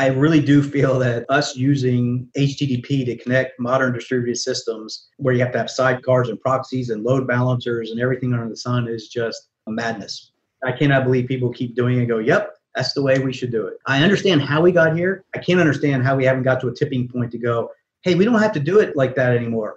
I 0.00 0.06
really 0.06 0.40
do 0.40 0.62
feel 0.62 0.98
that 1.00 1.26
us 1.28 1.56
using 1.56 2.26
HTTP 2.34 3.04
to 3.04 3.16
connect 3.16 3.60
modern 3.60 3.92
distributed 3.92 4.38
systems 4.38 5.08
where 5.18 5.34
you 5.34 5.40
have 5.40 5.52
to 5.52 5.58
have 5.58 5.66
sidecars 5.66 6.30
and 6.30 6.40
proxies 6.40 6.88
and 6.88 7.04
load 7.04 7.26
balancers 7.26 7.90
and 7.90 8.00
everything 8.00 8.32
under 8.32 8.48
the 8.48 8.56
sun 8.56 8.88
is 8.88 9.08
just 9.08 9.50
madness. 9.66 10.32
I 10.64 10.72
cannot 10.72 11.04
believe 11.04 11.28
people 11.28 11.52
keep 11.52 11.76
doing 11.76 11.96
it 11.96 11.98
and 11.98 12.08
go, 12.08 12.16
yep, 12.16 12.56
that's 12.74 12.94
the 12.94 13.02
way 13.02 13.18
we 13.18 13.34
should 13.34 13.52
do 13.52 13.66
it. 13.66 13.74
I 13.84 14.02
understand 14.02 14.40
how 14.40 14.62
we 14.62 14.72
got 14.72 14.96
here. 14.96 15.22
I 15.34 15.38
can't 15.38 15.60
understand 15.60 16.02
how 16.02 16.16
we 16.16 16.24
haven't 16.24 16.44
got 16.44 16.62
to 16.62 16.68
a 16.68 16.74
tipping 16.74 17.06
point 17.06 17.30
to 17.32 17.38
go, 17.38 17.70
hey, 18.00 18.14
we 18.14 18.24
don't 18.24 18.40
have 18.40 18.52
to 18.52 18.60
do 18.60 18.78
it 18.78 18.96
like 18.96 19.14
that 19.16 19.36
anymore. 19.36 19.76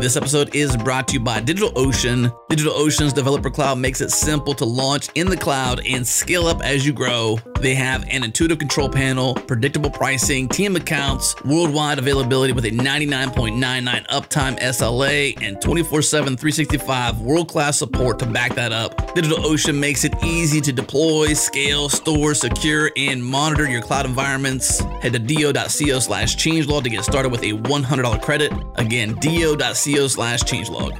This 0.00 0.16
episode 0.16 0.54
is 0.54 0.76
brought 0.76 1.08
to 1.08 1.14
you 1.14 1.20
by 1.20 1.40
DigitalOcean. 1.40 2.32
DigitalOcean's 2.48 3.12
developer 3.12 3.50
cloud 3.50 3.78
makes 3.78 4.00
it 4.00 4.12
simple 4.12 4.54
to 4.54 4.64
launch 4.64 5.08
in 5.16 5.26
the 5.26 5.36
cloud 5.36 5.84
and 5.84 6.06
scale 6.06 6.46
up 6.46 6.62
as 6.62 6.86
you 6.86 6.92
grow. 6.92 7.40
They 7.58 7.74
have 7.74 8.04
an 8.08 8.22
intuitive 8.22 8.60
control 8.60 8.88
panel, 8.88 9.34
predictable 9.34 9.90
pricing, 9.90 10.48
team 10.48 10.76
accounts, 10.76 11.34
worldwide 11.44 11.98
availability 11.98 12.52
with 12.52 12.64
a 12.66 12.70
99.99 12.70 14.06
uptime 14.06 14.56
SLA, 14.60 15.36
and 15.42 15.60
24 15.60 16.02
7, 16.02 16.36
365 16.36 17.20
world 17.20 17.48
class 17.48 17.76
support 17.76 18.20
to 18.20 18.26
back 18.26 18.54
that 18.54 18.70
up. 18.70 18.96
DigitalOcean 19.16 19.76
makes 19.76 20.04
it 20.04 20.14
easy 20.22 20.60
to 20.60 20.72
deploy, 20.72 21.32
scale, 21.32 21.88
store, 21.88 22.34
secure, 22.34 22.92
and 22.96 23.22
monitor 23.22 23.68
your 23.68 23.82
cloud 23.82 24.06
environments. 24.06 24.78
Head 25.02 25.14
to 25.14 25.18
do.co 25.18 25.98
slash 25.98 26.36
changelog 26.36 26.84
to 26.84 26.90
get 26.90 27.02
started 27.02 27.30
with 27.30 27.42
a 27.42 27.52
$100 27.52 28.22
credit. 28.22 28.52
Again, 28.76 29.14
do.co 29.14 29.87
co 29.94 30.06
slash 30.08 30.42
changelog. 30.42 30.92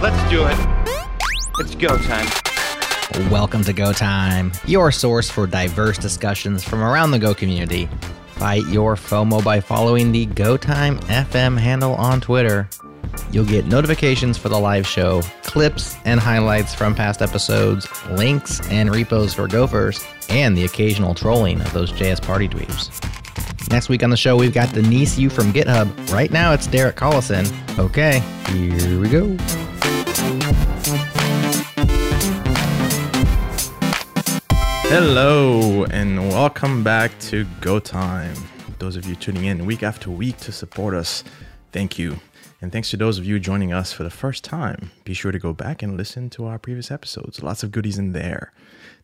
Let's 0.00 0.30
do 0.30 0.46
it. 0.46 0.56
It's 1.60 1.74
go 1.74 1.96
time. 1.98 2.26
Welcome 3.30 3.64
to 3.64 3.72
Go 3.72 3.92
Time, 3.92 4.52
your 4.64 4.92
source 4.92 5.28
for 5.28 5.46
diverse 5.46 5.98
discussions 5.98 6.62
from 6.62 6.82
around 6.82 7.10
the 7.10 7.18
Go 7.18 7.34
community. 7.34 7.88
Fight 8.34 8.64
your 8.68 8.94
FOMO 8.94 9.42
by 9.42 9.60
following 9.60 10.12
the 10.12 10.26
Go 10.26 10.56
Time 10.56 10.98
FM 11.00 11.58
handle 11.58 11.94
on 11.94 12.20
Twitter. 12.20 12.68
You'll 13.30 13.44
get 13.44 13.66
notifications 13.66 14.38
for 14.38 14.48
the 14.48 14.58
live 14.58 14.86
show, 14.86 15.22
clips 15.42 15.96
and 16.04 16.18
highlights 16.18 16.74
from 16.74 16.94
past 16.94 17.20
episodes, 17.20 17.86
links 18.10 18.66
and 18.70 18.90
repos 18.90 19.34
for 19.34 19.46
gophers, 19.46 20.04
and 20.28 20.56
the 20.56 20.64
occasional 20.64 21.14
trolling 21.14 21.60
of 21.60 21.72
those 21.72 21.92
JS 21.92 22.22
party 22.22 22.48
dweebs. 22.48 22.90
Next 23.70 23.90
week 23.90 24.02
on 24.02 24.08
the 24.08 24.16
show, 24.16 24.36
we've 24.36 24.54
got 24.54 24.70
the 24.70 24.80
Denise 24.80 25.18
Yu 25.18 25.28
from 25.28 25.52
GitHub. 25.52 26.12
Right 26.12 26.30
now, 26.30 26.52
it's 26.52 26.66
Derek 26.66 26.96
Collison. 26.96 27.46
Okay, 27.78 28.22
here 28.48 28.98
we 28.98 29.08
go. 29.10 29.36
Hello, 34.90 35.84
and 35.84 36.30
welcome 36.30 36.82
back 36.82 37.10
to 37.20 37.44
Go 37.60 37.78
Time. 37.78 38.34
Those 38.78 38.96
of 38.96 39.04
you 39.04 39.16
tuning 39.16 39.44
in 39.44 39.66
week 39.66 39.82
after 39.82 40.10
week 40.10 40.38
to 40.38 40.52
support 40.52 40.94
us, 40.94 41.24
thank 41.72 41.98
you. 41.98 42.18
And 42.60 42.72
thanks 42.72 42.90
to 42.90 42.96
those 42.96 43.18
of 43.18 43.24
you 43.24 43.38
joining 43.38 43.72
us 43.72 43.92
for 43.92 44.02
the 44.02 44.10
first 44.10 44.42
time, 44.42 44.90
be 45.04 45.14
sure 45.14 45.30
to 45.30 45.38
go 45.38 45.52
back 45.52 45.82
and 45.82 45.96
listen 45.96 46.28
to 46.30 46.46
our 46.46 46.58
previous 46.58 46.90
episodes. 46.90 47.42
Lots 47.42 47.62
of 47.62 47.70
goodies 47.70 47.98
in 47.98 48.12
there. 48.12 48.52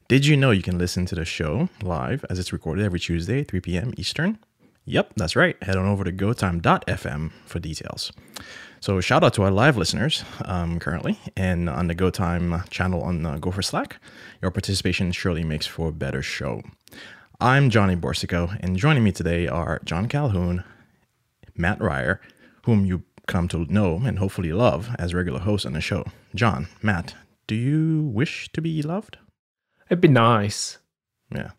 Did 0.09 0.27
you 0.27 0.37
know 0.37 0.51
you 0.51 0.63
can 0.63 0.77
listen 0.77 1.07
to 1.07 1.15
the 1.15 1.25
show 1.25 1.69
live 1.81 2.25
as 2.29 2.39
it's 2.39 2.53
recorded 2.53 2.85
every 2.85 2.99
Tuesday, 2.99 3.45
3 3.45 3.61
p.m. 3.61 3.95
Eastern? 3.97 4.39
Yep, 4.87 5.13
that's 5.17 5.37
right. 5.37 5.61
Head 5.63 5.77
on 5.77 5.87
over 5.87 6.05
to 6.05 6.13
gotime.fm 6.13 7.31
for 7.47 7.59
details. 7.59 8.13
So, 8.81 9.01
shout 9.01 9.25
out 9.25 9.33
to 9.35 9.43
our 9.45 9.51
live 9.51 9.79
listeners 9.79 10.25
um, 10.45 10.79
currently 10.79 11.19
and 11.37 11.71
on 11.71 11.87
the 11.87 11.95
GoTime 11.95 12.69
channel 12.69 13.03
on 13.03 13.25
uh, 13.25 13.39
Gopher 13.39 13.63
Slack. 13.63 13.99
Your 14.43 14.51
participation 14.51 15.11
surely 15.13 15.43
makes 15.43 15.67
for 15.67 15.89
a 15.89 15.93
better 15.93 16.21
show. 16.21 16.61
I'm 17.41 17.71
Johnny 17.71 17.97
Boursiquot, 17.97 18.59
and 18.61 18.77
joining 18.77 19.05
me 19.05 19.13
today 19.13 19.49
are 19.49 19.81
Jon 19.85 20.07
Calhoun, 20.07 20.65
Mat 21.57 21.81
Ryer, 21.81 22.21
whom 22.65 22.85
you 22.85 23.05
come 23.27 23.49
to 23.49 23.65
know 23.67 24.03
and 24.05 24.19
hopefully 24.19 24.53
love 24.53 24.95
as 24.99 25.15
regular 25.15 25.41
hosts 25.41 25.67
on 25.67 25.73
the 25.73 25.81
show. 25.81 26.05
John, 26.35 26.69
Matt, 26.83 27.15
do 27.47 27.55
you 27.55 28.03
wish 28.03 28.49
to 28.53 28.61
be 28.61 28.83
loved? 28.83 29.19
It'd 29.91 30.01
be 30.01 30.09
nice. 30.09 30.79
Yeah. 31.35 31.51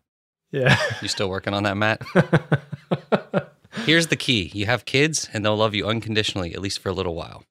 Yeah. 0.50 0.76
You 1.02 1.08
still 1.08 1.28
working 1.28 1.54
on 1.54 1.64
that, 1.64 1.76
Matt? 1.76 2.02
Here's 3.84 4.06
the 4.06 4.16
key 4.16 4.50
you 4.54 4.66
have 4.66 4.84
kids, 4.84 5.28
and 5.32 5.44
they'll 5.44 5.56
love 5.56 5.74
you 5.74 5.86
unconditionally, 5.86 6.54
at 6.54 6.60
least 6.60 6.78
for 6.78 6.88
a 6.88 6.92
little 6.94 7.14
while. 7.14 7.44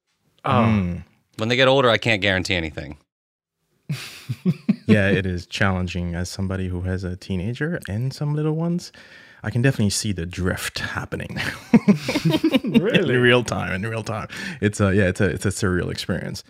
Oh, 0.44 0.50
Mm. 0.52 1.04
When 1.38 1.50
they 1.50 1.56
get 1.58 1.68
older, 1.68 1.90
I 1.90 1.98
can't 1.98 2.22
guarantee 2.22 2.56
anything. 2.56 2.98
yeah, 4.88 5.10
it 5.10 5.26
is 5.26 5.46
challenging 5.46 6.16
as 6.16 6.30
somebody 6.30 6.70
who 6.70 6.82
has 6.82 7.04
a 7.04 7.16
teenager 7.16 7.80
and 7.90 8.14
some 8.14 8.34
little 8.36 8.56
ones. 8.56 8.92
I 9.46 9.52
can 9.52 9.62
definitely 9.62 9.92
see 9.92 10.12
the 10.12 10.26
drift 10.26 10.80
happening. 10.80 11.40
Really? 12.66 13.16
in 13.16 13.22
real 13.22 13.44
time. 13.44 13.72
In 13.72 13.84
real 13.84 14.04
time, 14.04 14.28
it's 14.60 14.82
a 14.82 14.94
yeah, 14.94 15.06
it's 15.06 15.22
a 15.22 15.26
it's 15.26 15.46
a 15.46 15.50
surreal 15.50 15.90
experience. 15.90 16.44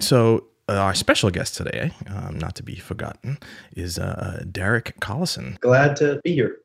So 0.00 0.46
uh, 0.68 0.72
our 0.74 0.94
special 0.94 1.30
guest 1.30 1.56
today, 1.56 1.92
um, 2.08 2.38
not 2.38 2.54
to 2.56 2.62
be 2.62 2.76
forgotten, 2.76 3.38
is 3.76 3.98
uh, 3.98 4.42
Derek 4.50 4.98
Collison. 5.00 5.60
Glad 5.60 5.96
to 5.96 6.20
be 6.24 6.34
here. 6.34 6.56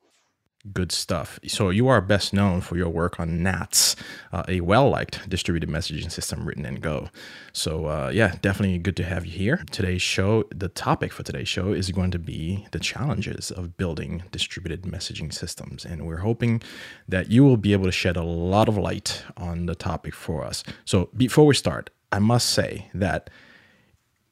Good 0.74 0.92
stuff. 0.92 1.40
So 1.48 1.70
you 1.70 1.88
are 1.88 2.02
best 2.02 2.34
known 2.34 2.60
for 2.60 2.76
your 2.76 2.90
work 2.90 3.18
on 3.18 3.42
NATS, 3.42 3.96
uh, 4.34 4.44
a 4.50 4.60
well-liked 4.60 5.30
distributed 5.30 5.70
messaging 5.70 6.12
system 6.12 6.46
written 6.46 6.66
in 6.66 6.76
Go. 6.76 7.08
So 7.54 7.86
uh, 7.86 8.12
yeah, 8.14 8.36
definitely 8.42 8.78
good 8.80 8.98
to 8.98 9.06
have 9.06 9.26
you 9.26 9.32
here. 9.32 9.64
Today's 9.72 10.02
show, 10.02 10.44
the 10.54 10.68
topic 10.68 11.14
for 11.14 11.24
today's 11.24 11.48
show 11.48 11.72
is 11.72 11.90
going 11.92 12.12
to 12.12 12.20
be 12.20 12.68
the 12.72 12.80
challenges 12.80 13.52
of 13.52 13.78
building 13.78 14.24
distributed 14.32 14.82
messaging 14.82 15.34
systems, 15.34 15.86
and 15.86 16.06
we're 16.06 16.18
hoping 16.18 16.62
that 17.08 17.32
you 17.32 17.46
will 17.46 17.58
be 17.58 17.72
able 17.72 17.86
to 17.86 17.92
shed 17.94 18.18
a 18.18 18.24
lot 18.24 18.68
of 18.68 18.78
light 18.78 19.24
on 19.38 19.66
the 19.66 19.76
topic 19.76 20.14
for 20.14 20.44
us. 20.44 20.66
So 20.84 21.10
before 21.16 21.46
we 21.46 21.56
start, 21.56 21.90
I 22.12 22.20
must 22.20 22.50
say 22.50 22.90
that 22.94 23.30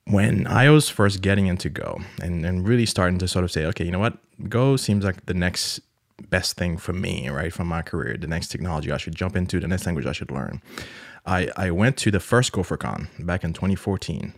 when 0.04 0.46
I 0.46 0.70
was 0.70 0.90
first 0.90 1.22
getting 1.22 1.48
into 1.48 1.70
Go 1.70 2.02
and, 2.22 2.46
and 2.46 2.68
really 2.68 2.86
starting 2.86 3.18
to 3.20 3.30
sort 3.30 3.46
of 3.46 3.52
say, 3.52 3.66
okay, 3.68 3.86
you 3.86 3.92
know 3.92 4.00
what, 4.00 4.18
Go 4.50 4.76
seems 4.76 5.06
like 5.06 5.26
the 5.26 5.34
next 5.34 5.80
best 6.24 6.58
thing 6.58 6.78
for 6.78 6.94
me, 6.94 7.30
right, 7.30 7.54
from 7.54 7.68
my 7.68 7.82
career, 7.82 8.18
the 8.18 8.28
next 8.28 8.48
technology 8.48 8.92
I 8.92 8.98
should 8.98 9.16
jump 9.16 9.36
into, 9.36 9.60
the 9.60 9.68
next 9.68 9.86
language 9.86 10.06
I 10.06 10.12
should 10.12 10.32
learn. 10.32 10.62
I, 11.26 11.50
I 11.58 11.72
went 11.72 11.98
to 11.98 12.12
the 12.12 12.20
first 12.20 12.52
GopherCon 12.54 13.26
back 13.26 13.44
in 13.44 13.54
2014. 13.54 14.34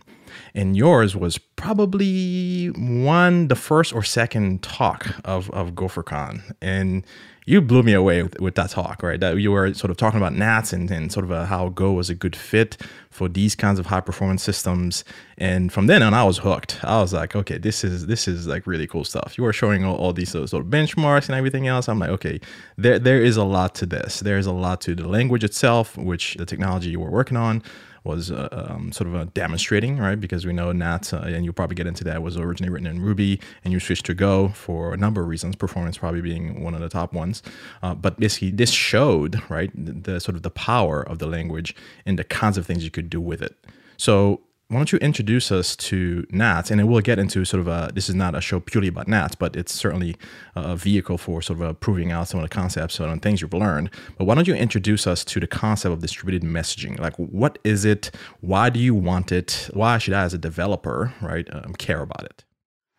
And 0.54 0.76
yours 0.76 1.16
was 1.16 1.38
probably 1.38 2.68
one, 2.68 3.48
the 3.48 3.56
first 3.56 3.92
or 3.92 4.02
second 4.02 4.62
talk 4.62 5.14
of, 5.24 5.50
of 5.50 5.72
GopherCon. 5.72 6.54
And 6.60 7.04
you 7.46 7.60
blew 7.60 7.82
me 7.82 7.92
away 7.92 8.22
with, 8.22 8.38
with 8.40 8.54
that 8.54 8.70
talk, 8.70 9.02
right? 9.02 9.18
That 9.18 9.38
you 9.38 9.50
were 9.50 9.72
sort 9.74 9.90
of 9.90 9.96
talking 9.96 10.18
about 10.18 10.34
NATS 10.34 10.72
and, 10.72 10.90
and 10.90 11.10
sort 11.10 11.24
of 11.24 11.30
a, 11.30 11.46
how 11.46 11.70
Go 11.70 11.92
was 11.92 12.10
a 12.10 12.14
good 12.14 12.36
fit 12.36 12.76
for 13.10 13.28
these 13.28 13.54
kinds 13.54 13.78
of 13.78 13.86
high 13.86 14.00
performance 14.00 14.42
systems. 14.42 15.04
And 15.38 15.72
from 15.72 15.86
then 15.86 16.02
on, 16.02 16.14
I 16.14 16.24
was 16.24 16.38
hooked. 16.38 16.78
I 16.84 17.00
was 17.00 17.12
like, 17.12 17.34
okay, 17.34 17.58
this 17.58 17.82
is 17.82 18.06
this 18.06 18.28
is 18.28 18.46
like 18.46 18.66
really 18.66 18.86
cool 18.86 19.04
stuff. 19.04 19.36
You 19.36 19.44
were 19.44 19.52
showing 19.52 19.84
all, 19.84 19.96
all 19.96 20.12
these 20.12 20.30
sort 20.30 20.44
of, 20.44 20.50
sort 20.50 20.64
of 20.64 20.70
benchmarks 20.70 21.28
and 21.28 21.34
everything 21.34 21.66
else. 21.66 21.88
I'm 21.88 21.98
like, 21.98 22.10
okay, 22.10 22.40
there 22.76 22.98
there 22.98 23.22
is 23.22 23.36
a 23.36 23.44
lot 23.44 23.74
to 23.76 23.86
this. 23.86 24.20
There 24.20 24.38
is 24.38 24.46
a 24.46 24.52
lot 24.52 24.80
to 24.82 24.94
the 24.94 25.08
language 25.08 25.42
itself, 25.42 25.96
which 25.96 26.34
the 26.34 26.46
technology 26.46 26.90
you 26.90 27.00
were 27.00 27.10
working 27.10 27.36
on 27.36 27.62
was 28.04 28.30
uh, 28.30 28.48
um, 28.70 28.92
sort 28.92 29.08
of 29.08 29.14
uh, 29.14 29.26
demonstrating, 29.34 29.98
right? 29.98 30.20
Because 30.20 30.46
we 30.46 30.52
know 30.52 30.72
NAT, 30.72 31.12
uh, 31.12 31.18
and 31.18 31.44
you'll 31.44 31.54
probably 31.54 31.74
get 31.74 31.86
into 31.86 32.04
that, 32.04 32.22
was 32.22 32.36
originally 32.36 32.72
written 32.72 32.86
in 32.86 33.02
Ruby, 33.02 33.40
and 33.64 33.72
you 33.72 33.80
switched 33.80 34.06
to 34.06 34.14
Go 34.14 34.48
for 34.48 34.94
a 34.94 34.96
number 34.96 35.20
of 35.20 35.28
reasons, 35.28 35.56
performance 35.56 35.98
probably 35.98 36.20
being 36.20 36.62
one 36.62 36.74
of 36.74 36.80
the 36.80 36.88
top 36.88 37.12
ones. 37.12 37.42
Uh, 37.82 37.94
but 37.94 38.18
basically, 38.18 38.50
this 38.50 38.70
showed, 38.70 39.42
right, 39.50 39.70
the, 39.74 39.92
the 39.92 40.20
sort 40.20 40.36
of 40.36 40.42
the 40.42 40.50
power 40.50 41.02
of 41.02 41.18
the 41.18 41.26
language 41.26 41.74
and 42.06 42.18
the 42.18 42.24
kinds 42.24 42.56
of 42.56 42.66
things 42.66 42.84
you 42.84 42.90
could 42.90 43.10
do 43.10 43.20
with 43.20 43.42
it. 43.42 43.56
So 43.96 44.40
why 44.70 44.78
don't 44.78 44.92
you 44.92 44.98
introduce 44.98 45.52
us 45.52 45.76
to 45.76 46.26
NATS? 46.30 46.70
And 46.70 46.80
then 46.80 46.86
we'll 46.86 47.00
get 47.00 47.18
into 47.18 47.44
sort 47.44 47.60
of 47.60 47.68
a, 47.68 47.90
this 47.94 48.08
is 48.08 48.14
not 48.14 48.34
a 48.34 48.40
show 48.40 48.60
purely 48.60 48.88
about 48.88 49.08
NATS, 49.08 49.34
but 49.34 49.56
it's 49.56 49.74
certainly 49.74 50.16
a 50.54 50.76
vehicle 50.76 51.18
for 51.18 51.42
sort 51.42 51.60
of 51.60 51.80
proving 51.80 52.12
out 52.12 52.28
some 52.28 52.40
of 52.40 52.48
the 52.48 52.54
concepts 52.54 52.98
and 52.98 53.20
things 53.20 53.40
you've 53.40 53.52
learned. 53.52 53.90
But 54.16 54.24
why 54.24 54.34
don't 54.34 54.48
you 54.48 54.54
introduce 54.54 55.06
us 55.06 55.24
to 55.26 55.40
the 55.40 55.46
concept 55.46 55.92
of 55.92 56.00
distributed 56.00 56.42
messaging? 56.42 56.98
Like, 56.98 57.16
what 57.16 57.58
is 57.64 57.84
it? 57.84 58.10
Why 58.40 58.70
do 58.70 58.80
you 58.80 58.94
want 58.94 59.32
it? 59.32 59.68
Why 59.72 59.98
should 59.98 60.14
I, 60.14 60.24
as 60.24 60.34
a 60.34 60.38
developer, 60.38 61.12
right, 61.20 61.46
um, 61.52 61.74
care 61.74 62.00
about 62.00 62.24
it? 62.24 62.44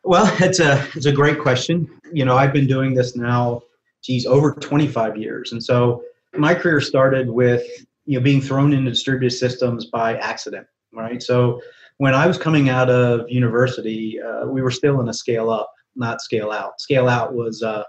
Well, 0.03 0.31
it's 0.39 0.59
a 0.59 0.88
it's 0.95 1.06
a 1.06 1.12
great 1.12 1.39
question. 1.39 1.89
You 2.13 2.25
know, 2.25 2.38
I've 2.38 2.53
been 2.53 2.67
doing 2.67 2.94
this 2.94 3.15
now 3.15 3.62
geez, 4.01 4.25
over 4.25 4.53
25 4.53 5.17
years. 5.17 5.51
And 5.51 5.63
so 5.63 6.03
my 6.33 6.53
career 6.53 6.81
started 6.81 7.29
with 7.29 7.65
you 8.06 8.17
know 8.17 8.24
being 8.24 8.41
thrown 8.41 8.74
into 8.74 8.89
distributed 8.89 9.35
systems 9.35 9.85
by 9.85 10.17
accident, 10.17 10.67
right? 10.93 11.21
So 11.21 11.61
when 11.97 12.13
I 12.13 12.27
was 12.27 12.38
coming 12.38 12.69
out 12.69 12.89
of 12.89 13.29
university, 13.29 14.19
uh, 14.21 14.45
we 14.45 14.61
were 14.61 14.71
still 14.71 15.01
in 15.01 15.09
a 15.09 15.13
scale 15.13 15.49
up, 15.49 15.71
not 15.95 16.21
scale 16.21 16.51
out. 16.51 16.79
Scale 16.81 17.07
out 17.07 17.33
was 17.33 17.61
uh, 17.63 17.83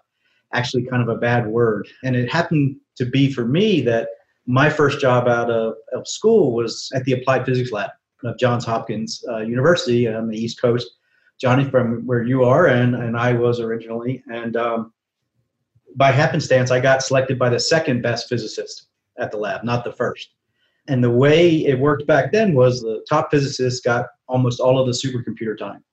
actually 0.52 0.84
kind 0.84 1.02
of 1.02 1.08
a 1.08 1.18
bad 1.18 1.46
word, 1.46 1.88
and 2.04 2.14
it 2.14 2.30
happened 2.30 2.76
to 2.96 3.06
be 3.06 3.32
for 3.32 3.44
me 3.44 3.80
that 3.82 4.08
my 4.46 4.68
first 4.68 5.00
job 5.00 5.28
out 5.28 5.50
of, 5.50 5.74
of 5.92 6.06
school 6.06 6.52
was 6.52 6.90
at 6.94 7.04
the 7.04 7.12
applied 7.12 7.46
physics 7.46 7.72
lab 7.72 7.90
of 8.24 8.38
Johns 8.38 8.64
Hopkins 8.64 9.24
uh, 9.28 9.38
University 9.38 10.08
on 10.08 10.28
the 10.28 10.36
East 10.36 10.60
Coast. 10.60 10.90
Johnny, 11.40 11.68
from 11.68 12.06
where 12.06 12.22
you 12.22 12.44
are, 12.44 12.66
and, 12.66 12.94
and 12.94 13.16
I 13.16 13.32
was 13.32 13.58
originally. 13.58 14.22
And 14.28 14.56
um, 14.56 14.92
by 15.96 16.12
happenstance, 16.12 16.70
I 16.70 16.78
got 16.78 17.02
selected 17.02 17.38
by 17.38 17.48
the 17.48 17.58
second 17.58 18.00
best 18.00 18.28
physicist 18.28 18.86
at 19.18 19.32
the 19.32 19.38
lab, 19.38 19.64
not 19.64 19.82
the 19.82 19.92
first. 19.92 20.30
And 20.88 21.02
the 21.02 21.10
way 21.10 21.64
it 21.64 21.78
worked 21.78 22.06
back 22.06 22.32
then 22.32 22.54
was 22.54 22.80
the 22.80 23.04
top 23.08 23.30
physicists 23.30 23.80
got 23.80 24.06
almost 24.28 24.60
all 24.60 24.78
of 24.80 24.86
the 24.86 24.92
supercomputer 24.92 25.56
time. 25.56 25.84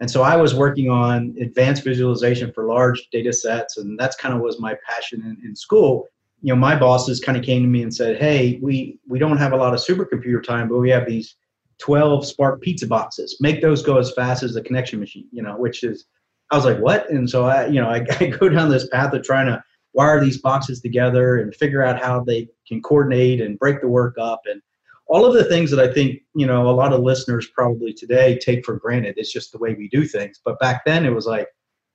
And 0.00 0.10
so 0.10 0.22
I 0.22 0.36
was 0.36 0.52
working 0.52 0.90
on 0.90 1.32
advanced 1.40 1.84
visualization 1.84 2.52
for 2.52 2.66
large 2.66 3.08
data 3.12 3.32
sets, 3.32 3.76
and 3.76 3.96
that's 3.96 4.16
kind 4.16 4.34
of 4.34 4.40
was 4.40 4.58
my 4.58 4.76
passion 4.84 5.20
in, 5.22 5.48
in 5.48 5.54
school. 5.54 6.08
You 6.40 6.52
know 6.52 6.58
my 6.58 6.74
bosses 6.74 7.20
kind 7.20 7.38
of 7.38 7.44
came 7.44 7.62
to 7.62 7.68
me 7.68 7.84
and 7.84 7.94
said 7.94 8.20
hey 8.20 8.58
we 8.60 8.98
we 9.06 9.20
don't 9.20 9.36
have 9.36 9.52
a 9.52 9.56
lot 9.56 9.74
of 9.74 9.80
supercomputer 9.80 10.42
time 10.42 10.68
but 10.68 10.78
we 10.78 10.90
have 10.90 11.06
these 11.06 11.36
12 11.78 12.24
SPARC 12.24 12.60
pizza 12.60 12.84
boxes. 12.88 13.36
Make 13.38 13.62
those 13.62 13.80
go 13.80 13.96
as 13.96 14.10
fast 14.10 14.42
as 14.42 14.54
the 14.54 14.62
connection 14.62 14.98
machine 14.98 15.28
you 15.30 15.40
know 15.40 15.56
which 15.56 15.84
is 15.84 16.06
i 16.50 16.56
was 16.56 16.64
like 16.64 16.80
what? 16.80 17.08
And 17.10 17.30
so 17.30 17.44
i 17.44 17.66
you 17.66 17.80
know 17.80 17.88
i, 17.88 18.04
I 18.20 18.26
go 18.26 18.48
down 18.48 18.70
this 18.70 18.88
path 18.88 19.12
of 19.12 19.22
trying 19.22 19.46
to 19.46 19.62
wire 19.94 20.20
these 20.20 20.38
boxes 20.38 20.80
together 20.80 21.38
and 21.38 21.54
figure 21.54 21.82
out 21.82 22.00
how 22.00 22.22
they 22.22 22.48
can 22.66 22.80
coordinate 22.82 23.40
and 23.40 23.58
break 23.58 23.80
the 23.80 23.88
work 23.88 24.16
up. 24.18 24.42
And 24.46 24.62
all 25.06 25.26
of 25.26 25.34
the 25.34 25.44
things 25.44 25.70
that 25.70 25.80
i 25.80 25.92
think 25.92 26.22
you 26.34 26.46
know 26.46 26.70
a 26.70 26.72
lot 26.72 26.92
of 26.92 27.00
listeners 27.00 27.46
probably 27.48 27.92
today 27.92 28.38
take 28.38 28.64
for 28.64 28.76
granted. 28.76 29.14
It's 29.18 29.32
just 29.32 29.52
the 29.52 29.58
way 29.58 29.74
we 29.74 29.88
do 29.88 30.04
things. 30.04 30.40
But 30.44 30.58
back 30.58 30.84
then 30.84 31.04
it 31.04 31.14
was 31.14 31.26
like 31.26 31.48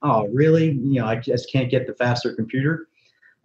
oh 0.03 0.27
really? 0.27 0.71
You 0.71 1.01
know 1.01 1.07
i 1.07 1.15
just 1.15 1.51
can't 1.51 1.71
get 1.71 1.87
the 1.87 1.93
faster 1.95 2.33
computer. 2.35 2.87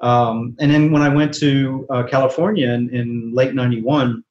Um, 0.00 0.56
and 0.58 0.70
then 0.70 0.90
when 0.90 1.00
I 1.00 1.08
went 1.08 1.32
to 1.34 1.86
uh, 1.88 2.02
California 2.02 2.68
in, 2.70 2.90
in 2.90 3.32
late 3.32 3.54
91, 3.54 4.24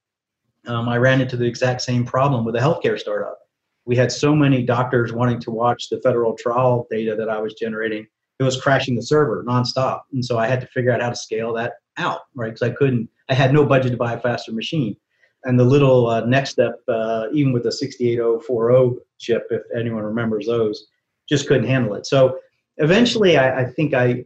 um, 0.68 0.90
I 0.90 0.98
ran 0.98 1.22
into 1.22 1.38
the 1.38 1.46
exact 1.46 1.82
same 1.82 2.06
problem 2.06 2.44
with 2.44 2.56
a 2.56 2.60
healthcare 2.60 3.00
startup. 3.00 3.40
We 3.86 3.96
had 3.96 4.12
so 4.12 4.36
many 4.36 4.64
doctors 4.64 5.14
wanting 5.14 5.40
to 5.42 5.52
watch 5.52 5.90
the 5.90 6.02
federal 6.02 6.36
trial 6.36 6.88
data 6.92 7.16
that 7.16 7.30
I 7.30 7.40
was 7.40 7.54
generating. 7.54 8.06
It 8.42 8.46
was 8.46 8.60
crashing 8.60 8.96
the 8.96 9.04
server 9.04 9.44
nonstop. 9.48 10.02
And 10.14 10.26
so 10.26 10.40
I 10.40 10.48
had 10.48 10.60
to 10.62 10.68
figure 10.68 10.92
out 10.92 11.00
how 11.00 11.10
to 11.10 11.16
scale 11.16 11.54
that 11.54 11.74
out, 11.98 12.22
right? 12.36 12.48
Because 12.48 12.64
I 12.64 12.72
couldn't, 12.72 13.08
I 13.30 13.36
had 13.36 13.54
no 13.54 13.64
budget 13.64 13.92
to 13.92 13.98
buy 13.98 14.14
a 14.14 14.20
faster 14.20 14.52
machine. 14.52 14.98
And 15.44 15.60
the 15.60 15.64
little 15.64 16.08
uh, 16.08 16.24
NeXTSTEP, 16.24 16.74
uh, 16.88 17.28
even 17.34 17.54
with 17.54 17.64
the 17.64 17.72
68040 17.72 19.00
chip, 19.20 19.46
if 19.52 19.62
anyone 19.78 20.02
remembers 20.02 20.48
those, 20.48 20.88
just 21.30 21.48
couldn't 21.48 21.68
handle 21.68 21.94
it. 21.94 22.08
So 22.08 22.40
eventually 22.78 23.38
I, 23.38 23.62
I 23.62 23.66
think 23.66 23.94
I 23.94 24.26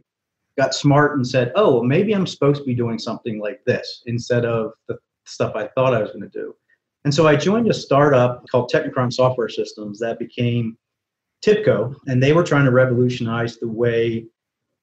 got 0.56 0.74
smart 0.74 1.16
and 1.16 1.26
said, 1.26 1.52
oh, 1.54 1.74
well, 1.74 1.82
maybe 1.82 2.14
I'm 2.14 2.26
supposed 2.26 2.60
to 2.60 2.66
be 2.66 2.74
doing 2.74 2.98
something 2.98 3.38
like 3.38 3.60
this 3.66 4.02
instead 4.06 4.46
of 4.46 4.72
the 4.88 4.96
stuff 5.26 5.54
I 5.54 5.66
thought 5.68 5.92
I 5.92 6.00
was 6.00 6.10
going 6.12 6.22
to 6.22 6.28
do. 6.30 6.54
And 7.04 7.14
so 7.14 7.26
I 7.26 7.36
joined 7.36 7.68
a 7.68 7.74
startup 7.74 8.48
called 8.48 8.70
Teknekron 8.72 9.12
Software 9.12 9.50
Systems 9.50 9.98
that 9.98 10.18
became 10.18 10.78
TIBCO, 11.44 11.94
and 12.06 12.22
they 12.22 12.32
were 12.32 12.42
trying 12.42 12.64
to 12.64 12.70
revolutionize 12.70 13.58
the 13.58 13.68
way 13.68 14.26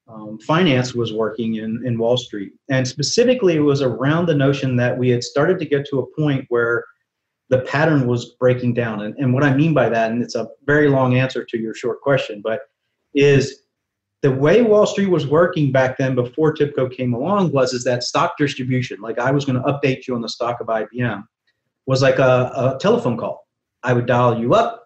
um, 0.08 0.38
finance 0.40 0.94
was 0.94 1.14
working 1.14 1.56
in, 1.56 1.82
in 1.86 1.98
Wall 1.98 2.18
Street. 2.18 2.54
And 2.70 2.88
specifically, 2.88 3.56
it 3.56 3.62
was 3.62 3.82
around 3.82 4.26
the 4.26 4.36
notion 4.36 4.76
that 4.78 4.98
we 4.98 5.10
had 5.10 5.24
started 5.24 5.60
to 5.60 5.66
get 5.66 5.88
to 5.90 6.00
a 6.00 6.22
point 6.22 6.46
where 6.50 6.86
the 7.50 7.60
pattern 7.60 8.08
was 8.08 8.36
breaking 8.40 8.74
down. 8.74 9.02
And, 9.02 9.16
and 9.18 9.34
what 9.34 9.44
I 9.44 9.54
mean 9.56 9.74
by 9.74 9.90
that, 9.90 10.12
and 10.12 10.22
it's 10.22 10.36
a 10.36 10.50
very 10.66 10.90
long 10.90 11.18
answer 11.18 11.44
to 11.46 11.58
your 11.58 11.74
short 11.74 12.02
question, 12.02 12.42
but 12.44 12.62
is 13.14 13.64
the 14.22 14.32
way 14.32 14.62
Wall 14.62 14.86
Street 14.86 15.10
was 15.10 15.28
working 15.28 15.72
back 15.72 15.98
then 15.98 16.16
before 16.16 16.54
TIBCO 16.54 16.96
came 16.96 17.14
along 17.14 17.52
was 17.52 17.74
is 17.74 17.84
that 17.84 18.04
stock 18.04 18.38
distribution, 18.38 19.02
like 19.02 19.20
I 19.20 19.32
was 19.32 19.46
going 19.46 19.62
to 19.62 19.70
update 19.70 20.08
you 20.08 20.16
on 20.16 20.22
the 20.22 20.30
stock 20.30 20.60
of 20.62 20.68
IBM, 20.68 21.24
was 21.86 22.02
like 22.02 22.20
a, 22.20 22.52
a 22.56 22.78
telephone 22.80 23.18
call. 23.18 23.46
I 23.84 23.94
would 23.94 24.06
dial 24.06 24.40
you 24.40 24.54
up 24.54 24.83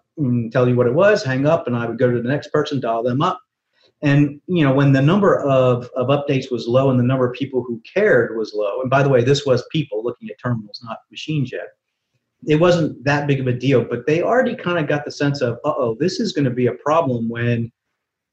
tell 0.52 0.68
you 0.68 0.76
what 0.76 0.88
it 0.88 0.94
was, 0.94 1.24
hang 1.24 1.46
up, 1.46 1.68
and 1.68 1.76
I 1.76 1.86
would 1.86 2.00
go 2.00 2.12
to 2.12 2.22
the 2.22 2.30
next 2.30 2.52
person, 2.52 2.80
dial 2.80 3.04
them 3.04 3.22
up. 3.22 3.40
And 4.02 4.40
you 4.48 4.64
know, 4.64 4.74
when 4.74 4.92
the 4.94 5.02
number 5.02 5.40
of, 5.40 5.90
of 5.96 6.08
updates 6.08 6.52
was 6.52 6.68
low 6.68 6.92
and 6.92 7.00
the 7.00 7.04
number 7.04 7.28
of 7.28 7.34
people 7.34 7.64
who 7.64 7.82
cared 7.82 8.38
was 8.38 8.54
low, 8.54 8.82
and 8.82 8.90
by 8.90 9.02
the 9.02 9.10
way, 9.10 9.24
this 9.24 9.46
was 9.46 9.66
people 9.72 10.04
looking 10.04 10.30
at 10.30 10.40
terminals, 10.40 10.82
not 10.84 11.00
machines 11.10 11.52
yet. 11.52 11.70
It 12.46 12.60
wasn't 12.60 13.04
that 13.04 13.26
big 13.26 13.40
of 13.40 13.48
a 13.48 13.54
deal, 13.54 13.84
but 13.84 14.06
they 14.06 14.22
already 14.22 14.56
kind 14.56 14.78
of 14.78 14.88
got 14.88 15.06
the 15.06 15.12
sense 15.12 15.42
of, 15.42 15.58
oh, 15.66 15.96
this 16.00 16.20
is 16.20 16.34
going 16.34 16.46
to 16.46 16.52
be 16.52 16.68
a 16.68 16.74
problem 16.74 17.28
when 17.30 17.72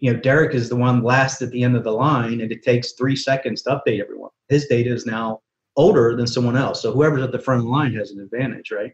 you 0.05 0.13
know, 0.13 0.21
Derek 0.21 0.55
is 0.55 0.69
the 0.69 0.77
one 0.77 1.03
last 1.03 1.41
at 1.41 1.51
the 1.51 1.63
end 1.63 1.77
of 1.77 1.85
the 1.85 1.93
line, 1.93 2.43
and 2.43 2.53
it 2.53 2.63
takes 2.63 2.93
three 2.93 3.17
seconds 3.17 3.63
to 3.63 3.71
update 3.71 4.03
everyone. 4.03 4.31
His 4.51 4.67
data 4.67 4.93
is 4.93 5.07
now 5.07 5.41
older 5.77 6.15
than 6.15 6.27
someone 6.27 6.57
else, 6.57 6.83
so 6.83 6.93
whoever's 6.93 7.23
at 7.23 7.33
the 7.33 7.39
front 7.39 7.61
of 7.61 7.65
the 7.65 7.71
line 7.71 7.95
has 7.95 8.11
an 8.11 8.21
advantage, 8.21 8.71
right? 8.71 8.93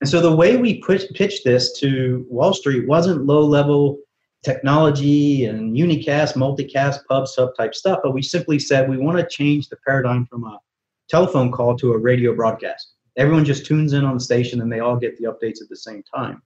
And 0.00 0.10
so 0.10 0.20
the 0.20 0.34
way 0.34 0.56
we 0.56 0.80
push, 0.82 1.04
pitched 1.14 1.44
this 1.44 1.78
to 1.80 2.26
Wall 2.28 2.52
Street 2.52 2.86
wasn't 2.86 3.24
low-level 3.24 3.98
technology 4.44 5.46
and 5.46 5.76
unicast, 5.76 6.34
multicast, 6.34 6.98
pub 7.08 7.26
sub 7.26 7.50
type 7.56 7.74
stuff, 7.74 8.00
but 8.02 8.12
we 8.12 8.22
simply 8.22 8.58
said 8.58 8.88
we 8.88 8.98
want 8.98 9.18
to 9.18 9.26
change 9.26 9.68
the 9.68 9.76
paradigm 9.86 10.26
from 10.26 10.44
a 10.44 10.58
telephone 11.08 11.50
call 11.50 11.76
to 11.76 11.92
a 11.92 11.98
radio 11.98 12.34
broadcast. 12.34 12.92
Everyone 13.16 13.44
just 13.44 13.64
tunes 13.64 13.92
in 13.92 14.04
on 14.04 14.14
the 14.14 14.20
station 14.20 14.60
and 14.60 14.70
they 14.70 14.80
all 14.80 14.96
get 14.96 15.16
the 15.16 15.24
updates 15.24 15.62
at 15.62 15.68
the 15.68 15.76
same 15.76 16.02
time. 16.14 16.42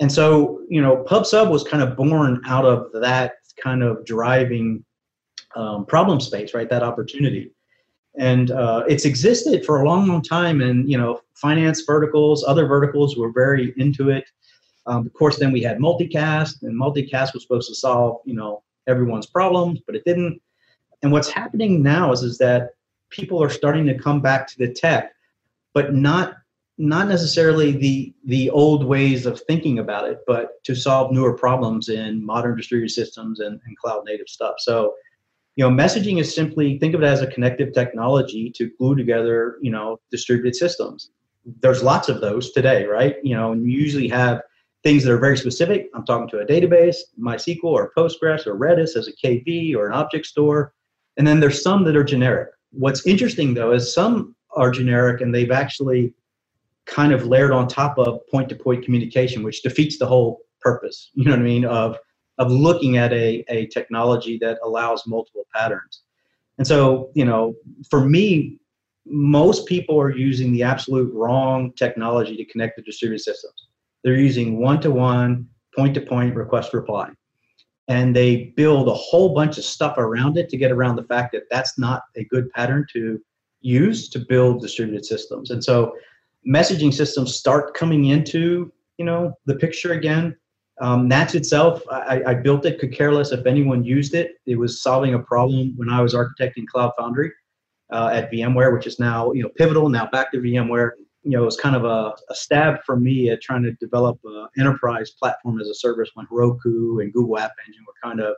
And 0.00 0.12
so, 0.12 0.60
you 0.68 0.80
know, 0.80 0.98
pub 1.04 1.26
sub 1.26 1.50
was 1.50 1.64
kind 1.64 1.82
of 1.82 1.96
born 1.96 2.40
out 2.46 2.64
of 2.64 2.92
that 2.92 3.32
kind 3.60 3.82
of 3.82 4.04
driving 4.04 4.84
um, 5.56 5.86
problem 5.86 6.20
space, 6.20 6.54
right? 6.54 6.68
That 6.68 6.82
opportunity. 6.82 7.52
And 8.18 8.50
uh, 8.50 8.84
it's 8.88 9.04
existed 9.04 9.64
for 9.64 9.80
a 9.80 9.88
long, 9.88 10.08
long 10.08 10.22
time. 10.22 10.60
And, 10.60 10.90
you 10.90 10.98
know, 10.98 11.20
finance 11.34 11.82
verticals, 11.82 12.44
other 12.44 12.66
verticals 12.66 13.16
were 13.16 13.30
very 13.30 13.72
into 13.76 14.10
it. 14.10 14.28
Um, 14.86 15.06
of 15.06 15.12
course, 15.12 15.38
then 15.38 15.52
we 15.52 15.62
had 15.62 15.78
multicast, 15.78 16.62
and 16.62 16.74
multicast 16.74 17.34
was 17.34 17.42
supposed 17.42 17.68
to 17.68 17.74
solve, 17.74 18.20
you 18.24 18.34
know, 18.34 18.62
everyone's 18.86 19.26
problems, 19.26 19.80
but 19.86 19.94
it 19.94 20.04
didn't. 20.04 20.40
And 21.02 21.12
what's 21.12 21.28
happening 21.28 21.82
now 21.82 22.10
is, 22.10 22.22
is 22.22 22.38
that 22.38 22.70
people 23.10 23.42
are 23.42 23.50
starting 23.50 23.86
to 23.86 23.98
come 23.98 24.20
back 24.20 24.48
to 24.48 24.58
the 24.58 24.72
tech, 24.72 25.12
but 25.74 25.94
not 25.94 26.34
not 26.80 27.08
necessarily 27.08 27.72
the 27.72 28.14
the 28.24 28.48
old 28.50 28.84
ways 28.84 29.26
of 29.26 29.40
thinking 29.42 29.78
about 29.78 30.08
it, 30.08 30.20
but 30.26 30.62
to 30.64 30.74
solve 30.74 31.12
newer 31.12 31.34
problems 31.36 31.88
in 31.88 32.24
modern 32.24 32.56
distributed 32.56 32.92
systems 32.92 33.40
and, 33.40 33.60
and 33.66 33.76
cloud 33.76 34.04
native 34.04 34.28
stuff. 34.28 34.54
So, 34.58 34.94
you 35.58 35.68
know, 35.68 35.74
messaging 35.74 36.20
is 36.20 36.32
simply 36.32 36.78
think 36.78 36.94
of 36.94 37.02
it 37.02 37.06
as 37.06 37.20
a 37.20 37.26
connective 37.26 37.72
technology 37.72 38.48
to 38.54 38.70
glue 38.78 38.94
together, 38.94 39.58
you 39.60 39.72
know, 39.72 39.98
distributed 40.08 40.54
systems. 40.54 41.10
There's 41.62 41.82
lots 41.82 42.08
of 42.08 42.20
those 42.20 42.52
today, 42.52 42.84
right? 42.84 43.16
You 43.24 43.34
know, 43.34 43.50
and 43.50 43.68
you 43.68 43.76
usually 43.76 44.06
have 44.06 44.40
things 44.84 45.02
that 45.02 45.12
are 45.12 45.18
very 45.18 45.36
specific. 45.36 45.90
I'm 45.96 46.06
talking 46.06 46.28
to 46.28 46.38
a 46.38 46.46
database, 46.46 46.98
MySQL 47.20 47.64
or 47.64 47.90
Postgres 47.98 48.46
or 48.46 48.56
Redis 48.56 48.94
as 48.96 49.08
a 49.08 49.12
KV 49.26 49.74
or 49.74 49.88
an 49.88 49.94
object 49.94 50.26
store. 50.26 50.74
And 51.16 51.26
then 51.26 51.40
there's 51.40 51.60
some 51.60 51.82
that 51.84 51.96
are 51.96 52.04
generic. 52.04 52.50
What's 52.70 53.04
interesting 53.04 53.54
though 53.54 53.72
is 53.72 53.92
some 53.92 54.36
are 54.54 54.70
generic 54.70 55.22
and 55.22 55.34
they've 55.34 55.50
actually 55.50 56.14
kind 56.86 57.12
of 57.12 57.26
layered 57.26 57.50
on 57.50 57.66
top 57.66 57.98
of 57.98 58.20
point 58.30 58.48
to 58.50 58.54
point 58.54 58.84
communication, 58.84 59.42
which 59.42 59.64
defeats 59.64 59.98
the 59.98 60.06
whole 60.06 60.38
purpose, 60.60 61.10
you 61.14 61.24
know 61.24 61.32
what 61.32 61.40
I 61.40 61.42
mean, 61.42 61.64
of, 61.64 61.96
of 62.38 62.50
looking 62.50 62.96
at 62.96 63.12
a, 63.12 63.44
a 63.48 63.66
technology 63.66 64.38
that 64.38 64.58
allows 64.62 65.06
multiple 65.06 65.46
patterns. 65.54 66.02
And 66.58 66.66
so, 66.66 67.10
you 67.14 67.24
know, 67.24 67.54
for 67.90 68.04
me, 68.04 68.58
most 69.06 69.66
people 69.66 70.00
are 70.00 70.14
using 70.14 70.52
the 70.52 70.62
absolute 70.62 71.12
wrong 71.14 71.72
technology 71.72 72.36
to 72.36 72.44
connect 72.44 72.76
the 72.76 72.82
distributed 72.82 73.22
systems. 73.22 73.68
They're 74.04 74.16
using 74.16 74.60
one 74.60 74.80
to 74.82 74.90
one, 74.90 75.48
point 75.74 75.94
to 75.94 76.00
point 76.00 76.34
request 76.34 76.74
reply. 76.74 77.10
And 77.88 78.14
they 78.14 78.52
build 78.56 78.88
a 78.88 78.94
whole 78.94 79.34
bunch 79.34 79.56
of 79.56 79.64
stuff 79.64 79.96
around 79.96 80.36
it 80.36 80.50
to 80.50 80.56
get 80.56 80.70
around 80.70 80.96
the 80.96 81.04
fact 81.04 81.32
that 81.32 81.44
that's 81.50 81.78
not 81.78 82.02
a 82.16 82.24
good 82.24 82.50
pattern 82.50 82.86
to 82.92 83.18
use 83.60 84.08
to 84.10 84.18
build 84.18 84.60
distributed 84.60 85.04
systems. 85.04 85.50
And 85.50 85.64
so 85.64 85.94
messaging 86.46 86.92
systems 86.92 87.34
start 87.34 87.74
coming 87.74 88.06
into 88.06 88.72
you 88.98 89.04
know 89.04 89.32
the 89.46 89.54
picture 89.56 89.92
again. 89.92 90.36
Um, 90.80 91.08
NATS 91.08 91.34
itself, 91.34 91.82
I, 91.90 92.22
I, 92.26 92.34
built 92.34 92.64
it, 92.64 92.78
could 92.78 92.92
care 92.92 93.12
less 93.12 93.32
if 93.32 93.46
anyone 93.46 93.84
used 93.84 94.14
it. 94.14 94.36
It 94.46 94.56
was 94.56 94.82
solving 94.82 95.14
a 95.14 95.18
problem 95.18 95.72
when 95.76 95.90
I 95.90 96.00
was 96.00 96.14
architecting 96.14 96.66
Cloud 96.66 96.92
Foundry 96.98 97.32
uh, 97.92 98.10
at 98.12 98.30
VMware, 98.30 98.72
which 98.72 98.86
is 98.86 99.00
now 99.00 99.32
you 99.32 99.42
know 99.42 99.48
pivotal. 99.56 99.88
Now 99.88 100.08
back 100.10 100.30
to 100.32 100.38
VMware. 100.38 100.90
You 101.24 101.32
know, 101.32 101.42
it 101.42 101.46
was 101.46 101.56
kind 101.56 101.74
of 101.74 101.84
a, 101.84 102.14
a 102.30 102.34
stab 102.34 102.82
for 102.84 102.96
me 102.96 103.30
at 103.30 103.42
trying 103.42 103.64
to 103.64 103.72
develop 103.72 104.20
an 104.24 104.48
enterprise 104.58 105.10
platform 105.10 105.60
as 105.60 105.68
a 105.68 105.74
service 105.74 106.10
when 106.14 106.26
Heroku 106.26 107.02
and 107.02 107.12
Google 107.12 107.38
App 107.38 107.52
Engine 107.66 107.84
were 107.86 108.08
kind 108.08 108.20
of 108.20 108.34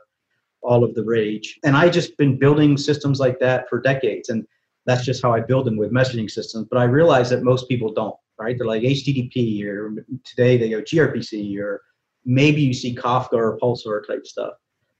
all 0.61 0.83
of 0.83 0.93
the 0.95 1.03
rage. 1.03 1.59
And 1.63 1.75
I 1.75 1.89
just 1.89 2.17
been 2.17 2.37
building 2.37 2.77
systems 2.77 3.19
like 3.19 3.39
that 3.39 3.69
for 3.69 3.79
decades. 3.79 4.29
And 4.29 4.45
that's 4.85 5.05
just 5.05 5.21
how 5.21 5.33
I 5.33 5.41
build 5.41 5.65
them 5.65 5.77
with 5.77 5.91
messaging 5.91 6.29
systems. 6.29 6.67
But 6.69 6.79
I 6.79 6.85
realize 6.85 7.29
that 7.29 7.43
most 7.43 7.67
people 7.67 7.93
don't, 7.93 8.15
right? 8.39 8.57
They're 8.57 8.67
like 8.67 8.81
HTTP 8.81 9.63
or 9.65 9.93
today 10.23 10.57
they 10.57 10.69
go 10.69 10.81
gRPC 10.81 11.57
or 11.59 11.81
maybe 12.25 12.61
you 12.61 12.73
see 12.73 12.95
Kafka 12.95 13.33
or 13.33 13.57
Pulsar 13.61 14.05
type 14.05 14.25
stuff. 14.25 14.53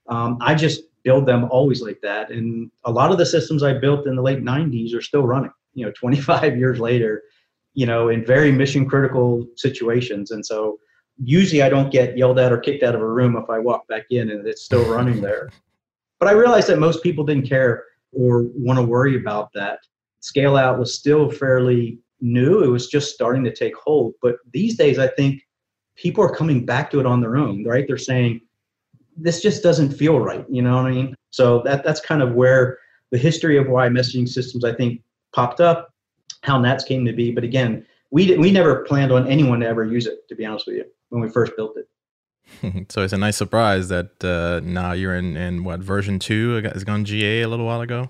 Um, 0.08 0.38
I 0.42 0.56
just 0.56 0.82
build 1.04 1.26
them 1.26 1.46
always 1.50 1.82
like 1.82 2.00
that. 2.02 2.32
And 2.32 2.70
a 2.86 2.92
lot 2.92 3.12
of 3.12 3.18
the 3.18 3.26
systems 3.26 3.64
I 3.64 3.74
built 3.74 4.08
in 4.08 4.16
the 4.16 4.22
late 4.22 4.44
90s 4.44 4.96
are 4.96 5.02
still 5.02 5.24
running, 5.24 5.52
you 5.74 5.86
know, 5.86 5.92
25 6.00 6.58
years 6.58 6.80
later, 6.80 7.24
you 7.74 7.86
know, 7.86 8.10
in 8.10 8.26
very 8.26 8.52
mission 8.52 8.88
critical 8.88 9.48
situations. 9.56 10.32
And 10.32 10.46
so 10.46 10.80
usually 11.24 11.62
I 11.62 11.70
don't 11.70 11.92
get 11.92 12.18
yelled 12.18 12.40
at 12.40 12.52
or 12.52 12.58
kicked 12.58 12.84
out 12.84 12.96
of 12.96 13.02
a 13.02 13.08
room 13.08 13.38
if 13.38 13.50
I 13.50 13.60
walk 13.60 13.88
back 13.88 14.06
in 14.10 14.30
and 14.30 14.48
it's 14.48 14.64
still 14.64 14.86
running 14.92 15.22
there. 15.22 15.50
But 16.20 16.28
I 16.28 16.34
realized 16.34 16.68
that 16.68 16.80
most 16.80 17.02
people 17.02 17.24
didn't 17.24 17.48
care 17.48 17.86
or 18.12 18.44
want 18.54 18.78
to 18.78 18.86
worry 18.86 19.18
about 19.18 19.50
that. 19.54 19.80
Scale 20.20 20.56
out 20.56 20.78
was 20.78 20.94
still 20.94 21.32
fairly 21.32 22.00
new. 22.20 22.64
It 22.64 22.68
was 22.68 22.88
just 22.88 23.14
starting 23.14 23.44
to 23.44 23.54
take 23.54 23.74
hold. 23.76 24.14
But 24.22 24.36
these 24.54 24.78
days, 24.78 25.00
I 25.00 25.08
think 25.08 25.42
people 26.02 26.24
are 26.24 26.34
coming 26.34 26.66
back 26.66 26.90
to 26.90 27.00
it 27.00 27.06
on 27.06 27.22
their 27.22 27.38
own, 27.38 27.64
right? 27.64 27.86
They're 27.88 27.98
saying, 27.98 28.42
this 29.16 29.42
just 29.42 29.62
doesn't 29.62 29.92
feel 29.92 30.20
right. 30.20 30.46
You 30.50 30.64
know 30.64 30.76
what 30.76 30.86
I 30.88 30.92
mean? 30.92 31.16
So 31.30 31.62
that 31.64 31.84
that's 31.84 32.02
kind 32.02 32.22
of 32.22 32.34
where 32.34 32.80
the 33.12 33.18
history 33.18 33.58
of 33.58 33.68
why 33.68 33.88
messaging 33.88 34.28
systems 34.28 34.66
I 34.66 34.74
think 34.74 35.02
popped 35.34 35.62
up, 35.62 35.94
how 36.42 36.60
NATS 36.60 36.86
came 36.86 37.06
to 37.06 37.14
be. 37.14 37.32
But 37.32 37.44
again, 37.44 37.86
we 38.10 38.26
did, 38.26 38.40
we 38.40 38.52
never 38.52 38.84
planned 38.84 39.12
on 39.12 39.28
anyone 39.28 39.60
to 39.60 39.68
ever 39.68 39.86
use 39.86 40.08
it. 40.08 40.28
To 40.30 40.36
be 40.36 40.46
honest 40.46 40.66
with 40.66 40.78
you, 40.78 40.86
when 41.10 41.22
we 41.22 41.30
first 41.30 41.56
built 41.56 41.78
it. 41.78 41.88
so 42.90 43.04
it's 43.04 43.14
a 43.14 43.18
nice 43.18 43.38
surprise 43.38 43.88
that 43.90 44.24
uh, 44.24 44.60
now 44.64 44.94
you're 44.94 45.16
in, 45.16 45.38
in 45.38 45.64
what 45.64 45.82
version 45.82 46.20
two 46.20 46.62
has 46.64 46.84
gone 46.84 47.06
GA 47.06 47.44
a 47.44 47.48
little 47.48 47.66
while 47.66 47.82
ago. 47.82 48.10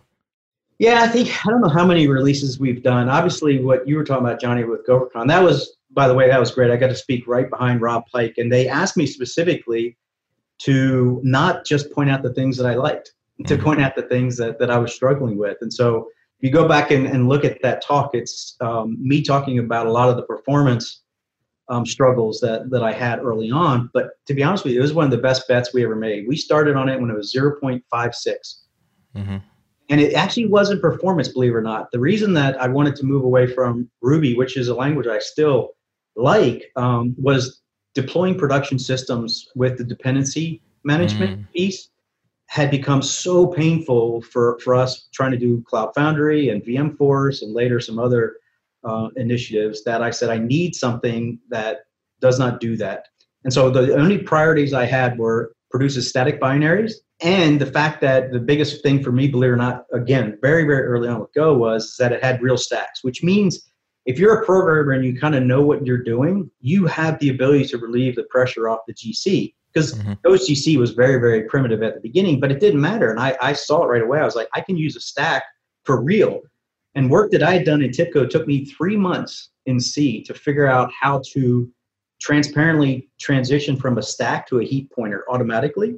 Yeah, 0.80 1.02
I 1.02 1.08
think 1.08 1.30
I 1.46 1.52
don't 1.52 1.62
know 1.62 1.70
how 1.70 1.86
many 1.86 2.08
releases 2.08 2.60
we've 2.60 2.82
done. 2.82 3.08
Obviously, 3.08 3.60
what 3.60 3.88
you 3.88 3.98
were 3.98 4.04
talking 4.04 4.26
about, 4.26 4.42
Johnny, 4.42 4.64
with 4.64 4.86
GopherCon, 4.88 5.28
that 5.28 5.44
was, 5.44 5.78
by 5.94 6.08
the 6.08 6.14
way, 6.14 6.28
that 6.28 6.40
was 6.40 6.52
great. 6.52 6.72
I 6.72 6.78
got 6.78 6.88
to 6.88 6.96
speak 6.96 7.28
right 7.28 7.50
behind 7.50 7.82
Rob 7.82 8.04
Pike, 8.12 8.36
and 8.38 8.52
they 8.52 8.68
asked 8.68 8.98
me 8.98 9.06
specifically 9.06 9.98
to 10.60 11.20
not 11.24 11.66
just 11.66 11.92
point 11.92 12.10
out 12.10 12.24
the 12.24 12.34
things 12.34 12.58
that 12.58 12.68
I 12.68 12.76
liked, 12.76 13.14
to 13.46 13.56
mm-hmm. 13.56 13.64
point 13.64 13.82
out 13.82 13.96
the 13.96 14.04
things 14.04 14.38
that, 14.38 14.60
that 14.60 14.70
I 14.70 14.78
was 14.78 14.94
struggling 14.94 15.38
with. 15.38 15.58
And 15.62 15.74
so 15.74 16.08
if 16.40 16.44
you 16.48 16.52
go 16.52 16.68
back 16.68 16.92
and, 16.92 17.08
and 17.08 17.28
look 17.28 17.44
at 17.44 17.62
that 17.64 17.84
talk, 17.84 18.12
it's 18.14 18.56
um, 18.62 18.96
me 19.00 19.22
talking 19.22 19.60
about 19.60 19.88
a 19.88 19.92
lot 19.92 20.10
of 20.10 20.18
the 20.18 20.24
performance 20.24 21.02
um, 21.70 21.86
struggles 21.86 22.40
that, 22.42 22.70
that 22.70 22.84
I 22.84 22.92
had 22.92 23.20
early 23.20 23.50
on. 23.50 23.90
But 23.94 24.12
to 24.28 24.34
be 24.34 24.44
honest 24.44 24.64
with 24.64 24.74
you, 24.74 24.80
it 24.80 24.84
was 24.84 24.94
one 24.94 25.06
of 25.06 25.12
the 25.12 25.18
best 25.18 25.48
bets 25.48 25.74
we 25.74 25.84
ever 25.84 25.96
made. 25.96 26.28
We 26.28 26.36
started 26.36 26.76
on 26.76 26.90
it 26.90 27.00
when 27.00 27.10
it 27.10 27.16
was 27.16 27.34
0.56. 27.34 27.82
Mm-hmm. 29.16 29.38
And 29.90 30.02
it 30.02 30.14
actually 30.14 30.48
wasn't 30.48 30.82
performance, 30.82 31.30
believe 31.30 31.52
it 31.52 31.56
or 31.56 31.62
not. 31.62 31.92
The 31.92 32.00
reason 32.00 32.34
that 32.36 32.60
I 32.62 32.68
wanted 32.68 32.96
to 32.98 33.06
move 33.06 33.24
away 33.24 33.48
from 33.48 33.90
Ruby, 34.02 34.36
which 34.36 34.58
is 34.58 34.68
a 34.68 34.76
language 34.76 35.08
I 35.08 35.20
still 35.20 35.72
like, 36.16 36.72
um, 36.76 37.16
was 37.18 37.62
deploying 37.94 38.38
production 38.38 38.80
systems 38.80 39.48
with 39.56 39.78
the 39.78 39.84
dependency 39.84 40.62
management 40.84 41.42
mm. 41.42 41.52
piece 41.54 41.90
had 42.48 42.70
become 42.70 43.02
so 43.02 43.48
painful 43.48 44.22
for, 44.24 44.60
for 44.60 44.76
us 44.76 45.08
trying 45.14 45.32
to 45.32 45.38
do 45.38 45.64
Cloud 45.68 45.92
Foundry 45.96 46.50
and 46.50 46.62
VMforce 46.64 47.42
and 47.42 47.54
later 47.54 47.80
some 47.80 47.98
other 47.98 48.36
uh, 48.84 49.08
initiatives 49.16 49.84
that 49.84 50.02
I 50.02 50.10
said 50.10 50.30
I 50.30 50.38
need 50.38 50.76
something 50.76 51.40
that 51.50 51.86
does 52.20 52.40
not 52.40 52.60
do 52.60 52.76
that. 52.78 53.06
And 53.44 53.54
so 53.54 53.70
the 53.70 53.96
only 53.96 54.18
priorities 54.18 54.74
I 54.74 54.86
had 54.86 55.18
were 55.18 55.54
produces 55.70 56.10
static 56.10 56.42
binaries 56.42 56.94
and 57.22 57.62
the 57.62 57.68
fact 57.68 58.02
that 58.02 58.32
the 58.32 58.40
biggest 58.40 58.82
thing 58.82 59.04
for 59.04 59.12
me, 59.12 59.28
believe 59.28 59.52
it 59.52 59.54
or 59.54 59.58
not, 59.58 59.86
again, 59.94 60.38
very, 60.42 60.64
very 60.64 60.84
early 60.84 61.08
on 61.08 61.20
with 61.20 61.34
Go 61.34 61.54
was 61.54 61.96
that 62.00 62.12
it 62.12 62.24
had 62.24 62.42
real 62.42 62.58
stacks, 62.58 63.04
which 63.04 63.24
means 63.24 63.71
if 64.06 64.18
you're 64.18 64.42
a 64.42 64.46
programmer 64.46 64.94
and 64.94 65.06
you 65.06 65.20
kind 65.20 65.36
of 65.36 65.44
know 65.44 65.62
what 65.62 65.86
you're 65.86 66.04
doing, 66.04 66.50
you 66.60 66.86
have 66.88 67.20
the 67.20 67.30
ability 67.30 67.66
to 67.68 67.78
relieve 67.78 68.16
the 68.16 68.24
pressure 68.24 68.68
off 68.68 68.80
the 68.88 68.94
GC. 68.94 69.54
Because 69.74 69.94
mm-hmm. 69.94 70.14
GC 70.26 70.78
was 70.78 70.92
very, 70.92 71.18
very 71.20 71.44
primitive 71.44 71.82
at 71.82 71.94
the 71.94 72.02
beginning, 72.02 72.42
but 72.42 72.52
it 72.52 72.60
didn't 72.60 72.82
matter. 72.82 73.10
And 73.10 73.20
I, 73.20 73.38
I 73.42 73.54
saw 73.54 73.84
it 73.84 73.88
right 73.88 74.02
away. 74.02 74.20
I 74.20 74.26
was 74.26 74.36
like, 74.36 74.50
I 74.54 74.60
can 74.60 74.76
use 74.76 74.98
a 74.98 75.00
stack 75.00 75.44
for 75.86 76.02
real. 76.02 76.42
And 76.96 77.10
work 77.10 77.32
that 77.32 77.42
I 77.42 77.54
had 77.54 77.66
done 77.66 77.82
in 77.82 77.92
TIBCO 77.92 78.30
took 78.30 78.48
me 78.48 78.66
three 78.66 78.98
months 78.98 79.52
in 79.66 79.80
C 79.80 80.24
to 80.24 80.34
figure 80.34 80.68
out 80.68 80.92
how 81.00 81.22
to 81.32 81.72
transparently 82.20 83.10
transition 83.20 83.78
from 83.78 83.98
a 83.98 84.02
stack 84.02 84.48
to 84.48 84.60
a 84.60 84.64
heap 84.66 84.92
pointer 84.92 85.24
automatically. 85.30 85.96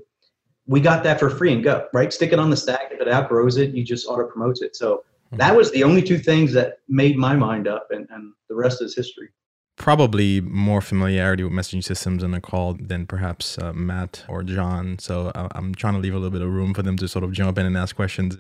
We 0.67 0.79
got 0.79 1.03
that 1.03 1.19
for 1.19 1.29
free 1.29 1.51
and 1.51 1.63
go, 1.63 1.88
right? 1.93 2.13
Stick 2.13 2.31
it 2.31 2.39
on 2.39 2.50
the 2.50 2.57
stack. 2.57 2.91
If 2.91 3.01
it 3.01 3.07
outgrows 3.07 3.57
it, 3.57 3.72
you 3.72 3.83
just 3.83 4.07
auto 4.07 4.25
promotes 4.25 4.62
it. 4.62 4.75
So 4.75 5.03
that 5.38 5.56
was 5.56 5.72
the 5.72 5.84
only 5.84 6.02
two 6.02 6.18
things 6.18 6.54
that 6.54 6.80
made 6.88 7.18
my 7.18 7.36
mind 7.36 7.68
up, 7.68 7.88
and, 7.92 8.08
and 8.10 8.34
the 8.50 8.56
rest 8.56 8.82
is 8.82 8.96
history. 8.96 9.30
Probably 9.75 10.40
more 10.40 10.82
familiarity 10.82 11.44
with 11.44 11.52
messaging 11.52 11.84
systems 11.84 12.22
in 12.22 12.32
the 12.32 12.40
call 12.40 12.75
than 12.80 13.08
perhaps 13.08 13.58
uh, 13.58 13.74
Matt 13.74 14.24
or 14.30 14.44
John. 14.44 15.00
So 15.00 15.30
uh, 15.30 15.48
I'm 15.54 15.74
trying 15.74 15.94
to 15.96 16.00
leave 16.00 16.13
a 16.13 16.18
little 16.18 16.32
bit 16.32 16.44
of 16.44 16.50
room 16.50 16.74
for 16.74 16.84
them 16.84 16.96
to 16.98 17.08
sort 17.08 17.24
of 17.24 17.32
jump 17.32 17.58
in 17.58 17.66
and 17.66 17.75
ask 17.75 17.96
questions. 17.96 18.38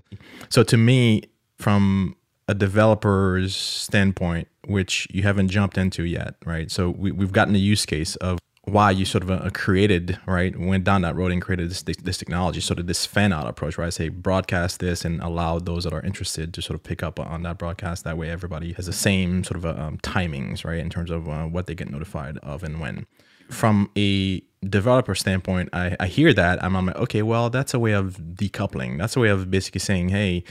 So 0.49 0.61
to 0.63 0.77
me, 0.77 1.23
from 1.57 2.15
a 2.47 2.53
developer's 2.53 3.55
standpoint, 3.55 4.47
which 4.67 5.07
you 5.11 5.23
haven't 5.23 5.49
jumped 5.49 5.77
into 5.77 6.03
yet, 6.03 6.35
right? 6.45 6.69
So 6.69 6.89
we, 6.89 7.11
we've 7.11 7.31
gotten 7.31 7.55
a 7.55 7.59
use 7.59 7.85
case 7.85 8.15
of 8.17 8.37
why 8.65 8.91
you 8.91 9.03
sort 9.03 9.23
of 9.23 9.31
uh, 9.31 9.49
created 9.53 10.17
right 10.25 10.57
went 10.57 10.85
down 10.85 11.01
that 11.01 11.15
road 11.15 11.31
and 11.33 11.41
created 11.41 11.69
this, 11.69 11.81
this 11.81 12.17
technology 12.17 12.61
sort 12.61 12.79
of 12.79 12.87
this 12.87 13.05
fan 13.05 13.33
out 13.33 13.45
approach 13.45 13.77
right? 13.77 13.93
Say 13.93 14.07
broadcast 14.07 14.79
this 14.79 15.03
and 15.03 15.21
allow 15.21 15.59
those 15.59 15.83
that 15.83 15.93
are 15.93 16.01
interested 16.01 16.53
to 16.53 16.61
sort 16.61 16.75
of 16.75 16.83
pick 16.83 17.03
up 17.03 17.19
on 17.19 17.43
that 17.43 17.57
broadcast. 17.57 18.05
That 18.05 18.17
way 18.17 18.29
everybody 18.29 18.71
has 18.73 18.85
the 18.85 18.93
same 18.93 19.43
sort 19.43 19.57
of 19.57 19.65
uh, 19.65 19.81
um, 19.81 19.97
timings 19.97 20.63
right 20.63 20.79
in 20.79 20.89
terms 20.89 21.11
of 21.11 21.27
uh, 21.27 21.43
what 21.43 21.67
they 21.67 21.75
get 21.75 21.89
notified 21.89 22.37
of 22.37 22.63
and 22.63 22.79
when. 22.79 23.05
From 23.49 23.91
a 23.97 24.41
developer 24.69 25.15
standpoint, 25.15 25.69
I, 25.73 25.95
I 25.99 26.07
hear 26.07 26.33
that 26.33 26.63
I'm, 26.63 26.75
I'm 26.75 26.85
like, 26.87 26.95
okay, 26.97 27.21
well, 27.21 27.49
that's 27.49 27.73
a 27.73 27.79
way 27.79 27.91
of 27.93 28.17
decoupling. 28.17 28.97
That's 28.97 29.15
a 29.15 29.19
way 29.19 29.29
of 29.29 29.49
basically 29.51 29.79
saying, 29.79 30.09
hey, 30.09 30.43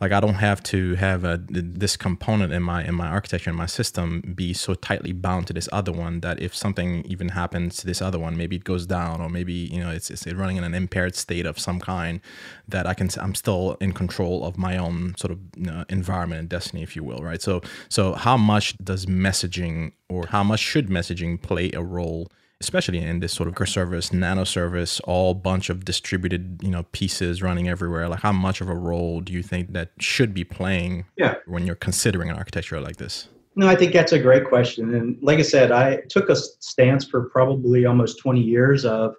like 0.00 0.12
I 0.12 0.20
don't 0.20 0.34
have 0.34 0.62
to 0.64 0.94
have 0.94 1.24
a, 1.24 1.38
this 1.48 1.96
component 1.96 2.52
in 2.52 2.62
my 2.62 2.82
in 2.84 2.94
my 2.94 3.06
architecture 3.08 3.50
in 3.50 3.56
my 3.56 3.66
system 3.66 4.22
be 4.34 4.54
so 4.54 4.74
tightly 4.74 5.12
bound 5.12 5.46
to 5.48 5.52
this 5.52 5.68
other 5.72 5.92
one 5.92 6.20
that 6.20 6.40
if 6.40 6.56
something 6.56 7.04
even 7.04 7.28
happens 7.28 7.76
to 7.78 7.86
this 7.86 8.00
other 8.00 8.18
one, 8.18 8.36
maybe 8.36 8.56
it 8.56 8.64
goes 8.64 8.86
down 8.86 9.20
or 9.20 9.28
maybe 9.28 9.52
you 9.52 9.78
know 9.78 9.90
it's, 9.90 10.10
it's 10.10 10.26
running 10.26 10.56
in 10.56 10.64
an 10.64 10.74
impaired 10.74 11.14
state 11.14 11.44
of 11.44 11.58
some 11.58 11.80
kind, 11.80 12.20
that 12.66 12.86
I 12.86 12.94
can 12.94 13.10
I'm 13.20 13.34
still 13.34 13.76
in 13.80 13.92
control 13.92 14.44
of 14.44 14.56
my 14.56 14.78
own 14.78 15.14
sort 15.18 15.32
of 15.32 15.38
you 15.56 15.64
know, 15.66 15.84
environment 15.90 16.40
and 16.40 16.48
destiny, 16.48 16.82
if 16.82 16.96
you 16.96 17.04
will, 17.04 17.18
right? 17.18 17.42
So 17.42 17.60
so 17.90 18.14
how 18.14 18.38
much 18.38 18.76
does 18.78 19.04
messaging 19.04 19.92
or 20.08 20.26
how 20.28 20.42
much 20.42 20.60
should 20.60 20.88
messaging 20.88 21.40
play 21.40 21.70
a 21.72 21.82
role? 21.82 22.28
Especially 22.60 22.98
in 22.98 23.20
this 23.20 23.32
sort 23.32 23.48
of 23.48 23.68
service, 23.68 24.12
nano 24.12 24.44
service, 24.44 25.00
all 25.00 25.34
bunch 25.34 25.70
of 25.70 25.84
distributed, 25.84 26.60
you 26.62 26.70
know, 26.70 26.84
pieces 26.92 27.42
running 27.42 27.68
everywhere. 27.68 28.08
Like 28.08 28.20
how 28.20 28.32
much 28.32 28.60
of 28.60 28.68
a 28.68 28.74
role 28.74 29.20
do 29.20 29.32
you 29.32 29.42
think 29.42 29.72
that 29.72 29.92
should 29.98 30.34
be 30.34 30.44
playing 30.44 31.06
yeah. 31.16 31.36
when 31.46 31.66
you're 31.66 31.74
considering 31.74 32.28
an 32.28 32.36
architecture 32.36 32.80
like 32.80 32.96
this? 32.96 33.28
No, 33.56 33.66
I 33.66 33.74
think 33.74 33.92
that's 33.92 34.12
a 34.12 34.18
great 34.18 34.44
question. 34.46 34.94
And 34.94 35.18
like 35.22 35.38
I 35.38 35.42
said, 35.42 35.72
I 35.72 36.02
took 36.08 36.28
a 36.28 36.36
stance 36.36 37.04
for 37.04 37.28
probably 37.30 37.86
almost 37.86 38.18
20 38.18 38.40
years 38.40 38.84
of, 38.84 39.14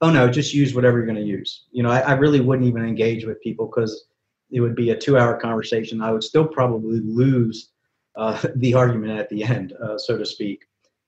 oh 0.00 0.10
no, 0.10 0.28
just 0.28 0.54
use 0.54 0.74
whatever 0.74 0.96
you're 0.96 1.06
going 1.06 1.16
to 1.16 1.22
use. 1.22 1.64
You 1.72 1.82
know, 1.82 1.90
I, 1.90 2.00
I 2.00 2.12
really 2.12 2.40
wouldn't 2.40 2.66
even 2.66 2.84
engage 2.84 3.24
with 3.26 3.40
people 3.42 3.66
because 3.66 4.06
it 4.50 4.60
would 4.60 4.74
be 4.74 4.90
a 4.90 4.96
two 4.96 5.18
hour 5.18 5.38
conversation. 5.38 6.00
I 6.00 6.12
would 6.12 6.24
still 6.24 6.46
probably 6.46 7.00
lose 7.00 7.70
uh, 8.16 8.42
the 8.56 8.74
argument 8.74 9.18
at 9.18 9.28
the 9.28 9.44
end, 9.44 9.74
uh, 9.82 9.98
so 9.98 10.16
to 10.16 10.24
speak 10.24 10.64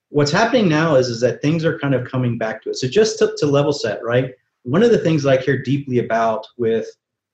what's 0.09 0.31
happening 0.31 0.67
now 0.67 0.95
is, 0.95 1.07
is 1.07 1.21
that 1.21 1.41
things 1.41 1.63
are 1.63 1.79
kind 1.79 1.95
of 1.95 2.09
coming 2.09 2.37
back 2.37 2.61
to 2.63 2.69
it. 2.69 2.75
So 2.75 2.87
just 2.87 3.19
to, 3.19 3.33
to 3.37 3.45
level 3.45 3.73
set, 3.73 4.03
right? 4.03 4.31
One 4.63 4.83
of 4.83 4.91
the 4.91 4.97
things 4.97 5.25
I 5.25 5.37
care 5.37 5.61
deeply 5.61 5.99
about 5.99 6.45
with 6.57 6.87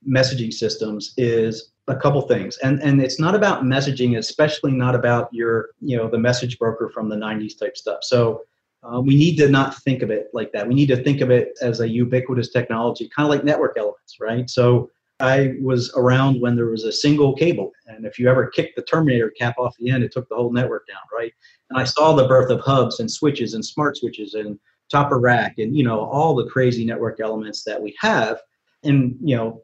messaging 0.08 0.54
systems 0.54 1.14
is 1.18 1.72
a 1.88 1.96
couple 1.96 2.22
things 2.22 2.58
and 2.58 2.82
and 2.82 3.02
it's 3.02 3.20
not 3.20 3.36
about 3.36 3.64
messaging 3.64 4.18
especially 4.18 4.72
not 4.72 4.96
about 4.96 5.30
your 5.32 5.70
you 5.82 5.96
know 5.96 6.08
the 6.08 6.18
message 6.18 6.58
broker 6.58 6.90
from 6.90 7.10
the 7.10 7.16
90s 7.16 7.58
type 7.58 7.78
stuff 7.78 8.00
so 8.02 8.42
uh, 8.84 9.00
we 9.00 9.16
need 9.16 9.36
to 9.36 9.50
not 9.50 9.76
think 9.78 10.02
of 10.02 10.10
it 10.10 10.28
like 10.34 10.52
that 10.52 10.68
we 10.68 10.74
need 10.74 10.88
to 10.88 11.04
think 11.04 11.22
of 11.22 11.30
it 11.30 11.58
as 11.62 11.80
a 11.80 11.88
ubiquitous 11.88 12.50
technology 12.50 13.10
kind 13.16 13.26
of 13.26 13.30
like 13.30 13.44
network 13.44 13.78
elements 13.78 14.18
right 14.20 14.50
so 14.50 14.90
i 15.20 15.54
was 15.62 15.94
around 15.96 16.42
when 16.42 16.56
there 16.56 16.68
was 16.68 16.84
a 16.84 16.92
single 16.92 17.34
cable 17.36 17.72
and 17.88 18.06
if 18.06 18.20
you 18.20 18.30
ever 18.30 18.48
kicked 18.48 18.76
the 18.76 18.82
terminator 18.84 19.32
cap 19.32 19.56
off 19.58 19.76
the 19.80 19.90
end 19.90 20.04
it 20.04 20.12
took 20.12 20.28
the 20.30 20.36
whole 20.36 20.52
network 20.52 20.86
down 20.88 21.02
right 21.14 21.34
and 21.70 21.80
I 21.80 21.84
saw 21.84 22.14
the 22.14 22.28
birth 22.28 22.52
of 22.52 22.62
hubs 22.62 23.00
and 23.00 23.12
switches 23.12 23.54
and 23.54 23.66
smart 23.66 23.98
switches 23.98 24.34
and 24.34 24.60
top 24.92 25.12
of 25.12 25.22
rack 25.22 25.58
and 25.58 25.76
you 25.76 25.84
know 25.84 26.00
all 26.00 26.36
the 26.36 26.48
crazy 26.50 26.86
network 26.86 27.20
elements 27.20 27.64
that 27.64 27.82
we 27.82 27.96
have. 28.00 28.40
And 28.84 29.18
you 29.22 29.36
know, 29.36 29.62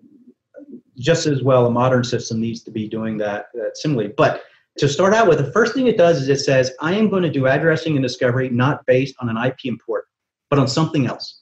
just 0.97 1.27
as 1.27 1.43
well, 1.43 1.67
a 1.67 1.71
modern 1.71 2.03
system 2.03 2.41
needs 2.41 2.63
to 2.63 2.71
be 2.71 2.87
doing 2.87 3.17
that, 3.17 3.47
that 3.53 3.77
similarly. 3.77 4.13
But 4.17 4.43
to 4.77 4.87
start 4.87 5.13
out 5.13 5.27
with, 5.27 5.37
the 5.37 5.51
first 5.51 5.73
thing 5.73 5.87
it 5.87 5.97
does 5.97 6.21
is 6.21 6.29
it 6.29 6.43
says, 6.43 6.71
I 6.79 6.93
am 6.93 7.09
going 7.09 7.23
to 7.23 7.29
do 7.29 7.45
addressing 7.45 7.95
and 7.95 8.03
discovery 8.03 8.49
not 8.49 8.85
based 8.85 9.15
on 9.19 9.29
an 9.29 9.37
IP 9.37 9.65
import, 9.65 10.05
but 10.49 10.59
on 10.59 10.67
something 10.67 11.05
else. 11.05 11.41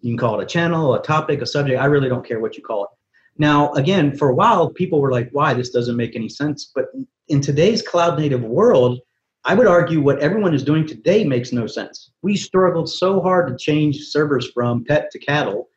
You 0.00 0.12
can 0.12 0.18
call 0.18 0.38
it 0.38 0.44
a 0.44 0.46
channel, 0.46 0.94
a 0.94 1.02
topic, 1.02 1.40
a 1.40 1.46
subject. 1.46 1.80
I 1.80 1.86
really 1.86 2.08
don't 2.08 2.26
care 2.26 2.38
what 2.38 2.56
you 2.56 2.62
call 2.62 2.84
it. 2.84 2.90
Now, 3.40 3.72
again, 3.72 4.14
for 4.14 4.28
a 4.28 4.34
while, 4.34 4.68
people 4.68 5.00
were 5.00 5.10
like, 5.10 5.30
why? 5.32 5.54
This 5.54 5.70
doesn't 5.70 5.96
make 5.96 6.14
any 6.14 6.28
sense. 6.28 6.70
But 6.74 6.88
in 7.28 7.40
today's 7.40 7.80
cloud 7.80 8.18
native 8.18 8.42
world, 8.42 9.00
I 9.46 9.54
would 9.54 9.66
argue 9.66 10.02
what 10.02 10.18
everyone 10.18 10.52
is 10.52 10.62
doing 10.62 10.86
today 10.86 11.24
makes 11.24 11.50
no 11.50 11.66
sense. 11.66 12.10
We 12.20 12.36
struggled 12.36 12.90
so 12.90 13.22
hard 13.22 13.48
to 13.48 13.56
change 13.56 13.96
servers 14.08 14.50
from 14.50 14.84
pet 14.84 15.10
to 15.12 15.18
cattle, 15.18 15.70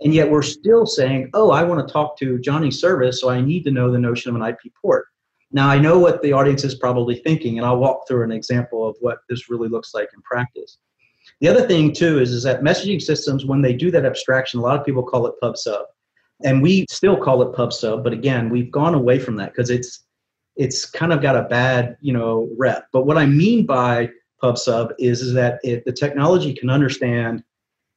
and 0.00 0.14
yet 0.14 0.30
we're 0.30 0.40
still 0.40 0.86
saying, 0.86 1.28
oh, 1.34 1.50
I 1.50 1.64
want 1.64 1.86
to 1.86 1.92
talk 1.92 2.16
to 2.20 2.38
Johnny's 2.38 2.80
service, 2.80 3.20
so 3.20 3.28
I 3.28 3.42
need 3.42 3.64
to 3.64 3.70
know 3.70 3.92
the 3.92 3.98
notion 3.98 4.30
of 4.30 4.40
an 4.40 4.48
IP 4.48 4.72
port. 4.80 5.04
Now, 5.50 5.68
I 5.68 5.78
know 5.78 5.98
what 5.98 6.22
the 6.22 6.32
audience 6.32 6.64
is 6.64 6.76
probably 6.76 7.16
thinking, 7.16 7.58
and 7.58 7.66
I'll 7.66 7.76
walk 7.76 8.08
through 8.08 8.24
an 8.24 8.32
example 8.32 8.88
of 8.88 8.96
what 9.00 9.18
this 9.28 9.50
really 9.50 9.68
looks 9.68 9.92
like 9.92 10.08
in 10.14 10.22
practice. 10.22 10.78
The 11.42 11.48
other 11.48 11.68
thing, 11.68 11.92
too, 11.92 12.20
is, 12.20 12.30
is 12.30 12.42
that 12.44 12.62
messaging 12.62 13.02
systems, 13.02 13.44
when 13.44 13.60
they 13.60 13.74
do 13.74 13.90
that 13.90 14.06
abstraction, 14.06 14.60
a 14.60 14.62
lot 14.62 14.80
of 14.80 14.86
people 14.86 15.02
call 15.02 15.26
it 15.26 15.34
pub 15.42 15.58
sub. 15.58 15.84
And 16.44 16.62
we 16.62 16.86
still 16.90 17.16
call 17.16 17.42
it 17.42 17.54
pub 17.54 17.72
sub, 17.72 18.04
but 18.04 18.12
again, 18.12 18.50
we've 18.50 18.70
gone 18.70 18.94
away 18.94 19.18
from 19.18 19.36
that 19.36 19.52
because 19.52 19.70
it's 19.70 20.04
it's 20.56 20.84
kind 20.84 21.12
of 21.12 21.22
got 21.22 21.36
a 21.36 21.42
bad 21.42 21.96
you 22.00 22.12
know 22.12 22.48
rep. 22.58 22.88
But 22.92 23.06
what 23.06 23.18
I 23.18 23.26
mean 23.26 23.66
by 23.66 24.10
pub 24.40 24.58
sub 24.58 24.92
is 24.98 25.22
is 25.22 25.32
that 25.34 25.60
it, 25.62 25.84
the 25.84 25.92
technology 25.92 26.54
can 26.54 26.70
understand 26.70 27.42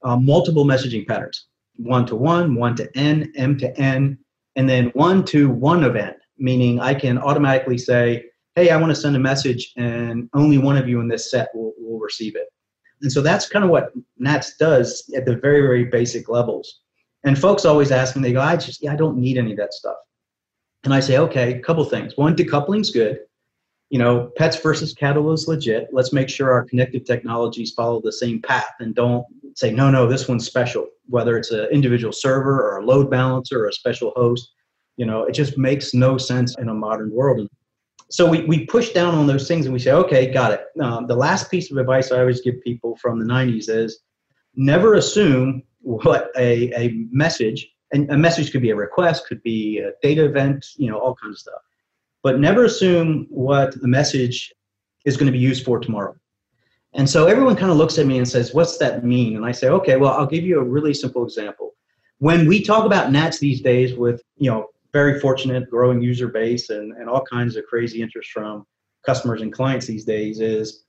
uh, 0.04 0.18
multiple 0.18 0.66
messaging 0.66 1.08
patterns, 1.08 1.48
one 1.76 2.06
to 2.06 2.16
one, 2.16 2.56
one 2.56 2.76
to 2.76 2.90
n, 2.98 3.32
m 3.36 3.58
to 3.58 3.78
n, 3.80 4.18
and 4.56 4.70
then 4.70 4.88
one 4.94 5.26
to 5.26 5.50
one 5.50 5.84
of 5.84 5.96
n 5.96 6.16
meaning 6.38 6.80
I 6.80 6.94
can 6.94 7.18
automatically 7.18 7.78
say, 7.78 8.26
hey, 8.56 8.70
I 8.70 8.78
want 8.78 8.92
to 8.92 8.96
send 8.96 9.16
a 9.16 9.20
message 9.20 9.74
and 9.78 10.30
only 10.34 10.58
one 10.58 10.78
of 10.78 10.88
you 10.88 11.00
in 11.02 11.08
this 11.08 11.32
set 11.32 11.50
will, 11.54 11.74
will 11.78 12.00
receive 12.00 12.36
it. 12.36 12.48
And 13.02 13.12
so 13.12 13.22
that's 13.22 13.50
kind 13.50 13.66
of 13.66 13.72
what 13.72 13.92
NATS 14.18 14.58
does 14.58 15.12
at 15.16 15.26
the 15.26 15.36
very, 15.36 15.62
very 15.62 15.86
basic 15.86 16.30
levels. 16.30 16.82
And 17.26 17.38
folks 17.38 17.66
always 17.66 17.92
ask 17.92 18.16
me, 18.16 18.22
they 18.22 18.34
go, 18.34 18.42
I 18.42 18.56
just, 18.56 18.84
yeah, 18.84 18.94
I 18.94 18.96
don't 18.96 19.18
need 19.18 19.38
any 19.38 19.52
of 19.52 19.58
that 19.58 19.74
stuff. 19.74 19.98
And 20.84 20.94
I 20.94 21.00
say, 21.00 21.18
okay, 21.18 21.54
a 21.54 21.60
couple 21.60 21.84
things. 21.84 22.16
One, 22.16 22.36
decoupling's 22.36 22.92
good. 22.92 23.20
You 23.90 23.98
know, 24.00 24.32
pets 24.38 24.58
versus 24.58 24.94
cattle 24.94 25.32
is 25.34 25.48
legit. 25.48 25.88
Let's 25.92 26.14
make 26.14 26.30
sure 26.30 26.52
our 26.52 26.64
connective 26.64 27.04
technologies 27.04 27.72
follow 27.72 28.00
the 28.02 28.12
same 28.12 28.42
path 28.42 28.74
and 28.80 28.94
don't 28.94 29.26
say, 29.56 29.72
no, 29.72 29.90
no, 29.90 30.08
this 30.08 30.28
one's 30.28 30.46
special, 30.46 30.88
whether 31.08 31.38
it's 31.38 31.50
an 31.50 31.68
individual 31.72 32.14
server 32.14 32.62
or 32.62 32.78
a 32.78 32.86
load 32.86 33.10
balancer 33.10 33.64
or 33.64 33.70
a 33.70 33.74
special 33.74 34.12
host. 34.16 34.52
You 34.98 35.08
know, 35.08 35.24
it 35.24 35.34
just 35.34 35.58
makes 35.58 35.94
no 35.94 36.18
sense 36.20 36.56
in 36.58 36.70
a 36.70 36.74
modern 36.74 37.12
world. 37.12 37.48
So 38.12 38.30
we, 38.30 38.44
we 38.46 38.66
push 38.68 38.92
down 38.92 39.16
on 39.16 39.26
those 39.26 39.48
things 39.48 39.66
and 39.66 39.74
we 39.74 39.80
say, 39.80 39.92
okay, 39.92 40.32
got 40.32 40.52
it. 40.52 40.66
Um, 40.80 41.08
the 41.08 41.16
last 41.16 41.50
piece 41.50 41.72
of 41.72 41.78
advice 41.78 42.12
I 42.12 42.20
always 42.20 42.42
give 42.42 42.62
people 42.64 42.96
from 42.98 43.20
the 43.20 43.26
90s 43.26 43.68
is 43.68 44.00
never 44.56 44.94
assume 44.94 45.64
what 45.86 46.32
a, 46.36 46.74
a 46.74 47.06
message, 47.12 47.68
and 47.94 48.10
a 48.12 48.18
message 48.18 48.52
could 48.52 48.62
be 48.62 48.72
a 48.72 48.76
request, 48.76 49.28
could 49.28 49.42
be 49.44 49.78
a 49.78 49.92
data 50.02 50.26
event, 50.26 50.66
you 50.78 50.90
know, 50.90 50.98
all 50.98 51.16
kinds 51.16 51.36
of 51.36 51.40
stuff. 51.40 51.62
But 52.24 52.40
never 52.40 52.66
assume 52.66 53.28
what 53.30 53.80
the 53.80 53.88
message 53.88 54.52
is 55.06 55.16
going 55.16 55.28
to 55.28 55.32
be 55.32 55.38
used 55.38 55.64
for 55.64 55.80
tomorrow. 55.80 56.16
And 56.94 57.08
so 57.08 57.28
everyone 57.28 57.56
kind 57.56 57.72
of 57.72 57.78
looks 57.78 58.00
at 58.00 58.08
me 58.08 58.18
and 58.18 58.28
says, 58.28 58.54
what's 58.54 58.78
that 58.80 59.06
mean? 59.06 59.36
And 59.36 59.46
I 59.46 59.52
say, 59.52 59.68
okay, 59.68 59.98
well, 59.98 60.14
I'll 60.14 60.26
give 60.26 60.44
you 60.44 60.60
a 60.60 60.64
really 60.64 60.94
simple 60.94 61.24
example. 61.24 61.76
When 62.18 62.48
we 62.48 62.64
talk 62.64 62.86
about 62.86 63.12
NATs 63.12 63.38
these 63.38 63.62
days 63.62 63.94
with, 63.94 64.22
you 64.38 64.50
know, 64.50 64.68
very 64.92 65.20
fortunate 65.20 65.70
growing 65.70 66.02
user 66.02 66.30
base 66.30 66.70
and, 66.70 66.94
and 66.94 67.10
all 67.10 67.22
kinds 67.22 67.58
of 67.58 67.66
crazy 67.66 68.02
interest 68.02 68.32
from 68.32 68.66
customers 69.06 69.42
and 69.42 69.54
clients 69.54 69.86
these 69.86 70.06
days 70.06 70.40
is 70.40 70.85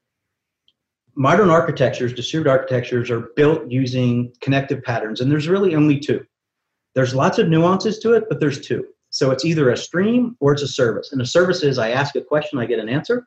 modern 1.17 1.51
architectures, 1.51 2.13
distributed 2.13 2.51
architectures 2.51 3.11
are 3.11 3.31
built 3.35 3.71
using 3.71 4.33
connective 4.41 4.83
patterns, 4.83 5.21
and 5.21 5.31
there's 5.31 5.49
really 5.49 5.75
only 5.75 5.99
two. 5.99 6.25
There's 6.95 7.15
lots 7.15 7.39
of 7.39 7.49
nuances 7.49 7.99
to 8.01 8.15
it, 8.15 8.25
but 8.29 8.41
there's 8.41 8.61
two. 8.61 8.87
So 9.11 9.31
it's 9.31 9.45
either 9.45 9.71
a 9.71 9.77
stream 9.77 10.37
or 10.41 10.53
it's 10.53 10.63
a 10.63 10.69
service. 10.69 11.13
And 11.13 11.21
a 11.21 11.27
service 11.27 11.63
is 11.63 11.79
I 11.79 11.91
ask 11.91 12.17
a 12.17 12.23
question, 12.23 12.59
I 12.59 12.67
get 12.67 12.79
an 12.79 12.89
answer. 12.89 13.26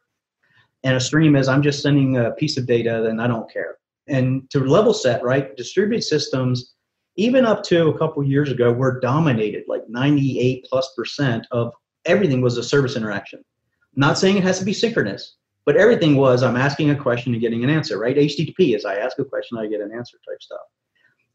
And 0.83 0.95
a 0.95 0.99
stream 0.99 1.35
is 1.35 1.47
I'm 1.47 1.61
just 1.61 1.81
sending 1.81 2.17
a 2.17 2.31
piece 2.31 2.57
of 2.57 2.65
data 2.65 3.05
and 3.05 3.21
I 3.21 3.27
don't 3.27 3.51
care. 3.51 3.77
And 4.07 4.49
to 4.51 4.59
level 4.59 4.93
set, 4.93 5.23
right, 5.23 5.55
distributed 5.55 6.03
systems 6.03 6.73
even 7.19 7.45
up 7.45 7.63
to 7.63 7.89
a 7.89 7.97
couple 7.97 8.23
years 8.23 8.49
ago, 8.49 8.71
we're 8.71 8.99
dominated 9.01 9.65
like 9.67 9.83
98 9.89 10.65
plus 10.69 10.93
percent 10.95 11.45
of 11.51 11.73
everything 12.05 12.39
was 12.39 12.57
a 12.57 12.63
service 12.63 12.95
interaction. 12.95 13.43
not 13.95 14.17
saying 14.17 14.37
it 14.37 14.43
has 14.43 14.57
to 14.59 14.65
be 14.65 14.71
synchronous, 14.71 15.35
but 15.69 15.77
everything 15.77 16.15
was 16.15 16.41
I'm 16.41 16.57
asking 16.57 16.89
a 16.89 16.95
question 16.95 17.31
and 17.31 17.39
getting 17.39 17.63
an 17.63 17.69
answer, 17.69 17.99
right? 17.99 18.15
HTTP 18.15 18.75
is 18.75 18.85
I 18.85 18.95
ask 18.95 19.19
a 19.19 19.23
question, 19.23 19.59
I 19.59 19.67
get 19.67 19.81
an 19.81 19.91
answer 19.91 20.17
type 20.27 20.41
stuff. 20.41 20.61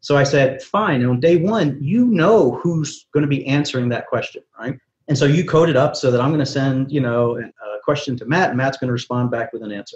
So 0.01 0.17
I 0.17 0.23
said, 0.23 0.61
fine. 0.61 0.99
And 0.99 1.09
on 1.09 1.21
day 1.21 1.37
one, 1.37 1.77
you 1.81 2.03
know 2.07 2.59
who's 2.61 3.07
going 3.13 3.21
to 3.21 3.29
be 3.29 3.45
answering 3.47 3.87
that 3.89 4.07
question, 4.07 4.43
right? 4.59 4.77
And 5.07 5.17
so 5.17 5.23
you 5.23 5.45
code 5.45 5.69
it 5.69 5.77
up 5.77 5.95
so 5.95 6.11
that 6.11 6.19
I'm 6.19 6.31
going 6.31 6.41
to 6.41 6.45
send, 6.45 6.91
you 6.91 6.99
know, 6.99 7.37
a 7.37 7.79
question 7.85 8.17
to 8.17 8.25
Matt, 8.25 8.49
and 8.49 8.57
Matt's 8.57 8.75
going 8.77 8.89
to 8.89 8.91
respond 8.93 9.31
back 9.31 9.53
with 9.53 9.63
an 9.63 9.71
answer. 9.71 9.95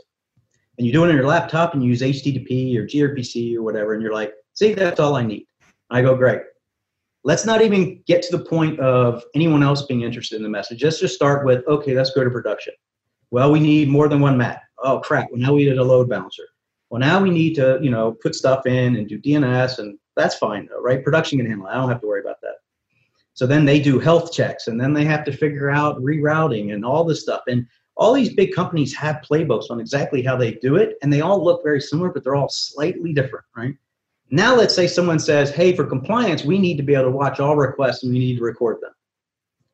And 0.78 0.88
you 0.88 0.94
do 0.94 1.04
it 1.04 1.10
on 1.10 1.16
your 1.16 1.28
laptop 1.28 1.74
and 1.74 1.84
you 1.84 1.90
use 1.90 2.02
HTTP 2.02 2.78
or 2.78 2.86
gRPC 2.86 3.58
or 3.58 3.62
whatever, 3.62 3.94
and 3.94 4.02
you're 4.02 4.14
like, 4.14 4.32
see, 4.54 4.74
that's 4.74 5.02
all 5.02 5.18
I 5.18 5.26
need. 5.26 5.48
I 5.90 6.02
go, 6.02 6.16
great. 6.16 6.44
Let's 7.26 7.44
not 7.46 7.62
even 7.62 8.02
get 8.08 8.22
to 8.22 8.38
the 8.38 8.46
point 8.46 8.80
of 8.80 9.22
anyone 9.36 9.64
else 9.64 9.82
being 9.82 10.04
interested 10.04 10.38
in 10.38 10.44
the 10.44 10.50
message. 10.50 10.82
Let's 10.82 11.02
just 11.02 11.14
start 11.14 11.46
with, 11.46 11.68
okay, 11.68 11.94
let's 11.94 12.12
go 12.12 12.24
to 12.24 12.30
production. 12.30 12.74
Well, 13.32 13.52
we 13.52 13.60
need 13.60 13.90
more 13.90 14.08
than 14.08 14.20
one 14.20 14.38
mat. 14.38 14.64
Oh 14.78 15.00
crap! 15.00 15.30
Well, 15.32 15.40
now 15.40 15.54
we 15.54 15.66
need 15.66 15.78
a 15.78 15.84
load 15.84 16.10
balancer. 16.10 16.44
Well, 16.90 17.00
now 17.00 17.22
we 17.22 17.30
need 17.30 17.54
to, 17.56 17.80
you 17.82 17.92
know, 17.92 18.14
put 18.14 18.34
stuff 18.34 18.66
in 18.66 18.96
and 18.96 19.08
do 19.08 19.20
DNS, 19.20 19.80
and 19.80 20.00
that's 20.16 20.36
fine, 20.36 20.68
though, 20.68 20.82
right? 20.82 21.04
Production 21.04 21.38
can 21.38 21.48
handle 21.48 21.68
it. 21.68 21.72
I 21.72 21.76
don't 21.76 21.90
have 21.90 22.02
to 22.02 22.08
worry 22.08 22.22
about 22.22 22.42
that. 22.42 22.56
So 23.34 23.46
then 23.46 23.64
they 23.64 23.80
do 23.80 24.00
health 24.00 24.34
checks, 24.34 24.68
and 24.68 24.82
then 24.82 24.94
they 24.94 25.06
have 25.06 25.24
to 25.26 25.32
figure 25.32 25.70
out 25.70 26.02
rerouting 26.02 26.74
and 26.74 26.84
all 26.84 27.04
this 27.04 27.22
stuff. 27.22 27.44
And 27.48 27.68
all 27.96 28.14
these 28.14 28.34
big 28.34 28.56
companies 28.56 28.96
have 28.96 29.22
playbooks 29.30 29.70
on 29.70 29.80
exactly 29.80 30.24
how 30.24 30.36
they 30.36 30.54
do 30.54 30.78
it, 30.78 30.98
and 31.02 31.14
they 31.14 31.22
all 31.22 31.44
look 31.44 31.62
very 31.64 31.82
similar, 31.82 32.10
but 32.10 32.24
they're 32.24 32.36
all 32.36 32.50
slightly 32.50 33.14
different, 33.14 33.46
right? 33.56 33.76
Now 34.32 34.56
let's 34.56 34.76
say 34.76 34.88
someone 34.88 35.20
says, 35.20 35.50
hey, 35.50 35.76
for 35.76 35.86
compliance, 35.86 36.44
we 36.44 36.60
need 36.60 36.78
to 36.78 36.84
be 36.84 36.94
able 36.94 37.06
to 37.06 37.12
watch 37.12 37.40
all 37.40 37.56
requests 37.56 38.04
and 38.04 38.12
we 38.14 38.20
need 38.20 38.38
to 38.38 38.44
record 38.44 38.78
them. 38.80 38.92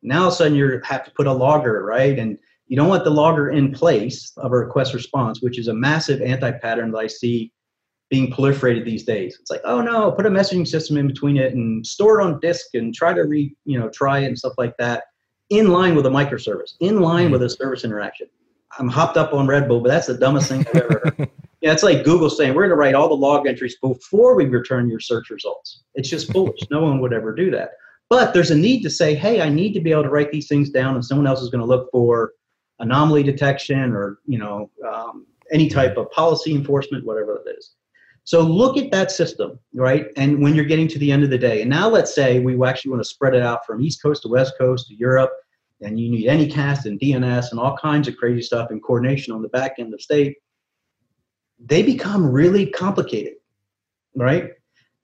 Now 0.02 0.22
all 0.22 0.28
of 0.28 0.32
a 0.32 0.36
sudden 0.36 0.56
you 0.56 0.80
have 0.82 1.04
to 1.04 1.10
put 1.10 1.26
a 1.26 1.32
logger, 1.32 1.84
right? 1.84 2.18
And 2.18 2.38
you 2.68 2.76
don't 2.76 2.88
want 2.88 3.04
the 3.04 3.10
logger 3.10 3.50
in 3.50 3.72
place 3.72 4.32
of 4.38 4.52
a 4.52 4.56
request 4.56 4.94
response, 4.94 5.40
which 5.40 5.58
is 5.58 5.68
a 5.68 5.74
massive 5.74 6.20
anti-pattern 6.20 6.90
that 6.92 6.98
I 6.98 7.06
see 7.06 7.52
being 8.10 8.32
proliferated 8.32 8.84
these 8.84 9.04
days. 9.04 9.36
It's 9.40 9.50
like, 9.50 9.62
oh 9.64 9.80
no, 9.80 10.12
put 10.12 10.26
a 10.26 10.30
messaging 10.30 10.66
system 10.66 10.96
in 10.96 11.06
between 11.06 11.36
it 11.36 11.54
and 11.54 11.84
store 11.86 12.20
it 12.20 12.24
on 12.24 12.40
disk 12.40 12.66
and 12.74 12.94
try 12.94 13.12
to 13.12 13.22
re, 13.22 13.54
you 13.64 13.78
know, 13.78 13.88
try 13.88 14.20
it 14.20 14.26
and 14.26 14.38
stuff 14.38 14.54
like 14.58 14.76
that 14.78 15.04
in 15.50 15.68
line 15.68 15.94
with 15.94 16.06
a 16.06 16.10
microservice, 16.10 16.74
in 16.80 17.00
line 17.00 17.30
with 17.30 17.42
a 17.42 17.48
service 17.48 17.84
interaction. 17.84 18.28
I'm 18.78 18.88
hopped 18.88 19.16
up 19.16 19.32
on 19.32 19.46
Red 19.46 19.68
Bull, 19.68 19.80
but 19.80 19.88
that's 19.88 20.06
the 20.06 20.18
dumbest 20.18 20.48
thing 20.48 20.66
I've 20.68 20.76
ever 20.76 21.00
heard. 21.04 21.30
Yeah, 21.62 21.72
it's 21.72 21.82
like 21.82 22.04
Google 22.04 22.28
saying 22.28 22.54
we're 22.54 22.62
going 22.62 22.70
to 22.70 22.76
write 22.76 22.94
all 22.94 23.08
the 23.08 23.14
log 23.14 23.46
entries 23.46 23.76
before 23.80 24.36
we 24.36 24.44
return 24.44 24.90
your 24.90 25.00
search 25.00 25.30
results. 25.30 25.82
It's 25.94 26.08
just 26.08 26.30
foolish. 26.30 26.60
no 26.70 26.82
one 26.82 27.00
would 27.00 27.14
ever 27.14 27.34
do 27.34 27.50
that. 27.50 27.70
But 28.10 28.34
there's 28.34 28.50
a 28.50 28.56
need 28.56 28.82
to 28.82 28.90
say, 28.90 29.14
hey, 29.14 29.40
I 29.40 29.48
need 29.48 29.72
to 29.72 29.80
be 29.80 29.90
able 29.90 30.04
to 30.04 30.10
write 30.10 30.30
these 30.30 30.48
things 30.48 30.70
down, 30.70 30.94
and 30.94 31.04
someone 31.04 31.26
else 31.26 31.40
is 31.40 31.48
going 31.48 31.62
to 31.62 31.66
look 31.66 31.90
for 31.90 32.32
anomaly 32.78 33.22
detection 33.22 33.92
or 33.92 34.18
you 34.26 34.38
know 34.38 34.70
um, 34.86 35.26
any 35.52 35.68
type 35.68 35.96
of 35.96 36.10
policy 36.10 36.54
enforcement, 36.54 37.04
whatever 37.04 37.42
it 37.44 37.56
is. 37.56 37.72
So 38.24 38.40
look 38.40 38.76
at 38.76 38.90
that 38.90 39.12
system, 39.12 39.58
right? 39.72 40.06
And 40.16 40.42
when 40.42 40.56
you're 40.56 40.64
getting 40.64 40.88
to 40.88 40.98
the 40.98 41.12
end 41.12 41.22
of 41.22 41.30
the 41.30 41.38
day, 41.38 41.60
and 41.60 41.70
now 41.70 41.88
let's 41.88 42.12
say 42.12 42.40
we 42.40 42.60
actually 42.64 42.90
want 42.90 43.02
to 43.02 43.08
spread 43.08 43.34
it 43.34 43.42
out 43.42 43.64
from 43.64 43.80
East 43.80 44.02
Coast 44.02 44.22
to 44.22 44.28
West 44.28 44.54
Coast 44.58 44.88
to 44.88 44.96
Europe, 44.96 45.30
and 45.80 46.00
you 46.00 46.10
need 46.10 46.26
Anycast 46.26 46.86
and 46.86 46.98
DNS 46.98 47.52
and 47.52 47.60
all 47.60 47.76
kinds 47.76 48.08
of 48.08 48.16
crazy 48.16 48.42
stuff 48.42 48.70
and 48.70 48.82
coordination 48.82 49.32
on 49.32 49.42
the 49.42 49.48
back 49.48 49.74
end 49.78 49.94
of 49.94 50.00
state 50.00 50.36
they 51.58 51.82
become 51.82 52.30
really 52.30 52.66
complicated, 52.66 53.34
right? 54.14 54.50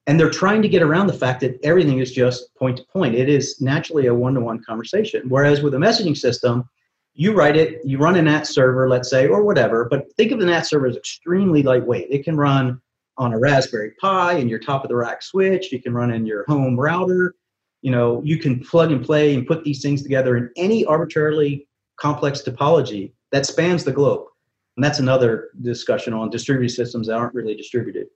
And 0.07 0.19
they're 0.19 0.31
trying 0.31 0.63
to 0.63 0.69
get 0.69 0.83
around 0.83 1.07
the 1.07 1.13
fact 1.13 1.41
that 1.41 1.59
everything 1.63 1.99
is 1.99 2.13
just 2.13 2.55
point 2.57 2.77
to 2.79 2.85
point. 2.85 3.15
It 3.15 3.29
is 3.29 3.61
naturally 3.61 4.07
a 4.07 4.15
one 4.15 4.35
to 4.35 4.41
one 4.41 4.63
conversation. 4.63 5.23
Whereas 5.29 5.63
with 5.63 5.75
a 5.75 5.79
messaging 5.79 6.17
system, 6.17 6.69
you 7.15 7.33
write 7.33 7.57
it, 7.57 7.81
you 7.85 7.99
run 7.99 8.17
a 8.17 8.23
NAT 8.23 8.47
server, 8.47 8.89
let's 8.89 9.11
say, 9.11 9.29
or 9.29 9.43
whatever, 9.43 9.85
but 9.85 10.13
think 10.17 10.33
of 10.33 10.41
the 10.41 10.47
NAT 10.47 10.67
server 10.67 10.87
as 10.87 10.97
extremely 10.97 11.63
lightweight. 11.63 12.09
It 12.11 12.25
can 12.25 12.37
run 12.37 12.81
on 13.19 13.35
a 13.35 13.39
Raspberry 13.39 13.93
Pi 14.01 14.35
in 14.35 14.49
your 14.49 14.59
top 14.59 14.83
of 14.83 14.89
the 14.89 14.97
rack 14.97 15.23
switch, 15.23 15.71
you 15.71 15.83
can 15.83 15.93
run 15.93 16.13
in 16.13 16.25
your 16.25 16.45
home 16.47 16.79
router. 16.79 17.35
You 17.83 17.91
know, 17.91 18.23
you 18.25 18.39
can 18.39 18.61
plug 18.61 18.93
and 18.93 19.05
play 19.05 19.35
and 19.35 19.47
put 19.47 19.65
these 19.65 19.83
things 19.83 20.03
together 20.03 20.37
in 20.37 20.51
any 20.57 20.85
arbitrarily 20.85 21.67
complex 21.97 22.41
topology 22.41 23.13
that 23.33 23.45
spans 23.45 23.85
the 23.85 23.93
globe. 23.93 24.27
And 24.77 24.85
that's 24.85 25.01
another 25.01 25.51
discussion 25.61 26.15
on 26.15 26.31
distributed 26.31 26.75
systems 26.75 27.09
that 27.09 27.17
aren't 27.17 27.35
really 27.35 27.57
distributed. 27.57 28.07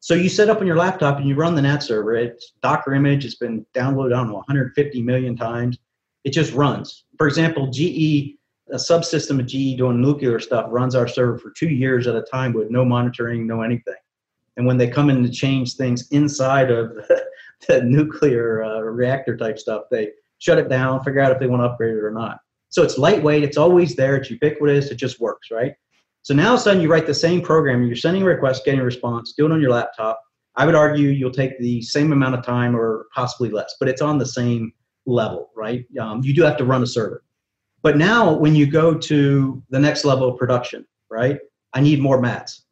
So 0.00 0.14
you 0.14 0.28
set 0.28 0.48
up 0.48 0.60
on 0.60 0.66
your 0.66 0.76
laptop 0.76 1.18
and 1.18 1.28
you 1.28 1.34
run 1.34 1.54
the 1.54 1.62
NAT 1.62 1.82
server. 1.82 2.14
It's 2.14 2.52
Docker 2.62 2.94
image. 2.94 3.24
It's 3.24 3.34
been 3.34 3.66
downloaded, 3.74 4.14
I 4.14 4.18
don't 4.18 4.28
know, 4.28 4.34
150 4.34 5.02
million 5.02 5.36
times. 5.36 5.78
It 6.24 6.30
just 6.30 6.52
runs. 6.52 7.04
For 7.18 7.26
example, 7.26 7.70
GE, 7.70 8.36
a 8.70 8.76
subsystem 8.76 9.38
of 9.38 9.46
GE 9.46 9.78
doing 9.78 10.00
nuclear 10.00 10.40
stuff, 10.40 10.66
runs 10.70 10.94
our 10.94 11.06
server 11.06 11.38
for 11.38 11.52
two 11.56 11.68
years 11.68 12.06
at 12.06 12.16
a 12.16 12.22
time 12.22 12.52
with 12.52 12.70
no 12.70 12.84
monitoring, 12.84 13.46
no 13.46 13.62
anything. 13.62 13.94
And 14.56 14.66
when 14.66 14.76
they 14.76 14.88
come 14.88 15.10
in 15.10 15.22
to 15.22 15.30
change 15.30 15.74
things 15.74 16.08
inside 16.10 16.70
of 16.70 16.92
the, 17.68 17.82
nuclear 17.82 18.64
uh, 18.64 18.80
reactor 18.80 19.36
type 19.36 19.58
stuff, 19.58 19.82
they 19.90 20.10
shut 20.38 20.58
it 20.58 20.68
down, 20.68 21.02
figure 21.04 21.20
out 21.20 21.32
if 21.32 21.38
they 21.38 21.46
want 21.46 21.62
to 21.62 21.66
upgrade 21.66 21.96
it 21.96 22.02
or 22.02 22.10
not. 22.10 22.38
So 22.70 22.82
it's 22.82 22.98
lightweight, 22.98 23.44
it's 23.44 23.56
always 23.56 23.94
there, 23.94 24.16
it's 24.16 24.30
ubiquitous, 24.30 24.90
it 24.90 24.96
just 24.96 25.20
works, 25.20 25.50
right? 25.50 25.72
So 26.22 26.34
now 26.34 26.48
all 26.48 26.54
of 26.54 26.60
a 26.60 26.62
sudden 26.62 26.82
you 26.82 26.90
write 26.90 27.06
the 27.06 27.14
same 27.14 27.40
program, 27.40 27.84
you're 27.84 27.96
sending 27.96 28.22
a 28.22 28.26
request, 28.26 28.64
getting 28.64 28.80
a 28.80 28.84
response, 28.84 29.34
do 29.36 29.46
it 29.46 29.52
on 29.52 29.60
your 29.60 29.70
laptop. 29.70 30.20
I 30.56 30.66
would 30.66 30.74
argue 30.74 31.08
you'll 31.08 31.30
take 31.30 31.58
the 31.60 31.82
same 31.82 32.12
amount 32.12 32.34
of 32.34 32.44
time 32.44 32.74
or 32.74 33.06
possibly 33.14 33.50
less, 33.50 33.76
but 33.78 33.88
it's 33.88 34.02
on 34.02 34.18
the 34.18 34.26
same 34.26 34.72
level, 35.06 35.50
right? 35.54 35.84
Um, 36.00 36.22
you 36.24 36.34
do 36.34 36.42
have 36.42 36.56
to 36.56 36.64
run 36.64 36.82
a 36.82 36.86
server. 36.86 37.22
But 37.86 37.98
now 37.98 38.32
when 38.32 38.56
you 38.56 38.66
go 38.66 38.94
to 38.94 39.62
the 39.70 39.78
next 39.78 40.04
level 40.04 40.28
of 40.28 40.36
production, 40.36 40.84
right? 41.08 41.38
I 41.72 41.80
need 41.80 42.00
more 42.00 42.20
mats. 42.20 42.64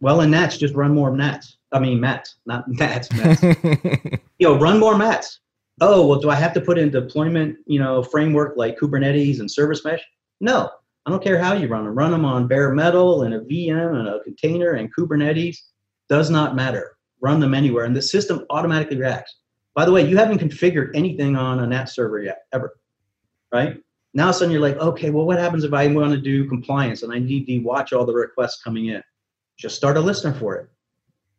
Well, 0.00 0.22
in 0.22 0.30
NATS, 0.30 0.56
just 0.56 0.74
run 0.74 0.94
more 0.94 1.12
mats. 1.12 1.58
I 1.72 1.78
mean, 1.80 2.00
mats, 2.00 2.36
not 2.46 2.64
mats, 2.66 3.12
mats. 3.12 3.42
you 4.38 4.48
know, 4.48 4.58
run 4.58 4.80
more 4.80 4.96
mats. 4.96 5.40
Oh, 5.82 6.06
well, 6.06 6.18
do 6.18 6.30
I 6.30 6.34
have 6.36 6.54
to 6.54 6.62
put 6.62 6.78
in 6.78 6.88
deployment, 6.88 7.58
you 7.66 7.78
know, 7.78 8.02
framework 8.02 8.54
like 8.56 8.78
Kubernetes 8.78 9.38
and 9.38 9.50
service 9.50 9.84
mesh? 9.84 10.00
No, 10.40 10.70
I 11.04 11.10
don't 11.10 11.22
care 11.22 11.38
how 11.38 11.52
you 11.52 11.68
run 11.68 11.84
them. 11.84 11.94
Run 11.94 12.12
them 12.12 12.24
on 12.24 12.48
bare 12.48 12.72
metal 12.72 13.24
and 13.24 13.34
a 13.34 13.40
VM 13.40 13.98
and 13.98 14.08
a 14.08 14.20
container 14.20 14.70
and 14.70 14.88
Kubernetes. 14.96 15.58
Does 16.08 16.30
not 16.30 16.56
matter. 16.56 16.96
Run 17.20 17.38
them 17.38 17.52
anywhere, 17.52 17.84
and 17.84 17.94
the 17.94 18.00
system 18.00 18.46
automatically 18.48 18.96
reacts. 18.96 19.36
By 19.74 19.84
the 19.84 19.92
way, 19.92 20.08
you 20.08 20.16
haven't 20.16 20.38
configured 20.38 20.92
anything 20.94 21.36
on 21.36 21.60
a 21.60 21.66
NAT 21.66 21.90
server 21.90 22.22
yet, 22.22 22.44
ever, 22.54 22.72
right? 23.52 23.83
Now, 24.16 24.30
suddenly 24.30 24.54
you're 24.54 24.62
like, 24.62 24.76
okay, 24.76 25.10
well, 25.10 25.26
what 25.26 25.40
happens 25.40 25.64
if 25.64 25.72
I 25.72 25.88
want 25.88 26.12
to 26.12 26.20
do 26.20 26.48
compliance 26.48 27.02
and 27.02 27.12
I 27.12 27.18
need 27.18 27.46
to 27.46 27.58
watch 27.58 27.92
all 27.92 28.06
the 28.06 28.14
requests 28.14 28.62
coming 28.62 28.86
in? 28.86 29.02
Just 29.56 29.74
start 29.76 29.96
a 29.96 30.00
listener 30.00 30.32
for 30.32 30.54
it, 30.54 30.70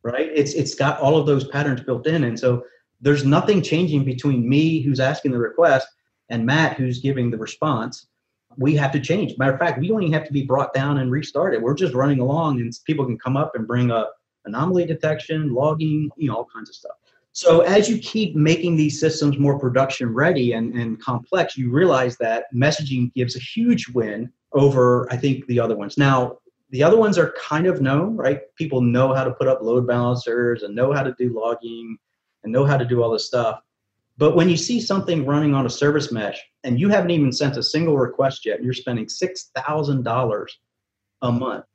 right? 0.03 0.29
It's 0.33 0.53
it's 0.53 0.75
got 0.75 0.99
all 0.99 1.17
of 1.17 1.25
those 1.25 1.47
patterns 1.47 1.81
built 1.81 2.05
in, 2.05 2.25
and 2.25 2.37
so 2.37 2.65
there's 3.01 3.25
nothing 3.25 3.61
changing 3.61 4.03
between 4.03 4.47
me, 4.47 4.81
who's 4.81 4.99
asking 4.99 5.31
the 5.31 5.37
request, 5.37 5.87
and 6.29 6.45
Matt, 6.45 6.77
who's 6.77 6.99
giving 6.99 7.29
the 7.29 7.37
response. 7.37 8.07
We 8.57 8.75
have 8.75 8.91
to 8.93 8.99
change. 8.99 9.37
Matter 9.37 9.53
of 9.53 9.59
fact, 9.59 9.79
we 9.79 9.87
don't 9.87 10.01
even 10.01 10.13
have 10.13 10.27
to 10.27 10.33
be 10.33 10.43
brought 10.43 10.73
down 10.73 10.97
and 10.99 11.11
restarted. 11.11 11.61
We're 11.61 11.73
just 11.75 11.93
running 11.93 12.19
along, 12.19 12.61
and 12.61 12.73
people 12.85 13.05
can 13.05 13.17
come 13.17 13.35
up 13.37 13.55
and 13.55 13.67
bring 13.67 13.91
up 13.91 14.15
anomaly 14.45 14.85
detection, 14.85 15.53
logging, 15.53 16.09
you 16.17 16.29
know, 16.29 16.37
all 16.37 16.47
kinds 16.53 16.69
of 16.69 16.75
stuff. 16.75 16.95
So 17.35 17.59
as 17.59 17.89
you 17.89 17.97
keep 17.97 18.33
making 18.33 18.77
these 18.77 18.97
systems 18.97 19.37
more 19.37 19.59
production 19.59 20.13
ready 20.13 20.53
and, 20.53 20.73
and 20.73 20.97
complex, 21.01 21.57
you 21.57 21.69
realize 21.69 22.15
that 22.19 22.45
messaging 22.55 23.13
gives 23.13 23.35
a 23.35 23.39
huge 23.39 23.89
win 23.89 24.31
over, 24.53 25.05
I 25.11 25.17
think, 25.17 25.45
the 25.47 25.59
other 25.59 25.75
ones. 25.75 25.97
Now, 25.97 26.37
the 26.69 26.81
other 26.81 26.95
ones 26.95 27.17
are 27.17 27.35
kind 27.37 27.67
of 27.67 27.81
known, 27.81 28.15
right? 28.15 28.39
People 28.55 28.79
know 28.79 29.13
how 29.13 29.25
to 29.25 29.31
put 29.31 29.49
up 29.49 29.61
load 29.61 29.85
balancers 29.85 30.63
and 30.63 30.73
know 30.73 30.93
how 30.93 31.03
to 31.03 31.13
do 31.19 31.37
logging 31.37 31.97
and 32.45 32.53
know 32.53 32.63
how 32.63 32.77
to 32.77 32.85
do 32.85 33.03
all 33.03 33.11
this 33.11 33.27
stuff. 33.27 33.59
But 34.17 34.37
when 34.37 34.47
you 34.47 34.55
see 34.55 34.79
something 34.79 35.25
running 35.25 35.53
on 35.53 35.65
a 35.65 35.69
service 35.69 36.13
mesh 36.13 36.41
and 36.63 36.79
you 36.79 36.87
haven't 36.87 37.11
even 37.11 37.33
sent 37.33 37.57
a 37.57 37.63
single 37.63 37.97
request 37.97 38.45
yet, 38.45 38.63
you're 38.63 38.71
spending 38.71 39.07
$6,000 39.07 40.47
a 41.21 41.31
month 41.33 41.65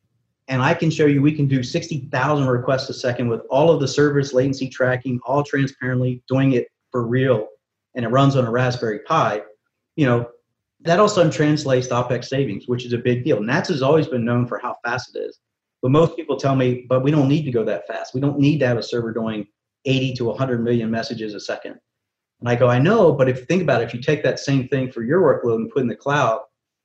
and 0.50 0.60
I 0.60 0.74
can 0.74 0.90
show 0.90 1.06
you 1.06 1.22
we 1.22 1.32
can 1.32 1.46
do 1.46 1.62
60,000 1.62 2.46
requests 2.46 2.90
a 2.90 2.94
second 2.94 3.28
with 3.28 3.42
all 3.50 3.70
of 3.70 3.80
the 3.80 3.86
service 3.86 4.34
latency 4.34 4.68
tracking, 4.68 5.20
all 5.24 5.44
transparently, 5.44 6.22
doing 6.28 6.52
it 6.52 6.66
for 6.90 7.06
real, 7.06 7.46
and 7.94 8.04
it 8.04 8.08
runs 8.08 8.34
on 8.34 8.44
a 8.44 8.50
Raspberry 8.50 8.98
Pi, 9.00 9.42
you 9.94 10.06
know, 10.06 10.28
that 10.80 10.98
also 10.98 11.30
translates 11.30 11.86
to 11.88 11.94
OPEX 11.94 12.24
savings, 12.24 12.66
which 12.66 12.84
is 12.84 12.92
a 12.92 12.98
big 12.98 13.22
deal. 13.24 13.40
NATS 13.40 13.68
has 13.68 13.82
always 13.82 14.08
been 14.08 14.24
known 14.24 14.46
for 14.46 14.58
how 14.58 14.76
fast 14.84 15.14
it 15.14 15.20
is. 15.20 15.38
But 15.82 15.92
most 15.92 16.16
people 16.16 16.36
tell 16.36 16.56
me, 16.56 16.84
but 16.88 17.02
we 17.02 17.10
don't 17.10 17.28
need 17.28 17.44
to 17.44 17.52
go 17.52 17.64
that 17.64 17.86
fast. 17.86 18.12
We 18.12 18.20
don't 18.20 18.38
need 18.38 18.58
to 18.58 18.66
have 18.66 18.76
a 18.76 18.82
server 18.82 19.12
doing 19.12 19.46
80 19.84 20.14
to 20.14 20.24
100 20.24 20.64
million 20.64 20.90
messages 20.90 21.34
a 21.34 21.40
second. 21.40 21.76
And 22.40 22.48
I 22.48 22.56
go, 22.56 22.68
I 22.68 22.78
know, 22.78 23.12
but 23.12 23.28
if 23.28 23.38
you 23.38 23.44
think 23.44 23.62
about 23.62 23.82
it, 23.82 23.84
if 23.84 23.94
you 23.94 24.00
take 24.00 24.22
that 24.24 24.40
same 24.40 24.68
thing 24.68 24.90
for 24.90 25.02
your 25.02 25.20
workload 25.20 25.56
and 25.56 25.70
put 25.70 25.82
in 25.82 25.88
the 25.88 25.94
cloud, 25.94 26.40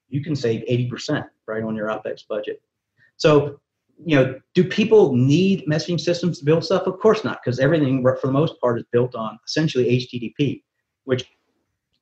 you 0.10 0.22
can 0.22 0.36
save 0.36 0.62
80%, 0.70 1.26
right, 1.48 1.64
on 1.64 1.76
your 1.76 1.88
OPEX 1.88 2.28
budget. 2.28 2.62
So, 3.18 3.60
you 4.06 4.16
know, 4.16 4.40
do 4.54 4.64
people 4.64 5.16
need 5.16 5.66
messaging 5.68 6.00
systems 6.00 6.40
to 6.40 6.46
build 6.46 6.64
stuff? 6.66 6.86
Of 6.86 7.00
course 7.00 7.24
not, 7.24 7.40
because 7.44 7.60
everything, 7.60 8.04
for 8.04 8.20
the 8.24 8.32
most 8.32 8.60
part, 8.60 8.78
is 8.78 8.86
built 8.92 9.16
on 9.16 9.40
essentially 9.46 9.86
HTTP, 9.86 10.64
which 11.06 11.26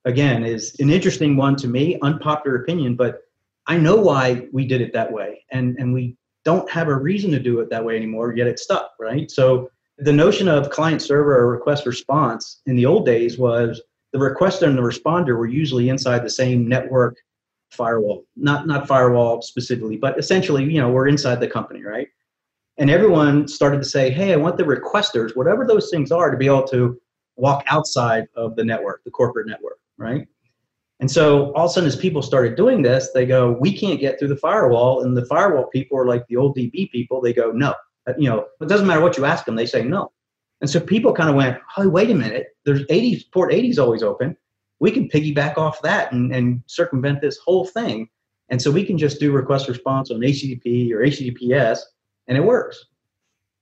again 0.06 0.43
is 0.43 0.76
an 0.80 0.89
interesting 0.89 1.36
one 1.38 1.56
to 1.58 1.67
me, 1.67 1.97
unpopular 2.02 2.58
opinion, 2.58 2.95
but 2.95 3.21
I 3.67 3.78
know 3.78 3.95
why 3.95 4.47
we 4.52 4.65
did 4.65 4.82
it 4.82 4.91
that 4.93 5.12
way, 5.12 5.45
and 5.52 5.78
and 5.78 5.93
we 5.93 6.17
don't 6.43 6.69
have 6.69 6.89
a 6.89 6.95
reason 6.95 7.32
to 7.32 7.39
do 7.39 7.60
it 7.62 7.69
that 7.69 7.86
way 7.86 7.95
anymore. 7.95 8.36
Yet 8.36 8.47
it's 8.47 8.63
stuck, 8.63 8.91
right? 8.99 9.32
So 9.32 9.69
the 9.97 10.12
notion 10.12 10.47
of 10.47 10.69
client 10.69 11.02
server 11.02 11.38
or 11.38 11.47
request 11.49 11.86
response 11.86 12.62
in 12.65 12.76
the 12.76 12.86
old 12.86 13.06
days 13.06 13.38
was 13.38 13.82
the 14.12 14.19
requester 14.19 14.67
and 14.67 14.78
the 14.78 14.82
responder 14.82 15.38
were 15.38 15.47
usually 15.47 15.89
inside 15.89 16.23
the 16.23 16.30
same 16.30 16.67
network 16.67 17.17
firewall, 17.74 18.26
not 18.36 18.68
not 18.68 18.88
firewall 18.88 19.42
specifically, 19.42 19.98
but 19.98 20.18
essentially, 20.18 20.64
you 20.64 20.80
know, 20.80 20.90
we're 20.90 21.08
inside 21.08 21.40
the 21.40 21.48
company, 21.48 21.84
right? 21.84 22.08
And 22.78 22.90
everyone 22.90 23.48
started 23.48 23.78
to 23.80 23.88
say, 23.88 24.10
hey, 24.10 24.34
I 24.34 24.38
want 24.38 24.58
the 24.58 24.64
requesters, 24.64 25.36
whatever 25.36 25.66
those 25.66 25.90
things 25.92 26.12
are, 26.12 26.32
to 26.32 26.38
be 26.38 26.48
able 26.48 26.68
to 26.68 27.00
walk 27.36 27.64
outside 27.68 28.26
of 28.36 28.56
the 28.56 28.64
network, 28.64 29.04
the 29.04 29.12
corporate 29.12 29.48
network, 29.48 29.80
right? 29.98 30.28
And 31.00 31.10
so 31.12 31.54
all 31.54 31.66
of 31.66 31.72
a 31.72 31.74
sudden, 31.74 31.88
as 31.88 31.96
people 31.96 32.22
started 32.22 32.56
doing 32.56 32.82
this, 32.82 33.10
they 33.14 33.26
go, 33.26 33.58
we 33.60 33.78
can't 33.78 34.00
get 34.00 34.18
through 34.18 34.30
the 34.30 34.38
firewall. 34.38 35.04
And 35.04 35.18
the 35.18 35.26
firewall 35.26 35.68
people 35.68 35.98
are 35.98 36.08
like 36.08 36.26
the 36.28 36.38
old 36.38 36.56
DB 36.56 36.90
people. 36.92 37.22
They 37.22 37.34
go, 37.34 37.52
no, 37.52 37.76
you 38.18 38.30
know, 38.30 38.46
it 38.62 38.70
doesn't 38.70 38.88
matter 38.88 39.02
what 39.02 39.18
you 39.18 39.26
ask 39.26 39.46
them, 39.46 39.56
they 39.56 39.66
say 39.66 39.84
no. 39.84 40.12
And 40.62 40.70
so 40.70 40.80
people 40.80 41.14
kind 41.14 41.30
of 41.30 41.36
went, 41.36 41.60
oh, 41.78 41.90
wait 41.90 42.10
a 42.10 42.16
minute, 42.16 42.48
there's 42.66 42.86
80, 42.90 43.26
port 43.34 43.54
80 43.54 43.70
is 43.70 43.80
always 43.80 44.02
open 44.02 44.38
we 44.80 44.92
can 44.92 45.08
piggyback 45.08 45.58
off 45.58 45.82
that 45.82 46.12
and, 46.12 46.34
and 46.34 46.62
circumvent 46.66 47.22
this 47.22 47.38
whole 47.38 47.66
thing. 47.66 48.10
And 48.50 48.62
so 48.62 48.70
we 48.70 48.86
can 48.86 48.98
just 48.98 49.20
do 49.20 49.32
request 49.32 49.68
response 49.68 50.12
on 50.12 50.20
HTTP 50.20 50.92
or 50.92 51.00
HTTPS, 51.00 51.80
and 52.28 52.38
it 52.38 52.44
works. 52.44 52.86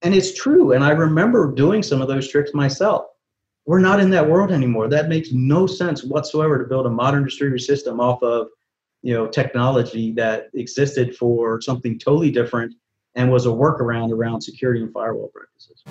And 0.01 0.15
it's 0.15 0.33
true. 0.33 0.73
And 0.73 0.83
I 0.83 0.91
remember 0.91 1.51
doing 1.51 1.83
some 1.83 2.01
of 2.01 2.07
those 2.07 2.27
tricks 2.27 2.53
myself. 2.53 3.05
We're 3.65 3.79
not 3.79 3.99
in 3.99 4.09
that 4.09 4.27
world 4.27 4.51
anymore. 4.51 4.89
That 4.89 5.07
makes 5.07 5.31
no 5.31 5.67
sense 5.67 6.03
whatsoever 6.03 6.57
to 6.57 6.65
build 6.65 6.87
a 6.87 6.89
modern 6.89 7.23
distributed 7.23 7.63
system 7.63 7.99
off 7.99 8.23
of 8.23 8.47
you 9.03 9.13
know 9.13 9.27
technology 9.27 10.11
that 10.13 10.49
existed 10.53 11.15
for 11.15 11.61
something 11.61 11.97
totally 11.99 12.31
different 12.31 12.73
and 13.15 13.31
was 13.31 13.45
a 13.45 13.49
workaround 13.49 14.11
around 14.11 14.41
security 14.41 14.81
and 14.81 14.91
firewall 14.91 15.31
practices. 15.33 15.83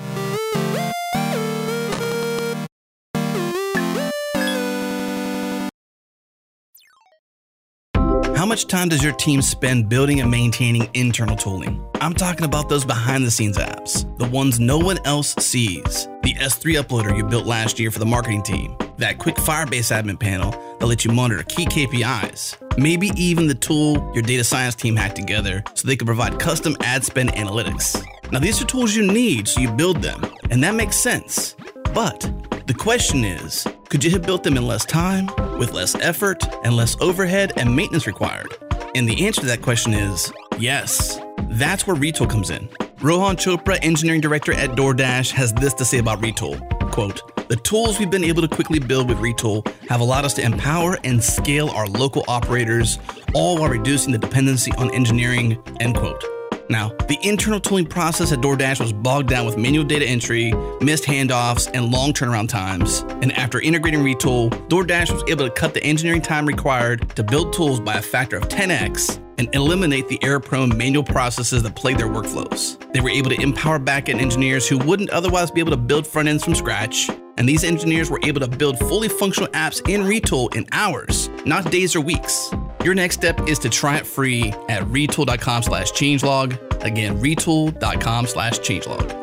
Much 8.50 8.66
time 8.66 8.88
does 8.88 9.00
your 9.00 9.12
team 9.12 9.40
spend 9.40 9.88
building 9.88 10.20
and 10.20 10.28
maintaining 10.28 10.90
internal 10.94 11.36
tooling? 11.36 11.80
I'm 12.00 12.12
talking 12.12 12.44
about 12.44 12.68
those 12.68 12.84
behind 12.84 13.24
the 13.24 13.30
scenes 13.30 13.56
apps, 13.56 14.04
the 14.18 14.26
ones 14.26 14.58
no 14.58 14.76
one 14.76 14.98
else 15.04 15.36
sees. 15.38 16.08
The 16.24 16.34
S3 16.34 16.82
uploader 16.82 17.16
you 17.16 17.22
built 17.22 17.46
last 17.46 17.78
year 17.78 17.92
for 17.92 18.00
the 18.00 18.06
marketing 18.06 18.42
team, 18.42 18.76
that 18.96 19.18
quick 19.18 19.36
Firebase 19.36 19.96
admin 19.96 20.18
panel 20.18 20.50
that 20.80 20.86
lets 20.86 21.04
you 21.04 21.12
monitor 21.12 21.44
key 21.44 21.64
KPIs, 21.64 22.56
maybe 22.76 23.12
even 23.14 23.46
the 23.46 23.54
tool 23.54 24.10
your 24.14 24.22
data 24.22 24.42
science 24.42 24.74
team 24.74 24.96
hacked 24.96 25.14
together 25.14 25.62
so 25.74 25.86
they 25.86 25.94
could 25.94 26.06
provide 26.06 26.40
custom 26.40 26.76
ad 26.80 27.04
spend 27.04 27.30
analytics. 27.34 28.04
Now, 28.32 28.40
these 28.40 28.60
are 28.60 28.66
tools 28.66 28.96
you 28.96 29.06
need, 29.06 29.46
so 29.46 29.60
you 29.60 29.70
build 29.70 30.02
them, 30.02 30.24
and 30.50 30.60
that 30.64 30.74
makes 30.74 30.96
sense. 30.96 31.54
But 31.94 32.28
the 32.70 32.78
question 32.78 33.24
is 33.24 33.66
could 33.88 34.04
you 34.04 34.12
have 34.12 34.22
built 34.22 34.44
them 34.44 34.56
in 34.56 34.64
less 34.64 34.84
time, 34.84 35.26
with 35.58 35.72
less 35.72 35.96
effort, 35.96 36.44
and 36.62 36.76
less 36.76 36.94
overhead 37.00 37.52
and 37.56 37.74
maintenance 37.74 38.06
required? 38.06 38.54
And 38.94 39.08
the 39.08 39.26
answer 39.26 39.40
to 39.40 39.46
that 39.48 39.60
question 39.60 39.92
is 39.92 40.32
yes. 40.56 41.18
That's 41.48 41.84
where 41.84 41.96
Retool 41.96 42.30
comes 42.30 42.50
in. 42.50 42.68
Rohan 43.00 43.34
Chopra, 43.34 43.76
engineering 43.82 44.20
director 44.20 44.52
at 44.52 44.70
DoorDash, 44.76 45.32
has 45.32 45.52
this 45.54 45.74
to 45.74 45.84
say 45.84 45.98
about 45.98 46.22
Retool. 46.22 46.60
Quote, 46.92 47.48
the 47.48 47.56
tools 47.56 47.98
we've 47.98 48.08
been 48.08 48.22
able 48.22 48.42
to 48.42 48.48
quickly 48.48 48.78
build 48.78 49.08
with 49.08 49.18
Retool 49.18 49.66
have 49.88 50.00
allowed 50.00 50.24
us 50.24 50.34
to 50.34 50.42
empower 50.42 50.96
and 51.02 51.20
scale 51.20 51.70
our 51.70 51.88
local 51.88 52.24
operators, 52.28 53.00
all 53.34 53.58
while 53.58 53.68
reducing 53.68 54.12
the 54.12 54.18
dependency 54.18 54.70
on 54.78 54.94
engineering, 54.94 55.60
end 55.80 55.96
quote. 55.96 56.24
Now, 56.70 56.90
the 57.08 57.18
internal 57.22 57.58
tooling 57.58 57.86
process 57.86 58.30
at 58.30 58.38
DoorDash 58.38 58.78
was 58.78 58.92
bogged 58.92 59.28
down 59.28 59.44
with 59.44 59.58
manual 59.58 59.84
data 59.84 60.06
entry, 60.06 60.54
missed 60.80 61.02
handoffs, 61.02 61.68
and 61.74 61.90
long 61.90 62.12
turnaround 62.12 62.48
times. 62.48 63.00
And 63.22 63.32
after 63.32 63.60
integrating 63.60 64.00
Retool, 64.00 64.50
DoorDash 64.68 65.12
was 65.12 65.24
able 65.28 65.48
to 65.48 65.50
cut 65.50 65.74
the 65.74 65.82
engineering 65.82 66.22
time 66.22 66.46
required 66.46 67.10
to 67.16 67.24
build 67.24 67.52
tools 67.52 67.80
by 67.80 67.94
a 67.94 68.02
factor 68.02 68.36
of 68.36 68.48
10x 68.48 69.20
and 69.38 69.52
eliminate 69.52 70.06
the 70.06 70.22
error 70.22 70.38
prone 70.38 70.76
manual 70.78 71.02
processes 71.02 71.64
that 71.64 71.74
plague 71.74 71.98
their 71.98 72.06
workflows. 72.06 72.78
They 72.92 73.00
were 73.00 73.10
able 73.10 73.30
to 73.30 73.40
empower 73.42 73.80
backend 73.80 74.20
engineers 74.20 74.68
who 74.68 74.78
wouldn't 74.78 75.10
otherwise 75.10 75.50
be 75.50 75.58
able 75.58 75.72
to 75.72 75.76
build 75.76 76.06
front 76.06 76.28
ends 76.28 76.44
from 76.44 76.54
scratch. 76.54 77.10
And 77.36 77.48
these 77.48 77.64
engineers 77.64 78.10
were 78.10 78.20
able 78.22 78.40
to 78.40 78.48
build 78.48 78.78
fully 78.78 79.08
functional 79.08 79.50
apps 79.54 79.80
in 79.88 80.02
Retool 80.02 80.54
in 80.54 80.66
hours, 80.70 81.30
not 81.44 81.72
days 81.72 81.96
or 81.96 82.00
weeks. 82.00 82.52
Your 82.84 82.94
next 82.94 83.16
step 83.16 83.48
is 83.48 83.58
to 83.60 83.68
try 83.68 83.98
it 83.98 84.06
free 84.06 84.48
at 84.68 84.82
retool.com 84.84 85.62
slash 85.62 85.92
changelog. 85.92 86.58
Again, 86.82 87.18
retool.com 87.18 88.26
slash 88.26 88.58
changelog. 88.60 89.19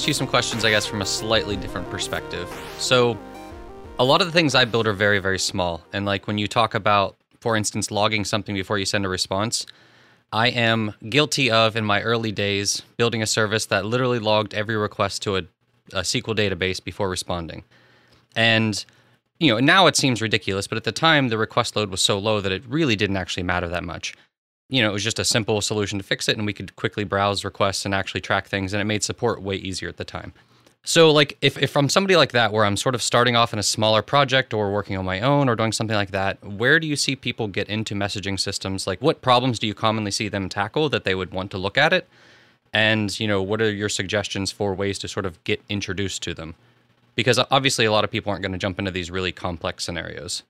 Ask 0.00 0.08
you 0.08 0.14
some 0.14 0.26
questions, 0.26 0.64
I 0.64 0.70
guess, 0.70 0.86
from 0.86 1.02
a 1.02 1.04
slightly 1.04 1.56
different 1.56 1.90
perspective. 1.90 2.48
So, 2.78 3.18
a 3.98 4.04
lot 4.04 4.22
of 4.22 4.26
the 4.26 4.32
things 4.32 4.54
I 4.54 4.64
build 4.64 4.86
are 4.86 4.94
very, 4.94 5.18
very 5.18 5.38
small. 5.38 5.82
And 5.92 6.06
like 6.06 6.26
when 6.26 6.38
you 6.38 6.46
talk 6.46 6.74
about, 6.74 7.18
for 7.40 7.54
instance, 7.54 7.90
logging 7.90 8.24
something 8.24 8.54
before 8.54 8.78
you 8.78 8.86
send 8.86 9.04
a 9.04 9.10
response, 9.10 9.66
I 10.32 10.48
am 10.48 10.94
guilty 11.10 11.50
of, 11.50 11.76
in 11.76 11.84
my 11.84 12.00
early 12.00 12.32
days, 12.32 12.80
building 12.96 13.22
a 13.22 13.26
service 13.26 13.66
that 13.66 13.84
literally 13.84 14.18
logged 14.18 14.54
every 14.54 14.74
request 14.74 15.20
to 15.24 15.36
a, 15.36 15.40
a 15.92 16.00
SQL 16.00 16.34
database 16.34 16.82
before 16.82 17.10
responding. 17.10 17.64
And 18.34 18.82
you 19.38 19.52
know, 19.52 19.60
now 19.60 19.86
it 19.86 19.96
seems 19.96 20.22
ridiculous, 20.22 20.66
but 20.66 20.78
at 20.78 20.84
the 20.84 20.92
time 20.92 21.28
the 21.28 21.36
request 21.36 21.76
load 21.76 21.90
was 21.90 22.00
so 22.00 22.18
low 22.18 22.40
that 22.40 22.52
it 22.52 22.64
really 22.66 22.96
didn't 22.96 23.18
actually 23.18 23.42
matter 23.42 23.68
that 23.68 23.84
much. 23.84 24.14
You 24.70 24.82
know, 24.82 24.90
it 24.90 24.92
was 24.92 25.04
just 25.04 25.18
a 25.18 25.24
simple 25.24 25.60
solution 25.60 25.98
to 25.98 26.04
fix 26.04 26.28
it, 26.28 26.36
and 26.36 26.46
we 26.46 26.52
could 26.52 26.74
quickly 26.76 27.04
browse 27.04 27.44
requests 27.44 27.84
and 27.84 27.94
actually 27.94 28.20
track 28.20 28.48
things, 28.48 28.72
and 28.72 28.80
it 28.80 28.84
made 28.84 29.02
support 29.02 29.42
way 29.42 29.56
easier 29.56 29.88
at 29.88 29.96
the 29.96 30.04
time. 30.04 30.32
So, 30.82 31.10
like, 31.10 31.36
if, 31.42 31.58
if 31.58 31.76
I'm 31.76 31.90
somebody 31.90 32.16
like 32.16 32.32
that, 32.32 32.52
where 32.52 32.64
I'm 32.64 32.76
sort 32.76 32.94
of 32.94 33.02
starting 33.02 33.36
off 33.36 33.52
in 33.52 33.58
a 33.58 33.62
smaller 33.62 34.00
project 34.00 34.54
or 34.54 34.72
working 34.72 34.96
on 34.96 35.04
my 35.04 35.20
own 35.20 35.48
or 35.48 35.54
doing 35.54 35.72
something 35.72 35.96
like 35.96 36.12
that, 36.12 36.42
where 36.42 36.80
do 36.80 36.86
you 36.86 36.96
see 36.96 37.14
people 37.14 37.48
get 37.48 37.68
into 37.68 37.94
messaging 37.94 38.40
systems? 38.40 38.86
Like, 38.86 39.02
what 39.02 39.20
problems 39.20 39.58
do 39.58 39.66
you 39.66 39.74
commonly 39.74 40.10
see 40.10 40.28
them 40.28 40.48
tackle 40.48 40.88
that 40.88 41.04
they 41.04 41.14
would 41.14 41.32
want 41.32 41.50
to 41.50 41.58
look 41.58 41.76
at 41.76 41.92
it? 41.92 42.08
And, 42.72 43.18
you 43.20 43.28
know, 43.28 43.42
what 43.42 43.60
are 43.60 43.70
your 43.70 43.90
suggestions 43.90 44.52
for 44.52 44.72
ways 44.74 44.98
to 45.00 45.08
sort 45.08 45.26
of 45.26 45.42
get 45.44 45.60
introduced 45.68 46.22
to 46.22 46.32
them? 46.32 46.54
because 47.14 47.38
uh, 47.38 47.44
obviously 47.50 47.84
a 47.84 47.92
lot 47.92 48.04
of 48.04 48.10
people 48.10 48.30
aren't 48.30 48.42
going 48.42 48.52
to 48.52 48.58
jump 48.58 48.78
into 48.78 48.90
these 48.90 49.10
really 49.10 49.32
complex 49.32 49.84
scenarios. 49.84 50.42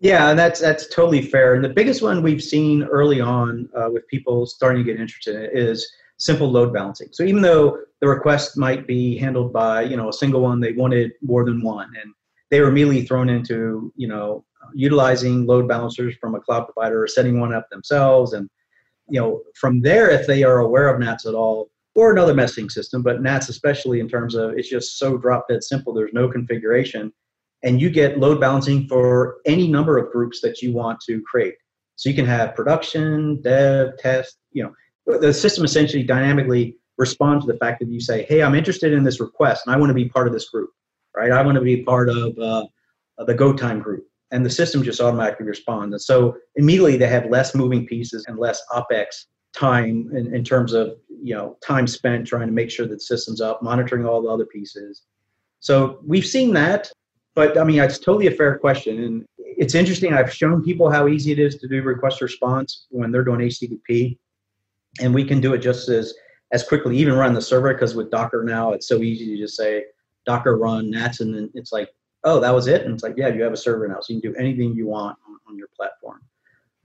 Yeah, 0.00 0.34
that's 0.34 0.60
that's 0.60 0.88
totally 0.88 1.22
fair. 1.22 1.54
And 1.54 1.64
the 1.64 1.68
biggest 1.68 2.02
one 2.02 2.22
we've 2.22 2.42
seen 2.42 2.82
early 2.84 3.20
on 3.20 3.68
uh, 3.76 3.88
with 3.90 4.06
people 4.08 4.44
starting 4.46 4.84
to 4.84 4.92
get 4.92 5.00
interested 5.00 5.36
in 5.36 5.42
it 5.42 5.50
is 5.54 5.90
simple 6.18 6.50
load 6.50 6.72
balancing. 6.72 7.08
So 7.12 7.22
even 7.22 7.42
though 7.42 7.78
the 8.00 8.08
request 8.08 8.56
might 8.58 8.86
be 8.86 9.16
handled 9.16 9.52
by 9.52 9.82
you 9.82 9.96
know 9.96 10.08
a 10.08 10.12
single 10.12 10.40
one, 10.40 10.60
they 10.60 10.72
wanted 10.72 11.12
more 11.22 11.44
than 11.44 11.62
one, 11.62 11.90
and 12.02 12.12
they 12.50 12.60
were 12.60 12.68
immediately 12.68 13.06
thrown 13.06 13.28
into 13.28 13.92
you 13.96 14.08
know 14.08 14.44
utilizing 14.74 15.46
load 15.46 15.68
balancers 15.68 16.14
from 16.20 16.34
a 16.34 16.40
cloud 16.40 16.64
provider 16.64 17.02
or 17.02 17.08
setting 17.08 17.40
one 17.40 17.54
up 17.54 17.68
themselves, 17.70 18.32
and 18.32 18.48
you 19.08 19.20
know 19.20 19.42
from 19.58 19.80
there, 19.80 20.10
if 20.10 20.26
they 20.26 20.42
are 20.42 20.58
aware 20.58 20.88
of 20.88 21.00
NATS 21.00 21.24
at 21.26 21.34
all, 21.34 21.70
or 21.94 22.12
another 22.12 22.34
messaging 22.34 22.70
system, 22.70 23.02
but 23.02 23.22
NATS 23.22 23.48
especially 23.48 24.00
in 24.00 24.08
terms 24.08 24.34
of 24.34 24.58
it's 24.58 24.68
just 24.68 24.98
so 24.98 25.16
drop 25.16 25.46
dead 25.48 25.62
simple. 25.62 25.94
There's 25.94 26.12
no 26.12 26.28
configuration, 26.28 27.12
and 27.64 27.80
you 27.80 27.90
get 27.90 28.18
load 28.18 28.40
balancing 28.40 28.86
for 28.86 29.38
any 29.46 29.66
number 29.66 29.98
of 29.98 30.12
groups 30.12 30.40
that 30.42 30.62
you 30.62 30.72
want 30.72 31.00
to 31.00 31.20
create. 31.22 31.54
So 31.96 32.08
you 32.08 32.14
can 32.14 32.26
have 32.26 32.54
production, 32.54 33.40
dev, 33.42 33.96
test. 33.98 34.36
You 34.52 34.64
know, 35.06 35.18
the 35.18 35.32
system 35.32 35.64
essentially 35.64 36.02
dynamically 36.02 36.76
responds 36.98 37.44
to 37.44 37.52
the 37.52 37.58
fact 37.58 37.80
that 37.80 37.88
you 37.88 38.00
say, 38.00 38.24
"Hey, 38.24 38.42
I'm 38.42 38.54
interested 38.54 38.92
in 38.92 39.02
this 39.02 39.20
request, 39.20 39.66
and 39.66 39.74
I 39.74 39.78
want 39.78 39.90
to 39.90 39.94
be 39.94 40.08
part 40.08 40.26
of 40.26 40.32
this 40.32 40.48
group." 40.48 40.70
Right? 41.16 41.30
I 41.30 41.42
want 41.42 41.56
to 41.56 41.62
be 41.62 41.82
part 41.82 42.08
of 42.08 42.38
uh, 42.38 42.66
the 43.18 43.34
Go 43.34 43.52
Time 43.52 43.80
group, 43.80 44.06
and 44.30 44.44
the 44.44 44.50
system 44.50 44.82
just 44.82 45.00
automatically 45.00 45.46
responds. 45.46 45.94
And 45.94 46.02
so 46.02 46.36
immediately 46.56 46.96
they 46.96 47.06
have 47.06 47.30
less 47.30 47.54
moving 47.54 47.86
pieces 47.86 48.24
and 48.26 48.38
less 48.38 48.60
opex 48.72 49.26
time 49.54 50.10
in, 50.12 50.34
in 50.34 50.42
terms 50.42 50.72
of 50.72 50.96
you 51.08 51.34
know 51.34 51.56
time 51.64 51.86
spent 51.86 52.26
trying 52.26 52.48
to 52.48 52.52
make 52.52 52.70
sure 52.70 52.86
that 52.86 52.96
the 52.96 53.00
system's 53.00 53.40
up, 53.40 53.62
monitoring 53.62 54.04
all 54.04 54.20
the 54.20 54.28
other 54.28 54.46
pieces. 54.46 55.02
So 55.60 56.00
we've 56.04 56.26
seen 56.26 56.52
that, 56.54 56.90
but 57.34 57.58
I 57.58 57.64
mean 57.64 57.80
it's 57.80 57.98
totally 57.98 58.26
a 58.26 58.30
fair 58.30 58.58
question, 58.58 59.02
and 59.02 59.24
it's 59.38 59.74
interesting. 59.74 60.12
I've 60.12 60.32
shown 60.32 60.62
people 60.62 60.90
how 60.90 61.08
easy 61.08 61.32
it 61.32 61.38
is 61.38 61.56
to 61.56 61.68
do 61.68 61.82
request 61.82 62.20
response 62.20 62.86
when 62.90 63.10
they're 63.10 63.24
doing 63.24 63.40
HTTP, 63.40 64.18
and 65.00 65.14
we 65.14 65.24
can 65.24 65.40
do 65.40 65.54
it 65.54 65.58
just 65.58 65.88
as 65.88 66.14
as 66.52 66.66
quickly, 66.66 66.96
even 66.96 67.14
run 67.14 67.34
the 67.34 67.42
server 67.42 67.72
because 67.72 67.94
with 67.94 68.10
Docker 68.10 68.44
now 68.44 68.72
it's 68.72 68.86
so 68.86 69.02
easy 69.02 69.26
to 69.26 69.36
just 69.36 69.56
say 69.56 69.84
Docker 70.26 70.56
run 70.56 70.90
NATS, 70.90 71.20
and 71.20 71.34
then 71.34 71.50
it's 71.54 71.72
like, 71.72 71.90
oh, 72.24 72.40
that 72.40 72.54
was 72.54 72.66
it, 72.66 72.82
and 72.82 72.94
it's 72.94 73.02
like, 73.02 73.14
yeah, 73.16 73.28
you 73.28 73.42
have 73.42 73.52
a 73.52 73.56
server 73.56 73.88
now, 73.88 74.00
so 74.00 74.12
you 74.12 74.20
can 74.20 74.32
do 74.32 74.38
anything 74.38 74.74
you 74.74 74.86
want 74.86 75.18
on, 75.28 75.38
on 75.48 75.58
your 75.58 75.68
platform. 75.76 76.20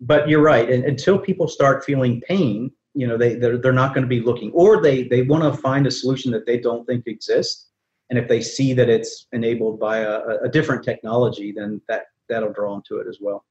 But 0.02 0.30
you're 0.30 0.42
right, 0.42 0.70
and 0.70 0.84
until 0.86 1.20
people 1.20 1.48
start 1.48 1.84
feeling 1.86 2.22
pain 2.22 2.72
you 2.94 3.08
know 3.08 3.18
they 3.18 3.36
they're, 3.36 3.58
they're 3.58 3.72
not 3.72 3.94
going 3.94 4.04
to 4.04 4.08
be 4.08 4.20
looking 4.20 4.52
or 4.52 4.82
they 4.82 5.04
they 5.04 5.22
want 5.22 5.44
to 5.44 5.62
find 5.62 5.86
a 5.88 5.92
solution 5.92 6.32
that 6.32 6.46
they 6.46 6.60
don't 6.60 6.86
think 6.86 7.06
exists 7.08 7.69
and 8.10 8.17
if 8.17 8.28
they 8.28 8.41
see 8.41 8.74
that 8.74 8.89
it's 8.89 9.28
enabled 9.32 9.80
by 9.80 10.00
a, 10.00 10.19
a 10.43 10.50
different 10.50 10.84
technology 10.84 11.52
then 11.52 11.82
that 11.88 12.04
that'll 12.28 12.54
draw 12.54 12.74
them 12.74 12.84
to 12.88 12.98
it 13.00 13.08
as 13.08 13.17
well. 13.19 13.43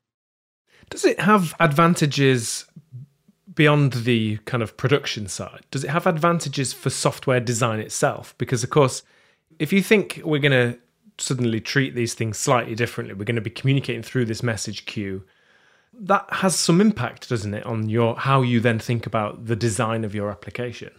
Does 0.90 1.05
it 1.05 1.18
have 1.21 1.55
advantages 1.59 2.64
beyond 3.55 3.92
the 3.92 4.37
kind 4.44 4.62
of 4.62 4.77
production 4.77 5.27
side? 5.27 5.66
Does 5.73 5.83
it 5.83 5.90
have 5.90 6.07
advantages 6.07 6.73
for 6.73 6.90
software 6.90 7.40
design 7.40 7.81
itself? 7.81 8.35
Because 8.38 8.62
of 8.62 8.71
course 8.71 9.03
if 9.59 9.73
you 9.73 9.83
think 9.83 10.21
we're 10.25 10.38
going 10.40 10.53
to 10.53 10.79
suddenly 11.21 11.61
treat 11.61 11.97
these 11.97 12.14
things 12.14 12.38
slightly 12.38 12.77
differently 12.77 13.12
we're 13.12 13.25
going 13.25 13.35
to 13.35 13.40
be 13.40 13.51
communicating 13.51 14.05
through 14.05 14.25
this 14.25 14.40
message 14.40 14.87
queue 14.87 15.25
that 16.01 16.27
has 16.31 16.57
some 16.57 16.81
impact, 16.81 17.29
doesn't 17.29 17.55
it, 17.55 17.66
on 17.66 17.88
your 17.88 18.16
how 18.16 18.42
you 18.42 18.61
then 18.61 18.79
think 18.79 19.07
about 19.07 19.47
the 19.47 19.57
design 19.57 20.05
of 20.05 20.14
your 20.14 20.31
application? 20.31 20.92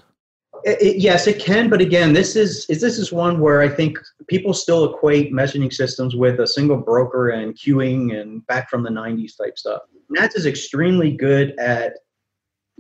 It, 0.64 0.82
it, 0.82 0.98
yes, 0.98 1.28
it 1.28 1.40
can, 1.40 1.70
but 1.70 1.82
again, 1.82 2.14
this 2.14 2.36
is, 2.36 2.66
is 2.70 2.82
this 2.82 2.98
is 2.98 3.12
one 3.12 3.40
where 3.40 3.62
I 3.62 3.70
think 3.70 3.98
people 4.28 4.54
still 4.54 4.94
equate 4.94 5.32
messaging 5.34 5.74
systems 5.74 6.16
with 6.16 6.40
a 6.40 6.48
single 6.48 6.78
broker 6.78 7.30
and 7.30 7.56
queuing 7.56 8.20
and 8.20 8.46
back 8.48 8.70
from 8.70 8.84
the 8.84 8.90
'90s 8.90 9.38
type 9.38 9.58
stuff. 9.58 9.82
NATS 10.10 10.36
is 10.36 10.46
extremely 10.46 11.12
good 11.12 11.58
at 11.60 11.94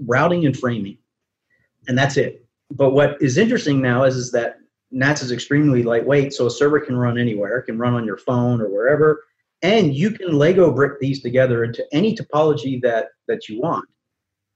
routing 0.05 0.45
and 0.45 0.57
framing, 0.57 0.97
and 1.87 1.97
that's 1.97 2.17
it. 2.17 2.45
But 2.71 2.91
what 2.91 3.21
is 3.21 3.37
interesting 3.37 3.81
now 3.81 4.03
is, 4.03 4.15
is 4.15 4.31
that 4.31 4.57
NATS 4.91 5.21
is 5.21 5.31
extremely 5.31 5.83
lightweight, 5.83 6.33
so 6.33 6.45
a 6.45 6.51
server 6.51 6.79
can 6.79 6.97
run 6.97 7.17
anywhere, 7.17 7.59
it 7.59 7.63
can 7.63 7.77
run 7.77 7.93
on 7.93 8.05
your 8.05 8.17
phone 8.17 8.61
or 8.61 8.69
wherever, 8.69 9.23
and 9.61 9.95
you 9.95 10.11
can 10.11 10.37
lego 10.37 10.71
brick 10.71 10.99
these 10.99 11.21
together 11.21 11.63
into 11.63 11.85
any 11.91 12.15
topology 12.15 12.81
that 12.81 13.09
that 13.27 13.47
you 13.47 13.61
want 13.61 13.85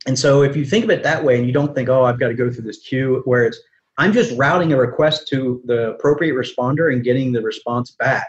and 0.05 0.17
so 0.17 0.43
if 0.43 0.55
you 0.55 0.65
think 0.65 0.83
of 0.83 0.89
it 0.89 1.03
that 1.03 1.23
way 1.23 1.37
and 1.37 1.45
you 1.45 1.53
don't 1.53 1.73
think 1.75 1.89
oh 1.89 2.03
i've 2.03 2.19
got 2.19 2.27
to 2.27 2.33
go 2.33 2.51
through 2.51 2.63
this 2.63 2.79
queue 2.79 3.21
where 3.25 3.45
it's 3.45 3.59
i'm 3.97 4.13
just 4.13 4.37
routing 4.37 4.73
a 4.73 4.77
request 4.77 5.27
to 5.27 5.61
the 5.65 5.91
appropriate 5.91 6.35
responder 6.35 6.91
and 6.93 7.03
getting 7.03 7.31
the 7.31 7.41
response 7.41 7.91
back. 7.91 8.27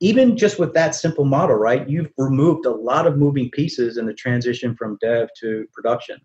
Even 0.00 0.36
just 0.36 0.58
with 0.58 0.74
that 0.74 0.94
simple 0.94 1.24
model 1.24 1.56
right 1.56 1.88
you've 1.88 2.12
removed 2.18 2.66
a 2.66 2.70
lot 2.70 3.06
of 3.06 3.16
moving 3.16 3.50
pieces 3.50 3.96
in 3.96 4.06
the 4.06 4.14
transition 4.14 4.76
from 4.76 4.98
dev 5.00 5.28
to 5.40 5.66
production. 5.72 6.18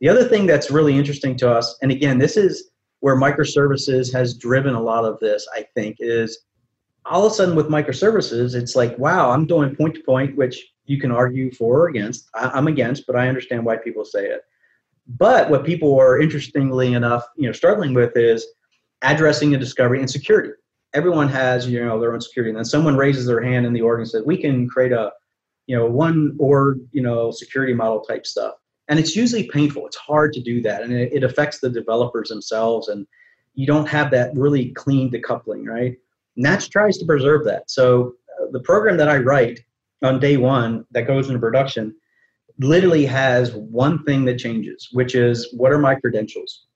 The 0.00 0.10
other 0.10 0.24
thing 0.24 0.46
that's 0.46 0.70
really 0.70 0.96
interesting 0.96 1.36
to 1.38 1.50
us 1.50 1.76
and 1.82 1.90
again 1.90 2.18
this 2.18 2.36
is 2.36 2.70
where 3.00 3.16
microservices 3.16 4.12
has 4.12 4.36
driven 4.36 4.74
a 4.74 4.82
lot 4.82 5.04
of 5.04 5.18
this 5.20 5.46
i 5.54 5.64
think 5.74 5.96
is 6.00 6.44
all 7.06 7.26
of 7.26 7.32
a 7.32 7.34
sudden 7.34 7.54
with 7.54 7.68
microservices, 7.68 8.54
it's 8.54 8.76
like, 8.76 8.98
wow, 8.98 9.30
I'm 9.30 9.46
doing 9.46 9.76
point 9.76 9.94
to 9.94 10.02
point, 10.02 10.36
which 10.36 10.64
you 10.86 11.00
can 11.00 11.10
argue 11.10 11.50
for 11.52 11.82
or 11.82 11.88
against. 11.88 12.28
I, 12.34 12.58
am 12.58 12.66
against, 12.66 13.06
but 13.06 13.16
I 13.16 13.28
understand 13.28 13.64
why 13.64 13.76
people 13.76 14.04
say 14.04 14.26
it. 14.26 14.42
But 15.06 15.50
what 15.50 15.64
people 15.64 15.98
are 15.98 16.20
interestingly 16.20 16.94
enough, 16.94 17.24
you 17.36 17.46
know, 17.46 17.52
struggling 17.52 17.94
with 17.94 18.16
is 18.16 18.46
addressing 19.02 19.50
the 19.50 19.58
discovery 19.58 20.00
and 20.00 20.10
security. 20.10 20.52
Everyone 20.94 21.28
has, 21.28 21.68
you 21.68 21.84
know, 21.84 22.00
their 22.00 22.14
own 22.14 22.20
security. 22.20 22.50
And 22.50 22.56
then 22.56 22.64
someone 22.64 22.96
raises 22.96 23.26
their 23.26 23.42
hand 23.42 23.66
in 23.66 23.72
the 23.72 23.82
org 23.82 24.00
and 24.00 24.08
says, 24.08 24.22
we 24.24 24.36
can 24.36 24.68
create 24.68 24.92
a, 24.92 25.12
you 25.66 25.76
know, 25.76 25.86
one 25.86 26.36
org, 26.38 26.80
you 26.92 27.02
know, 27.02 27.30
security 27.30 27.74
model 27.74 28.00
type 28.00 28.26
stuff. 28.26 28.54
And 28.88 28.98
it's 28.98 29.16
usually 29.16 29.48
painful. 29.48 29.86
It's 29.86 29.96
hard 29.96 30.32
to 30.34 30.40
do 30.40 30.62
that. 30.62 30.82
And 30.82 30.92
it, 30.92 31.12
it 31.12 31.24
affects 31.24 31.58
the 31.58 31.70
developers 31.70 32.28
themselves. 32.28 32.88
And 32.88 33.06
you 33.54 33.66
don't 33.66 33.88
have 33.88 34.10
that 34.10 34.34
really 34.34 34.70
clean 34.70 35.10
decoupling, 35.10 35.66
right? 35.66 35.96
NATS 36.36 36.68
tries 36.68 36.98
to 36.98 37.06
preserve 37.06 37.44
that. 37.44 37.70
So 37.70 38.14
uh, 38.40 38.46
the 38.52 38.60
program 38.60 38.96
that 38.98 39.08
I 39.08 39.18
write 39.18 39.60
on 40.04 40.20
day 40.20 40.36
one 40.36 40.84
that 40.90 41.06
goes 41.06 41.28
into 41.28 41.38
production 41.38 41.94
literally 42.58 43.04
has 43.04 43.52
one 43.54 44.04
thing 44.04 44.24
that 44.26 44.38
changes, 44.38 44.88
which 44.92 45.14
is 45.14 45.52
what 45.56 45.72
are 45.72 45.78
my 45.78 45.94
credentials? 45.96 46.66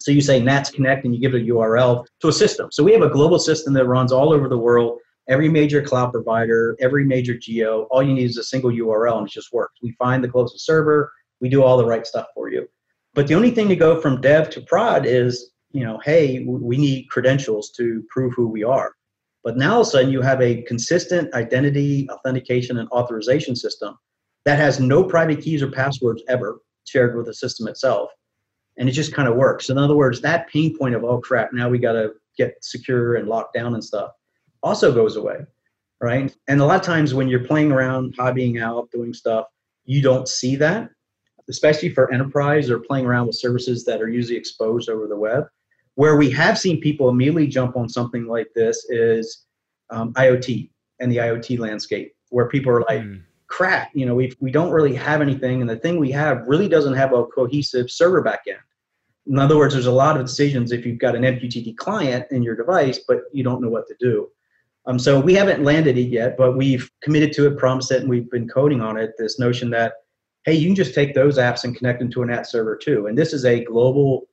So 0.00 0.12
you 0.12 0.20
say 0.20 0.40
NATS 0.40 0.70
Connect 0.70 1.04
and 1.04 1.14
you 1.14 1.20
give 1.20 1.34
it 1.34 1.42
a 1.42 1.52
URL 1.52 2.06
to 2.20 2.28
a 2.28 2.32
system. 2.32 2.68
So 2.70 2.84
we 2.84 2.92
have 2.92 3.02
a 3.02 3.10
global 3.10 3.38
system 3.38 3.72
that 3.74 3.86
runs 3.86 4.12
all 4.12 4.32
over 4.32 4.48
the 4.48 4.58
world. 4.58 5.00
Every 5.28 5.48
major 5.48 5.82
cloud 5.82 6.12
provider, 6.12 6.76
every 6.80 7.04
major 7.04 7.36
geo, 7.36 7.82
all 7.90 8.02
you 8.02 8.14
need 8.14 8.30
is 8.30 8.38
a 8.38 8.44
single 8.44 8.70
URL 8.70 9.18
and 9.18 9.26
it 9.26 9.32
just 9.32 9.52
works. 9.52 9.74
We 9.82 9.92
find 9.92 10.22
the 10.22 10.28
closest 10.28 10.64
server, 10.64 11.12
we 11.40 11.48
do 11.48 11.62
all 11.62 11.76
the 11.76 11.84
right 11.84 12.06
stuff 12.06 12.26
for 12.34 12.48
you. 12.48 12.68
But 13.14 13.26
the 13.26 13.34
only 13.34 13.50
thing 13.50 13.68
to 13.68 13.76
go 13.76 14.00
from 14.00 14.20
dev 14.20 14.50
to 14.50 14.60
prod 14.60 15.04
is 15.04 15.50
you 15.72 15.84
know, 15.84 15.98
hey, 16.04 16.44
we 16.44 16.76
need 16.76 17.08
credentials 17.10 17.70
to 17.72 18.02
prove 18.10 18.32
who 18.34 18.48
we 18.48 18.64
are. 18.64 18.92
But 19.48 19.56
now 19.56 19.76
all 19.76 19.80
of 19.80 19.86
a 19.86 19.90
sudden 19.90 20.12
you 20.12 20.20
have 20.20 20.42
a 20.42 20.60
consistent 20.64 21.32
identity, 21.32 22.06
authentication, 22.10 22.76
and 22.76 22.88
authorization 22.90 23.56
system 23.56 23.96
that 24.44 24.58
has 24.58 24.78
no 24.78 25.02
private 25.02 25.40
keys 25.40 25.62
or 25.62 25.70
passwords 25.70 26.22
ever 26.28 26.60
shared 26.84 27.16
with 27.16 27.24
the 27.24 27.32
system 27.32 27.66
itself. 27.66 28.10
And 28.76 28.90
it 28.90 28.92
just 28.92 29.14
kind 29.14 29.26
of 29.26 29.36
works. 29.36 29.70
In 29.70 29.78
other 29.78 29.96
words, 29.96 30.20
that 30.20 30.50
pain 30.50 30.76
point 30.76 30.94
of, 30.94 31.02
oh 31.02 31.22
crap, 31.22 31.54
now 31.54 31.70
we 31.70 31.78
got 31.78 31.94
to 31.94 32.12
get 32.36 32.62
secure 32.62 33.14
and 33.14 33.26
locked 33.26 33.54
down 33.54 33.72
and 33.72 33.82
stuff 33.82 34.10
also 34.62 34.92
goes 34.92 35.16
away. 35.16 35.38
Right. 35.98 36.36
And 36.46 36.60
a 36.60 36.66
lot 36.66 36.78
of 36.78 36.84
times 36.84 37.14
when 37.14 37.28
you're 37.28 37.46
playing 37.46 37.72
around, 37.72 38.18
hobbying 38.18 38.62
out, 38.62 38.90
doing 38.90 39.14
stuff, 39.14 39.46
you 39.86 40.02
don't 40.02 40.28
see 40.28 40.56
that, 40.56 40.90
especially 41.48 41.88
for 41.88 42.12
enterprise 42.12 42.68
or 42.68 42.80
playing 42.80 43.06
around 43.06 43.28
with 43.28 43.36
services 43.36 43.86
that 43.86 44.02
are 44.02 44.10
usually 44.10 44.36
exposed 44.36 44.90
over 44.90 45.06
the 45.06 45.16
web 45.16 45.44
Where 45.98 46.14
we 46.14 46.30
have 46.30 46.56
seen 46.56 46.80
people 46.80 47.08
immediately 47.08 47.48
jump 47.48 47.76
on 47.76 47.88
something 47.88 48.28
like 48.28 48.46
this 48.54 48.86
is 48.88 49.46
um, 49.90 50.12
IoT 50.12 50.70
and 51.00 51.10
the 51.10 51.16
IoT 51.16 51.58
landscape, 51.58 52.14
where 52.28 52.46
people 52.46 52.70
are 52.70 52.82
like, 52.82 53.00
mm. 53.00 53.20
crap, 53.48 53.90
you 53.94 54.06
know, 54.06 54.14
we 54.14 54.32
we 54.38 54.52
don't 54.52 54.70
really 54.70 54.94
have 54.94 55.20
anything, 55.20 55.60
and 55.60 55.68
the 55.68 55.74
thing 55.74 55.98
we 55.98 56.12
have 56.12 56.46
really 56.46 56.68
doesn't 56.68 56.94
have 56.94 57.12
a 57.12 57.24
cohesive 57.24 57.90
server 57.90 58.22
backend. 58.22 58.62
In 59.26 59.40
other 59.40 59.58
words, 59.58 59.74
there's 59.74 59.86
a 59.86 59.92
lot 60.04 60.16
of 60.16 60.24
decisions 60.24 60.70
if 60.70 60.86
you've 60.86 61.00
got 61.00 61.16
an 61.16 61.22
MQTT 61.22 61.76
client 61.78 62.26
in 62.30 62.44
your 62.44 62.54
device, 62.54 63.00
but 63.08 63.22
you 63.32 63.42
don't 63.42 63.60
know 63.60 63.68
what 63.68 63.88
to 63.88 63.96
do. 63.98 64.28
Um, 64.86 65.00
so 65.00 65.18
we 65.18 65.34
haven't 65.34 65.64
landed 65.64 65.98
it 65.98 66.10
yet, 66.10 66.36
but 66.36 66.56
we've 66.56 66.88
committed 67.02 67.32
to 67.32 67.48
it, 67.48 67.58
promised 67.58 67.90
it, 67.90 68.02
and 68.02 68.08
we've 68.08 68.30
been 68.30 68.46
coding 68.46 68.80
on 68.80 68.98
it. 68.98 69.14
This 69.18 69.40
notion 69.40 69.68
that 69.70 69.94
hey, 70.44 70.54
you 70.54 70.68
can 70.68 70.76
just 70.76 70.94
take 70.94 71.12
those 71.12 71.38
apps 71.38 71.64
and 71.64 71.74
connect 71.74 71.98
them 71.98 72.08
to 72.12 72.22
a 72.22 72.26
NATS 72.26 72.52
server 72.52 72.76
too. 72.76 73.08
And 73.08 73.18
this 73.18 73.32
is 73.32 73.44
a 73.44 73.64
global 73.64 74.28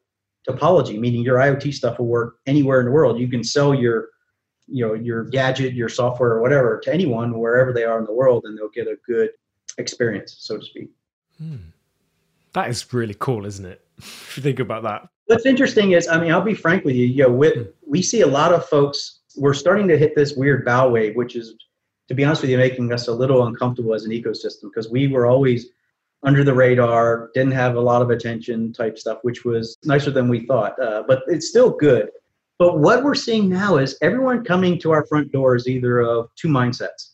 topology, 0.48 1.00
meaning 1.00 1.24
your 1.24 1.38
IoT 1.38 1.74
stuff 1.74 2.00
will 2.00 2.08
work 2.08 2.38
anywhere 2.46 2.80
in 2.80 2.86
the 2.86 2.92
world. 2.92 3.20
You 3.20 3.28
can 3.28 3.44
sell 3.44 3.74
your 3.74 4.10
you 4.68 4.86
know 4.86 4.94
your 4.94 5.24
gadget, 5.24 5.74
your 5.74 5.90
software, 5.90 6.32
or 6.32 6.42
whatever 6.42 6.80
to 6.84 6.94
anyone 6.94 7.38
wherever 7.38 7.72
they 7.74 7.84
are 7.84 8.00
in 8.00 8.06
the 8.06 8.14
world, 8.14 8.44
and 8.46 8.58
they'll 8.58 8.70
get 8.70 8.88
a 8.88 8.98
good 9.06 9.30
experience, 9.78 10.36
so 10.40 10.58
to 10.58 10.66
speak. 10.66 10.90
Hmm. 11.38 11.58
That 12.54 12.70
is 12.70 12.94
really 12.94 13.16
cool, 13.18 13.46
isn't 13.46 13.66
it? 13.66 13.86
if 13.98 14.38
you 14.38 14.44
think 14.44 14.60
about 14.60 14.84
that. 14.84 15.08
What's 15.26 15.46
interesting 15.46 15.92
is, 15.92 16.08
I 16.08 16.20
mean, 16.20 16.32
I'll 16.32 16.42
be 16.42 16.54
frank 16.54 16.86
with 16.86 16.96
you. 16.96 17.06
You 17.06 17.24
know, 17.24 17.30
we, 17.30 17.50
hmm. 17.50 17.62
we 17.86 18.02
see 18.02 18.22
a 18.22 18.28
lot 18.28 18.54
of 18.54 18.66
folks. 18.68 19.20
We're 19.36 19.54
starting 19.54 19.88
to 19.90 19.98
hit 19.98 20.16
this 20.16 20.34
weird 20.34 20.64
bow 20.64 20.90
wave, 20.90 21.16
which 21.16 21.36
is, 21.36 21.56
to 22.08 22.14
be 22.14 22.24
honest 22.24 22.42
with 22.42 22.52
you, 22.52 22.58
making 22.58 22.92
us 22.94 23.08
a 23.08 23.14
little 23.14 23.46
uncomfortable 23.46 23.94
as 23.94 24.06
an 24.06 24.12
ecosystem 24.12 24.64
because 24.64 24.90
we 24.90 25.08
were 25.08 25.26
always 25.26 25.68
under 26.26 26.44
the 26.44 26.54
radar, 26.54 27.30
didn't 27.34 27.54
have 27.54 27.76
a 27.76 27.82
lot 27.82 28.02
of 28.02 28.10
attention 28.10 28.74
type 28.74 28.98
stuff, 28.98 29.20
which 29.22 29.46
was 29.46 29.78
nicer 29.86 30.12
than 30.12 30.28
we 30.28 30.46
thought. 30.46 30.80
Uh, 30.82 31.04
but 31.08 31.22
it's 31.28 31.48
still 31.48 31.70
good. 31.70 32.10
But 32.58 32.80
what 32.80 33.04
we're 33.04 33.16
seeing 33.16 33.50
now 33.50 33.78
is 33.78 33.98
everyone 34.02 34.44
coming 34.44 34.80
to 34.80 34.92
our 34.92 35.06
front 35.06 35.32
door 35.32 35.56
is 35.56 35.68
either 35.68 36.00
of 36.00 36.30
two 36.36 36.48
mindsets. 36.48 37.12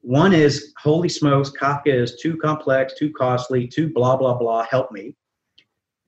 One 0.00 0.32
is, 0.32 0.72
holy 0.78 1.08
smokes, 1.08 1.50
Kafka 1.50 1.92
is 1.92 2.16
too 2.16 2.36
complex, 2.36 2.94
too 2.94 3.12
costly, 3.12 3.66
too 3.66 3.92
blah, 3.92 4.16
blah, 4.16 4.34
blah, 4.34 4.64
help 4.64 4.92
me. 4.92 5.14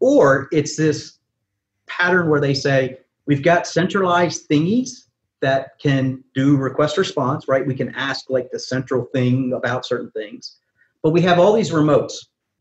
Or 0.01 0.49
it's 0.53 0.77
this 0.77 1.19
pattern 1.89 2.31
where 2.31 2.41
they 2.41 2.55
say, 2.55 2.99
we've 3.27 3.43
got 3.43 3.67
centralized 3.67 4.49
thingies 4.49 5.07
that 5.41 5.79
can 5.81 6.23
do 6.35 6.57
request 6.57 6.97
response, 6.97 7.49
right? 7.49 7.67
We 7.67 7.75
can 7.75 7.95
ask 7.95 8.31
like 8.31 8.51
the 8.51 8.59
central 8.59 9.05
thing 9.13 9.53
about 9.53 9.87
certain 9.87 10.11
things. 10.13 10.57
But 11.03 11.11
we 11.11 11.21
have 11.23 11.39
all 11.39 11.53
these 11.53 11.71
remotes, 11.71 12.15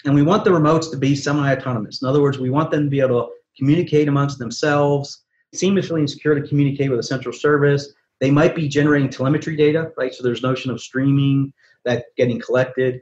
and 0.05 0.13
we 0.13 0.21
want 0.21 0.43
the 0.43 0.51
remotes 0.51 0.91
to 0.91 0.97
be 0.97 1.15
semi 1.15 1.51
autonomous. 1.51 2.01
In 2.01 2.07
other 2.07 2.21
words, 2.21 2.37
we 2.37 2.49
want 2.49 2.71
them 2.71 2.83
to 2.83 2.89
be 2.89 2.99
able 2.99 3.21
to 3.21 3.29
communicate 3.57 4.07
amongst 4.07 4.37
themselves, 4.37 5.23
seamlessly 5.55 5.99
and 5.99 6.09
secure 6.09 6.35
to 6.35 6.47
communicate 6.47 6.89
with 6.89 6.99
a 6.99 7.03
central 7.03 7.33
service. 7.33 7.93
They 8.19 8.31
might 8.31 8.55
be 8.55 8.67
generating 8.67 9.09
telemetry 9.09 9.55
data, 9.55 9.91
right? 9.97 10.13
So 10.13 10.23
there's 10.23 10.41
notion 10.41 10.71
of 10.71 10.81
streaming 10.81 11.53
that 11.85 12.05
getting 12.17 12.39
collected. 12.39 13.01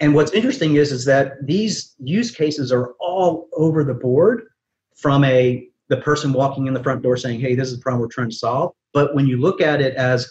And 0.00 0.14
what's 0.14 0.32
interesting 0.32 0.76
is 0.76 0.92
is 0.92 1.04
that 1.06 1.34
these 1.44 1.94
use 1.98 2.30
cases 2.30 2.70
are 2.72 2.94
all 3.00 3.48
over 3.52 3.84
the 3.84 3.94
board 3.94 4.44
from 4.96 5.24
a 5.24 5.68
the 5.88 5.96
person 5.98 6.32
walking 6.32 6.66
in 6.66 6.74
the 6.74 6.82
front 6.82 7.02
door 7.02 7.16
saying, 7.16 7.40
"Hey, 7.40 7.54
this 7.54 7.68
is 7.68 7.76
the 7.76 7.82
problem 7.82 8.00
we're 8.00 8.08
trying 8.08 8.30
to 8.30 8.36
solve." 8.36 8.72
But 8.92 9.14
when 9.14 9.26
you 9.26 9.38
look 9.38 9.60
at 9.60 9.80
it 9.80 9.94
as 9.94 10.30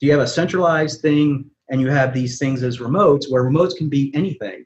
do 0.00 0.06
you 0.06 0.12
have 0.12 0.20
a 0.20 0.26
centralized 0.26 1.00
thing 1.00 1.50
and 1.70 1.80
you 1.80 1.88
have 1.88 2.12
these 2.12 2.38
things 2.38 2.62
as 2.62 2.78
remotes 2.78 3.30
where 3.30 3.44
remotes 3.44 3.76
can 3.76 3.88
be 3.88 4.12
anything, 4.14 4.64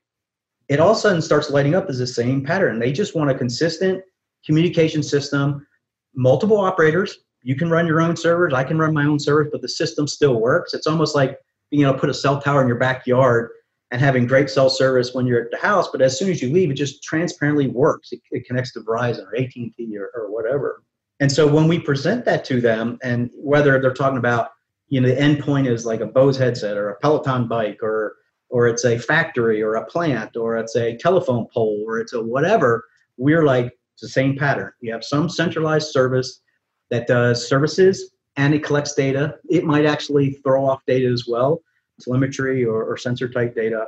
it 0.68 0.80
all 0.80 0.92
of 0.92 0.96
a 0.96 1.00
sudden 1.00 1.22
starts 1.22 1.50
lighting 1.50 1.74
up 1.74 1.88
as 1.88 1.98
the 1.98 2.06
same 2.06 2.44
pattern. 2.44 2.78
They 2.78 2.92
just 2.92 3.14
want 3.14 3.30
a 3.30 3.34
consistent 3.34 4.02
communication 4.44 5.02
system, 5.02 5.66
multiple 6.14 6.58
operators. 6.58 7.18
You 7.42 7.56
can 7.56 7.70
run 7.70 7.86
your 7.86 8.00
own 8.00 8.16
servers, 8.16 8.54
I 8.54 8.64
can 8.64 8.78
run 8.78 8.94
my 8.94 9.04
own 9.04 9.18
servers, 9.18 9.48
but 9.50 9.62
the 9.62 9.68
system 9.68 10.06
still 10.06 10.40
works. 10.40 10.74
It's 10.74 10.86
almost 10.86 11.14
like 11.14 11.38
able 11.72 11.92
to 11.92 11.98
put 11.98 12.10
a 12.10 12.14
cell 12.14 12.40
tower 12.40 12.62
in 12.62 12.68
your 12.68 12.78
backyard 12.78 13.50
and 13.90 14.00
having 14.00 14.26
great 14.26 14.48
cell 14.48 14.70
service 14.70 15.12
when 15.12 15.26
you're 15.26 15.42
at 15.42 15.50
the 15.50 15.58
house, 15.58 15.88
but 15.90 16.00
as 16.00 16.18
soon 16.18 16.30
as 16.30 16.40
you 16.40 16.50
leave, 16.50 16.70
it 16.70 16.74
just 16.74 17.02
transparently 17.02 17.68
works. 17.68 18.10
It, 18.12 18.20
it 18.30 18.46
connects 18.46 18.72
to 18.72 18.80
Verizon 18.80 19.26
or 19.26 19.36
AT&T 19.36 19.98
or, 19.98 20.10
or 20.14 20.30
whatever. 20.30 20.82
And 21.20 21.30
so 21.30 21.46
when 21.46 21.68
we 21.68 21.78
present 21.78 22.24
that 22.24 22.44
to 22.46 22.60
them, 22.60 22.98
and 23.02 23.30
whether 23.36 23.78
they're 23.80 23.92
talking 23.92 24.18
about, 24.18 24.50
you 24.92 25.00
know, 25.00 25.08
the 25.08 25.14
endpoint 25.14 25.66
is 25.66 25.86
like 25.86 26.02
a 26.02 26.06
Bose 26.06 26.36
headset 26.36 26.76
or 26.76 26.90
a 26.90 26.98
Peloton 26.98 27.48
bike 27.48 27.78
or 27.82 28.16
or 28.50 28.68
it's 28.68 28.84
a 28.84 28.98
factory 28.98 29.62
or 29.62 29.76
a 29.76 29.86
plant 29.86 30.36
or 30.36 30.58
it's 30.58 30.76
a 30.76 30.98
telephone 30.98 31.46
pole 31.54 31.82
or 31.86 31.98
it's 31.98 32.12
a 32.12 32.22
whatever, 32.22 32.84
we're 33.16 33.46
like 33.46 33.72
the 34.02 34.08
same 34.08 34.36
pattern. 34.36 34.70
You 34.82 34.92
have 34.92 35.02
some 35.02 35.30
centralized 35.30 35.88
service 35.88 36.42
that 36.90 37.06
does 37.06 37.48
services 37.48 38.10
and 38.36 38.52
it 38.52 38.62
collects 38.62 38.92
data. 38.92 39.36
It 39.48 39.64
might 39.64 39.86
actually 39.86 40.32
throw 40.44 40.66
off 40.68 40.82
data 40.86 41.08
as 41.08 41.24
well 41.26 41.62
telemetry 42.02 42.62
or, 42.62 42.84
or 42.84 42.98
sensor 42.98 43.30
type 43.30 43.54
data. 43.54 43.86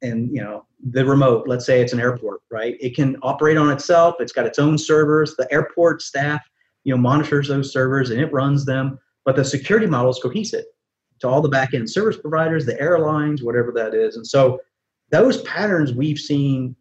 And 0.00 0.30
you 0.32 0.42
know 0.42 0.64
the 0.92 1.04
remote 1.04 1.48
let's 1.48 1.66
say 1.66 1.80
it's 1.80 1.92
an 1.92 1.98
airport 1.98 2.42
right? 2.52 2.76
It 2.78 2.94
can 2.94 3.16
operate 3.22 3.56
on 3.56 3.72
itself. 3.72 4.14
It's 4.20 4.32
got 4.32 4.46
its 4.46 4.60
own 4.60 4.78
servers. 4.78 5.34
The 5.34 5.52
airport 5.52 6.02
staff 6.02 6.40
you 6.84 6.94
know 6.94 7.00
monitors 7.02 7.48
those 7.48 7.72
servers 7.72 8.10
and 8.10 8.20
it 8.20 8.32
runs 8.32 8.64
them 8.64 9.00
but 9.26 9.36
the 9.36 9.44
security 9.44 9.86
model 9.86 10.10
is 10.10 10.18
cohesive 10.18 10.64
to 11.20 11.28
all 11.28 11.42
the 11.42 11.48
back-end 11.48 11.90
service 11.90 12.16
providers 12.16 12.64
the 12.64 12.80
airlines 12.80 13.42
whatever 13.42 13.72
that 13.72 13.94
is 13.94 14.16
and 14.16 14.26
so 14.26 14.58
those 15.10 15.42
patterns 15.42 15.92
we've 15.92 16.18
seen 16.18 16.74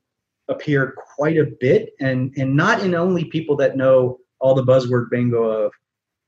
appear 0.48 0.96
quite 1.16 1.38
a 1.38 1.52
bit 1.60 1.90
and 2.00 2.34
and 2.38 2.56
not 2.56 2.82
in 2.82 2.96
only 2.96 3.26
people 3.26 3.58
that 3.58 3.76
know 3.76 4.18
all 4.40 4.56
the 4.56 4.64
buzzword 4.64 5.10
bingo 5.10 5.44
of 5.44 5.72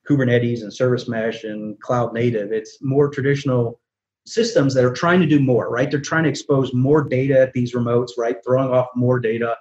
Kubernetes 0.10 0.62
and 0.64 0.74
service 0.74 1.08
mesh 1.08 1.44
and 1.46 1.80
cloud 1.80 2.14
native 2.14 2.52
it's 2.52 2.78
more 2.82 3.10
traditional 3.10 3.80
systems 4.28 4.74
that 4.74 4.84
are 4.84 4.94
trying 4.94 5.22
to 5.22 5.26
do 5.26 5.40
more, 5.40 5.70
right? 5.70 5.90
They're 5.90 6.02
trying 6.02 6.26
to 6.26 6.30
expose 6.30 6.74
more 6.74 7.02
data 7.02 7.40
at 7.40 7.54
these 7.54 7.74
remotes, 7.74 8.12
right? 8.18 8.36
Throwing 8.46 8.70
off 8.70 8.88
more 8.94 9.20
data, 9.20 9.56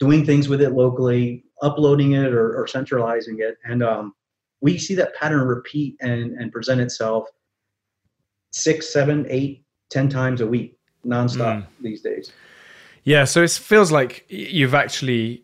doing 0.00 0.26
things 0.26 0.48
with 0.48 0.60
it 0.60 0.72
locally, 0.72 1.44
uploading 1.62 2.12
it 2.12 2.34
or, 2.34 2.60
or 2.60 2.66
centralizing 2.66 3.38
it. 3.40 3.56
And 3.64 3.82
um, 3.82 4.14
we 4.60 4.78
see 4.78 4.94
that 4.96 5.14
pattern 5.14 5.46
repeat 5.46 5.96
and, 6.00 6.32
and 6.32 6.52
present 6.52 6.80
itself 6.80 7.28
six, 8.52 8.92
seven, 8.92 9.26
eight, 9.28 9.64
ten 9.90 10.08
times 10.08 10.40
a 10.40 10.46
week, 10.46 10.78
nonstop 11.06 11.58
mm. 11.62 11.66
these 11.80 12.02
days. 12.02 12.32
Yeah, 13.04 13.24
so 13.24 13.42
it 13.42 13.50
feels 13.52 13.90
like 13.90 14.26
you've 14.28 14.74
actually 14.74 15.42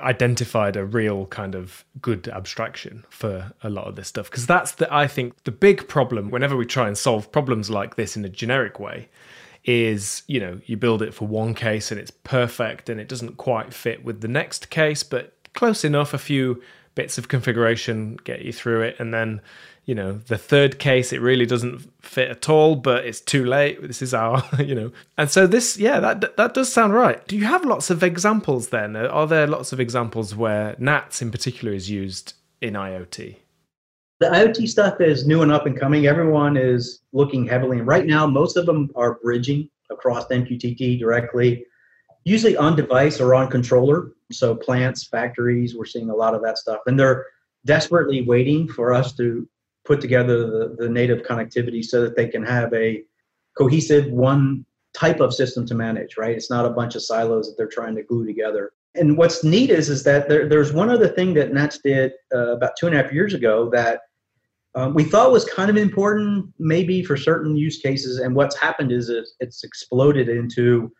identified 0.00 0.76
a 0.76 0.84
real 0.84 1.26
kind 1.26 1.54
of 1.54 1.84
good 2.00 2.28
abstraction 2.28 3.04
for 3.08 3.52
a 3.62 3.70
lot 3.70 3.86
of 3.86 3.96
this 3.96 4.08
stuff 4.08 4.30
because 4.30 4.46
that's 4.46 4.72
the 4.72 4.92
I 4.92 5.06
think 5.06 5.44
the 5.44 5.52
big 5.52 5.88
problem 5.88 6.30
whenever 6.30 6.56
we 6.56 6.66
try 6.66 6.88
and 6.88 6.98
solve 6.98 7.30
problems 7.30 7.70
like 7.70 7.94
this 7.94 8.16
in 8.16 8.24
a 8.24 8.28
generic 8.28 8.78
way 8.80 9.08
is 9.64 10.22
you 10.26 10.38
know 10.38 10.60
you 10.66 10.76
build 10.76 11.00
it 11.00 11.14
for 11.14 11.26
one 11.26 11.54
case 11.54 11.90
and 11.90 11.98
it's 11.98 12.10
perfect 12.10 12.88
and 12.88 13.00
it 13.00 13.08
doesn't 13.08 13.36
quite 13.36 13.72
fit 13.72 14.04
with 14.04 14.20
the 14.20 14.28
next 14.28 14.68
case 14.68 15.02
but 15.02 15.32
close 15.54 15.84
enough 15.84 16.12
a 16.12 16.18
few 16.18 16.60
bits 16.94 17.18
of 17.18 17.28
configuration 17.28 18.18
get 18.24 18.42
you 18.42 18.52
through 18.52 18.82
it. 18.82 18.96
And 18.98 19.12
then 19.12 19.40
you 19.84 19.94
know 19.94 20.14
the 20.14 20.38
third 20.38 20.78
case 20.78 21.12
it 21.12 21.20
really 21.20 21.44
doesn't 21.44 21.80
fit 22.02 22.30
at 22.30 22.48
all 22.48 22.74
but 22.76 23.04
it's 23.04 23.20
too 23.20 23.44
late. 23.44 23.82
This 23.82 24.02
is 24.02 24.14
our 24.14 24.42
you 24.58 24.74
know. 24.74 24.92
And 25.18 25.30
so 25.30 25.46
this 25.46 25.76
yeah 25.76 26.00
that 26.00 26.36
that 26.36 26.54
does 26.54 26.72
sound 26.72 26.94
right. 26.94 27.26
Do 27.26 27.36
you 27.36 27.44
have 27.44 27.64
lots 27.64 27.90
of 27.90 28.02
examples 28.02 28.68
then? 28.68 28.96
Are 28.96 29.26
there 29.26 29.46
lots 29.46 29.72
of 29.72 29.80
examples 29.80 30.34
where 30.34 30.76
NATS 30.78 31.22
in 31.22 31.30
particular 31.30 31.74
is 31.74 31.90
used 31.90 32.34
in 32.60 32.74
IoT? 32.74 33.36
The 34.20 34.26
IoT 34.26 34.68
stuff 34.68 35.00
is 35.00 35.26
new 35.26 35.42
and 35.42 35.52
up 35.52 35.66
and 35.66 35.78
coming. 35.78 36.06
Everyone 36.06 36.56
is 36.56 37.00
looking 37.12 37.46
heavily. 37.46 37.78
And 37.78 37.86
right 37.86 38.06
now 38.06 38.26
most 38.26 38.56
of 38.56 38.64
them 38.64 38.90
are 38.94 39.14
bridging 39.14 39.68
across 39.90 40.26
MQTT 40.28 40.98
directly 40.98 41.66
usually 42.24 42.56
on 42.56 42.74
device 42.74 43.20
or 43.20 43.34
on 43.34 43.48
controller. 43.48 44.12
So 44.32 44.54
plants 44.54 45.06
factories 45.06 45.76
we're 45.76 45.84
seeing 45.84 46.10
a 46.10 46.14
lot 46.14 46.34
of 46.34 46.42
that 46.42 46.58
stuff. 46.58 46.80
And 46.86 46.98
they're 46.98 47.26
desperately 47.64 48.22
waiting 48.22 48.68
for 48.68 48.92
us 48.92 49.14
to 49.16 49.48
put 49.84 50.00
together 50.00 50.46
the, 50.46 50.76
the 50.78 50.88
native 50.88 51.22
connectivity 51.22 51.84
so 51.84 52.00
that 52.02 52.16
they 52.16 52.26
can 52.28 52.42
have 52.42 52.72
a 52.72 53.02
cohesive 53.56 54.10
one 54.10 54.64
type 54.94 55.20
of 55.20 55.34
system 55.34 55.66
to 55.66 55.74
manage 55.74 56.16
right? 56.16 56.36
It's 56.36 56.50
not 56.50 56.64
a 56.64 56.70
bunch 56.70 56.94
of 56.94 57.02
silos 57.02 57.48
that 57.48 57.56
they're 57.56 57.66
trying 57.66 57.96
to 57.96 58.02
glue 58.02 58.26
together. 58.26 58.72
And 58.94 59.18
what's 59.18 59.42
neat 59.42 59.70
is 59.70 59.88
is 59.88 60.04
that 60.04 60.28
there, 60.28 60.48
there's 60.48 60.72
one 60.72 60.88
other 60.88 61.08
thing 61.08 61.34
that 61.34 61.52
NATS 61.52 61.78
did 61.78 62.12
uh, 62.34 62.56
about 62.56 62.76
two 62.78 62.86
and 62.86 62.94
a 62.94 63.02
half 63.02 63.12
years 63.12 63.34
ago 63.34 63.68
that 63.70 64.00
um, 64.76 64.94
we 64.94 65.04
thought 65.04 65.32
was 65.32 65.44
kind 65.44 65.70
of 65.70 65.76
important 65.76 66.46
maybe 66.58 67.02
for 67.04 67.16
certain 67.16 67.56
use 67.56 67.78
cases. 67.78 68.18
And 68.18 68.34
what's 68.34 68.56
happened 68.56 68.92
is 68.92 69.10
it's 69.40 69.64
exploded 69.64 70.28
into 70.28 70.92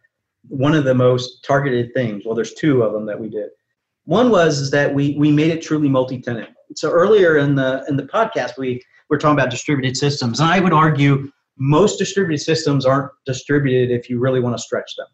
one 0.49 0.75
of 0.75 0.85
the 0.85 0.95
most 0.95 1.45
targeted 1.45 1.93
things 1.95 2.23
well 2.25 2.35
there's 2.35 2.55
two 2.55 2.83
of 2.83 2.93
them 2.93 3.07
that 3.07 3.19
we 3.19 3.29
did 3.29 3.49
one 4.05 4.31
was 4.31 4.59
is 4.59 4.71
that 4.71 4.93
we 4.93 5.17
we 5.19 5.31
made 5.33 5.51
it 5.51 5.63
truly 5.63 5.89
multi-tenant 5.89 6.51
so 6.77 6.91
earlier 6.91 7.37
in 7.37 7.55
the 7.55 7.85
in 7.89 7.97
the 7.97 8.05
podcast, 8.05 8.59
we 8.59 8.83
were 9.09 9.19
talking 9.19 9.39
about 9.39 9.51
distributed 9.51 9.97
systems, 9.97 10.41
and 10.41 10.49
I 10.49 10.61
would 10.61 10.73
argue 10.73 11.31
most 11.59 11.99
distributed 11.99 12.43
systems 12.43 12.85
aren't 12.85 13.13
distributed 13.27 13.95
if 13.95 14.11
you 14.11 14.19
really 14.19 14.41
want 14.41 14.57
to 14.57 14.63
stretch 14.63 14.97
them. 14.97 15.07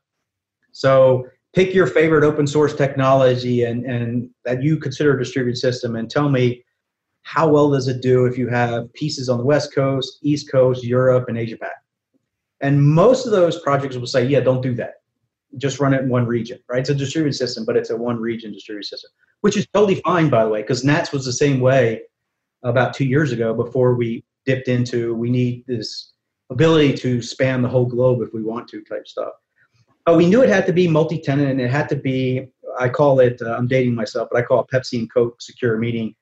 So 0.73 1.27
pick 1.55 1.75
your 1.75 1.87
favorite 1.87 2.25
open 2.25 2.47
source 2.47 2.75
technology 2.75 3.65
and, 3.65 3.85
and 3.85 4.31
that 4.45 4.63
you 4.63 4.79
consider 4.79 5.15
a 5.15 5.19
distributed 5.19 5.59
system 5.59 5.97
and 5.97 6.09
tell 6.09 6.31
me 6.31 6.65
how 7.23 7.49
well 7.49 7.71
does 7.71 7.89
it 7.89 8.01
do 8.01 8.25
if 8.25 8.39
you 8.39 8.49
have 8.49 8.91
pieces 8.95 9.29
on 9.29 9.37
the 9.37 9.45
West 9.45 9.75
Coast, 9.75 10.19
East 10.23 10.51
Coast, 10.51 10.83
Europe, 10.83 11.27
and 11.29 11.37
Asia 11.37 11.59
Pac. 11.59 11.73
And 12.63 12.83
most 12.83 13.27
of 13.27 13.33
those 13.33 13.61
projects 13.61 13.97
will 13.97 14.07
say, 14.07 14.25
yeah, 14.25 14.41
don't 14.41 14.63
do 14.63 14.75
that. 14.77 15.00
Just 15.59 15.81
run 15.81 15.95
it 15.95 16.03
in 16.03 16.09
one 16.09 16.27
region, 16.27 16.59
right? 16.69 16.81
It's 16.81 16.91
a 16.91 16.95
distributed 16.95 17.37
system, 17.37 17.65
but 17.65 17.77
it's 17.77 17.91
a 17.91 17.97
one 17.97 18.21
region 18.21 18.53
distributed 18.53 18.89
system, 18.89 19.11
which 19.41 19.57
is 19.57 19.67
totally 19.75 20.01
fine, 20.03 20.29
by 20.29 20.45
the 20.45 20.51
way, 20.51 20.63
because 20.63 20.85
NATS 20.85 21.13
was 21.13 21.25
the 21.25 21.33
same 21.33 21.61
way 21.61 22.03
about 22.63 22.95
two 22.95 23.05
years 23.05 23.33
ago 23.33 23.55
before 23.55 23.95
we 23.95 24.25
dipped 24.47 24.69
into 24.69 25.15
we 25.15 25.31
need 25.31 25.65
this 25.67 26.13
ability 26.51 26.95
to 26.95 27.23
span 27.23 27.63
the 27.63 27.69
whole 27.69 27.87
globe 27.87 28.21
if 28.23 28.33
we 28.35 28.43
want 28.43 28.69
to 28.69 28.83
type 28.83 29.07
stuff. 29.07 29.33
But 30.05 30.17
we 30.17 30.27
knew 30.27 30.43
it 30.43 30.49
had 30.49 30.67
to 30.67 30.73
be 30.73 30.89
multi-tenant 30.89 31.51
and 31.51 31.61
it 31.61 31.71
had 31.71 31.89
to 31.91 31.97
be, 31.97 32.49
I 32.79 32.89
call 32.89 33.21
it, 33.21 33.41
uh, 33.43 33.55
I'm 33.55 33.69
dating 33.69 33.95
myself, 33.95 34.29
but 34.31 34.39
I 34.39 34.43
call 34.43 34.61
it 34.61 34.67
Pepsi 34.73 34.99
and 34.99 35.13
Coke 35.13 35.41
secure, 35.41 35.79
meaning 35.79 36.15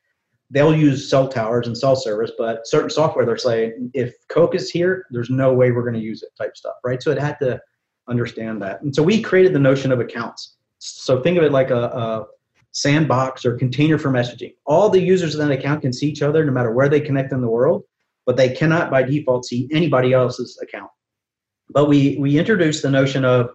they'll 0.50 0.74
use 0.74 1.08
cell 1.08 1.28
towers 1.28 1.66
and 1.66 1.76
cell 1.76 1.96
service, 1.96 2.32
but 2.36 2.66
certain 2.66 2.90
software 2.90 3.24
they're 3.24 3.36
saying 3.36 3.90
if 3.94 4.14
Coke 4.28 4.54
is 4.54 4.70
here, 4.70 5.06
there's 5.10 5.30
no 5.30 5.52
way 5.52 5.70
we're 5.70 5.82
going 5.82 5.94
to 5.94 6.00
use 6.00 6.22
it 6.22 6.30
type 6.36 6.56
stuff, 6.56 6.74
right? 6.84 7.02
So 7.02 7.10
it 7.10 7.18
had 7.18 7.38
to 7.40 7.60
understand 8.08 8.62
that. 8.62 8.82
And 8.82 8.94
so 8.94 9.02
we 9.02 9.20
created 9.20 9.52
the 9.52 9.58
notion 9.58 9.92
of 9.92 10.00
accounts. 10.00 10.56
So 10.78 11.22
think 11.22 11.38
of 11.38 11.44
it 11.44 11.52
like 11.52 11.70
a, 11.70 11.84
a 11.84 12.26
sandbox 12.72 13.44
or 13.44 13.56
container 13.56 13.98
for 13.98 14.10
messaging. 14.10 14.54
All 14.66 14.88
the 14.88 15.00
users 15.00 15.34
of 15.34 15.46
that 15.46 15.50
account 15.56 15.82
can 15.82 15.92
see 15.92 16.08
each 16.08 16.22
other 16.22 16.44
no 16.44 16.52
matter 16.52 16.72
where 16.72 16.88
they 16.88 17.00
connect 17.00 17.32
in 17.32 17.40
the 17.40 17.48
world, 17.48 17.84
but 18.26 18.36
they 18.36 18.50
cannot 18.50 18.90
by 18.90 19.02
default 19.02 19.46
see 19.46 19.68
anybody 19.72 20.12
else's 20.12 20.58
account. 20.62 20.90
But 21.70 21.88
we 21.88 22.16
we 22.18 22.38
introduced 22.38 22.82
the 22.82 22.90
notion 22.90 23.24
of 23.24 23.50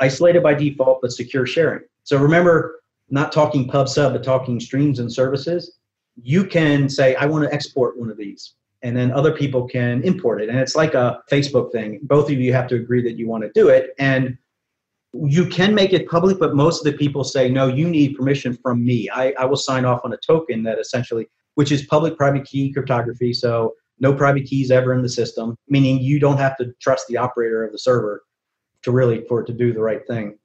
isolated 0.00 0.42
by 0.42 0.54
default 0.54 1.00
but 1.00 1.12
secure 1.12 1.46
sharing. 1.46 1.84
So 2.04 2.18
remember, 2.18 2.80
not 3.10 3.32
talking 3.32 3.68
pub 3.68 3.88
sub, 3.88 4.12
but 4.12 4.22
talking 4.22 4.60
streams 4.60 4.98
and 4.98 5.12
services 5.12 5.78
you 6.22 6.44
can 6.44 6.88
say, 6.88 7.14
I 7.16 7.26
want 7.26 7.44
to 7.44 7.52
export 7.52 7.98
one 7.98 8.10
of 8.10 8.16
these. 8.16 8.54
And 8.82 8.96
then 8.96 9.10
other 9.10 9.32
people 9.32 9.66
can 9.66 10.02
import 10.02 10.40
it. 10.40 10.48
And 10.48 10.58
it's 10.58 10.76
like 10.76 10.94
a 10.94 11.20
Facebook 11.30 11.72
thing. 11.72 12.00
Both 12.02 12.30
of 12.30 12.38
you 12.38 12.52
have 12.52 12.68
to 12.68 12.76
agree 12.76 13.02
that 13.02 13.18
you 13.18 13.28
want 13.28 13.42
to 13.42 13.50
do 13.52 13.68
it. 13.68 13.90
And 13.98 14.38
you 15.12 15.46
can 15.46 15.74
make 15.74 15.92
it 15.92 16.08
public, 16.08 16.38
but 16.38 16.54
most 16.54 16.84
of 16.84 16.92
the 16.92 16.96
people 16.96 17.24
say, 17.24 17.48
no, 17.48 17.66
you 17.66 17.88
need 17.88 18.14
permission 18.14 18.56
from 18.62 18.84
me. 18.84 19.08
I, 19.10 19.32
I 19.38 19.46
will 19.46 19.56
sign 19.56 19.84
off 19.84 20.02
on 20.04 20.12
a 20.12 20.18
token 20.18 20.62
that 20.64 20.78
essentially, 20.78 21.28
which 21.54 21.72
is 21.72 21.86
public 21.86 22.16
private 22.16 22.44
key 22.44 22.72
cryptography. 22.72 23.32
So 23.32 23.74
no 23.98 24.14
private 24.14 24.44
keys 24.44 24.70
ever 24.70 24.94
in 24.94 25.02
the 25.02 25.08
system, 25.08 25.56
meaning 25.68 25.98
you 25.98 26.20
don't 26.20 26.38
have 26.38 26.56
to 26.58 26.72
trust 26.80 27.08
the 27.08 27.16
operator 27.16 27.64
of 27.64 27.72
the 27.72 27.78
server 27.78 28.22
to 28.82 28.92
really 28.92 29.24
for 29.28 29.40
it 29.40 29.46
to 29.46 29.52
do 29.52 29.72
the 29.72 29.80
right 29.80 30.06
thing 30.06 30.38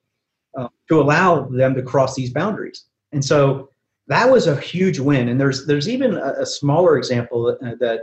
uh, 0.58 0.68
to 0.90 1.02
allow 1.02 1.48
them 1.50 1.76
to 1.76 1.82
cross 1.82 2.16
these 2.16 2.32
boundaries. 2.32 2.86
And 3.12 3.24
so 3.24 3.70
that 4.08 4.30
was 4.30 4.48
a 4.48 4.60
huge 4.60 5.00
win. 5.00 5.30
And 5.30 5.40
there's 5.40 5.66
there's 5.66 5.88
even 5.88 6.16
a, 6.16 6.34
a 6.40 6.46
smaller 6.46 6.98
example 6.98 7.44
that, 7.44 7.80
that 7.80 8.00
a 8.00 8.02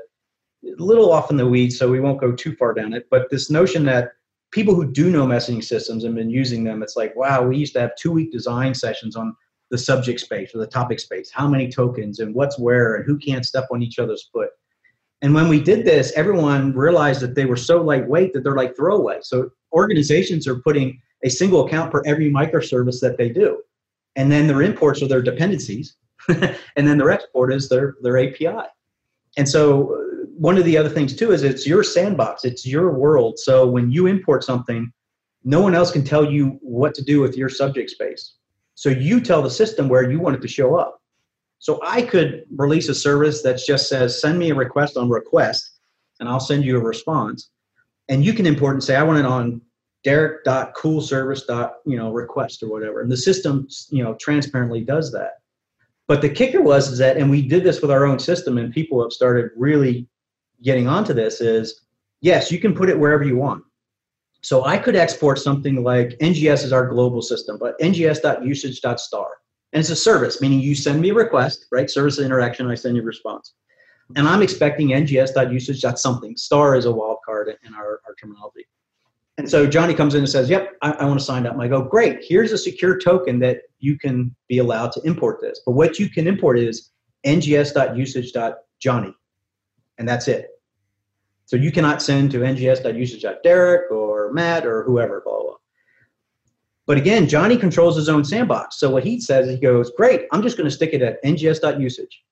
little 0.63 1.13
off 1.13 1.31
in 1.31 1.37
the 1.37 1.47
weeds, 1.47 1.79
so 1.79 1.91
we 1.91 2.01
won't 2.01 2.21
go 2.21 2.33
too 2.33 2.55
far 2.57 2.75
down 2.75 2.93
it. 2.93 3.09
But 3.11 3.31
this 3.31 3.51
notion 3.51 3.85
that 3.85 4.13
people 4.51 4.75
who 4.75 4.91
do 4.91 5.11
know 5.11 5.27
messaging 5.27 5.63
systems 5.63 6.05
and 6.05 6.15
been 6.15 6.31
using 6.31 6.65
them, 6.65 6.83
it's 6.83 6.97
like, 6.97 7.15
wow, 7.17 7.43
we 7.43 7.57
used 7.57 7.73
to 7.75 7.81
have 7.81 7.95
two 7.97 8.13
week 8.13 8.33
design 8.33 8.75
sessions 8.75 9.17
on 9.17 9.35
the 9.71 9.79
subject 9.79 10.21
space 10.21 10.55
or 10.55 10.59
the 10.59 10.67
topic 10.67 10.99
space, 10.99 11.31
how 11.33 11.47
many 11.47 11.71
tokens 11.71 12.19
and 12.19 12.35
what's 12.35 12.59
where 12.59 12.97
and 12.97 13.05
who 13.05 13.17
can't 13.17 13.47
step 13.47 13.69
on 13.71 13.83
each 13.83 13.99
other's 13.99 14.29
foot. 14.33 14.51
And 15.23 15.35
when 15.35 15.49
we 15.49 15.61
did 15.61 15.85
this, 15.85 16.13
everyone 16.17 16.73
realized 16.73 17.21
that 17.21 17.35
they 17.35 17.45
were 17.45 17.57
so 17.57 17.81
lightweight 17.81 18.33
that 18.33 18.43
they're 18.43 18.57
like 18.57 18.75
throwaway. 18.75 19.19
So 19.23 19.51
organizations 19.73 20.49
are 20.49 20.57
putting 20.57 21.01
a 21.23 21.29
single 21.29 21.67
account 21.67 21.91
for 21.91 22.05
every 22.07 22.31
microservice 22.31 23.01
that 23.01 23.19
they 23.19 23.29
do 23.29 23.63
and 24.17 24.31
then 24.31 24.47
their 24.47 24.63
imports 24.63 25.03
are 25.03 25.09
their 25.09 25.23
dependencies, 25.23 25.97
and 26.29 26.87
then 26.87 26.99
their 26.99 27.11
export 27.11 27.53
is 27.53 27.69
their 27.69 27.97
their 28.03 28.19
API. 28.19 28.69
And 29.37 29.49
so 29.49 29.97
one 30.41 30.57
of 30.57 30.65
the 30.65 30.79
other 30.79 30.89
things 30.89 31.15
too 31.15 31.33
is 31.33 31.43
it's 31.43 31.67
your 31.67 31.85
sandbox, 31.85 32.47
it's 32.47 32.67
your 32.67 32.95
world. 32.95 33.39
So 33.39 33.67
when 33.67 33.91
you 33.91 34.07
import 34.07 34.43
something, 34.43 34.91
no 35.45 35.61
one 35.61 35.75
else 35.75 35.91
can 35.91 36.03
tell 36.03 36.25
you 36.25 36.59
what 36.63 36.95
to 36.95 37.05
do 37.05 37.21
with 37.21 37.37
your 37.37 37.51
subject 37.51 37.91
space. 37.91 38.37
So 38.75 38.89
you 38.89 39.21
tell 39.21 39.43
the 39.43 39.51
system 39.51 39.87
where 39.87 40.11
you 40.11 40.19
want 40.19 40.37
it 40.37 40.41
to 40.41 40.49
show 40.49 40.77
up. 40.77 40.99
So 41.59 41.79
I 41.85 42.01
could 42.01 42.45
release 42.57 42.89
a 42.89 42.95
service 42.95 43.43
that 43.43 43.61
just 43.67 43.87
says 43.87 44.19
send 44.19 44.39
me 44.39 44.49
a 44.49 44.55
request 44.55 44.97
on 44.97 45.11
request, 45.11 45.73
and 46.21 46.27
I'll 46.27 46.41
send 46.41 46.65
you 46.65 46.79
a 46.79 46.83
response. 46.83 47.51
And 48.09 48.25
you 48.25 48.33
can 48.33 48.47
import 48.47 48.73
and 48.73 48.83
say 48.83 48.97
I 48.97 49.03
want 49.03 49.19
it 49.19 49.27
on 49.27 49.61
derek.coolservice. 50.05 51.71
you 51.85 51.99
know 51.99 52.13
request 52.13 52.63
or 52.63 52.71
whatever 52.71 53.03
and 53.03 53.13
the 53.13 53.17
system 53.19 53.69
you 53.91 54.03
know 54.03 54.15
transparently 54.15 54.81
does 54.81 55.13
that 55.13 55.33
but 56.09 56.23
the 56.23 56.31
kicker 56.31 56.63
was 56.63 56.91
is 56.91 56.97
that 56.97 57.19
and 57.19 57.31
we 57.31 57.47
did 57.47 57.63
this 57.63 57.83
with 57.83 57.91
our 57.91 58.07
own 58.07 58.19
system 58.19 58.57
and 58.57 58.73
people 58.73 59.03
have 59.03 59.13
started 59.13 59.51
really 59.55 60.09
getting 60.63 60.87
onto 60.87 61.13
this 61.13 61.41
is 61.41 61.83
yes 62.21 62.51
you 62.51 62.59
can 62.59 62.75
put 62.75 62.89
it 62.89 62.99
wherever 62.99 63.25
you 63.25 63.37
want 63.37 63.63
so 64.43 64.65
i 64.65 64.77
could 64.77 64.97
export 64.97 65.39
something 65.39 65.83
like 65.83 66.11
NGS 66.21 66.65
is 66.65 66.73
our 66.73 66.87
global 66.87 67.23
system 67.23 67.59
but 67.59 67.79
ngs.usage.star 67.81 69.29
and 69.73 69.81
it's 69.81 69.91
a 69.91 69.97
service 69.97 70.41
meaning 70.41 70.61
you 70.61 70.75
send 70.75 71.01
me 71.01 71.11
a 71.11 71.15
request 71.15 71.67
right 71.73 71.91
service 71.91 72.19
interaction 72.19 72.67
i 72.71 72.75
send 72.75 72.97
you 72.97 73.03
a 73.03 73.05
response 73.05 73.55
and 74.17 74.27
i'm 74.29 74.43
expecting 74.43 74.89
ngs.usage.something 74.89 76.37
star 76.37 76.75
is 76.75 76.87
a 76.87 76.89
wildcard 76.89 77.55
in 77.65 77.75
our, 77.75 78.01
our 78.07 78.15
terminology 78.21 78.67
and 79.41 79.49
so 79.49 79.67
Johnny 79.67 79.95
comes 79.95 80.15
in 80.15 80.21
and 80.21 80.29
says, 80.29 80.51
Yep, 80.51 80.75
I, 80.83 80.93
I 80.93 81.07
want 81.07 81.19
to 81.19 81.25
sign 81.25 81.47
up. 81.47 81.55
And 81.55 81.63
I 81.63 81.69
go, 81.69 81.83
Great, 81.83 82.19
here's 82.21 82.53
a 82.53 82.59
secure 82.59 82.99
token 82.99 83.39
that 83.39 83.63
you 83.79 83.99
can 83.99 84.37
be 84.49 84.59
allowed 84.59 84.93
to 84.93 85.01
import 85.05 85.41
this. 85.41 85.63
But 85.65 85.73
what 85.73 85.99
you 85.99 86.11
can 86.11 86.27
import 86.27 86.59
is 86.59 86.91
ngs.usage.johnny. 87.25 89.15
And 90.01 90.09
that's 90.09 90.29
it. 90.29 90.49
So 91.45 91.57
you 91.57 91.71
cannot 91.71 92.01
send 92.01 92.31
to 92.31 92.39
ngs.usage.derek 92.39 93.93
or 93.93 94.33
Mat 94.33 94.65
or 94.67 94.83
whoever, 94.83 95.21
blah, 95.21 95.35
blah. 95.35 95.43
blah. 95.43 95.57
But 96.87 96.97
again, 96.97 97.29
Johnny 97.29 97.57
controls 97.57 97.97
his 97.97 98.09
own 98.09 98.25
sandbox. 98.25 98.81
So 98.81 98.89
what 98.91 99.05
he 99.05 99.21
says, 99.21 99.49
he 99.49 99.59
goes, 99.59 99.93
Great, 99.97 100.27
I'm 100.33 100.43
just 100.43 100.57
going 100.57 100.69
to 100.69 100.75
stick 100.75 100.95
it 100.95 101.03
at 101.03 101.23
ngs.usage. 101.23 102.25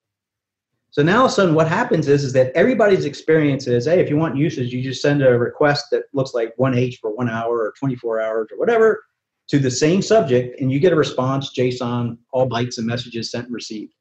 So 0.89 1.03
now 1.03 1.19
all 1.19 1.25
of 1.25 1.31
a 1.31 1.33
sudden 1.35 1.53
what 1.53 1.67
happens 1.67 2.07
is, 2.07 2.23
is 2.23 2.33
that 2.33 2.51
everybody's 2.55 3.05
experience 3.05 3.67
is, 3.67 3.85
hey, 3.85 3.99
if 3.99 4.09
you 4.09 4.17
want 4.17 4.35
usage, 4.35 4.73
you 4.73 4.81
just 4.81 5.03
send 5.03 5.21
a 5.21 5.37
request 5.37 5.85
that 5.91 6.05
looks 6.13 6.33
like 6.33 6.55
1H 6.57 6.97
for 6.97 7.15
one 7.15 7.29
hour 7.29 7.59
or 7.59 7.73
24 7.77 8.19
hours 8.19 8.47
or 8.51 8.57
whatever 8.57 9.03
to 9.49 9.59
the 9.59 9.69
same 9.69 10.01
subject 10.01 10.59
and 10.59 10.71
you 10.71 10.79
get 10.79 10.91
a 10.91 10.95
response, 10.95 11.53
JSON, 11.55 12.17
all 12.31 12.49
bytes 12.49 12.79
and 12.79 12.87
messages 12.87 13.29
sent 13.29 13.45
and 13.45 13.53
received. 13.53 13.93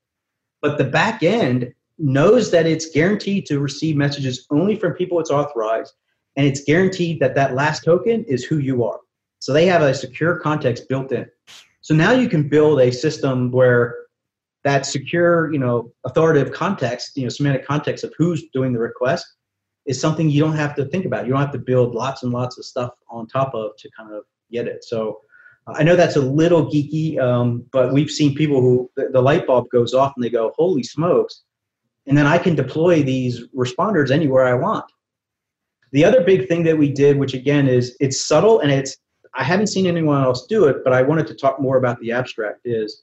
But 0.63 0.79
the 0.79 0.85
back 0.85 1.23
end 1.23 1.75
knows 1.99 2.51
that 2.51 2.67
it's 2.67 2.91
guaranteed 2.91 3.47
to 3.47 3.61
receive 3.61 3.97
messages 3.97 4.47
only 4.51 4.77
from 4.77 4.93
people 4.93 5.19
it's 5.21 5.31
authorized 5.31 5.95
and 6.37 6.47
it's 6.47 6.63
guaranteed 6.63 7.21
that 7.21 7.35
that 7.35 7.55
last 7.55 7.85
token 7.85 8.25
is 8.25 8.45
who 8.45 8.59
you 8.59 8.85
are. 8.85 9.01
So 9.41 9.53
they 9.53 9.67
have 9.67 9.83
a 9.83 9.95
secure 9.95 10.39
context 10.39 10.89
built 10.89 11.13
in. 11.13 11.27
So 11.81 11.95
now 11.95 12.13
you 12.13 12.29
can 12.29 12.49
build 12.49 12.81
a 12.81 12.93
system 12.93 13.51
where 13.51 13.97
that 14.65 14.87
secure, 14.87 15.53
you 15.53 15.59
know, 15.59 15.93
authoritative 16.05 16.53
context, 16.53 17.17
you 17.17 17.25
know, 17.25 17.29
semantic 17.29 17.67
context 17.67 18.05
of 18.05 18.13
who's 18.19 18.45
doing 18.53 18.73
the 18.73 18.79
request 18.79 19.27
is 19.87 20.01
something 20.01 20.29
you 20.29 20.41
don't 20.41 20.57
have 20.57 20.75
to 20.77 20.85
think 20.85 21.07
about. 21.07 21.27
You 21.27 21.33
don't 21.33 21.41
have 21.41 21.53
to 21.53 21.59
build 21.59 21.95
lots 21.95 22.23
and 22.23 22.33
lots 22.33 22.59
of 22.59 22.65
stuff 22.65 22.93
on 23.09 23.27
top 23.27 23.55
of 23.55 23.77
to 23.79 23.91
kind 23.97 24.13
of 24.13 24.25
get 24.51 24.67
it. 24.67 24.85
So 24.85 25.21
I 25.67 25.83
know 25.83 25.97
that's 25.97 26.17
a 26.17 26.21
little 26.21 26.67
geeky, 26.67 27.19
um, 27.19 27.65
but 27.73 27.93
we've 27.93 28.11
seen 28.11 28.35
people 28.35 28.61
who 28.61 28.91
the, 28.97 29.09
the, 29.13 29.21
light 29.21 29.47
bulb 29.47 29.69
goes 29.71 29.93
off 29.93 30.13
and 30.17 30.25
they 30.25 30.31
go, 30.31 30.53
"Holy 30.57 30.83
smokes!" 30.83 31.43
And 32.09 32.17
then 32.17 32.27
I 32.27 32.39
can 32.39 32.55
deploy 32.55 33.03
these 33.03 33.47
responders 33.57 34.11
anywhere 34.11 34.47
I 34.47 34.55
want. 34.55 34.87
The 35.93 36.05
other 36.05 36.23
big 36.23 36.49
thing 36.49 36.65
that 36.65 36.77
we 36.77 36.91
did, 36.91 37.19
which 37.19 37.35
again 37.35 37.69
is 37.69 37.97
it's 38.01 38.27
subtle 38.27 38.61
and 38.61 38.71
it's 38.71 38.97
I 39.35 39.45
haven't 39.45 39.69
seen 39.69 39.87
anyone 39.87 40.23
else 40.23 40.47
do 40.47 40.65
it, 40.65 40.79
but 40.83 40.93
I 40.93 41.03
wanted 41.03 41.27
to 41.29 41.35
talk 41.35 41.61
more 41.61 41.77
about 41.77 42.01
the 42.01 42.13
abstract 42.13 42.63
is 42.65 43.03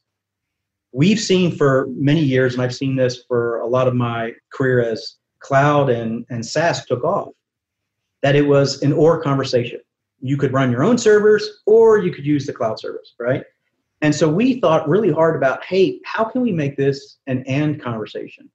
we've 0.91 1.19
seen 1.19 1.55
for 1.55 1.87
many 1.91 2.21
years, 2.21 2.53
and 2.53 2.63
I've 2.63 2.75
seen 2.75 2.95
this 2.95 3.23
for 3.27 3.59
a 3.59 3.67
lot 3.67 3.87
of 3.87 3.95
my 3.95 4.33
career 4.51 4.81
as 4.81 5.17
cloud 5.39 5.89
and, 5.89 6.25
and 6.29 6.45
SaaS 6.45 6.85
took 6.85 7.03
off, 7.03 7.33
that 8.23 8.35
it 8.35 8.41
was 8.41 8.81
an 8.81 8.91
or 8.91 9.21
conversation. 9.21 9.79
You 10.19 10.35
could 10.35 10.51
run 10.51 10.71
your 10.71 10.83
own 10.83 10.97
servers 10.97 11.61
or 11.65 11.99
you 11.99 12.11
could 12.11 12.25
use 12.25 12.45
the 12.45 12.53
cloud 12.53 12.79
service, 12.79 13.13
right? 13.19 13.43
And 14.01 14.13
so 14.13 14.27
we 14.27 14.59
thought 14.59 14.89
really 14.89 15.11
hard 15.11 15.35
about, 15.35 15.63
hey, 15.63 15.99
how 16.05 16.23
can 16.23 16.41
we 16.41 16.51
make 16.51 16.75
this 16.75 17.17
an 17.27 17.43
and 17.47 17.81
conversation? 17.81 18.49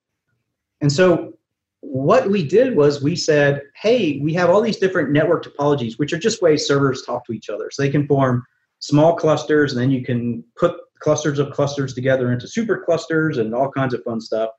And 0.80 0.92
so 0.92 1.34
what 1.80 2.30
we 2.30 2.46
did 2.46 2.76
was 2.76 3.02
we 3.02 3.16
said, 3.16 3.62
hey, 3.74 4.18
we 4.22 4.34
have 4.34 4.50
all 4.50 4.60
these 4.60 4.76
different 4.76 5.10
network 5.10 5.44
topologies, 5.44 5.98
which 5.98 6.12
are 6.12 6.18
just 6.18 6.42
ways 6.42 6.66
servers 6.66 7.02
talk 7.02 7.24
to 7.26 7.32
each 7.32 7.48
other. 7.48 7.70
So 7.70 7.82
they 7.82 7.90
can 7.90 8.06
form 8.06 8.44
small 8.80 9.16
clusters, 9.16 9.72
and 9.72 9.80
then 9.80 9.90
you 9.90 10.04
can 10.04 10.44
put 10.56 10.76
clusters 11.00 11.38
of 11.38 11.52
clusters 11.52 11.94
together 11.94 12.32
into 12.32 12.46
super 12.46 12.82
clusters 12.84 13.38
and 13.38 13.54
all 13.54 13.70
kinds 13.70 13.94
of 13.94 14.02
fun 14.04 14.20
stuff. 14.20 14.50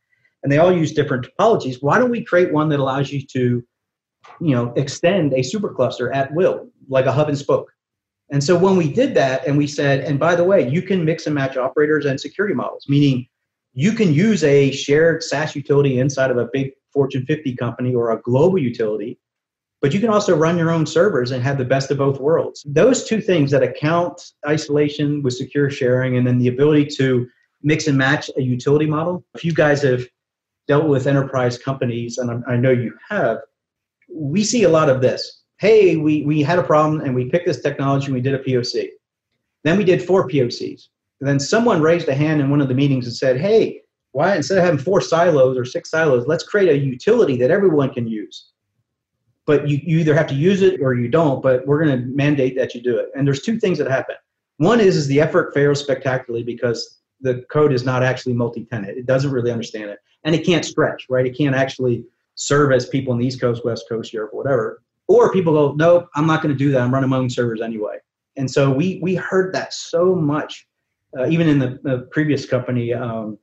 And 0.43 0.51
they 0.51 0.57
all 0.57 0.75
use 0.75 0.93
different 0.93 1.27
topologies. 1.27 1.77
Why 1.81 1.99
don't 1.99 2.09
we 2.09 2.23
create 2.23 2.51
one 2.51 2.69
that 2.69 2.79
allows 2.79 3.11
you 3.11 3.21
to, 3.27 3.63
you 4.39 4.55
know, 4.55 4.73
extend 4.75 5.33
a 5.33 5.39
supercluster 5.39 6.13
at 6.15 6.33
will, 6.33 6.69
like 6.89 7.05
a 7.05 7.11
hub 7.11 7.29
and 7.29 7.37
spoke? 7.37 7.71
And 8.31 8.43
so 8.43 8.57
when 8.57 8.77
we 8.77 8.91
did 8.91 9.13
that 9.15 9.45
and 9.45 9.57
we 9.57 9.67
said, 9.67 10.05
and 10.05 10.17
by 10.17 10.35
the 10.35 10.43
way, 10.43 10.67
you 10.67 10.81
can 10.81 11.05
mix 11.05 11.25
and 11.25 11.35
match 11.35 11.57
operators 11.57 12.05
and 12.05 12.19
security 12.19 12.55
models, 12.55 12.85
meaning 12.87 13.27
you 13.73 13.93
can 13.93 14.13
use 14.13 14.43
a 14.43 14.71
shared 14.71 15.23
SaaS 15.23 15.55
utility 15.55 15.99
inside 15.99 16.31
of 16.31 16.37
a 16.37 16.49
big 16.51 16.71
Fortune 16.91 17.25
50 17.25 17.55
company 17.55 17.95
or 17.95 18.11
a 18.11 18.21
global 18.21 18.57
utility, 18.57 19.17
but 19.81 19.93
you 19.93 19.99
can 19.99 20.09
also 20.09 20.35
run 20.35 20.57
your 20.57 20.71
own 20.71 20.85
servers 20.85 21.31
and 21.31 21.41
have 21.41 21.57
the 21.57 21.65
best 21.65 21.89
of 21.89 21.97
both 21.97 22.19
worlds. 22.19 22.63
Those 22.65 23.05
two 23.05 23.21
things 23.21 23.49
that 23.51 23.63
account 23.63 24.21
isolation 24.47 25.23
with 25.23 25.33
secure 25.33 25.69
sharing 25.69 26.17
and 26.17 26.27
then 26.27 26.37
the 26.37 26.49
ability 26.49 26.85
to 26.97 27.27
mix 27.63 27.87
and 27.87 27.97
match 27.97 28.29
a 28.37 28.41
utility 28.41 28.85
model. 28.85 29.23
If 29.35 29.45
you 29.45 29.53
guys 29.53 29.81
have 29.83 30.05
dealt 30.67 30.87
with 30.87 31.07
enterprise 31.07 31.57
companies, 31.57 32.17
and 32.17 32.43
I 32.47 32.57
know 32.57 32.71
you 32.71 32.93
have, 33.09 33.39
we 34.13 34.43
see 34.43 34.63
a 34.63 34.69
lot 34.69 34.89
of 34.89 35.01
this. 35.01 35.43
Hey, 35.59 35.95
we, 35.95 36.23
we 36.23 36.41
had 36.41 36.59
a 36.59 36.63
problem 36.63 37.01
and 37.01 37.15
we 37.15 37.29
picked 37.29 37.45
this 37.45 37.61
technology 37.61 38.05
and 38.05 38.15
we 38.15 38.21
did 38.21 38.33
a 38.33 38.39
POC. 38.39 38.89
Then 39.63 39.77
we 39.77 39.83
did 39.83 40.03
four 40.03 40.27
POCs. 40.27 40.87
And 41.21 41.29
then 41.29 41.39
someone 41.39 41.81
raised 41.81 42.09
a 42.09 42.15
hand 42.15 42.41
in 42.41 42.49
one 42.49 42.61
of 42.61 42.67
the 42.67 42.73
meetings 42.73 43.05
and 43.05 43.15
said, 43.15 43.39
hey, 43.39 43.81
why 44.11 44.35
instead 44.35 44.57
of 44.57 44.65
having 44.65 44.79
four 44.79 44.99
silos 44.99 45.57
or 45.57 45.63
six 45.63 45.89
silos, 45.89 46.27
let's 46.27 46.43
create 46.43 46.69
a 46.69 46.77
utility 46.77 47.37
that 47.37 47.51
everyone 47.51 47.93
can 47.93 48.07
use. 48.07 48.51
But 49.45 49.69
you, 49.69 49.79
you 49.83 49.99
either 49.99 50.15
have 50.15 50.27
to 50.27 50.35
use 50.35 50.61
it 50.61 50.81
or 50.81 50.93
you 50.95 51.07
don't, 51.07 51.41
but 51.41 51.65
we're 51.65 51.83
going 51.83 51.97
to 51.97 52.05
mandate 52.07 52.57
that 52.57 52.75
you 52.75 52.81
do 52.81 52.97
it. 52.97 53.09
And 53.15 53.25
there's 53.25 53.41
two 53.41 53.59
things 53.59 53.77
that 53.77 53.89
happen. 53.89 54.15
One 54.57 54.79
is, 54.79 54.97
is 54.97 55.07
the 55.07 55.21
effort 55.21 55.53
fails 55.53 55.79
spectacularly 55.79 56.43
because 56.43 56.99
the 57.21 57.45
code 57.51 57.71
is 57.71 57.85
not 57.85 58.03
actually 58.03 58.33
multi-tenant. 58.33 58.97
It 58.97 59.05
doesn't 59.05 59.31
really 59.31 59.51
understand 59.51 59.89
it. 59.89 59.99
And 60.23 60.35
it 60.35 60.45
can't 60.45 60.65
stretch, 60.65 61.05
right? 61.09 61.25
It 61.25 61.37
can't 61.37 61.55
actually 61.55 62.03
serve 62.35 62.71
as 62.71 62.87
people 62.87 63.13
in 63.13 63.19
the 63.19 63.25
East 63.25 63.39
Coast, 63.39 63.63
West 63.63 63.85
Coast, 63.87 64.11
Europe, 64.11 64.33
whatever. 64.33 64.81
Or 65.07 65.31
people 65.31 65.53
go, 65.53 65.73
nope, 65.73 66.07
I'm 66.15 66.27
not 66.27 66.41
going 66.41 66.53
to 66.53 66.57
do 66.57 66.71
that. 66.71 66.81
I'm 66.81 66.93
running 66.93 67.09
my 67.09 67.17
own 67.17 67.29
servers 67.29 67.61
anyway. 67.61 67.97
And 68.37 68.49
so 68.49 68.71
we 68.71 68.99
we 69.01 69.15
heard 69.15 69.53
that 69.53 69.73
so 69.73 70.15
much, 70.15 70.67
uh, 71.17 71.27
even 71.27 71.47
in 71.47 71.59
the, 71.59 72.07
previous 72.11 72.45
company, 72.45 72.93
um, 72.93 73.37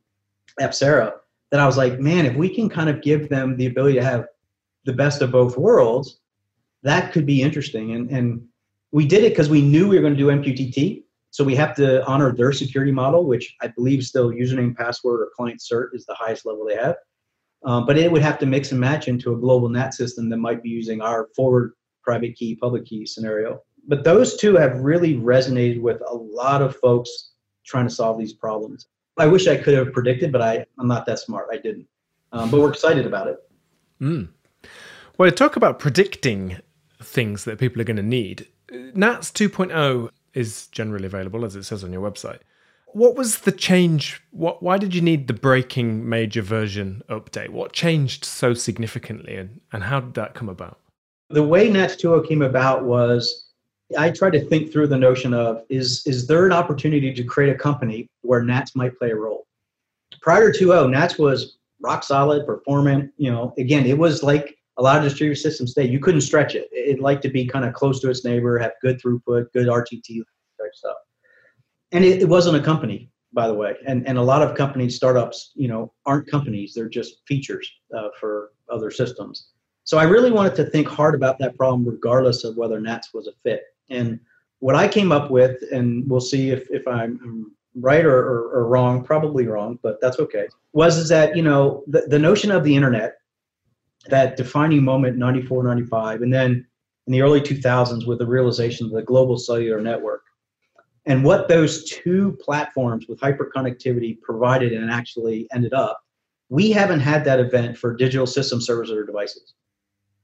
that 1.51 1.61
I 1.61 1.67
was 1.67 1.77
like, 1.77 1.99
man, 1.99 2.27
if 2.27 2.37
we 2.37 2.55
can 2.55 2.69
kind 2.69 2.91
of 2.91 3.01
give 3.03 3.29
them 3.29 3.57
the 3.57 3.67
ability 3.67 3.95
to 3.95 4.05
have 4.05 4.27
the 4.85 4.93
best 4.93 5.23
of 5.23 5.31
both 5.33 5.57
worlds, 5.57 6.21
that 6.83 7.13
could 7.13 7.27
be 7.27 7.43
interesting. 7.43 7.95
And 7.95 8.11
and 8.11 8.43
we 8.93 9.07
did 9.07 9.25
it 9.25 9.31
because 9.31 9.51
we 9.51 9.63
knew 9.63 9.89
we 9.89 9.97
were 9.97 10.03
going 10.03 10.17
to 10.17 10.19
do 10.19 10.29
MQTT. 10.29 11.05
So 11.31 11.45
we 11.45 11.55
have 11.57 11.77
to 11.77 12.05
honor 12.07 12.35
their 12.35 12.53
security 12.53 12.93
model, 12.93 13.25
which 13.25 13.55
I 13.61 13.69
believe 13.69 14.03
still 14.03 14.31
username, 14.31 14.75
password, 14.75 15.21
or 15.21 15.29
client 15.37 15.61
cert 15.61 15.89
is 15.93 16.07
the 16.07 16.15
highest 16.15 16.47
level 16.47 16.65
they 16.67 16.77
have. 16.77 16.97
Um, 17.65 17.87
but 17.87 17.99
it 17.99 18.11
would 18.11 18.23
have 18.23 18.39
to 18.39 18.47
mix 18.47 18.71
and 18.71 18.81
match 18.81 19.09
into 19.09 19.35
a 19.35 19.37
global 19.37 19.69
NATS 19.69 19.99
system 19.99 20.31
that 20.31 20.39
might 20.39 20.63
be 20.63 20.71
using 20.71 21.01
our 21.03 21.29
forward 21.37 21.73
private 22.03 22.35
key, 22.37 22.55
public 22.55 22.87
key 22.87 23.05
scenario. 23.05 23.61
But 23.87 24.05
those 24.05 24.37
two 24.37 24.57
have 24.57 24.81
really 24.81 25.17
resonated 25.17 25.81
with 25.81 26.01
a 26.07 26.15
lot 26.15 26.63
of 26.63 26.77
folks 26.77 27.33
trying 27.69 27.87
to 27.87 27.95
solve 27.95 28.19
these 28.19 28.33
problems. 28.33 28.87
I 29.19 29.27
wish 29.27 29.47
I 29.47 29.57
could 29.57 29.75
have 29.75 29.93
predicted, 29.93 30.33
but 30.33 30.43
I, 30.43 30.65
I'm 30.79 30.89
not 30.89 31.07
that 31.07 31.19
smart. 31.19 31.49
I 31.53 31.59
didn't. 31.59 31.87
Um, 32.33 32.51
but 32.51 32.61
we're 32.61 32.71
excited 32.71 33.07
about 33.07 33.27
it. 33.27 33.39
Mm. 34.01 34.29
Well, 35.17 35.31
talk 35.33 35.57
about 35.57 35.79
predicting 35.79 36.59
things 37.03 37.45
that 37.45 37.59
people 37.59 37.81
are 37.81 37.85
going 37.85 37.97
to 37.97 38.03
need. 38.03 38.47
NATS 38.71 39.31
2.0 39.31 40.11
is 40.35 40.69
generally 40.69 41.07
available, 41.07 41.45
as 41.45 41.57
it 41.57 41.65
says 41.65 41.83
on 41.83 41.93
your 41.93 42.09
website. 42.09 42.41
What 42.93 43.17
was 43.17 43.41
the 43.41 43.53
change? 43.53 44.23
What, 44.31 44.63
why 44.63 44.79
did 44.79 44.95
you 44.95 45.01
need 45.01 45.27
the 45.27 45.35
breaking 45.35 46.09
major 46.09 46.43
version 46.43 47.03
update? 47.09 47.51
What 47.51 47.73
changed 47.73 48.25
so 48.25 48.55
significantly, 48.55 49.37
and, 49.37 49.61
and 49.73 49.85
how 49.85 50.01
did 50.01 50.15
that 50.15 50.35
come 50.35 50.49
about? 50.49 50.79
The 51.31 51.43
way 51.43 51.69
NATS 51.69 51.97
2.0 51.97 52.29
came 52.29 52.43
about 52.43 52.85
was 52.85 53.48
I 53.97 54.11
tried 54.11 54.33
to 54.33 54.45
think 54.45 54.73
through 54.73 54.89
the 54.89 54.99
notion 54.99 55.33
of 55.33 55.63
is 55.69 56.07
is 56.07 56.27
there 56.27 56.45
an 56.45 56.53
opportunity 56.53 57.13
to 57.13 57.25
create 57.25 57.55
a 57.55 57.59
company 57.59 58.09
where 58.23 58.43
NATS 58.43 58.77
might 58.77 58.99
play 58.99 59.11
a 59.11 59.17
role? 59.17 59.47
Prior 60.21 60.53
to 60.53 60.67
2.0, 60.67 60.91
NATS 60.91 61.19
was 61.19 61.59
rock 61.81 62.03
solid, 62.03 62.45
performant. 62.45 63.13
You 63.17 63.31
know, 63.31 63.55
again, 63.57 63.87
it 63.87 63.97
was 63.97 64.23
like 64.23 64.59
a 64.77 64.83
lot 64.83 64.99
of 64.99 65.05
distributed 65.05 65.41
systems 65.41 65.75
today. 65.75 65.89
You 65.89 66.01
couldn't 66.01 66.21
stretch 66.21 66.55
it. 66.55 66.69
It 66.71 67.01
liked 67.01 67.23
to 67.23 67.31
be 67.31 67.47
kind 67.47 67.65
of 67.65 67.73
close 67.73 68.01
to 68.01 68.11
its 68.11 68.25
neighbor, 68.25 68.59
have 68.59 68.73
good 68.83 69.01
throughput, 69.01 69.53
good 69.53 69.69
RTT 69.69 70.23
type 70.59 70.75
stuff 70.75 70.97
and 71.93 72.05
it, 72.05 72.23
it 72.23 72.29
wasn't 72.29 72.57
a 72.57 72.63
company 72.63 73.11
by 73.33 73.47
the 73.47 73.55
way 73.55 73.75
and 73.87 74.07
and 74.07 74.19
a 74.19 74.23
lot 74.23 74.43
of 74.43 74.57
companies 74.57 74.97
startups 74.97 75.53
you 75.55 75.69
know 75.69 75.93
aren't 76.07 76.27
companies 76.31 76.73
they're 76.75 76.89
just 76.89 77.21
features 77.27 77.71
uh, 77.97 78.09
for 78.19 78.53
other 78.71 78.91
systems 78.91 79.49
so 79.85 79.99
i 79.99 80.03
really 80.03 80.31
wanted 80.31 80.55
to 80.55 80.65
think 80.65 80.89
hard 80.89 81.15
about 81.15 81.39
that 81.39 81.57
problem 81.57 81.87
regardless 81.87 82.45
of 82.45 82.57
whether 82.57 82.81
NATS 82.81 83.13
was 83.13 83.27
a 83.27 83.33
fit 83.43 83.63
and 83.91 84.19
what 84.61 84.75
i 84.75 84.87
came 84.87 85.13
up 85.13 85.31
with 85.31 85.63
and 85.73 86.09
we'll 86.09 86.21
see 86.21 86.51
if, 86.51 86.67
if 86.71 86.87
i'm 86.87 87.51
right 87.81 88.05
or, 88.05 88.19
or, 88.19 88.51
or 88.53 88.67
wrong 88.67 89.05
probably 89.05 89.47
wrong 89.47 89.79
but 89.83 90.01
that's 90.01 90.19
okay 90.19 90.49
was 90.73 90.97
is 90.97 91.09
that 91.09 91.37
you 91.37 91.43
know 91.43 91.85
the, 91.87 92.03
the 92.09 92.19
notion 92.19 92.51
of 92.51 92.65
the 92.65 92.75
internet 92.75 93.15
that 94.07 94.37
defining 94.37 94.83
moment 94.83 95.17
94 95.17 95.63
95 95.63 96.23
and 96.23 96.33
then 96.33 96.67
in 97.07 97.13
the 97.13 97.23
early 97.23 97.41
2000s 97.41 98.07
with 98.07 98.19
the 98.19 98.27
realization 98.27 98.87
of 98.87 98.93
the 98.93 99.03
global 99.03 99.39
cellular 99.39 99.81
network 99.81 100.23
and 101.09 101.25
what 101.25 101.49
those 101.49 101.85
two 101.85 102.37
platforms 102.39 103.07
with 103.09 103.19
hyperconnectivity 103.19 104.21
provided 104.21 104.75
and 104.75 104.91
actually 104.91 105.49
ended 105.55 105.73
up, 105.73 105.99
we 106.51 106.71
haven't 106.71 107.01
had 107.01 107.25
that 107.25 107.41
event 107.41 107.79
for 107.79 107.97
digital 107.97 108.27
system 108.27 108.61
servers 108.61 108.91
or 108.91 109.07
devices, 109.07 109.55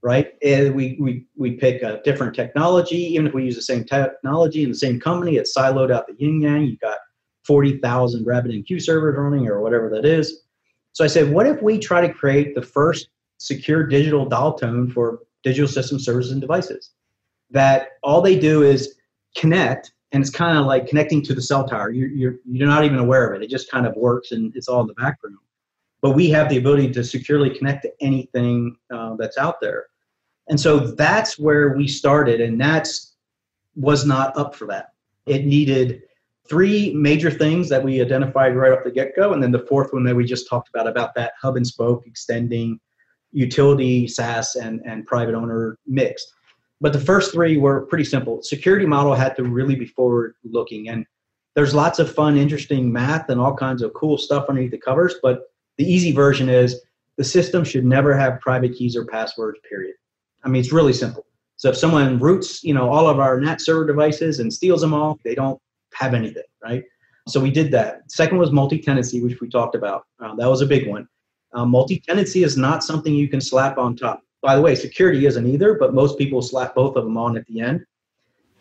right? 0.05 0.35
And 0.43 0.75
we, 0.75 0.99
we, 1.01 1.25
we 1.35 1.53
pick 1.53 1.83
a 1.83 2.03
different 2.05 2.35
technology, 2.35 2.99
even 2.99 3.27
if 3.27 3.33
we 3.33 3.43
use 3.43 3.55
the 3.55 3.63
same 3.63 3.85
technology 3.85 4.63
in 4.63 4.69
the 4.69 4.77
same 4.77 5.01
company, 5.01 5.37
it's 5.37 5.57
siloed 5.57 5.91
out 5.91 6.07
the 6.07 6.15
yin 6.19 6.43
yang. 6.43 6.65
You've 6.65 6.79
got 6.79 6.99
40,000 7.47 8.25
RabbitMQ 8.25 8.83
servers 8.83 9.17
running 9.17 9.49
or 9.49 9.63
whatever 9.63 9.89
that 9.89 10.05
is. 10.05 10.43
So 10.93 11.05
I 11.05 11.07
said, 11.07 11.33
what 11.33 11.47
if 11.47 11.63
we 11.63 11.79
try 11.79 12.07
to 12.07 12.13
create 12.13 12.55
the 12.55 12.61
first 12.61 13.09
secure 13.39 13.87
digital 13.87 14.27
dial 14.27 14.53
tone 14.53 14.91
for 14.91 15.21
digital 15.43 15.69
system 15.69 15.99
services 15.99 16.33
and 16.33 16.41
devices? 16.41 16.91
That 17.51 17.93
all 18.03 18.21
they 18.21 18.39
do 18.39 18.63
is 18.63 18.97
connect 19.39 19.93
and 20.13 20.21
it's 20.21 20.31
kind 20.31 20.59
of 20.59 20.67
like 20.67 20.87
connecting 20.87 21.23
to 21.23 21.35
the 21.35 21.43
cell 21.43 21.67
tower. 21.67 21.91
You're, 21.91 22.11
you're, 22.11 22.35
you're 22.45 22.69
not 22.69 22.85
even 22.85 22.99
aware 22.99 23.33
of 23.33 23.41
it. 23.41 23.45
It 23.45 23.51
just 23.51 23.71
kind 23.71 23.87
of 23.87 23.97
works 23.97 24.33
and 24.33 24.55
it's 24.55 24.69
all 24.69 24.83
in 24.83 24.87
the 24.87 24.95
background. 24.95 25.39
But 26.03 26.11
we 26.11 26.29
have 26.29 26.51
the 26.51 26.59
ability 26.59 26.93
to 26.93 27.03
securely 27.03 27.49
connect 27.49 27.85
to 27.85 27.93
anything 28.03 28.77
uh, 28.93 29.17
that's 29.17 29.39
out 29.39 29.63
there. 29.63 29.87
And 30.49 30.61
so 30.61 30.79
that's 30.79 31.39
where 31.39 31.77
we 31.77 31.89
started, 31.89 32.41
and 32.41 32.61
that's 32.61 33.15
was 33.77 34.05
not 34.05 34.37
up 34.37 34.55
for 34.55 34.67
that. 34.67 34.93
It 35.27 35.47
needed 35.47 36.03
three 36.49 36.93
major 36.95 37.31
things 37.31 37.69
that 37.71 37.83
we 37.83 38.01
identified 38.01 38.55
right 38.55 38.73
off 38.73 38.85
the 38.85 38.91
get-go, 38.91 39.33
and 39.33 39.43
then 39.43 39.53
the 39.53 39.67
fourth 39.67 39.93
one 39.93 40.05
that 40.05 40.15
we 40.15 40.25
just 40.25 40.49
talked 40.49 40.69
about 40.69 40.87
about 40.87 41.15
that 41.15 41.33
hub 41.41 41.57
and 41.57 41.67
spoke 41.67 42.07
extending 42.07 42.79
utility, 43.33 44.07
SaaS, 44.07 44.55
and, 44.55 44.81
and 44.85 45.07
private 45.07 45.35
owner 45.35 45.79
mixed. 45.87 46.33
But 46.81 46.93
the 46.93 47.01
first 47.01 47.33
three 47.33 47.57
were 47.57 47.87
pretty 47.87 48.05
simple. 48.05 48.43
Security 48.43 48.87
model 48.87 49.15
had 49.15 49.35
to 49.37 49.45
really 49.45 49.75
be 49.75 49.87
forward 49.87 50.35
looking. 50.45 50.89
And 50.89 51.07
there's 51.55 51.75
lots 51.75 51.99
of 51.99 52.15
fun, 52.15 52.37
interesting 52.37 52.93
math 52.93 53.31
and 53.31 53.41
all 53.41 53.57
kinds 53.57 53.83
of 53.83 53.95
cool 53.95 54.19
stuff 54.19 54.47
underneath 54.49 54.73
the 54.73 54.79
covers. 54.79 55.15
But 55.23 55.45
the 55.79 55.85
easy 55.85 56.13
version 56.13 56.49
is 56.49 56.83
the 57.17 57.25
system 57.25 57.65
should 57.65 57.85
never 57.85 58.15
have 58.15 58.41
private 58.41 58.75
keys 58.75 58.97
or 58.97 59.07
passwords, 59.07 59.59
period. 59.69 59.95
I 60.45 60.49
mean, 60.49 60.61
it's 60.61 60.73
really 60.73 60.93
simple. 60.93 61.27
So 61.57 61.71
if 61.71 61.77
someone 61.77 62.19
roots, 62.19 62.63
you 62.63 62.75
know, 62.75 62.91
all 62.91 63.09
of 63.09 63.19
our 63.19 63.41
NATS 63.41 63.65
server 63.65 63.87
devices 63.87 64.41
and 64.41 64.53
steals 64.53 64.81
them 64.81 64.93
all, 64.93 65.19
they 65.25 65.35
don't 65.35 65.61
have 65.95 66.15
anything, 66.15 66.43
right? 66.63 66.85
So 67.29 67.41
we 67.41 67.51
did 67.51 67.71
that. 67.73 68.03
Second 68.11 68.39
was 68.39 68.53
multi-tenancy, 68.53 69.23
which 69.23 69.41
we 69.41 69.49
talked 69.49 69.75
about. 69.75 70.05
Uh, 70.23 70.35
that 70.35 70.49
was 70.49 70.61
a 70.61 70.67
big 70.67 70.89
one. 70.89 71.09
Uh, 71.55 71.65
multi-tenancy 71.65 72.43
is 72.43 72.57
not 72.57 72.85
something 72.85 73.15
you 73.15 73.29
can 73.29 73.41
slap 73.41 73.79
on 73.79 73.97
top. 73.97 74.21
By 74.43 74.57
the 74.57 74.61
way, 74.61 74.75
security 74.75 75.25
isn't 75.25 75.47
either, 75.47 75.75
but 75.75 75.95
most 75.95 76.19
people 76.19 76.43
slap 76.43 76.75
both 76.75 76.97
of 76.97 77.05
them 77.05 77.17
on 77.17 77.37
at 77.37 77.47
the 77.47 77.61
end. 77.61 77.87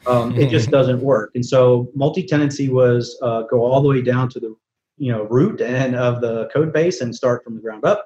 Um, 0.06 0.38
it 0.38 0.50
just 0.50 0.70
doesn't 0.78 1.02
work. 1.02 1.32
And 1.36 1.46
so 1.46 1.92
multi-tenancy 1.96 2.70
was 2.70 3.18
uh, 3.22 3.42
go 3.44 3.66
all 3.66 3.82
the 3.82 3.90
way 3.90 4.02
down 4.02 4.30
to 4.30 4.40
the 4.40 4.56
you 4.98 5.12
know 5.12 5.24
root 5.24 5.60
and 5.60 5.96
of 5.96 6.22
the 6.22 6.48
code 6.54 6.72
base 6.72 7.02
and 7.02 7.14
start 7.14 7.44
from 7.44 7.56
the 7.56 7.62
ground 7.62 7.84
up. 7.84 8.06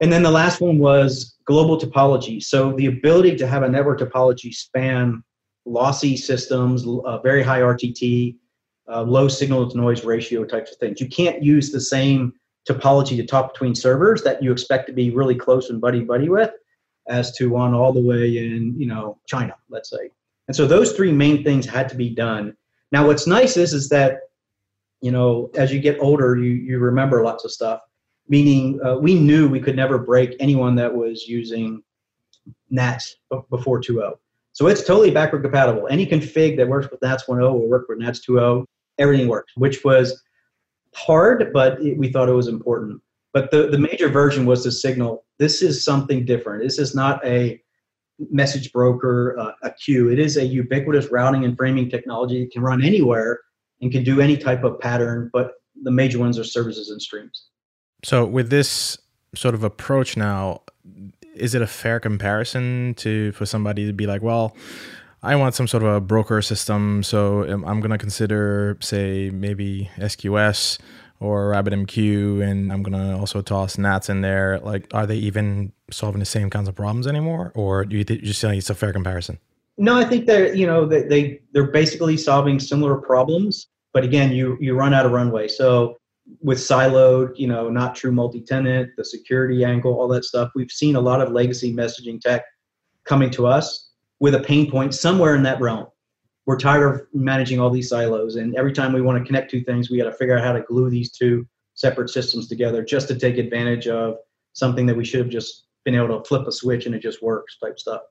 And 0.00 0.12
then 0.12 0.22
the 0.22 0.30
last 0.30 0.60
one 0.60 0.78
was 0.78 1.36
global 1.46 1.78
topology. 1.78 2.42
So 2.42 2.72
the 2.72 2.86
ability 2.86 3.36
to 3.36 3.46
have 3.46 3.62
a 3.62 3.68
network 3.68 4.00
topology 4.00 4.52
span 4.52 5.22
lossy 5.66 6.16
systems, 6.16 6.86
uh, 6.86 7.18
very 7.18 7.42
high 7.42 7.60
RTT, 7.60 8.36
uh, 8.92 9.02
low 9.02 9.28
signal 9.28 9.70
to 9.70 9.76
noise 9.76 10.04
ratio 10.04 10.44
types 10.44 10.72
of 10.72 10.78
things. 10.78 11.00
You 11.00 11.08
can't 11.08 11.42
use 11.42 11.70
the 11.70 11.80
same 11.80 12.34
topology 12.68 13.16
to 13.16 13.26
talk 13.26 13.52
between 13.52 13.74
servers 13.74 14.22
that 14.22 14.42
you 14.42 14.52
expect 14.52 14.86
to 14.86 14.92
be 14.92 15.10
really 15.10 15.34
close 15.34 15.70
and 15.70 15.80
buddy 15.80 16.00
buddy 16.00 16.28
with 16.28 16.50
as 17.08 17.32
to 17.32 17.50
one 17.50 17.74
all 17.74 17.92
the 17.92 18.00
way 18.00 18.38
in 18.38 18.74
you 18.78 18.86
know 18.86 19.18
China, 19.26 19.54
let's 19.68 19.90
say. 19.90 20.10
And 20.48 20.56
so 20.56 20.66
those 20.66 20.92
three 20.92 21.12
main 21.12 21.42
things 21.44 21.66
had 21.66 21.88
to 21.90 21.96
be 21.96 22.10
done. 22.10 22.56
Now, 22.92 23.06
what's 23.06 23.26
nice 23.26 23.56
is 23.56 23.72
is 23.72 23.88
that 23.90 24.20
you 25.00 25.10
know 25.10 25.50
as 25.54 25.72
you 25.72 25.80
get 25.80 25.98
older, 26.00 26.36
you 26.36 26.52
you 26.52 26.78
remember 26.78 27.24
lots 27.24 27.44
of 27.44 27.52
stuff. 27.52 27.80
Meaning, 28.28 28.80
uh, 28.84 28.96
we 28.96 29.14
knew 29.14 29.48
we 29.48 29.60
could 29.60 29.76
never 29.76 29.98
break 29.98 30.34
anyone 30.40 30.74
that 30.76 30.94
was 30.94 31.28
using 31.28 31.82
NATS 32.70 33.16
before 33.50 33.80
2.0. 33.80 34.14
So 34.52 34.68
it's 34.68 34.84
totally 34.84 35.10
backward 35.10 35.42
compatible. 35.42 35.88
Any 35.90 36.06
config 36.06 36.56
that 36.56 36.68
works 36.68 36.90
with 36.90 37.02
NATS 37.02 37.24
1.0 37.24 37.40
will 37.40 37.68
work 37.68 37.86
with 37.88 37.98
NATS 37.98 38.24
2.0. 38.26 38.64
Everything 38.98 39.28
works, 39.28 39.52
which 39.56 39.84
was 39.84 40.22
hard, 40.94 41.52
but 41.52 41.80
it, 41.82 41.98
we 41.98 42.10
thought 42.10 42.28
it 42.28 42.32
was 42.34 42.48
important. 42.48 43.00
But 43.32 43.50
the, 43.50 43.68
the 43.68 43.78
major 43.78 44.08
version 44.08 44.46
was 44.46 44.62
to 44.62 44.70
signal 44.70 45.24
this 45.38 45.60
is 45.60 45.84
something 45.84 46.24
different. 46.24 46.62
This 46.62 46.78
is 46.78 46.94
not 46.94 47.24
a 47.26 47.60
message 48.30 48.72
broker, 48.72 49.36
uh, 49.38 49.52
a 49.62 49.72
queue. 49.72 50.08
It 50.08 50.20
is 50.20 50.36
a 50.36 50.44
ubiquitous 50.44 51.10
routing 51.10 51.44
and 51.44 51.56
framing 51.56 51.90
technology 51.90 52.44
that 52.44 52.52
can 52.52 52.62
run 52.62 52.84
anywhere 52.84 53.40
and 53.80 53.90
can 53.90 54.04
do 54.04 54.20
any 54.20 54.36
type 54.36 54.62
of 54.62 54.78
pattern, 54.78 55.30
but 55.32 55.54
the 55.82 55.90
major 55.90 56.20
ones 56.20 56.38
are 56.38 56.44
services 56.44 56.90
and 56.90 57.02
streams. 57.02 57.46
So 58.04 58.26
with 58.26 58.50
this 58.50 58.98
sort 59.34 59.54
of 59.54 59.64
approach 59.64 60.16
now, 60.16 60.60
is 61.34 61.54
it 61.54 61.62
a 61.62 61.66
fair 61.66 61.98
comparison 61.98 62.94
to 62.98 63.32
for 63.32 63.46
somebody 63.46 63.86
to 63.86 63.92
be 63.92 64.06
like, 64.06 64.22
well, 64.22 64.54
I 65.22 65.36
want 65.36 65.54
some 65.54 65.66
sort 65.66 65.82
of 65.82 65.88
a 65.88 66.00
broker 66.00 66.42
system, 66.42 67.02
so 67.02 67.44
I'm 67.44 67.80
going 67.80 67.90
to 67.90 67.98
consider, 67.98 68.76
say, 68.80 69.30
maybe 69.30 69.90
SQS 69.96 70.78
or 71.18 71.52
RabbitMQ, 71.52 72.42
and 72.42 72.70
I'm 72.70 72.82
going 72.82 72.92
to 72.92 73.18
also 73.18 73.40
toss 73.40 73.78
NATS 73.78 74.10
in 74.10 74.20
there. 74.20 74.60
Like, 74.60 74.86
are 74.92 75.06
they 75.06 75.16
even 75.16 75.72
solving 75.90 76.20
the 76.20 76.26
same 76.26 76.50
kinds 76.50 76.68
of 76.68 76.74
problems 76.74 77.06
anymore, 77.06 77.52
or 77.54 77.86
do 77.86 77.96
you 77.96 78.04
just 78.04 78.42
think 78.42 78.58
it's 78.58 78.68
a 78.68 78.74
fair 78.74 78.92
comparison? 78.92 79.38
No, 79.78 79.96
I 79.96 80.04
think 80.04 80.26
they're 80.26 80.54
you 80.54 80.66
know 80.66 80.86
they, 80.86 81.02
they 81.02 81.40
they're 81.52 81.70
basically 81.70 82.16
solving 82.16 82.60
similar 82.60 82.96
problems, 82.96 83.66
but 83.92 84.04
again, 84.04 84.30
you 84.30 84.56
you 84.60 84.76
run 84.76 84.92
out 84.92 85.06
of 85.06 85.12
runway. 85.12 85.48
So 85.48 85.96
with 86.40 86.58
siloed, 86.58 87.36
you 87.36 87.46
know, 87.46 87.68
not 87.68 87.94
true 87.94 88.12
multi-tenant, 88.12 88.90
the 88.96 89.04
security 89.04 89.64
angle, 89.64 89.92
all 89.92 90.08
that 90.08 90.24
stuff, 90.24 90.50
we've 90.54 90.70
seen 90.70 90.96
a 90.96 91.00
lot 91.00 91.20
of 91.20 91.32
legacy 91.32 91.72
messaging 91.72 92.20
tech 92.20 92.44
coming 93.04 93.30
to 93.30 93.46
us 93.46 93.90
with 94.20 94.34
a 94.34 94.40
pain 94.40 94.70
point 94.70 94.94
somewhere 94.94 95.34
in 95.34 95.42
that 95.42 95.60
realm. 95.60 95.86
We're 96.46 96.58
tired 96.58 96.94
of 96.94 97.02
managing 97.12 97.60
all 97.60 97.70
these 97.70 97.88
silos, 97.88 98.36
and 98.36 98.54
every 98.56 98.72
time 98.72 98.92
we 98.92 99.00
want 99.00 99.18
to 99.18 99.24
connect 99.24 99.50
two 99.50 99.62
things, 99.62 99.90
we 99.90 99.96
got 99.96 100.04
to 100.04 100.12
figure 100.12 100.36
out 100.36 100.44
how 100.44 100.52
to 100.52 100.60
glue 100.62 100.90
these 100.90 101.10
two 101.10 101.46
separate 101.74 102.10
systems 102.10 102.48
together 102.48 102.84
just 102.84 103.08
to 103.08 103.18
take 103.18 103.38
advantage 103.38 103.88
of 103.88 104.16
something 104.52 104.86
that 104.86 104.96
we 104.96 105.04
should 105.04 105.20
have 105.20 105.28
just 105.28 105.64
been 105.84 105.94
able 105.94 106.08
to 106.08 106.24
flip 106.26 106.46
a 106.46 106.52
switch 106.52 106.86
and 106.86 106.94
it 106.94 107.00
just 107.00 107.22
works 107.22 107.58
type 107.58 107.78
stuff. 107.78 108.02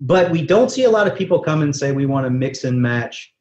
But 0.00 0.30
we 0.30 0.44
don't 0.44 0.70
see 0.70 0.84
a 0.84 0.90
lot 0.90 1.06
of 1.06 1.16
people 1.16 1.40
come 1.40 1.62
and 1.62 1.74
say 1.74 1.92
we 1.92 2.06
want 2.06 2.26
to 2.26 2.30
mix 2.30 2.64
and 2.64 2.80
match 2.80 3.34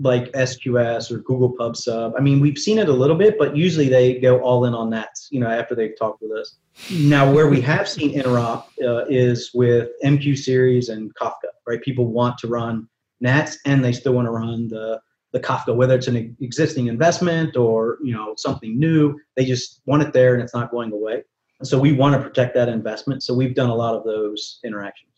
like 0.00 0.32
SQS 0.32 1.10
or 1.10 1.18
Google 1.18 1.50
Pub 1.50 1.76
Sub. 1.76 2.14
I 2.16 2.20
mean, 2.20 2.40
we've 2.40 2.58
seen 2.58 2.78
it 2.78 2.88
a 2.88 2.92
little 2.92 3.16
bit, 3.16 3.38
but 3.38 3.54
usually 3.54 3.88
they 3.88 4.18
go 4.18 4.40
all 4.40 4.64
in 4.64 4.74
on 4.74 4.90
that, 4.90 5.10
you 5.30 5.40
know, 5.40 5.48
after 5.48 5.74
they've 5.74 5.96
talked 5.98 6.22
with 6.22 6.32
us. 6.32 6.56
Now, 6.90 7.30
where 7.30 7.48
we 7.48 7.60
have 7.60 7.88
seen 7.88 8.18
interop 8.18 8.64
uh, 8.82 9.04
is 9.08 9.50
with 9.52 9.90
MQ 10.02 10.38
series 10.38 10.88
and 10.88 11.14
Kafka, 11.14 11.50
right? 11.66 11.82
People 11.82 12.06
want 12.06 12.38
to 12.38 12.48
run 12.48 12.88
NATS 13.20 13.58
and 13.66 13.84
they 13.84 13.92
still 13.92 14.14
want 14.14 14.26
to 14.26 14.32
run 14.32 14.68
the, 14.68 15.00
the 15.32 15.40
Kafka, 15.40 15.76
whether 15.76 15.94
it's 15.94 16.08
an 16.08 16.34
existing 16.40 16.86
investment 16.86 17.56
or, 17.56 17.98
you 18.02 18.14
know, 18.14 18.34
something 18.36 18.78
new. 18.78 19.18
They 19.36 19.44
just 19.44 19.82
want 19.84 20.02
it 20.02 20.14
there 20.14 20.32
and 20.32 20.42
it's 20.42 20.54
not 20.54 20.70
going 20.70 20.92
away. 20.92 21.24
So 21.62 21.78
we 21.78 21.92
want 21.92 22.14
to 22.14 22.26
protect 22.26 22.54
that 22.54 22.70
investment. 22.70 23.22
So 23.22 23.34
we've 23.34 23.54
done 23.54 23.68
a 23.68 23.74
lot 23.74 23.94
of 23.94 24.04
those 24.04 24.60
interactions. 24.64 25.10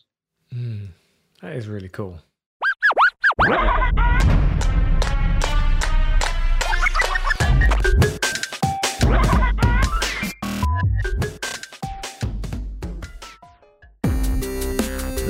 Mm, 0.53 0.89
that 1.41 1.53
is 1.55 1.69
really 1.69 1.89
cool. 1.89 2.19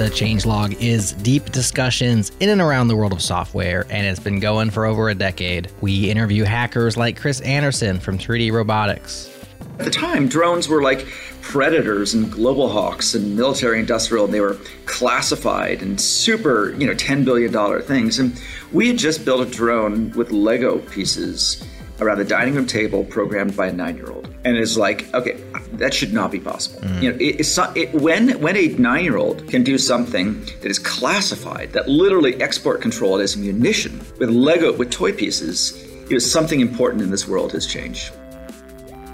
The 0.02 0.08
Changelog 0.08 0.80
is 0.80 1.12
deep 1.12 1.52
discussions 1.52 2.32
in 2.40 2.48
and 2.48 2.60
around 2.60 2.88
the 2.88 2.96
world 2.96 3.12
of 3.12 3.22
software, 3.22 3.86
and 3.88 4.04
it's 4.04 4.18
been 4.18 4.40
going 4.40 4.70
for 4.70 4.84
over 4.84 5.08
a 5.08 5.14
decade. 5.14 5.70
We 5.80 6.10
interview 6.10 6.42
hackers 6.42 6.96
like 6.96 7.16
Chris 7.16 7.40
Anderson 7.42 8.00
from 8.00 8.18
3D 8.18 8.50
Robotics. 8.50 9.30
At 9.78 9.84
the 9.84 9.90
time, 9.92 10.26
drones 10.26 10.68
were 10.68 10.82
like 10.82 11.06
predators 11.40 12.14
and 12.14 12.32
global 12.32 12.68
hawks 12.68 13.14
and 13.14 13.36
military 13.36 13.78
industrial, 13.78 14.24
and 14.24 14.34
they 14.34 14.40
were 14.40 14.56
classified 14.86 15.82
and 15.82 16.00
super, 16.00 16.72
you 16.72 16.86
know, 16.86 16.94
$10 16.94 17.24
billion 17.24 17.82
things. 17.82 18.18
And 18.18 18.40
we 18.72 18.88
had 18.88 18.98
just 18.98 19.24
built 19.24 19.46
a 19.46 19.50
drone 19.50 20.10
with 20.12 20.32
Lego 20.32 20.78
pieces 20.78 21.64
around 22.02 22.18
the 22.18 22.24
dining 22.24 22.54
room 22.54 22.66
table 22.66 23.04
programmed 23.04 23.56
by 23.56 23.68
a 23.68 23.72
nine-year-old. 23.72 24.26
And 24.44 24.56
it's 24.56 24.76
like 24.76 25.12
okay 25.14 25.40
that 25.74 25.94
should 25.94 26.12
not 26.12 26.30
be 26.30 26.40
possible. 26.40 26.80
Mm. 26.80 27.02
you 27.02 27.10
know 27.10 27.16
it, 27.16 27.40
it's 27.40 27.58
it, 27.76 27.92
when 27.94 28.40
when 28.40 28.56
a 28.56 28.68
nine-year-old 28.68 29.48
can 29.48 29.62
do 29.62 29.78
something 29.78 30.40
that 30.60 30.66
is 30.66 30.78
classified 30.78 31.72
that 31.72 31.88
literally 31.88 32.40
export 32.42 32.80
controlled 32.80 33.20
as 33.20 33.36
munition 33.36 34.00
with 34.18 34.30
lego 34.30 34.72
with 34.72 34.90
toy 34.90 35.12
pieces 35.12 35.82
it 36.10 36.14
was 36.14 36.30
something 36.30 36.60
important 36.60 37.02
in 37.02 37.10
this 37.10 37.26
world 37.26 37.52
has 37.52 37.66
changed. 37.66 38.12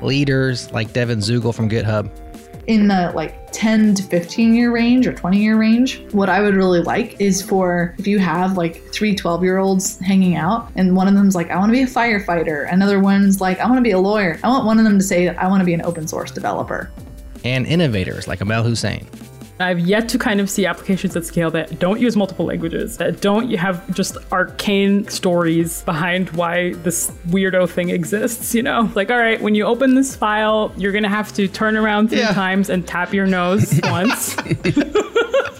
Leaders 0.02 0.70
like 0.72 0.92
Devon 0.92 1.18
Zuegel 1.18 1.54
from 1.54 1.68
GitHub 1.68 2.10
in 2.68 2.86
the 2.86 3.10
like 3.14 3.50
10 3.50 3.94
to 3.94 4.02
15 4.02 4.54
year 4.54 4.70
range 4.70 5.06
or 5.06 5.12
20 5.14 5.38
year 5.38 5.56
range, 5.56 6.04
what 6.12 6.28
I 6.28 6.40
would 6.40 6.54
really 6.54 6.80
like 6.80 7.18
is 7.20 7.42
for 7.42 7.94
if 7.98 8.06
you 8.06 8.18
have 8.18 8.58
like 8.58 8.84
three 8.92 9.14
12 9.14 9.42
year 9.42 9.56
olds 9.56 9.98
hanging 9.98 10.36
out 10.36 10.70
and 10.76 10.94
one 10.94 11.08
of 11.08 11.14
them's 11.14 11.34
like, 11.34 11.50
I 11.50 11.56
want 11.56 11.70
to 11.70 11.72
be 11.72 11.82
a 11.82 11.86
firefighter, 11.86 12.70
another 12.70 13.00
one's 13.00 13.40
like, 13.40 13.58
I 13.58 13.66
want 13.66 13.78
to 13.78 13.82
be 13.82 13.92
a 13.92 13.98
lawyer. 13.98 14.38
I 14.44 14.48
want 14.48 14.66
one 14.66 14.78
of 14.78 14.84
them 14.84 14.98
to 14.98 15.04
say, 15.04 15.28
I 15.28 15.48
want 15.48 15.62
to 15.62 15.64
be 15.64 15.74
an 15.74 15.82
open 15.82 16.06
source 16.06 16.30
developer. 16.30 16.90
And 17.42 17.66
innovators 17.66 18.28
like 18.28 18.42
Amal 18.42 18.62
Hussein. 18.62 19.06
I've 19.60 19.80
yet 19.80 20.08
to 20.10 20.18
kind 20.18 20.40
of 20.40 20.48
see 20.48 20.66
applications 20.66 21.16
at 21.16 21.24
scale 21.24 21.50
that 21.50 21.78
don't 21.78 22.00
use 22.00 22.16
multiple 22.16 22.46
languages, 22.46 22.96
that 22.98 23.20
don't 23.20 23.50
have 23.54 23.92
just 23.92 24.16
arcane 24.30 25.08
stories 25.08 25.82
behind 25.82 26.30
why 26.30 26.74
this 26.74 27.10
weirdo 27.28 27.68
thing 27.68 27.90
exists, 27.90 28.54
you 28.54 28.62
know? 28.62 28.90
Like, 28.94 29.10
all 29.10 29.18
right, 29.18 29.40
when 29.40 29.54
you 29.54 29.64
open 29.64 29.94
this 29.94 30.14
file, 30.14 30.72
you're 30.76 30.92
gonna 30.92 31.08
have 31.08 31.32
to 31.34 31.48
turn 31.48 31.76
around 31.76 32.08
three 32.08 32.18
yeah. 32.18 32.32
times 32.32 32.70
and 32.70 32.86
tap 32.86 33.12
your 33.12 33.26
nose 33.26 33.80
once. 33.84 34.36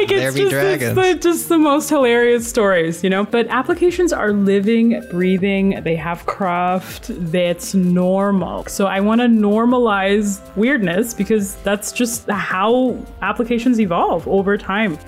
like 0.00 0.10
it's 0.10 0.36
just, 0.36 0.82
it's 0.82 0.94
the, 0.94 1.18
just 1.20 1.48
the 1.48 1.58
most 1.58 1.88
hilarious 1.88 2.46
stories, 2.46 3.02
you 3.02 3.10
know. 3.10 3.24
But 3.24 3.46
applications 3.48 4.12
are 4.12 4.32
living, 4.32 5.02
breathing. 5.10 5.80
They 5.82 5.96
have 5.96 6.26
craft. 6.26 7.10
That's 7.32 7.74
normal. 7.74 8.66
So 8.66 8.86
I 8.86 9.00
want 9.00 9.20
to 9.22 9.26
normalize 9.26 10.40
weirdness 10.56 11.14
because 11.14 11.56
that's 11.56 11.92
just 11.92 12.28
how 12.28 13.02
applications 13.22 13.80
evolve 13.80 14.26
over 14.28 14.58
time. 14.58 14.98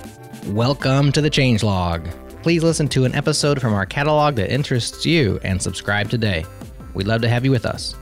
Welcome 0.47 1.12
to 1.12 1.20
the 1.20 1.30
Changelog. 1.30 2.11
Please 2.43 2.62
listen 2.62 2.89
to 2.89 3.05
an 3.05 3.14
episode 3.14 3.61
from 3.61 3.74
our 3.74 3.84
catalog 3.84 4.36
that 4.36 4.53
interests 4.53 5.05
you 5.05 5.39
and 5.43 5.61
subscribe 5.61 6.09
today. 6.09 6.47
We'd 6.95 7.07
love 7.07 7.20
to 7.22 7.28
have 7.28 7.45
you 7.45 7.51
with 7.51 7.66
us. 7.66 7.95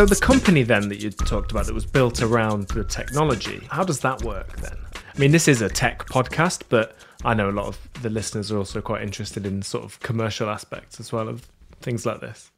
So 0.00 0.06
the 0.06 0.16
company 0.16 0.62
then 0.62 0.88
that 0.88 1.02
you 1.02 1.10
talked 1.10 1.50
about 1.50 1.66
that 1.66 1.74
was 1.74 1.84
built 1.84 2.22
around 2.22 2.68
the 2.68 2.84
technology, 2.84 3.68
how 3.70 3.84
does 3.84 4.00
that 4.00 4.22
work 4.22 4.56
then? 4.56 4.78
I 4.94 5.18
mean, 5.18 5.30
this 5.30 5.46
is 5.46 5.60
a 5.60 5.68
tech 5.68 6.06
podcast, 6.06 6.62
but 6.70 6.96
I 7.22 7.34
know 7.34 7.50
a 7.50 7.52
lot 7.52 7.66
of 7.66 7.78
the 8.00 8.08
listeners 8.08 8.50
are 8.50 8.56
also 8.56 8.80
quite 8.80 9.02
interested 9.02 9.44
in 9.44 9.60
sort 9.60 9.84
of 9.84 10.00
commercial 10.00 10.48
aspects 10.48 11.00
as 11.00 11.12
well 11.12 11.28
of 11.28 11.46
things 11.82 12.06
like 12.06 12.22
this. 12.22 12.50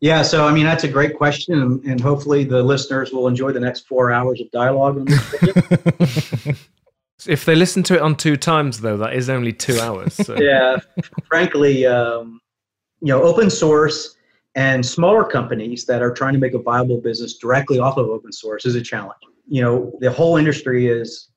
Yeah, 0.00 0.20
so 0.20 0.46
I 0.46 0.52
mean 0.52 0.66
that's 0.66 0.84
a 0.84 0.88
great 0.88 1.16
question, 1.16 1.80
and, 1.86 1.98
hopefully 1.98 2.44
the 2.44 2.62
listeners 2.62 3.10
will 3.10 3.26
enjoy 3.26 3.52
the 3.52 3.60
next 3.60 3.88
four 3.88 4.12
hours 4.12 4.42
of 4.42 4.50
dialogue 4.50 4.98
on 4.98 5.06
this. 5.06 6.58
if 7.26 7.46
they 7.46 7.54
listen 7.54 7.84
to 7.84 7.94
it 7.94 8.02
on 8.02 8.16
two 8.16 8.36
times, 8.36 8.82
though, 8.82 8.98
that 8.98 9.14
is 9.14 9.30
only 9.30 9.54
two 9.54 9.80
hours. 9.80 10.12
So. 10.12 10.38
yeah, 10.38 10.76
frankly, 11.26 11.86
um, 11.86 12.38
you 13.00 13.08
know, 13.08 13.22
open 13.22 13.48
source 13.48 14.16
and 14.56 14.84
smaller 14.84 15.22
companies 15.22 15.84
that 15.84 16.02
are 16.02 16.10
trying 16.10 16.32
to 16.32 16.40
make 16.40 16.54
a 16.54 16.58
viable 16.58 16.98
business 16.98 17.36
directly 17.36 17.78
off 17.78 17.98
of 17.98 18.08
open 18.08 18.32
source 18.32 18.64
is 18.64 18.74
a 18.74 18.80
challenge. 18.80 19.20
You 19.46 19.62
know, 19.62 19.92
the 20.00 20.10
whole 20.10 20.38
industry 20.38 20.88
is 20.88 21.30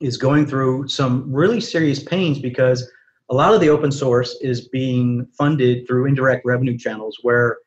is 0.00 0.16
going 0.16 0.44
through 0.44 0.88
some 0.88 1.32
really 1.32 1.60
serious 1.60 2.02
pains 2.02 2.40
because 2.40 2.90
a 3.30 3.34
lot 3.34 3.54
of 3.54 3.60
the 3.60 3.70
open 3.70 3.92
source 3.92 4.36
is 4.42 4.68
being 4.68 5.26
funded 5.38 5.86
through 5.86 6.06
indirect 6.06 6.44
revenue 6.44 6.76
channels 6.76 7.16
where 7.22 7.58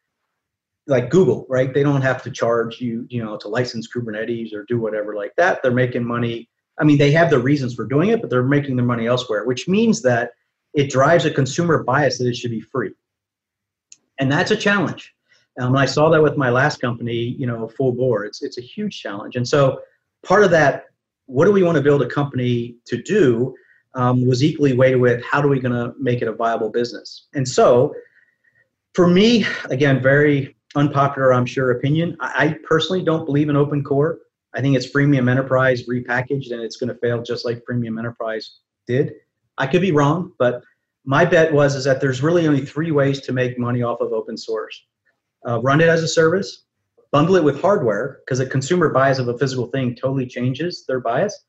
like 0.87 1.09
Google, 1.09 1.45
right? 1.49 1.73
They 1.73 1.83
don't 1.83 2.01
have 2.01 2.21
to 2.23 2.31
charge 2.31 2.79
you, 2.79 3.07
you 3.09 3.23
know, 3.23 3.37
to 3.37 3.47
license 3.47 3.87
Kubernetes 3.91 4.53
or 4.53 4.65
do 4.65 4.79
whatever 4.79 5.15
like 5.15 5.31
that. 5.37 5.63
They're 5.63 5.71
making 5.71 6.05
money. 6.05 6.49
I 6.79 6.83
mean, 6.83 6.97
they 6.97 7.11
have 7.11 7.29
the 7.29 7.39
reasons 7.39 7.73
for 7.73 7.85
doing 7.85 8.09
it, 8.09 8.21
but 8.21 8.29
they're 8.29 8.43
making 8.43 8.75
their 8.75 8.85
money 8.85 9.07
elsewhere, 9.07 9.45
which 9.45 9.67
means 9.67 10.01
that 10.03 10.31
it 10.73 10.89
drives 10.89 11.25
a 11.25 11.31
consumer 11.31 11.83
bias 11.83 12.17
that 12.17 12.27
it 12.27 12.35
should 12.35 12.51
be 12.51 12.61
free 12.61 12.93
and 14.19 14.31
that's 14.31 14.51
a 14.51 14.55
challenge. 14.55 15.13
Um, 15.59 15.69
and 15.69 15.79
I 15.79 15.85
saw 15.85 16.09
that 16.09 16.21
with 16.21 16.37
my 16.37 16.49
last 16.49 16.79
company, 16.79 17.15
you 17.15 17.47
know, 17.47 17.67
full 17.67 17.91
bore. 17.91 18.25
It's 18.25 18.41
it's 18.43 18.57
a 18.57 18.61
huge 18.61 19.01
challenge, 19.01 19.35
and 19.35 19.47
so 19.47 19.79
part 20.23 20.43
of 20.43 20.51
that 20.51 20.85
what 21.27 21.45
do 21.45 21.51
we 21.51 21.61
want 21.61 21.75
to 21.75 21.81
build 21.81 22.01
a 22.01 22.07
company 22.07 22.75
to 22.85 23.01
do 23.03 23.53
um, 23.93 24.25
was 24.25 24.43
equally 24.43 24.73
weighted 24.73 24.99
with 24.99 25.23
how 25.23 25.41
do 25.41 25.47
we 25.47 25.59
going 25.59 25.73
to 25.73 25.93
make 25.99 26.21
it 26.21 26.27
a 26.27 26.31
viable 26.31 26.69
business. 26.69 27.27
And 27.33 27.47
so, 27.47 27.93
for 28.93 29.07
me, 29.07 29.45
again, 29.69 30.01
very 30.01 30.55
unpopular, 30.75 31.33
I'm 31.33 31.45
sure, 31.45 31.71
opinion. 31.71 32.17
I, 32.19 32.45
I 32.45 32.57
personally 32.67 33.03
don't 33.03 33.25
believe 33.25 33.49
in 33.49 33.55
open 33.55 33.83
core. 33.83 34.19
I 34.55 34.61
think 34.61 34.75
it's 34.75 34.87
freemium 34.87 35.29
enterprise 35.29 35.83
repackaged, 35.87 36.51
and 36.51 36.61
it's 36.61 36.77
going 36.77 36.89
to 36.89 36.99
fail 36.99 37.21
just 37.21 37.45
like 37.45 37.63
freemium 37.69 37.99
enterprise 37.99 38.59
did. 38.87 39.13
I 39.57 39.67
could 39.67 39.81
be 39.81 39.91
wrong, 39.91 40.31
but 40.39 40.63
my 41.07 41.25
bet 41.25 41.53
was 41.53 41.73
is 41.73 41.85
that 41.85 42.01
there's 42.01 42.21
really 42.21 42.47
only 42.47 42.65
three 42.65 42.91
ways 42.91 43.21
to 43.21 43.31
make 43.31 43.57
money 43.57 43.81
off 43.81 44.01
of 44.01 44.11
open 44.11 44.37
source: 44.37 44.85
uh, 45.47 45.59
run 45.61 45.81
it 45.81 45.87
as 45.87 46.03
a 46.03 46.07
service, 46.07 46.65
bundle 47.11 47.37
it 47.37 47.43
with 47.43 47.61
hardware 47.61 48.19
because 48.25 48.39
a 48.39 48.45
consumer 48.45 48.89
bias 48.89 49.17
of 49.17 49.29
a 49.29 49.37
physical 49.37 49.67
thing 49.67 49.95
totally 49.95 50.27
changes 50.27 50.85
their 50.85 50.99
bias, 50.99 51.45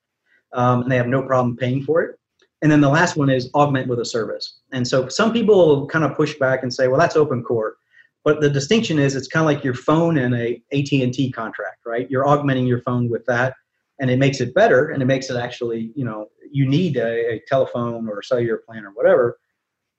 um, 0.54 0.82
and 0.82 0.90
they 0.90 0.96
have 0.96 1.08
no 1.08 1.22
problem 1.22 1.56
paying 1.56 1.82
for 1.82 2.02
it. 2.02 2.18
And 2.62 2.70
then 2.70 2.80
the 2.80 2.88
last 2.88 3.16
one 3.16 3.30
is 3.30 3.50
augment 3.54 3.88
with 3.88 4.00
a 4.00 4.04
service. 4.04 4.58
And 4.72 4.86
so 4.86 5.08
some 5.08 5.32
people 5.32 5.86
kind 5.86 6.04
of 6.04 6.16
push 6.16 6.36
back 6.38 6.62
and 6.62 6.72
say, 6.72 6.88
well, 6.88 6.98
that's 6.98 7.16
open 7.16 7.42
core. 7.42 7.76
But 8.24 8.40
the 8.40 8.50
distinction 8.50 8.98
is 8.98 9.14
it's 9.14 9.28
kind 9.28 9.42
of 9.42 9.46
like 9.46 9.64
your 9.64 9.74
phone 9.74 10.18
and 10.18 10.34
a 10.34 10.60
AT&T 10.72 11.32
contract, 11.32 11.86
right? 11.86 12.10
You're 12.10 12.26
augmenting 12.26 12.66
your 12.66 12.82
phone 12.82 13.08
with 13.08 13.24
that 13.26 13.54
and 14.00 14.10
it 14.10 14.18
makes 14.18 14.40
it 14.40 14.54
better 14.54 14.88
and 14.90 15.02
it 15.02 15.06
makes 15.06 15.30
it 15.30 15.36
actually, 15.36 15.92
you 15.94 16.04
know, 16.04 16.26
you 16.50 16.66
need 16.66 16.96
a, 16.96 17.34
a 17.34 17.42
telephone 17.46 18.08
or 18.08 18.18
a 18.18 18.24
cellular 18.24 18.58
plan 18.58 18.84
or 18.84 18.90
whatever. 18.90 19.38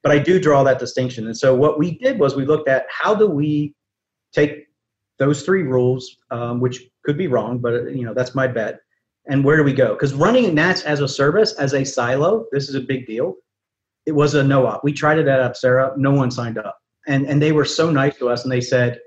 But 0.03 0.11
I 0.11 0.19
do 0.19 0.39
draw 0.39 0.63
that 0.63 0.79
distinction. 0.79 1.25
And 1.27 1.37
so 1.37 1.53
what 1.53 1.77
we 1.77 1.97
did 1.97 2.19
was 2.19 2.35
we 2.35 2.45
looked 2.45 2.69
at 2.69 2.85
how 2.89 3.13
do 3.13 3.27
we 3.27 3.73
take 4.33 4.67
those 5.17 5.43
three 5.43 5.63
rules, 5.63 6.15
um, 6.31 6.61
which 6.61 6.83
could 7.03 7.17
be 7.17 7.27
wrong, 7.27 7.59
but 7.59 7.93
you 7.93 8.05
know 8.05 8.13
that's 8.13 8.35
my 8.35 8.47
bet. 8.47 8.79
And 9.27 9.43
where 9.43 9.57
do 9.57 9.63
we 9.63 9.73
go? 9.73 9.93
Because 9.93 10.13
running 10.13 10.55
NATS 10.55 10.83
as 10.83 11.01
a 11.01 11.07
service, 11.07 11.53
as 11.53 11.73
a 11.73 11.83
silo, 11.83 12.45
this 12.51 12.69
is 12.69 12.75
a 12.75 12.81
big 12.81 13.05
deal. 13.05 13.35
It 14.05 14.13
was 14.13 14.33
a 14.33 14.43
no-op. 14.43 14.83
We 14.83 14.93
tried 14.93 15.19
it 15.19 15.27
at 15.27 15.39
Apcera. 15.39 15.95
No 15.97 16.11
one 16.11 16.31
signed 16.31 16.57
up 16.57 16.79
and 17.09 17.25
and 17.25 17.41
they 17.41 17.51
were 17.51 17.65
so 17.65 17.89
nice 17.89 18.17
to 18.17 18.29
us 18.29 18.43
and 18.43 18.51
they 18.51 18.61
said 18.61 18.99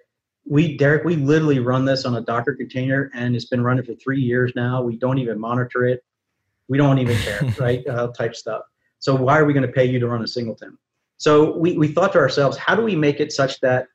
we 0.44 0.76
derek 0.76 1.04
we 1.04 1.16
literally 1.16 1.60
run 1.60 1.84
this 1.84 2.04
on 2.04 2.16
a 2.16 2.20
Docker 2.20 2.54
container 2.54 3.10
and 3.14 3.34
it's 3.34 3.46
been 3.46 3.62
running 3.62 3.84
for 3.84 3.94
three 3.94 4.20
years 4.20 4.52
now 4.54 4.82
we 4.82 4.96
don't 4.96 5.18
even 5.18 5.38
monitor 5.38 5.86
it 5.86 6.04
we 6.68 6.76
don't 6.76 6.98
even 6.98 7.16
care 7.18 7.40
right 7.58 7.86
uh, 7.86 8.08
type 8.08 8.34
stuff 8.34 8.62
so 9.02 9.16
why 9.16 9.36
are 9.36 9.44
we 9.44 9.52
going 9.52 9.66
to 9.66 9.72
pay 9.72 9.84
you 9.84 9.98
to 9.98 10.06
run 10.06 10.22
a 10.22 10.28
singleton? 10.28 10.78
So 11.16 11.56
we, 11.58 11.76
we 11.76 11.88
thought 11.88 12.12
to 12.12 12.20
ourselves 12.20 12.56
how 12.56 12.76
do 12.76 12.82
we 12.82 12.94
make 12.94 13.18
it 13.18 13.32
such 13.32 13.60
that 13.60 13.88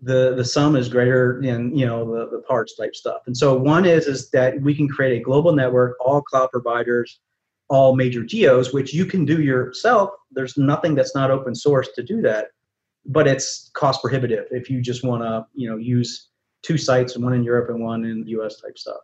the 0.00 0.34
the 0.34 0.44
sum 0.46 0.76
is 0.76 0.88
greater 0.88 1.38
than 1.42 1.76
you 1.76 1.84
know 1.84 2.10
the, 2.10 2.30
the 2.30 2.42
parts 2.48 2.74
type 2.74 2.96
stuff? 2.96 3.20
And 3.26 3.36
so 3.36 3.54
one 3.54 3.84
is 3.84 4.06
is 4.06 4.30
that 4.30 4.58
we 4.62 4.74
can 4.74 4.88
create 4.88 5.20
a 5.20 5.22
global 5.22 5.52
network 5.52 5.98
all 6.00 6.22
cloud 6.22 6.50
providers 6.50 7.20
all 7.68 7.94
major 7.94 8.24
geos 8.24 8.72
which 8.72 8.94
you 8.94 9.04
can 9.04 9.26
do 9.26 9.42
yourself. 9.42 10.10
There's 10.30 10.56
nothing 10.56 10.94
that's 10.94 11.14
not 11.14 11.30
open 11.30 11.54
source 11.54 11.90
to 11.96 12.02
do 12.02 12.22
that 12.22 12.46
but 13.04 13.28
it's 13.28 13.70
cost 13.74 14.00
prohibitive 14.00 14.46
if 14.50 14.70
you 14.70 14.80
just 14.80 15.04
want 15.04 15.22
to 15.22 15.46
you 15.54 15.68
know 15.68 15.76
use 15.76 16.28
two 16.62 16.78
sites 16.78 17.16
one 17.18 17.34
in 17.34 17.44
europe 17.44 17.68
and 17.68 17.84
one 17.84 18.06
in 18.06 18.24
the 18.24 18.30
us 18.30 18.58
type 18.58 18.78
stuff. 18.78 19.02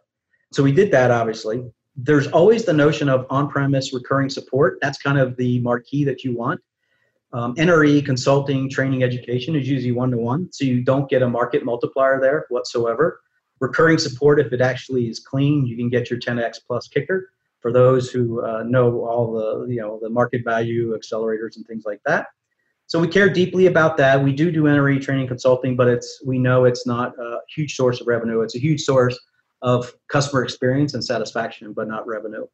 So 0.54 0.62
we 0.62 0.72
did 0.72 0.90
that 0.92 1.10
obviously 1.10 1.62
there's 1.96 2.26
always 2.28 2.64
the 2.64 2.72
notion 2.72 3.08
of 3.08 3.26
on-premise 3.30 3.94
recurring 3.94 4.28
support. 4.28 4.78
That's 4.82 4.98
kind 4.98 5.18
of 5.18 5.36
the 5.36 5.60
marquee 5.60 6.04
that 6.04 6.24
you 6.24 6.36
want. 6.36 6.60
Um, 7.32 7.54
NRE 7.56 8.04
consulting 8.04 8.70
training 8.70 9.02
education 9.02 9.56
is 9.56 9.68
usually 9.68 9.92
one-to-one 9.92 10.48
so 10.52 10.64
you 10.64 10.82
don't 10.82 11.08
get 11.08 11.22
a 11.22 11.28
market 11.28 11.64
multiplier 11.64 12.20
there 12.20 12.46
whatsoever. 12.50 13.20
Recurring 13.60 13.98
support 13.98 14.38
if 14.38 14.52
it 14.52 14.60
actually 14.60 15.08
is 15.08 15.18
clean 15.18 15.66
you 15.66 15.76
can 15.76 15.88
get 15.88 16.10
your 16.10 16.18
10x 16.18 16.58
plus 16.66 16.88
kicker. 16.88 17.30
For 17.60 17.72
those 17.72 18.10
who 18.10 18.44
uh, 18.44 18.62
know 18.62 19.04
all 19.04 19.32
the 19.32 19.66
you 19.72 19.80
know 19.80 19.98
the 20.00 20.10
market 20.10 20.44
value 20.44 20.96
accelerators 20.96 21.56
and 21.56 21.66
things 21.66 21.84
like 21.84 22.00
that. 22.06 22.26
So 22.86 23.00
we 23.00 23.08
care 23.08 23.28
deeply 23.28 23.66
about 23.66 23.96
that. 23.96 24.22
We 24.22 24.32
do 24.32 24.52
do 24.52 24.64
NRE 24.64 25.02
training 25.02 25.26
consulting, 25.26 25.74
but 25.74 25.88
it's 25.88 26.22
we 26.24 26.38
know 26.38 26.64
it's 26.64 26.86
not 26.86 27.18
a 27.18 27.40
huge 27.52 27.74
source 27.74 28.00
of 28.00 28.06
revenue. 28.06 28.42
It's 28.42 28.54
a 28.54 28.60
huge 28.60 28.82
source 28.82 29.18
of 29.62 29.92
customer 30.08 30.42
experience 30.42 30.94
and 30.94 31.04
satisfaction, 31.04 31.72
but 31.72 31.88
not 31.88 32.06
revenue. 32.06 32.46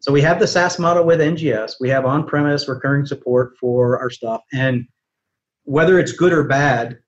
So 0.00 0.12
we 0.12 0.20
have 0.20 0.38
the 0.38 0.46
SaaS 0.46 0.78
model 0.78 1.04
with 1.04 1.20
NGS. 1.20 1.74
We 1.80 1.88
have 1.88 2.04
on-premise 2.04 2.68
recurring 2.68 3.06
support 3.06 3.56
for 3.58 3.98
our 3.98 4.10
stuff, 4.10 4.42
and 4.52 4.86
whether 5.64 5.98
it's 5.98 6.12
good 6.12 6.32
or 6.32 6.44
bad, 6.44 6.98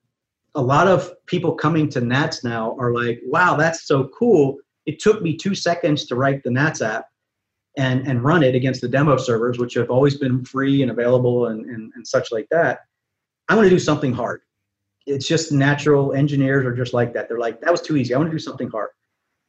a 0.54 0.62
lot 0.62 0.88
of 0.88 1.12
people 1.26 1.54
coming 1.54 1.90
to 1.90 2.00
NATS 2.00 2.42
now 2.42 2.74
are 2.78 2.92
like, 2.94 3.20
"Wow, 3.26 3.56
that's 3.56 3.86
so 3.86 4.08
cool! 4.08 4.56
It 4.86 4.98
took 4.98 5.20
me 5.20 5.36
two 5.36 5.54
seconds 5.54 6.06
to 6.06 6.14
write 6.14 6.42
the 6.42 6.50
NATS 6.50 6.80
app." 6.80 7.06
and, 7.76 8.06
and 8.06 8.24
run 8.24 8.42
it 8.42 8.54
against 8.54 8.80
the 8.80 8.88
demo 8.88 9.16
servers, 9.16 9.58
which 9.58 9.74
have 9.74 9.90
always 9.90 10.16
been 10.16 10.44
free 10.44 10.82
and 10.82 10.90
available 10.90 11.46
and, 11.46 11.66
and, 11.66 11.92
and 11.94 12.06
such 12.06 12.32
like 12.32 12.48
that, 12.50 12.80
I 13.48 13.54
want 13.54 13.66
to 13.66 13.70
do 13.70 13.78
something 13.78 14.12
hard. 14.12 14.42
It's 15.06 15.28
just 15.28 15.52
natural. 15.52 16.14
Engineers 16.14 16.64
are 16.64 16.74
just 16.74 16.94
like 16.94 17.12
that. 17.14 17.28
They're 17.28 17.38
like, 17.38 17.60
that 17.60 17.70
was 17.70 17.82
too 17.82 17.96
easy. 17.96 18.14
I 18.14 18.18
want 18.18 18.30
to 18.30 18.34
do 18.34 18.42
something 18.42 18.68
hard. 18.70 18.88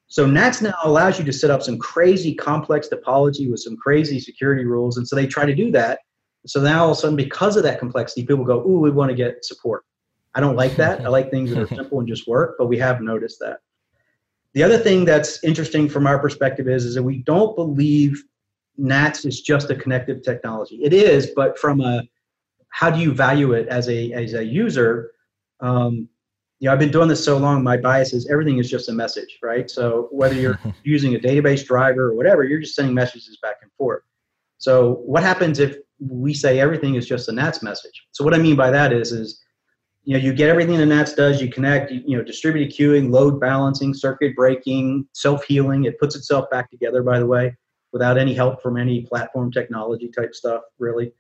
So 0.08 0.26
NATS 0.26 0.62
now 0.62 0.74
allows 0.84 1.20
you 1.20 1.26
to 1.26 1.34
set 1.34 1.52
up 1.52 1.62
some 1.62 1.78
crazy 1.78 2.34
complex 2.34 2.88
topology 2.88 3.50
with 3.50 3.60
some 3.60 3.76
crazy 3.76 4.20
security 4.20 4.66
rules. 4.66 4.98
And 4.98 5.08
so 5.08 5.16
they 5.16 5.28
try 5.28 5.46
to 5.46 5.54
do 5.54 5.70
that. 5.72 6.00
So 6.46 6.62
now 6.62 6.86
all 6.86 6.92
of 6.92 6.98
a 6.98 7.02
sudden, 7.02 7.18
because 7.18 7.58
of 7.58 7.64
that 7.64 7.80
complexity, 7.80 8.26
people 8.26 8.46
go, 8.46 8.66
ooh, 8.66 8.80
we 8.80 8.90
want 8.90 9.10
to 9.10 9.16
get 9.16 9.44
support. 9.44 9.84
I 10.34 10.40
don't 10.40 10.56
like 10.56 10.76
that. 10.78 11.02
I 11.02 11.10
like 11.10 11.30
things 11.30 11.50
that 11.52 11.60
are 11.60 11.68
simple 11.76 12.00
and 12.00 12.08
just 12.08 12.28
work, 12.28 12.56
but 12.58 12.68
we 12.68 12.78
have 12.78 13.02
noticed 13.02 13.40
that. 13.40 13.60
The 14.54 14.64
other 14.64 14.78
thing 14.78 15.04
that's 15.04 15.44
interesting 15.44 15.90
from 15.90 16.08
our 16.08 16.20
perspective 16.20 16.70
is, 16.70 16.86
is 16.86 16.96
that 16.96 17.04
we 17.04 17.18
don't 17.20 17.56
believe 17.56 18.24
NATS 18.78 19.26
is 19.26 19.42
just 19.42 19.70
a 19.70 19.76
connective 19.76 20.24
technology. 20.24 20.80
It 20.84 20.94
is, 20.94 21.32
but 21.36 21.60
from 21.60 21.82
a 21.82 22.04
how 22.70 22.90
do 22.90 23.00
you 23.00 23.12
value 23.12 23.54
it 23.54 23.68
as 23.68 23.90
a 23.90 24.12
as 24.14 24.34
a 24.34 24.44
user? 24.44 25.12
Um, 25.60 26.08
you 26.60 26.68
know, 26.68 26.74
I've 26.74 26.80
been 26.80 26.92
doing 26.92 27.08
this 27.08 27.24
so 27.24 27.38
long. 27.38 27.64
My 27.64 27.78
bias 27.78 28.14
is 28.14 28.28
everything 28.30 28.58
is 28.58 28.70
just 28.70 28.90
a 28.90 28.94
message, 28.94 29.38
right? 29.44 29.70
So 29.70 30.08
whether 30.12 30.36
you're 30.36 30.60
using 30.84 31.16
a 31.16 31.20
database 31.20 31.66
driver 31.66 32.06
or 32.06 32.16
whatever, 32.16 32.44
you're 32.44 32.60
just 32.60 32.76
sending 32.76 32.96
messages 32.96 33.38
back 33.42 33.58
and 33.62 33.72
forth. 33.78 34.04
So 34.58 34.96
what 35.06 35.22
happens 35.22 35.60
if 35.60 35.78
we 36.00 36.34
say 36.34 36.60
everything 36.60 36.96
is 36.96 37.08
just 37.08 37.30
a 37.30 37.32
NATS 37.32 37.62
message? 37.62 38.08
So 38.12 38.24
what 38.24 38.34
I 38.34 38.38
mean 38.38 38.56
by 38.56 38.72
that 38.72 38.92
is, 38.92 39.12
is 39.12 39.44
you 40.04 40.18
know, 40.18 40.24
you 40.24 40.34
get 40.34 40.50
everything 40.50 40.78
the 40.78 40.86
NATS 40.86 41.14
does. 41.14 41.42
You 41.42 41.50
connect, 41.50 41.92
you, 41.92 42.02
you 42.06 42.18
know, 42.18 42.24
distributed 42.24 42.74
queuing, 42.74 43.12
load 43.12 43.40
balancing, 43.40 43.94
circuit 43.94 44.36
breaking, 44.36 45.06
self 45.14 45.44
healing. 45.44 45.84
It 45.84 46.00
puts 46.00 46.16
itself 46.16 46.50
back 46.50 46.72
together, 46.72 47.04
by 47.04 47.20
the 47.20 47.26
way, 47.26 47.56
without 47.92 48.18
any 48.18 48.34
help 48.34 48.64
from 48.64 48.78
any 48.78 49.02
platform 49.02 49.52
technology 49.52 50.10
type 50.10 50.34
stuff, 50.34 50.62
really. 50.80 51.12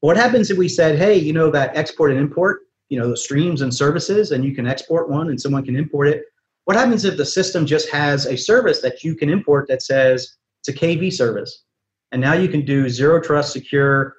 What 0.00 0.18
happens 0.18 0.50
if 0.50 0.58
we 0.58 0.68
said, 0.68 0.98
hey, 0.98 1.16
you 1.16 1.32
know, 1.32 1.50
that 1.50 1.74
export 1.76 2.10
and 2.10 2.20
import, 2.20 2.60
you 2.88 2.98
know, 2.98 3.10
the 3.10 3.16
streams 3.16 3.62
and 3.62 3.74
services, 3.74 4.30
and 4.30 4.44
you 4.44 4.54
can 4.54 4.66
export 4.66 5.08
one 5.08 5.28
and 5.28 5.40
someone 5.40 5.64
can 5.64 5.76
import 5.76 6.08
it? 6.08 6.24
What 6.64 6.76
happens 6.76 7.04
if 7.04 7.16
the 7.16 7.24
system 7.24 7.64
just 7.66 7.88
has 7.90 8.26
a 8.26 8.36
service 8.36 8.80
that 8.82 9.04
you 9.04 9.14
can 9.14 9.28
import 9.28 9.68
that 9.68 9.82
says 9.82 10.36
it's 10.60 10.76
a 10.76 10.78
KV 10.78 11.12
service? 11.12 11.64
And 12.12 12.20
now 12.20 12.34
you 12.34 12.48
can 12.48 12.64
do 12.64 12.88
zero 12.88 13.20
trust 13.20 13.52
secure 13.52 14.16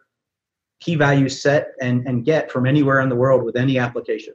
key 0.79 0.95
value 0.95 1.29
set 1.29 1.73
and, 1.81 2.07
and 2.07 2.25
get 2.25 2.51
from 2.51 2.65
anywhere 2.65 3.01
in 3.01 3.09
the 3.09 3.15
world 3.15 3.43
with 3.43 3.55
any 3.55 3.79
application. 3.79 4.33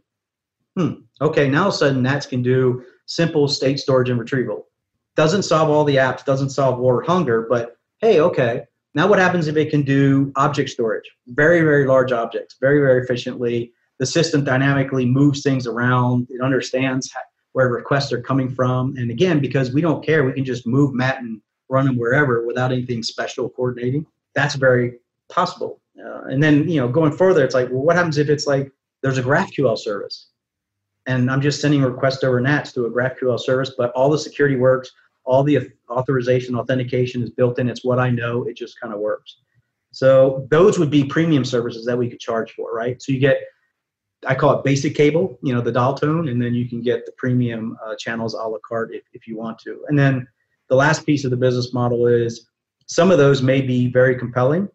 Hmm. 0.77 0.93
Okay, 1.21 1.49
now 1.49 1.65
all 1.65 1.69
of 1.69 1.75
a 1.75 1.77
sudden 1.77 2.03
NATS 2.03 2.27
can 2.27 2.43
do 2.43 2.83
simple 3.07 3.47
state 3.47 3.79
storage 3.79 4.09
and 4.09 4.19
retrieval. 4.19 4.67
Doesn't 5.17 5.43
solve 5.43 5.69
all 5.69 5.85
the 5.85 5.97
apps, 5.97 6.25
doesn't 6.25 6.51
solve 6.51 6.79
war 6.79 7.03
hunger, 7.03 7.47
but 7.49 7.77
hey, 8.01 8.21
okay. 8.21 8.63
Now 8.95 9.07
what 9.07 9.19
happens 9.19 9.47
if 9.47 9.57
it 9.57 9.71
can 9.71 9.83
do 9.83 10.33
object 10.37 10.71
storage? 10.71 11.11
Very, 11.29 11.61
very 11.61 11.87
large 11.87 12.13
objects, 12.13 12.57
very, 12.61 12.79
very 12.79 13.03
efficiently. 13.03 13.73
The 13.99 14.07
system 14.07 14.45
dynamically 14.45 15.07
moves 15.07 15.43
things 15.43 15.67
around. 15.67 16.27
It 16.31 16.41
understands 16.41 17.11
where 17.53 17.69
requests 17.69 18.13
are 18.13 18.21
coming 18.21 18.51
from. 18.51 18.97
And 18.97 19.11
again, 19.11 19.41
because 19.41 19.73
we 19.73 19.81
don't 19.81 20.05
care, 20.05 20.25
we 20.25 20.33
can 20.33 20.45
just 20.45 20.67
move 20.67 20.95
Matt 20.95 21.21
and 21.21 21.41
run 21.69 21.87
them 21.87 21.97
wherever 21.97 22.47
without 22.47 22.73
anything 22.73 23.03
special 23.03 23.49
coordinating. 23.49 24.07
That's 24.35 24.55
very 24.55 24.99
possible. 25.31 25.81
Uh, 25.99 26.23
and 26.25 26.43
then 26.43 26.69
you 26.69 26.81
know 26.81 26.89
going 26.89 27.13
further, 27.13 27.45
it's 27.45 27.55
like, 27.55 27.69
well, 27.71 27.83
what 27.83 27.97
happens 27.97 28.19
if 28.19 28.29
it's 28.29 28.47
like 28.47 28.73
there's 29.03 29.19
a 29.19 29.23
GraphQL 29.23 29.77
service, 29.79 30.29
and 31.07 31.31
I'm 31.31 31.41
just 31.41 31.61
sending 31.61 31.83
a 31.83 31.91
request 31.91 32.25
over 32.25 32.41
NATS 32.41 32.73
to 32.73 32.87
a 32.87 32.91
GraphQL 32.91 33.39
service, 33.39 33.73
but 33.77 33.91
all 33.93 34.09
the 34.09 34.19
security 34.19 34.57
works, 34.57 34.91
all 35.25 35.43
the 35.43 35.71
authorization, 35.91 36.57
authentication 36.57 37.23
is 37.23 37.31
built 37.31 37.59
in. 37.59 37.69
It's 37.69 37.85
what 37.85 37.99
I 37.99 38.11
know. 38.11 38.45
It 38.45 38.57
just 38.57 38.81
kind 38.81 38.95
of 38.95 39.01
works. 39.01 39.39
So 39.91 40.47
those 40.51 40.79
would 40.79 40.91
be 40.91 41.05
premium 41.05 41.45
services 41.45 41.85
that 41.85 41.99
we 41.99 42.09
could 42.09 42.21
charge 42.21 42.53
for, 42.53 42.73
right? 42.73 43.01
So 43.03 43.13
you 43.13 43.19
get, 43.19 43.39
I 44.27 44.35
call 44.35 44.59
it 44.59 44.65
basic 44.65 44.95
cable, 44.95 45.39
you 45.43 45.53
know, 45.53 45.61
the 45.61 45.73
dial 45.73 45.95
tone, 45.95 46.29
and 46.29 46.41
then 46.41 46.55
you 46.55 46.69
can 46.69 46.81
get 46.81 47.07
the 47.07 47.13
premium 47.13 47.77
uh, 47.85 47.95
channels 47.97 48.35
a 48.35 48.39
la 48.39 48.59
carte 48.67 48.95
if, 48.95 49.03
if 49.13 49.27
you 49.27 49.37
want 49.37 49.59
to. 49.61 49.85
And 49.89 49.99
then 49.99 50.27
the 50.69 50.77
last 50.77 51.05
piece 51.05 51.25
of 51.25 51.31
the 51.31 51.37
business 51.37 51.75
model 51.75 52.07
is 52.07 52.49
some 52.87 53.11
of 53.11 53.19
those 53.19 53.43
may 53.43 53.61
be 53.61 53.91
very 53.91 54.17
compelling 54.17 54.69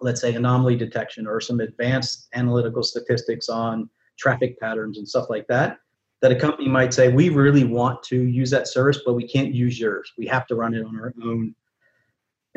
let's 0.00 0.20
say 0.20 0.34
anomaly 0.34 0.76
detection 0.76 1.26
or 1.26 1.40
some 1.40 1.60
advanced 1.60 2.28
analytical 2.34 2.82
statistics 2.82 3.48
on 3.48 3.88
traffic 4.18 4.58
patterns 4.60 4.98
and 4.98 5.08
stuff 5.08 5.28
like 5.28 5.46
that 5.48 5.78
that 6.20 6.32
a 6.32 6.36
company 6.36 6.68
might 6.68 6.92
say, 6.92 7.12
we 7.12 7.28
really 7.28 7.62
want 7.62 8.02
to 8.02 8.22
use 8.24 8.50
that 8.50 8.66
service, 8.66 9.02
but 9.06 9.14
we 9.14 9.26
can't 9.26 9.54
use 9.54 9.78
yours. 9.78 10.12
We 10.18 10.26
have 10.26 10.48
to 10.48 10.56
run 10.56 10.74
it 10.74 10.84
on 10.84 10.98
our 10.98 11.14
own, 11.22 11.54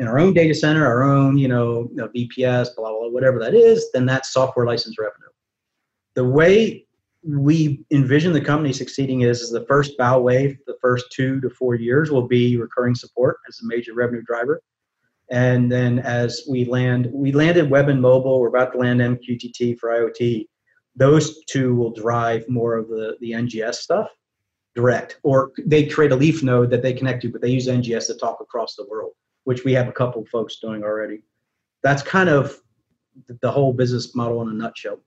in 0.00 0.08
our 0.08 0.18
own 0.18 0.34
data 0.34 0.52
center, 0.52 0.84
our 0.84 1.04
own, 1.04 1.38
you 1.38 1.46
know, 1.46 1.88
you 1.90 1.96
know 1.96 2.08
VPS, 2.08 2.74
blah, 2.74 2.90
blah, 2.90 2.98
blah, 2.98 3.08
whatever 3.10 3.38
that 3.38 3.54
is, 3.54 3.88
then 3.92 4.04
that's 4.04 4.32
software 4.32 4.66
license 4.66 4.98
revenue. 4.98 5.28
The 6.14 6.24
way 6.24 6.86
we 7.24 7.84
envision 7.90 8.32
the 8.32 8.40
company 8.40 8.72
succeeding 8.72 9.22
is, 9.22 9.40
is 9.40 9.50
the 9.50 9.64
first 9.66 9.96
bow 9.96 10.20
wave, 10.20 10.58
the 10.66 10.76
first 10.80 11.06
two 11.12 11.40
to 11.40 11.50
four 11.50 11.74
years 11.74 12.10
will 12.10 12.26
be 12.26 12.56
recurring 12.56 12.94
support 12.94 13.38
as 13.48 13.60
a 13.62 13.66
major 13.66 13.94
revenue 13.94 14.22
driver. 14.22 14.60
And 15.30 15.70
then 15.70 16.00
as 16.00 16.42
we 16.48 16.64
land, 16.64 17.08
we 17.12 17.32
landed 17.32 17.70
web 17.70 17.88
and 17.88 18.02
mobile, 18.02 18.40
we're 18.40 18.48
about 18.48 18.72
to 18.72 18.78
land 18.78 19.00
MQTT 19.00 19.78
for 19.78 19.90
IoT 19.90 20.46
those 20.96 21.44
two 21.44 21.74
will 21.74 21.92
drive 21.92 22.48
more 22.48 22.76
of 22.76 22.88
the, 22.88 23.16
the 23.20 23.32
NGS 23.32 23.76
stuff 23.76 24.08
direct, 24.74 25.18
or 25.22 25.52
they 25.66 25.86
create 25.86 26.12
a 26.12 26.16
leaf 26.16 26.42
node 26.42 26.70
that 26.70 26.82
they 26.82 26.92
connect 26.92 27.22
to, 27.22 27.28
but 27.28 27.42
they 27.42 27.50
use 27.50 27.66
NGS 27.66 28.06
to 28.06 28.14
talk 28.14 28.40
across 28.40 28.74
the 28.74 28.86
world, 28.88 29.12
which 29.44 29.64
we 29.64 29.72
have 29.74 29.88
a 29.88 29.92
couple 29.92 30.24
folks 30.26 30.58
doing 30.60 30.82
already. 30.82 31.22
That's 31.82 32.02
kind 32.02 32.28
of 32.28 32.58
the 33.40 33.50
whole 33.50 33.72
business 33.72 34.14
model 34.14 34.42
in 34.42 34.48
a 34.48 34.52
nutshell. 34.52 34.98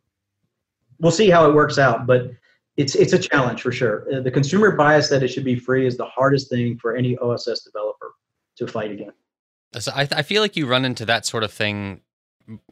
We'll 0.99 1.11
see 1.11 1.29
how 1.29 1.49
it 1.49 1.53
works 1.53 1.77
out, 1.77 2.07
but 2.07 2.31
it's 2.77 2.95
it's 2.95 3.13
a 3.13 3.19
challenge 3.19 3.61
for 3.61 3.71
sure. 3.71 4.05
Uh, 4.13 4.19
the 4.21 4.31
consumer 4.31 4.75
bias 4.75 5.09
that 5.09 5.23
it 5.23 5.29
should 5.29 5.45
be 5.45 5.55
free 5.55 5.87
is 5.87 5.97
the 5.97 6.05
hardest 6.05 6.49
thing 6.49 6.77
for 6.77 6.95
any 6.95 7.17
OSS 7.17 7.63
developer 7.63 8.13
to 8.57 8.67
fight 8.67 8.91
against. 8.91 9.17
So 9.79 9.91
I, 9.93 10.07
I 10.11 10.21
feel 10.21 10.41
like 10.41 10.55
you 10.55 10.67
run 10.67 10.85
into 10.85 11.05
that 11.05 11.25
sort 11.25 11.43
of 11.43 11.51
thing 11.51 12.01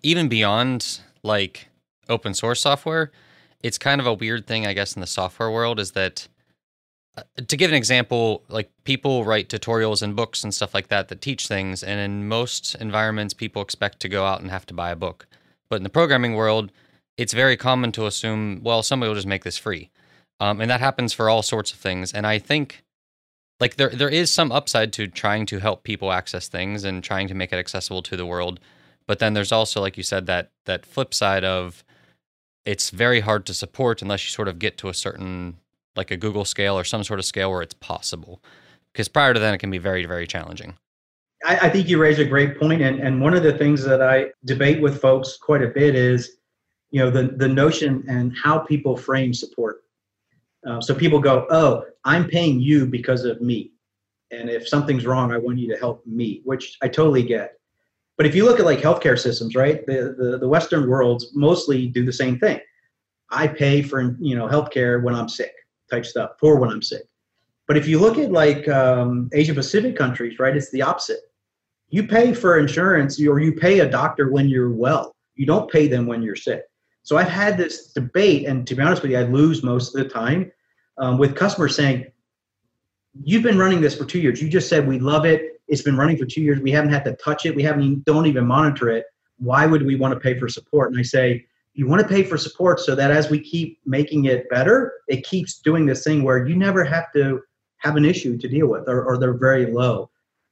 even 0.01 0.29
beyond 0.29 0.99
like 1.23 1.69
open 2.09 2.33
source 2.33 2.61
software, 2.61 3.11
it's 3.61 3.77
kind 3.77 3.99
of 4.01 4.07
a 4.07 4.13
weird 4.13 4.45
thing, 4.45 4.67
I 4.67 4.73
guess, 4.73 4.95
in 4.95 4.99
the 4.99 5.07
software 5.07 5.49
world 5.49 5.79
is 5.79 5.91
that 5.91 6.27
uh, 7.17 7.23
to 7.47 7.57
give 7.57 7.71
an 7.71 7.77
example, 7.77 8.43
like 8.49 8.71
people 8.83 9.23
write 9.23 9.49
tutorials 9.49 10.01
and 10.01 10.15
books 10.15 10.43
and 10.43 10.53
stuff 10.53 10.73
like 10.73 10.87
that 10.87 11.07
that 11.09 11.21
teach 11.21 11.47
things, 11.47 11.83
and 11.83 11.99
in 11.99 12.27
most 12.27 12.75
environments, 12.75 13.33
people 13.33 13.61
expect 13.61 13.99
to 14.01 14.09
go 14.09 14.25
out 14.25 14.41
and 14.41 14.49
have 14.49 14.65
to 14.65 14.73
buy 14.73 14.89
a 14.89 14.95
book. 14.95 15.27
But 15.69 15.77
in 15.77 15.83
the 15.83 15.89
programming 15.89 16.35
world, 16.35 16.71
it's 17.17 17.33
very 17.33 17.57
common 17.57 17.91
to 17.93 18.05
assume, 18.05 18.61
well, 18.63 18.83
somebody 18.83 19.07
will 19.09 19.15
just 19.15 19.27
make 19.27 19.43
this 19.43 19.57
free, 19.57 19.89
um, 20.39 20.61
and 20.61 20.69
that 20.69 20.79
happens 20.79 21.13
for 21.13 21.29
all 21.29 21.43
sorts 21.43 21.71
of 21.71 21.79
things. 21.79 22.13
And 22.13 22.25
I 22.25 22.39
think, 22.39 22.83
like 23.59 23.75
there 23.75 23.89
there 23.89 24.09
is 24.09 24.31
some 24.31 24.51
upside 24.51 24.91
to 24.93 25.07
trying 25.07 25.45
to 25.47 25.59
help 25.59 25.83
people 25.83 26.11
access 26.11 26.47
things 26.47 26.83
and 26.83 27.03
trying 27.03 27.27
to 27.27 27.33
make 27.33 27.53
it 27.53 27.57
accessible 27.57 28.01
to 28.03 28.17
the 28.17 28.25
world, 28.25 28.59
but 29.07 29.19
then 29.19 29.33
there's 29.33 29.51
also, 29.51 29.81
like 29.81 29.97
you 29.97 30.03
said, 30.03 30.25
that 30.25 30.51
that 30.65 30.85
flip 30.85 31.13
side 31.13 31.43
of 31.43 31.83
it's 32.65 32.89
very 32.89 33.19
hard 33.19 33.45
to 33.45 33.53
support 33.53 34.01
unless 34.01 34.23
you 34.23 34.29
sort 34.29 34.47
of 34.47 34.57
get 34.57 34.77
to 34.77 34.89
a 34.89 34.93
certain 34.93 35.57
like 35.95 36.11
a 36.11 36.17
Google 36.17 36.45
scale 36.45 36.77
or 36.77 36.83
some 36.83 37.03
sort 37.03 37.19
of 37.19 37.25
scale 37.25 37.51
where 37.51 37.61
it's 37.61 37.75
possible. 37.75 38.41
Because 38.91 39.07
prior 39.07 39.33
to 39.33 39.39
then, 39.39 39.53
it 39.53 39.57
can 39.57 39.71
be 39.71 39.77
very, 39.79 40.05
very 40.05 40.27
challenging. 40.27 40.75
I, 41.45 41.57
I 41.63 41.69
think 41.69 41.89
you 41.89 41.99
raise 41.99 42.19
a 42.19 42.25
great 42.25 42.59
point, 42.59 42.81
and 42.81 42.99
and 42.99 43.21
one 43.21 43.33
of 43.33 43.43
the 43.43 43.57
things 43.57 43.83
that 43.83 44.01
I 44.01 44.27
debate 44.45 44.81
with 44.81 45.01
folks 45.01 45.37
quite 45.37 45.61
a 45.61 45.67
bit 45.67 45.95
is, 45.95 46.37
you 46.93 46.99
know, 46.99 47.09
the 47.09 47.23
the 47.37 47.47
notion 47.47 48.05
and 48.07 48.31
how 48.41 48.59
people 48.59 48.95
frame 48.95 49.33
support. 49.33 49.83
Uh, 50.65 50.79
so 50.79 50.93
people 50.93 51.19
go, 51.19 51.47
"Oh, 51.49 51.83
I'm 52.05 52.27
paying 52.27 52.59
you 52.59 52.85
because 52.85 53.25
of 53.25 53.41
me, 53.41 53.71
and 54.29 54.47
if 54.47 54.67
something's 54.67 55.07
wrong, 55.07 55.31
I 55.31 55.39
want 55.39 55.57
you 55.57 55.67
to 55.73 55.79
help 55.79 56.05
me," 56.05 56.41
which 56.45 56.77
I 56.83 56.87
totally 56.87 57.23
get. 57.23 57.55
But 58.15 58.27
if 58.27 58.35
you 58.35 58.45
look 58.45 58.59
at 58.59 58.65
like 58.65 58.77
healthcare 58.77 59.17
systems, 59.19 59.55
right, 59.55 59.83
the, 59.87 60.15
the, 60.15 60.37
the 60.37 60.47
Western 60.47 60.87
worlds 60.87 61.31
mostly 61.33 61.87
do 61.87 62.05
the 62.05 62.13
same 62.13 62.37
thing. 62.37 62.59
I 63.31 63.47
pay 63.47 63.81
for 63.81 64.15
you 64.19 64.35
know 64.35 64.47
healthcare 64.47 65.01
when 65.01 65.15
I'm 65.15 65.27
sick, 65.27 65.53
type 65.89 66.05
stuff, 66.05 66.33
for 66.39 66.59
when 66.59 66.69
I'm 66.69 66.83
sick. 66.83 67.05
But 67.67 67.75
if 67.75 67.87
you 67.87 67.97
look 67.97 68.19
at 68.19 68.31
like 68.31 68.67
um, 68.67 69.31
Asia 69.33 69.55
Pacific 69.55 69.95
countries, 69.95 70.37
right, 70.37 70.55
it's 70.55 70.69
the 70.69 70.83
opposite. 70.83 71.21
You 71.89 72.05
pay 72.07 72.35
for 72.35 72.59
insurance 72.59 73.19
or 73.19 73.39
you 73.39 73.53
pay 73.53 73.79
a 73.79 73.89
doctor 73.89 74.31
when 74.31 74.47
you're 74.47 74.71
well. 74.71 75.15
You 75.33 75.47
don't 75.47 75.71
pay 75.71 75.87
them 75.87 76.05
when 76.05 76.21
you're 76.21 76.35
sick. 76.35 76.65
So 77.03 77.17
I've 77.17 77.29
had 77.29 77.57
this 77.57 77.91
debate, 77.91 78.47
and 78.47 78.65
to 78.65 78.75
be 78.75 78.81
honest 78.81 79.01
with 79.01 79.11
you, 79.11 79.19
I 79.19 79.23
lose 79.23 79.61
most 79.61 79.95
of 79.95 80.03
the 80.03 80.09
time 80.09 80.51
um, 80.97 81.17
with 81.17 81.35
customers 81.35 81.75
saying, 81.75 82.05
"You've 83.23 83.43
been 83.43 83.57
running 83.57 83.81
this 83.81 83.95
for 83.95 84.05
two 84.05 84.19
years. 84.19 84.41
You 84.41 84.49
just 84.49 84.69
said 84.69 84.87
we 84.87 84.99
love 84.99 85.25
it. 85.25 85.61
It's 85.67 85.81
been 85.81 85.97
running 85.97 86.17
for 86.17 86.25
two 86.25 86.41
years. 86.41 86.59
We 86.59 86.71
haven't 86.71 86.91
had 86.91 87.05
to 87.05 87.15
touch 87.15 87.45
it. 87.45 87.55
We 87.55 87.63
haven't 87.63 87.83
even, 87.83 88.03
don't 88.05 88.25
even 88.25 88.45
monitor 88.45 88.89
it. 88.89 89.05
Why 89.37 89.65
would 89.65 89.85
we 89.85 89.95
want 89.95 90.13
to 90.13 90.19
pay 90.19 90.37
for 90.37 90.47
support? 90.47 90.91
And 90.91 90.99
I 90.99 91.03
say, 91.03 91.45
you 91.73 91.87
want 91.87 92.01
to 92.01 92.07
pay 92.07 92.23
for 92.23 92.37
support 92.37 92.79
so 92.79 92.95
that 92.95 93.11
as 93.11 93.29
we 93.29 93.39
keep 93.39 93.79
making 93.85 94.25
it 94.25 94.49
better, 94.49 94.93
it 95.07 95.25
keeps 95.25 95.59
doing 95.59 95.85
this 95.85 96.03
thing 96.03 96.23
where 96.23 96.45
you 96.45 96.55
never 96.55 96.83
have 96.83 97.11
to 97.13 97.41
have 97.77 97.95
an 97.95 98.05
issue 98.05 98.37
to 98.37 98.47
deal 98.47 98.67
with, 98.67 98.87
or, 98.87 99.03
or 99.03 99.17
they're 99.17 99.33
very 99.33 99.65
low. 99.65 100.09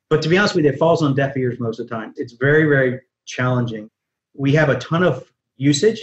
But 0.09 0.21
to 0.23 0.29
be 0.29 0.37
honest 0.37 0.55
with 0.55 0.65
you, 0.65 0.71
it 0.71 0.79
falls 0.79 1.01
on 1.03 1.15
deaf 1.15 1.37
ears 1.37 1.59
most 1.59 1.79
of 1.79 1.87
the 1.87 1.95
time. 1.95 2.13
It's 2.17 2.33
very, 2.33 2.65
very 2.65 3.01
challenging. 3.25 3.89
We 4.33 4.53
have 4.53 4.69
a 4.69 4.79
ton 4.79 5.03
of 5.03 5.31
usage, 5.57 6.01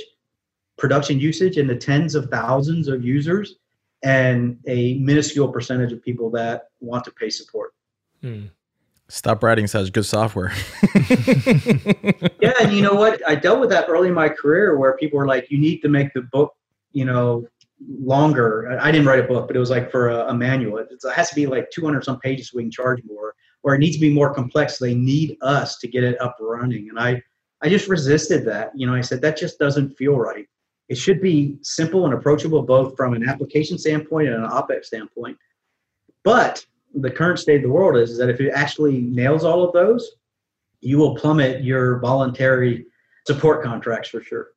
production 0.79 1.19
usage 1.19 1.59
in 1.59 1.67
the 1.67 1.77
tens 1.77 2.15
of 2.15 2.31
thousands 2.31 2.89
of 2.89 3.05
users, 3.05 3.57
and 4.03 4.59
a 4.67 4.95
minuscule 4.99 5.49
percentage 5.49 5.93
of 5.93 6.03
people 6.03 6.31
that 6.31 6.69
want 6.81 7.05
to 7.05 7.11
pay 7.11 7.29
support. 7.29 7.75
Hmm. 8.23 8.47
Stop 9.09 9.43
writing 9.43 9.67
such 9.67 9.91
good 9.93 10.05
software. 10.05 10.53
yeah, 12.41 12.53
and 12.61 12.73
you 12.73 12.83
know 12.83 12.93
what? 12.93 13.27
I 13.27 13.35
dealt 13.35 13.59
with 13.59 13.71
that 13.71 13.89
early 13.89 14.09
in 14.09 14.15
my 14.15 14.29
career 14.29 14.77
where 14.77 14.97
people 14.99 15.19
were 15.19 15.27
like, 15.27 15.51
"You 15.51 15.59
need 15.59 15.81
to 15.81 15.89
make 15.89 16.13
the 16.13 16.23
book, 16.23 16.55
you 16.93 17.07
know, 17.07 17.47
longer." 17.81 18.79
I 18.79 18.93
didn't 18.93 19.07
write 19.07 19.21
a 19.21 19.27
book, 19.27 19.47
but 19.47 19.57
it 19.57 19.61
was 19.61 19.71
like 19.71 19.91
for 19.91 20.11
a, 20.11 20.27
a 20.29 20.35
manual. 20.35 20.77
It, 20.77 20.89
it 20.91 21.13
has 21.15 21.31
to 21.31 21.35
be 21.35 21.47
like 21.47 21.71
200 21.71 22.05
some 22.05 22.21
pages 22.21 22.51
so 22.51 22.59
we 22.59 22.65
can 22.65 22.71
charge 22.71 23.03
more, 23.07 23.35
or 23.63 23.75
it 23.75 23.79
needs 23.79 23.97
to 23.97 24.01
be 24.01 24.13
more 24.13 24.35
complex. 24.35 24.79
So 24.79 24.85
they 24.85 24.95
need 24.95 25.39
us 25.41 25.79
to 25.79 25.89
get 25.89 26.05
it 26.05 26.21
up 26.21 26.37
running, 26.39 26.91
and 26.91 27.01
I, 27.01 27.23
I 27.63 27.71
just 27.71 27.89
resisted 27.89 28.45
that. 28.45 28.73
You 28.75 28.87
know, 28.87 28.95
I 28.95 29.01
said 29.01 29.23
that 29.23 29.39
just 29.39 29.59
doesn't 29.59 29.97
feel 29.97 30.19
right. 30.19 30.47
It 30.89 30.97
should 30.97 31.21
be 31.21 31.59
simple 31.63 32.05
and 32.05 32.15
approachable, 32.15 32.63
both 32.63 32.97
from 32.97 33.15
an 33.15 33.29
application 33.29 33.79
standpoint 33.79 34.29
and 34.29 34.45
an 34.45 34.51
OpEx 34.51 34.87
standpoint. 34.87 35.37
But 36.25 36.65
the 36.95 37.11
current 37.11 37.39
state 37.39 37.57
of 37.57 37.63
the 37.63 37.69
world 37.69 37.97
is, 37.97 38.11
is 38.11 38.19
that 38.19 38.31
if 38.31 38.41
it 38.41 38.51
actually 38.51 39.01
nails 39.01 39.45
all 39.45 39.63
of 39.63 39.73
those, 39.73 40.11
you 40.81 40.99
will 40.99 41.15
plummet 41.15 41.63
your 41.63 41.99
voluntary 41.99 42.87
support 43.27 43.63
contracts 43.63 44.09
for 44.09 44.23
sure. 44.23 44.49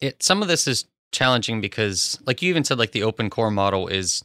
It 0.00 0.22
some 0.22 0.42
of 0.42 0.48
this 0.48 0.66
is 0.66 0.84
challenging 1.12 1.60
because 1.60 2.18
like 2.26 2.42
you 2.42 2.50
even 2.50 2.64
said 2.64 2.78
like 2.78 2.92
the 2.92 3.02
open 3.02 3.30
core 3.30 3.50
model 3.50 3.88
is 3.88 4.22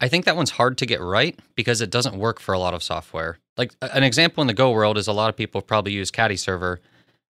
I 0.00 0.08
think 0.08 0.24
that 0.24 0.36
one's 0.36 0.50
hard 0.50 0.78
to 0.78 0.86
get 0.86 1.00
right 1.00 1.38
because 1.54 1.80
it 1.80 1.90
doesn't 1.90 2.16
work 2.18 2.40
for 2.40 2.52
a 2.52 2.58
lot 2.58 2.74
of 2.74 2.82
software. 2.82 3.38
Like 3.56 3.72
an 3.80 4.02
example 4.02 4.40
in 4.40 4.48
the 4.48 4.54
Go 4.54 4.72
world 4.72 4.98
is 4.98 5.06
a 5.06 5.12
lot 5.12 5.28
of 5.28 5.36
people 5.36 5.62
probably 5.62 5.92
use 5.92 6.10
Caddy 6.10 6.36
Server. 6.36 6.80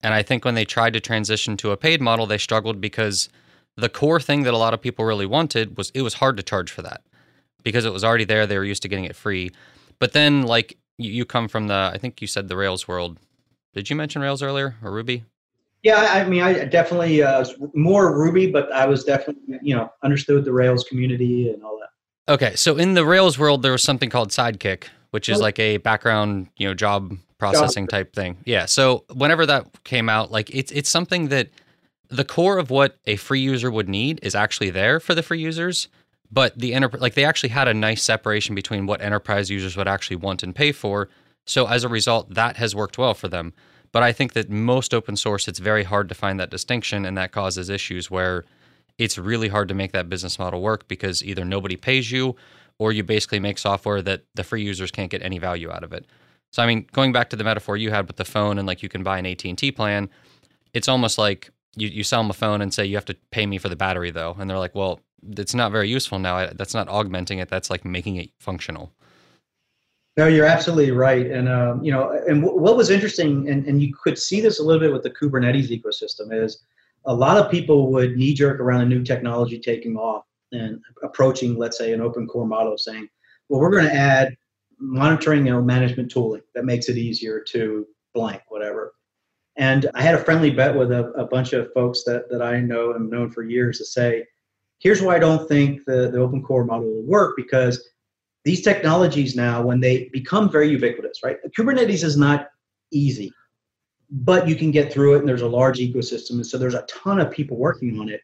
And 0.01 0.13
I 0.13 0.23
think 0.23 0.43
when 0.43 0.55
they 0.55 0.65
tried 0.65 0.93
to 0.93 0.99
transition 0.99 1.57
to 1.57 1.71
a 1.71 1.77
paid 1.77 2.01
model, 2.01 2.25
they 2.25 2.39
struggled 2.39 2.81
because 2.81 3.29
the 3.77 3.89
core 3.89 4.19
thing 4.19 4.43
that 4.43 4.53
a 4.53 4.57
lot 4.57 4.73
of 4.73 4.81
people 4.81 5.05
really 5.05 5.25
wanted 5.25 5.77
was 5.77 5.91
it 5.91 6.01
was 6.01 6.15
hard 6.15 6.37
to 6.37 6.43
charge 6.43 6.71
for 6.71 6.81
that 6.81 7.01
because 7.63 7.85
it 7.85 7.91
was 7.91 8.03
already 8.03 8.23
there. 8.25 8.47
They 8.47 8.57
were 8.57 8.63
used 8.63 8.81
to 8.83 8.87
getting 8.87 9.05
it 9.05 9.15
free. 9.15 9.51
But 9.99 10.13
then, 10.13 10.43
like, 10.43 10.77
you, 10.97 11.11
you 11.11 11.25
come 11.25 11.47
from 11.47 11.67
the, 11.67 11.91
I 11.93 11.97
think 11.97 12.21
you 12.21 12.27
said 12.27 12.47
the 12.47 12.55
Rails 12.55 12.87
world. 12.87 13.17
Did 13.73 13.89
you 13.89 13.95
mention 13.95 14.21
Rails 14.21 14.41
earlier 14.41 14.75
or 14.81 14.91
Ruby? 14.91 15.25
Yeah, 15.83 16.09
I 16.13 16.27
mean, 16.27 16.41
I 16.41 16.65
definitely 16.65 17.21
uh, 17.21 17.45
more 17.73 18.17
Ruby, 18.17 18.49
but 18.49 18.71
I 18.71 18.87
was 18.87 19.03
definitely, 19.03 19.59
you 19.61 19.75
know, 19.75 19.91
understood 20.03 20.43
the 20.43 20.51
Rails 20.51 20.83
community 20.83 21.49
and 21.49 21.63
all 21.63 21.79
that. 21.79 22.33
Okay, 22.33 22.55
so 22.55 22.75
in 22.77 22.95
the 22.95 23.05
Rails 23.05 23.37
world, 23.37 23.61
there 23.61 23.71
was 23.71 23.83
something 23.83 24.09
called 24.09 24.29
Sidekiq, 24.29 24.85
which 25.11 25.29
is 25.29 25.39
like 25.39 25.59
a 25.59 25.77
background, 25.77 26.47
you 26.57 26.67
know, 26.67 26.73
job 26.73 27.15
processing 27.37 27.85
job. 27.85 27.89
type 27.89 28.13
thing. 28.13 28.37
Yeah. 28.45 28.65
So 28.65 29.05
whenever 29.13 29.45
that 29.45 29.83
came 29.83 30.09
out, 30.09 30.31
like 30.31 30.49
it's 30.49 30.71
it's 30.71 30.89
something 30.89 31.27
that 31.27 31.49
the 32.09 32.25
core 32.25 32.57
of 32.57 32.69
what 32.69 32.97
a 33.05 33.15
free 33.15 33.39
user 33.39 33.71
would 33.71 33.89
need 33.89 34.19
is 34.21 34.35
actually 34.35 34.69
there 34.69 34.99
for 34.99 35.15
the 35.15 35.23
free 35.23 35.39
users 35.39 35.87
but 36.31 36.57
the 36.57 36.73
enter 36.73 36.89
like 36.99 37.13
they 37.13 37.25
actually 37.25 37.49
had 37.49 37.67
a 37.67 37.73
nice 37.73 38.03
separation 38.03 38.55
between 38.55 38.85
what 38.85 39.01
enterprise 39.01 39.49
users 39.49 39.77
would 39.77 39.87
actually 39.87 40.17
want 40.17 40.43
and 40.43 40.55
pay 40.55 40.71
for. 40.71 41.09
So 41.45 41.67
as 41.67 41.83
a 41.83 41.89
result, 41.89 42.33
that 42.33 42.57
has 42.57 42.75
worked 42.75 42.97
well 42.97 43.13
for 43.13 43.27
them. 43.27 43.53
But 43.91 44.03
I 44.03 44.11
think 44.11 44.33
that 44.33 44.49
most 44.49 44.93
open 44.93 45.15
source, 45.15 45.47
it's 45.47 45.59
very 45.59 45.83
hard 45.83 46.09
to 46.09 46.15
find 46.15 46.39
that 46.39 46.49
distinction, 46.49 47.05
and 47.05 47.17
that 47.17 47.31
causes 47.31 47.69
issues 47.69 48.11
where 48.11 48.43
it's 48.97 49.17
really 49.17 49.47
hard 49.47 49.67
to 49.69 49.73
make 49.73 49.91
that 49.93 50.09
business 50.09 50.39
model 50.39 50.61
work 50.61 50.87
because 50.87 51.23
either 51.23 51.45
nobody 51.45 51.75
pays 51.75 52.11
you 52.11 52.35
or 52.77 52.91
you 52.91 53.03
basically 53.03 53.39
make 53.39 53.57
software 53.57 54.01
that 54.01 54.23
the 54.33 54.43
free 54.43 54.63
users 54.63 54.91
can't 54.91 55.11
get 55.11 55.21
any 55.21 55.37
value 55.37 55.71
out 55.71 55.83
of 55.83 55.93
it. 55.93 56.05
So 56.51 56.63
I 56.63 56.67
mean, 56.67 56.87
going 56.91 57.13
back 57.13 57.29
to 57.29 57.35
the 57.35 57.43
metaphor 57.43 57.77
you 57.77 57.91
had 57.91 58.07
with 58.07 58.17
the 58.17 58.25
phone 58.25 58.57
and 58.57 58.67
like 58.67 58.83
you 58.83 58.89
can 58.89 59.03
buy 59.03 59.17
an 59.17 59.25
AT&T 59.25 59.71
plan, 59.71 60.09
it's 60.73 60.87
almost 60.89 61.17
like 61.17 61.51
you, 61.75 61.87
you 61.87 62.03
sell 62.03 62.21
them 62.21 62.29
a 62.29 62.33
phone 62.33 62.61
and 62.61 62.73
say 62.73 62.85
you 62.85 62.95
have 62.95 63.05
to 63.05 63.15
pay 63.31 63.45
me 63.45 63.57
for 63.57 63.69
the 63.69 63.75
battery 63.75 64.11
though 64.11 64.35
and 64.39 64.49
they're 64.49 64.59
like 64.59 64.75
well 64.75 64.99
it's 65.37 65.55
not 65.55 65.71
very 65.71 65.89
useful 65.89 66.19
now. 66.19 66.47
That's 66.53 66.73
not 66.73 66.87
augmenting 66.87 67.39
it. 67.39 67.49
That's 67.49 67.69
like 67.69 67.85
making 67.85 68.17
it 68.17 68.29
functional. 68.39 68.91
No, 70.17 70.27
you're 70.27 70.45
absolutely 70.45 70.91
right. 70.91 71.29
And 71.29 71.49
um, 71.49 71.83
you 71.83 71.91
know, 71.91 72.11
and 72.27 72.41
w- 72.41 72.59
what 72.59 72.77
was 72.77 72.89
interesting, 72.89 73.49
and, 73.49 73.65
and 73.65 73.81
you 73.81 73.93
could 73.93 74.17
see 74.17 74.39
this 74.39 74.59
a 74.59 74.63
little 74.63 74.79
bit 74.79 74.93
with 74.93 75.03
the 75.03 75.09
Kubernetes 75.09 75.69
ecosystem, 75.69 76.31
is 76.31 76.63
a 77.05 77.13
lot 77.13 77.37
of 77.37 77.51
people 77.51 77.91
would 77.91 78.15
knee 78.15 78.33
jerk 78.33 78.59
around 78.59 78.81
a 78.81 78.85
new 78.85 79.03
technology 79.03 79.59
taking 79.59 79.97
off, 79.97 80.23
and 80.51 80.79
approaching, 81.03 81.57
let's 81.57 81.77
say, 81.77 81.91
an 81.91 82.01
open 82.01 82.27
core 82.27 82.47
model 82.47 82.77
saying, 82.77 83.07
well, 83.49 83.59
we're 83.59 83.71
going 83.71 83.85
to 83.85 83.93
add 83.93 84.35
monitoring 84.79 85.47
and 85.49 85.67
management 85.67 86.09
tooling 86.09 86.41
that 86.53 86.65
makes 86.65 86.87
it 86.87 86.97
easier 86.97 87.41
to 87.41 87.85
blank, 88.13 88.41
whatever. 88.47 88.93
And 89.57 89.89
I 89.95 90.01
had 90.01 90.15
a 90.15 90.23
friendly 90.23 90.51
bet 90.51 90.75
with 90.75 90.91
a, 90.91 91.11
a 91.11 91.25
bunch 91.25 91.53
of 91.53 91.71
folks 91.73 92.03
that, 92.03 92.29
that 92.29 92.41
I 92.41 92.59
know 92.59 92.93
and 92.93 93.09
known 93.09 93.31
for 93.31 93.43
years 93.43 93.77
to 93.77 93.85
say, 93.85 94.25
here's 94.79 95.01
why 95.01 95.15
I 95.15 95.19
don't 95.19 95.47
think 95.47 95.85
the, 95.85 96.09
the 96.11 96.19
open 96.19 96.43
core 96.43 96.65
model 96.65 96.87
will 96.87 97.03
work 97.03 97.35
because 97.37 97.89
these 98.43 98.61
technologies 98.61 99.35
now, 99.35 99.61
when 99.61 99.79
they 99.79 100.09
become 100.11 100.51
very 100.51 100.69
ubiquitous, 100.69 101.21
right? 101.23 101.37
Kubernetes 101.57 102.03
is 102.03 102.17
not 102.17 102.49
easy, 102.91 103.31
but 104.11 104.47
you 104.47 104.55
can 104.55 104.71
get 104.71 104.91
through 104.91 105.15
it 105.15 105.19
and 105.19 105.27
there's 105.27 105.41
a 105.41 105.47
large 105.47 105.79
ecosystem. 105.79 106.31
And 106.31 106.45
so 106.45 106.57
there's 106.57 106.75
a 106.75 106.85
ton 106.87 107.19
of 107.19 107.31
people 107.31 107.57
working 107.57 107.99
on 107.99 108.09
it. 108.09 108.21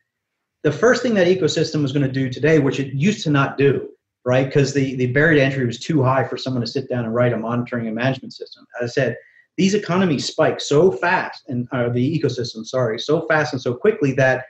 The 0.63 0.71
first 0.71 1.01
thing 1.01 1.15
that 1.15 1.25
ecosystem 1.25 1.83
is 1.83 1.91
going 1.91 2.05
to 2.05 2.11
do 2.11 2.29
today, 2.29 2.59
which 2.59 2.79
it 2.79 2.93
used 2.93 3.23
to 3.23 3.31
not 3.31 3.57
do, 3.57 3.89
right? 4.25 4.45
Because 4.45 4.73
the, 4.73 4.95
the 4.95 5.07
barrier 5.07 5.39
to 5.39 5.43
entry 5.43 5.65
was 5.65 5.79
too 5.79 6.03
high 6.03 6.23
for 6.27 6.37
someone 6.37 6.61
to 6.61 6.67
sit 6.67 6.87
down 6.87 7.05
and 7.05 7.15
write 7.15 7.33
a 7.33 7.37
monitoring 7.37 7.87
and 7.87 7.95
management 7.95 8.33
system. 8.33 8.67
As 8.79 8.91
I 8.91 8.93
said, 8.93 9.17
these 9.57 9.73
economies 9.73 10.25
spike 10.25 10.59
so 10.59 10.91
fast 10.91 11.43
and 11.47 11.67
uh, 11.71 11.89
the 11.89 12.19
ecosystem, 12.19 12.65
sorry, 12.65 12.99
so 12.99 13.27
fast 13.27 13.53
and 13.53 13.61
so 13.61 13.73
quickly 13.73 14.13
that 14.13 14.45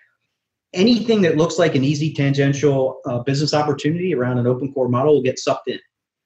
anything 0.73 1.21
that 1.21 1.37
looks 1.37 1.59
like 1.59 1.75
an 1.75 1.83
easy 1.83 2.13
tangential 2.13 3.01
uh, 3.05 3.19
business 3.19 3.53
opportunity 3.53 4.13
around 4.13 4.37
an 4.37 4.47
open 4.47 4.71
core 4.73 4.87
model 4.87 5.15
will 5.15 5.21
get 5.21 5.39
sucked 5.39 5.67
in. 5.67 5.79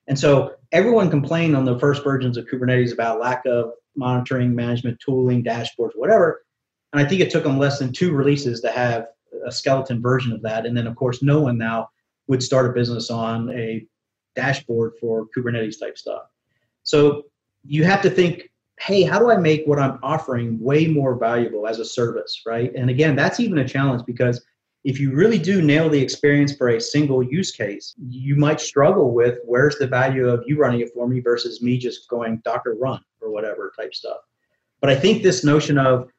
And 0.08 0.20
so 0.20 0.52
everyone 0.72 1.10
complained 1.10 1.56
on 1.56 1.66
the 1.66 1.80
first 1.80 2.04
versions 2.04 2.38
of 2.38 2.46
Kubernetes 2.46 2.94
about 2.94 3.20
lack 3.20 3.44
of 3.46 3.72
monitoring, 3.96 4.54
management, 4.54 5.00
tooling, 5.00 5.44
dashboards, 5.44 5.92
whatever. 5.96 6.46
And 6.94 7.04
I 7.04 7.08
think 7.08 7.22
it 7.22 7.32
took 7.32 7.44
them 7.44 7.58
less 7.58 7.80
than 7.80 7.92
two 7.92 8.12
releases 8.14 8.62
to 8.62 8.72
have 8.72 9.08
a 9.46 9.52
skeleton 9.52 10.02
version 10.02 10.32
of 10.32 10.42
that. 10.44 10.66
And 10.66 10.78
then, 10.78 10.86
of 10.86 10.96
course, 10.96 11.24
no 11.24 11.42
one 11.42 11.58
now 11.58 11.90
would 12.28 12.44
start 12.44 12.70
a 12.70 12.74
business 12.74 13.10
on 13.10 13.50
a 13.52 13.86
dashboard 14.36 14.94
for 15.00 15.28
Kubernetes 15.36 15.80
type 15.80 15.98
stuff. 15.98 16.24
So 16.84 17.24
you 17.66 17.84
have 17.84 18.02
to 18.04 18.10
think 18.10 18.50
hey, 18.80 19.04
how 19.04 19.20
do 19.20 19.32
I 19.32 19.38
make 19.38 19.66
what 19.66 19.80
I'm 19.80 20.00
offering 20.04 20.60
way 20.60 20.88
more 20.88 21.16
valuable 21.16 21.68
as 21.68 21.80
a 21.80 21.86
service, 21.86 22.42
right? 22.46 22.74
And 22.76 22.90
again, 22.90 23.16
that's 23.16 23.40
even 23.40 23.58
a 23.60 23.68
challenge 23.68 24.04
because 24.06 24.44
if 24.84 25.00
you 25.00 25.12
really 25.12 25.40
do 25.40 25.62
nail 25.62 25.90
the 25.90 26.00
experience 26.00 26.56
for 26.56 26.70
a 26.70 26.80
single 26.80 27.24
use 27.24 27.52
case, 27.52 27.96
you 28.08 28.36
might 28.36 28.62
struggle 28.62 29.14
with 29.14 29.40
where's 29.46 29.78
the 29.78 29.88
value 29.88 30.30
of 30.30 30.44
you 30.46 30.60
running 30.60 30.82
it 30.82 30.92
for 30.94 31.08
me 31.08 31.20
versus 31.20 31.62
me 31.62 31.78
just 31.78 32.08
going 32.08 32.42
Docker 32.46 32.76
run 32.80 33.02
or 33.22 33.32
whatever 33.32 33.74
type 33.78 33.96
stuff. 33.96 34.18
But 34.82 34.90
I 34.92 34.96
think 34.96 35.24
this 35.24 35.44
notion 35.44 35.80
of 35.80 36.10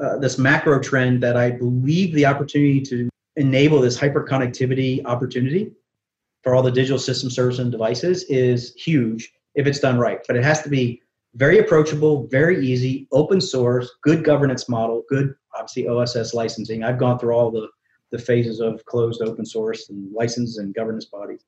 uh, 0.00 0.18
this 0.18 0.38
macro 0.38 0.80
trend 0.80 1.22
that 1.22 1.36
I 1.36 1.50
believe 1.50 2.14
the 2.14 2.26
opportunity 2.26 2.80
to 2.82 3.08
enable 3.36 3.80
this 3.80 3.98
hyperconnectivity 3.98 5.04
opportunity 5.04 5.72
for 6.42 6.54
all 6.54 6.62
the 6.62 6.70
digital 6.70 6.98
system 6.98 7.30
servers 7.30 7.58
and 7.58 7.72
devices 7.72 8.24
is 8.24 8.74
huge 8.74 9.32
if 9.54 9.66
it's 9.66 9.80
done 9.80 9.98
right. 9.98 10.20
But 10.26 10.36
it 10.36 10.44
has 10.44 10.62
to 10.62 10.68
be 10.68 11.02
very 11.34 11.58
approachable, 11.58 12.26
very 12.28 12.64
easy, 12.64 13.08
open 13.12 13.40
source, 13.40 13.90
good 14.02 14.24
governance 14.24 14.68
model, 14.68 15.02
good 15.08 15.34
obviously 15.54 15.88
OSS 15.88 16.34
licensing. 16.34 16.84
I've 16.84 16.98
gone 16.98 17.18
through 17.18 17.34
all 17.34 17.50
the 17.50 17.68
the 18.10 18.18
phases 18.18 18.60
of 18.60 18.84
closed 18.84 19.20
open 19.22 19.44
source 19.44 19.90
and 19.90 20.12
license 20.12 20.58
and 20.58 20.72
governance 20.72 21.06
bodies. 21.06 21.44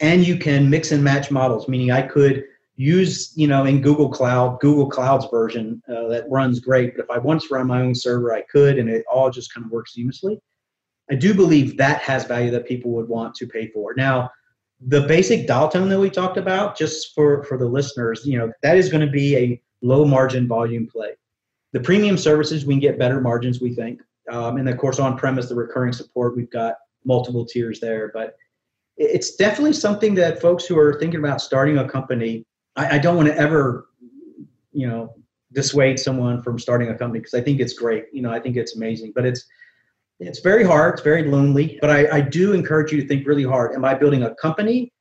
And 0.00 0.26
you 0.26 0.36
can 0.36 0.68
mix 0.68 0.90
and 0.90 1.04
match 1.04 1.30
models, 1.30 1.68
meaning 1.68 1.92
I 1.92 2.02
could 2.02 2.44
use, 2.74 3.32
you 3.36 3.46
know, 3.46 3.64
in 3.64 3.80
Google 3.80 4.08
Cloud, 4.08 4.58
Google 4.58 4.90
Cloud's 4.90 5.26
version 5.30 5.80
uh, 5.88 6.08
that 6.08 6.28
runs 6.28 6.58
great. 6.58 6.96
But 6.96 7.04
if 7.04 7.10
I 7.10 7.18
once 7.18 7.48
run 7.48 7.68
my 7.68 7.82
own 7.82 7.94
server, 7.94 8.34
I 8.34 8.42
could, 8.50 8.76
and 8.78 8.88
it 8.88 9.04
all 9.08 9.30
just 9.30 9.54
kind 9.54 9.64
of 9.64 9.70
works 9.70 9.94
seamlessly. 9.96 10.38
I 11.10 11.14
do 11.14 11.32
believe 11.32 11.76
that 11.76 12.00
has 12.00 12.24
value 12.24 12.50
that 12.50 12.66
people 12.66 12.90
would 12.92 13.08
want 13.08 13.36
to 13.36 13.46
pay 13.46 13.68
for. 13.68 13.94
Now, 13.96 14.30
the 14.86 15.02
basic 15.02 15.46
dial 15.46 15.68
tone 15.68 15.88
that 15.88 15.98
we 15.98 16.10
talked 16.10 16.36
about, 16.36 16.76
just 16.76 17.14
for 17.14 17.42
for 17.44 17.56
the 17.56 17.66
listeners, 17.66 18.22
you 18.24 18.38
know, 18.38 18.52
that 18.62 18.76
is 18.76 18.88
going 18.88 19.04
to 19.04 19.10
be 19.10 19.36
a 19.36 19.62
low 19.82 20.04
margin 20.04 20.46
volume 20.46 20.86
play. 20.86 21.12
The 21.72 21.80
premium 21.80 22.16
services 22.16 22.64
we 22.64 22.74
can 22.74 22.80
get 22.80 22.98
better 22.98 23.20
margins, 23.20 23.60
we 23.60 23.74
think, 23.74 24.00
um, 24.30 24.56
and 24.58 24.68
of 24.68 24.78
course 24.78 24.98
on 24.98 25.16
premise 25.16 25.48
the 25.48 25.54
recurring 25.54 25.92
support 25.92 26.36
we've 26.36 26.50
got 26.50 26.76
multiple 27.04 27.44
tiers 27.44 27.80
there, 27.80 28.10
but 28.14 28.36
it's 28.96 29.34
definitely 29.34 29.72
something 29.72 30.14
that 30.14 30.40
folks 30.40 30.64
who 30.64 30.78
are 30.78 30.98
thinking 31.00 31.18
about 31.18 31.40
starting 31.40 31.78
a 31.78 31.88
company, 31.88 32.46
I, 32.76 32.96
I 32.96 32.98
don't 32.98 33.16
want 33.16 33.28
to 33.28 33.36
ever, 33.36 33.88
you 34.72 34.86
know, 34.86 35.14
dissuade 35.52 35.98
someone 35.98 36.42
from 36.42 36.58
starting 36.58 36.90
a 36.90 36.94
company 36.96 37.20
because 37.20 37.34
I 37.34 37.40
think 37.40 37.60
it's 37.60 37.72
great. 37.72 38.06
You 38.12 38.22
know, 38.22 38.30
I 38.30 38.40
think 38.40 38.56
it's 38.56 38.76
amazing, 38.76 39.12
but 39.14 39.26
it's 39.26 39.44
it's 40.20 40.40
very 40.40 40.64
hard, 40.64 40.94
it's 40.94 41.02
very 41.02 41.24
lonely, 41.24 41.78
but 41.80 41.90
I, 41.90 42.18
I 42.18 42.20
do 42.20 42.52
encourage 42.52 42.92
you 42.92 43.00
to 43.02 43.08
think 43.08 43.26
really 43.26 43.44
hard. 43.44 43.74
Am 43.74 43.84
I 43.84 43.94
building 43.94 44.22
a 44.22 44.34
company 44.36 44.92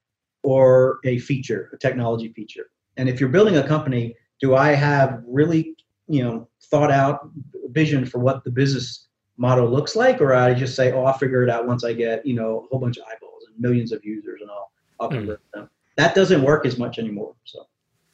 or 0.42 1.00
a 1.06 1.20
feature, 1.20 1.70
a 1.74 1.78
technology 1.78 2.34
feature? 2.34 2.72
And 2.98 3.08
if 3.08 3.20
you're 3.20 3.30
building 3.30 3.58
a 3.58 3.68
company, 3.68 4.16
do 4.42 4.56
I 4.56 4.74
have 4.74 5.22
really, 5.28 5.76
you 6.08 6.24
know, 6.24 6.48
thought 6.64 6.92
out 6.92 7.30
vision 7.70 8.06
for 8.06 8.20
what 8.20 8.44
the 8.44 8.52
business 8.52 9.08
model 9.38 9.70
looks 9.70 9.96
like, 9.96 10.22
or 10.22 10.34
I 10.34 10.54
just 10.54 10.76
say, 10.76 10.92
oh, 10.92 11.06
I'll 11.06 11.18
figure 11.18 11.44
it 11.44 11.50
out 11.50 11.68
once 11.68 11.84
I 11.84 11.94
get, 11.94 12.26
you 12.26 12.34
know, 12.34 12.66
a 12.66 12.68
whole 12.68 12.80
bunch 12.80 12.98
of 12.98 13.04
eyeballs 13.04 13.44
and 13.48 13.60
millions 13.60 13.92
of 13.92 14.04
users 14.04 14.42
and 14.42 14.50
I'll, 14.50 14.72
I'll 15.00 15.10
hmm. 15.10 15.18
convert 15.18 15.40
mm. 15.40 15.52
them. 15.54 15.70
That 15.96 16.16
doesn't 16.16 16.42
work 16.42 16.66
as 16.66 16.78
much 16.78 16.98
anymore. 16.98 17.36
So. 17.46 17.68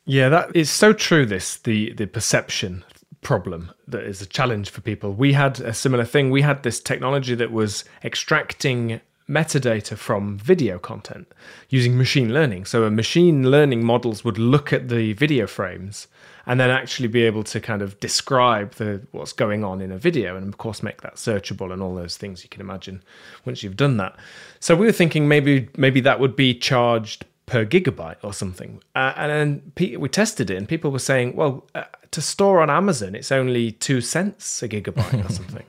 Yeah, 0.06 0.30
that 0.30 0.56
is 0.56 0.70
so 0.70 0.92
true. 0.92 1.26
This 1.26 1.58
the 1.58 1.94
the 1.94 2.08
perception 2.08 2.84
problem 3.22 3.72
that 3.88 4.04
is 4.04 4.22
a 4.22 4.26
challenge 4.26 4.70
for 4.70 4.82
people. 4.82 5.14
We 5.14 5.34
had 5.34 5.60
a 5.60 5.74
similar 5.74 6.06
thing. 6.06 6.30
We 6.30 6.42
had 6.42 6.64
this 6.64 6.80
technology 6.80 7.36
that 7.36 7.52
was 7.52 7.84
extracting 8.04 9.02
metadata 9.30 9.96
from 9.96 10.38
video 10.38 10.80
content 10.80 11.32
using 11.70 11.98
machine 11.98 12.34
learning. 12.34 12.66
So, 12.66 12.84
a 12.84 12.92
machine 12.92 13.52
learning 13.52 13.84
models 13.84 14.24
would 14.26 14.40
look 14.40 14.74
at 14.74 14.90
the 14.90 15.14
video 15.14 15.46
frames 15.46 16.08
and 16.48 16.60
then 16.60 16.72
actually 16.72 17.08
be 17.08 17.24
able 17.24 17.44
to 17.44 17.60
kind 17.60 17.84
of 17.84 18.00
describe 18.00 18.74
the 18.74 19.06
what's 19.12 19.34
going 19.34 19.64
on 19.64 19.82
in 19.82 19.92
a 19.92 19.98
video 19.98 20.36
and 20.36 20.48
of 20.48 20.58
course 20.58 20.82
make 20.82 21.02
that 21.02 21.16
searchable 21.16 21.72
and 21.72 21.82
all 21.82 21.94
those 21.94 22.18
things 22.18 22.42
you 22.42 22.50
can 22.50 22.60
imagine 22.60 23.04
once 23.46 23.62
you've 23.62 23.78
done 23.78 23.98
that. 23.98 24.18
So 24.60 24.76
we 24.76 24.88
were 24.88 24.92
thinking 24.92 25.28
maybe 25.28 25.70
maybe 25.78 26.02
that 26.02 26.20
would 26.20 26.36
be 26.36 26.56
charged 26.56 27.26
per 27.50 27.66
gigabyte 27.66 28.18
or 28.22 28.32
something. 28.32 28.80
Uh, 28.96 29.14
and 29.16 29.32
then 29.76 30.00
we 30.00 30.08
tested 30.08 30.52
it, 30.52 30.56
and 30.56 30.68
people 30.68 30.92
were 30.92 31.00
saying, 31.00 31.36
well, 31.36 31.68
uh, 31.74 31.84
to 32.12 32.22
store 32.22 32.62
on 32.62 32.70
Amazon, 32.70 33.16
it's 33.16 33.32
only 33.32 33.72
two 33.72 34.02
cents 34.02 34.62
a 34.62 34.70
gigabyte 34.70 35.26
or 35.28 35.32
something. 35.40 35.66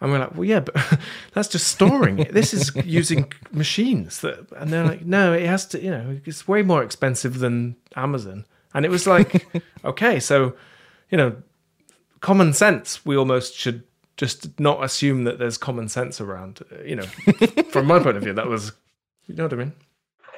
And 0.00 0.10
we're 0.10 0.18
like, 0.18 0.34
well, 0.34 0.44
yeah, 0.44 0.60
but 0.60 0.76
that's 1.32 1.48
just 1.48 1.68
storing 1.68 2.18
it. 2.18 2.34
This 2.34 2.52
is 2.52 2.72
using 2.84 3.32
machines 3.52 4.20
that, 4.20 4.50
and 4.56 4.72
they're 4.72 4.84
like, 4.84 5.06
no, 5.06 5.32
it 5.32 5.46
has 5.46 5.64
to, 5.66 5.80
you 5.80 5.90
know, 5.90 6.18
it's 6.24 6.48
way 6.48 6.62
more 6.62 6.82
expensive 6.82 7.38
than 7.38 7.76
Amazon. 7.94 8.44
And 8.74 8.84
it 8.84 8.90
was 8.90 9.06
like, 9.06 9.46
okay, 9.84 10.20
so, 10.20 10.54
you 11.10 11.16
know, 11.16 11.36
common 12.20 12.52
sense, 12.52 13.06
we 13.06 13.16
almost 13.16 13.54
should 13.54 13.84
just 14.16 14.58
not 14.58 14.82
assume 14.82 15.24
that 15.24 15.38
there's 15.38 15.56
common 15.56 15.88
sense 15.88 16.20
around. 16.20 16.60
You 16.84 16.96
know, 16.96 17.06
from 17.70 17.86
my 17.86 18.00
point 18.00 18.16
of 18.16 18.24
view, 18.24 18.34
that 18.34 18.48
was, 18.48 18.72
you 19.26 19.34
know 19.34 19.44
what 19.44 19.52
I 19.52 19.56
mean? 19.56 19.72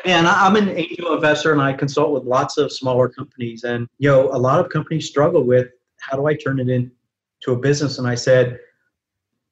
And 0.05 0.27
I'm 0.27 0.57
an 0.57 0.69
angel 0.71 1.15
investor 1.15 1.53
and 1.53 1.61
I 1.61 1.73
consult 1.73 2.13
with 2.13 2.25
lots 2.25 2.57
of 2.57 2.73
smaller 2.73 3.09
companies. 3.09 3.65
And, 3.65 3.89
you 3.99 4.09
know, 4.09 4.29
a 4.33 4.39
lot 4.39 4.61
of 4.61 4.71
companies 4.71 5.09
struggle 5.09 5.43
with 5.43 5.69
how 5.99 6.17
do 6.17 6.27
I 6.27 6.35
turn 6.35 6.61
it 6.61 6.69
into 6.69 7.53
a 7.53 7.57
business? 7.57 7.99
And 7.99 8.07
I 8.07 8.15
said, 8.15 8.61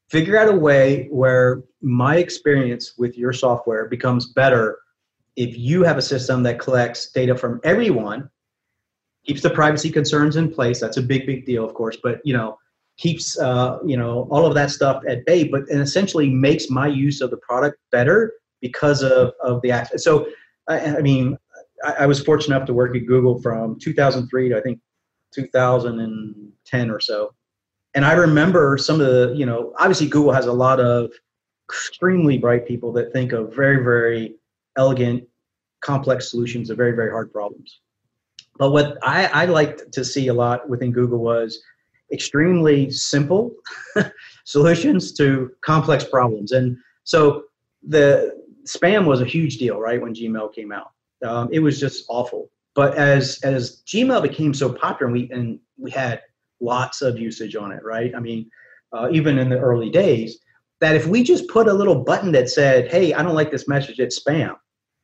figure 0.08 0.38
out 0.38 0.48
a 0.48 0.56
way 0.56 1.08
where 1.10 1.62
my 1.82 2.16
experience 2.16 2.94
with 2.96 3.18
your 3.18 3.32
software 3.32 3.86
becomes 3.88 4.32
better 4.32 4.78
if 5.34 5.58
you 5.58 5.82
have 5.82 5.98
a 5.98 6.02
system 6.02 6.42
that 6.44 6.58
collects 6.58 7.10
data 7.10 7.36
from 7.36 7.60
everyone, 7.64 8.30
keeps 9.26 9.42
the 9.42 9.50
privacy 9.50 9.90
concerns 9.90 10.36
in 10.36 10.50
place. 10.50 10.80
That's 10.80 10.96
a 10.96 11.02
big, 11.02 11.26
big 11.26 11.44
deal, 11.44 11.64
of 11.64 11.74
course, 11.74 11.98
but, 12.02 12.20
you 12.24 12.32
know, 12.32 12.58
keeps, 12.96 13.38
uh, 13.38 13.78
you 13.84 13.96
know, 13.96 14.26
all 14.30 14.46
of 14.46 14.54
that 14.54 14.70
stuff 14.70 15.02
at 15.06 15.26
bay, 15.26 15.44
but 15.44 15.68
and 15.68 15.80
essentially 15.80 16.30
makes 16.30 16.70
my 16.70 16.86
use 16.86 17.20
of 17.20 17.30
the 17.30 17.36
product 17.36 17.78
better 17.90 18.32
because 18.60 19.02
of, 19.02 19.32
of 19.42 19.60
the 19.62 19.70
access. 19.70 20.04
So, 20.04 20.26
I, 20.68 20.96
I 20.96 21.00
mean, 21.00 21.36
I, 21.84 21.92
I, 22.00 22.06
was 22.06 22.22
fortunate 22.22 22.56
enough 22.56 22.66
to 22.66 22.74
work 22.74 22.96
at 22.96 23.06
Google 23.06 23.40
from 23.40 23.78
2003 23.78 24.48
to 24.48 24.56
I 24.56 24.60
think 24.60 24.80
2010 25.34 26.90
or 26.90 27.00
so. 27.00 27.34
And 27.94 28.04
I 28.04 28.12
remember 28.12 28.76
some 28.76 29.00
of 29.00 29.06
the, 29.06 29.34
you 29.36 29.46
know, 29.46 29.72
obviously 29.78 30.08
Google 30.08 30.32
has 30.32 30.46
a 30.46 30.52
lot 30.52 30.80
of 30.80 31.10
extremely 31.68 32.38
bright 32.38 32.66
people 32.66 32.92
that 32.92 33.12
think 33.12 33.32
of 33.32 33.54
very, 33.54 33.82
very 33.82 34.36
elegant, 34.76 35.24
complex 35.80 36.30
solutions 36.30 36.70
of 36.70 36.76
very, 36.76 36.92
very 36.92 37.10
hard 37.10 37.32
problems. 37.32 37.80
But 38.58 38.70
what 38.70 38.98
I, 39.02 39.26
I 39.26 39.44
liked 39.46 39.92
to 39.92 40.04
see 40.04 40.28
a 40.28 40.34
lot 40.34 40.68
within 40.68 40.92
Google 40.92 41.18
was 41.18 41.60
extremely 42.12 42.90
simple 42.90 43.52
solutions 44.44 45.12
to 45.14 45.50
complex 45.64 46.04
problems. 46.04 46.52
And 46.52 46.76
so 47.04 47.44
the 47.86 48.45
spam 48.66 49.06
was 49.06 49.20
a 49.20 49.26
huge 49.26 49.58
deal, 49.58 49.78
right? 49.78 50.00
When 50.00 50.14
Gmail 50.14 50.54
came 50.54 50.72
out, 50.72 50.90
um, 51.24 51.48
it 51.52 51.60
was 51.60 51.80
just 51.80 52.04
awful. 52.08 52.50
But 52.74 52.94
as 52.96 53.40
as 53.42 53.82
Gmail 53.86 54.22
became 54.22 54.52
so 54.52 54.72
popular, 54.72 55.12
and 55.12 55.12
we 55.12 55.30
and 55.30 55.58
we 55.78 55.90
had 55.90 56.22
lots 56.60 57.02
of 57.02 57.18
usage 57.18 57.56
on 57.56 57.72
it, 57.72 57.82
right? 57.84 58.14
I 58.14 58.20
mean, 58.20 58.50
uh, 58.92 59.08
even 59.12 59.38
in 59.38 59.48
the 59.48 59.58
early 59.58 59.90
days, 59.90 60.38
that 60.80 60.96
if 60.96 61.06
we 61.06 61.22
just 61.22 61.48
put 61.48 61.68
a 61.68 61.72
little 61.72 62.02
button 62.02 62.32
that 62.32 62.48
said, 62.48 62.90
hey, 62.90 63.14
I 63.14 63.22
don't 63.22 63.34
like 63.34 63.50
this 63.50 63.68
message, 63.68 63.98
it's 63.98 64.22
spam. 64.22 64.56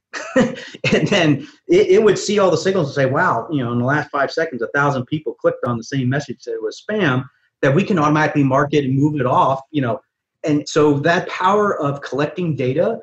and 0.37 1.09
then 1.09 1.49
it, 1.69 1.89
it, 1.89 2.03
would 2.03 2.19
see 2.19 2.39
all 2.39 2.51
the 2.51 2.57
signals 2.57 2.89
and 2.89 2.95
say, 2.95 3.11
wow, 3.11 3.49
you 3.51 3.65
know, 3.65 3.73
in 3.73 3.79
the 3.79 3.85
last 3.85 4.11
five 4.11 4.31
seconds, 4.31 4.61
a 4.61 4.69
thousand 4.69 5.07
people 5.07 5.33
clicked 5.33 5.65
on 5.65 5.79
the 5.79 5.85
same 5.85 6.09
message 6.09 6.43
that 6.45 6.61
was 6.61 6.83
spam, 6.83 7.25
that 7.63 7.75
we 7.75 7.83
can 7.83 7.99
automatically 7.99 8.43
mark 8.43 8.75
it 8.75 8.85
and 8.85 8.95
move 8.95 9.19
it 9.19 9.27
off, 9.27 9.61
you 9.71 9.81
know. 9.81 10.01
And 10.45 10.69
so 10.69 10.99
that 11.01 11.29
power 11.29 11.81
of 11.81 12.03
collecting 12.03 12.55
data 12.55 12.99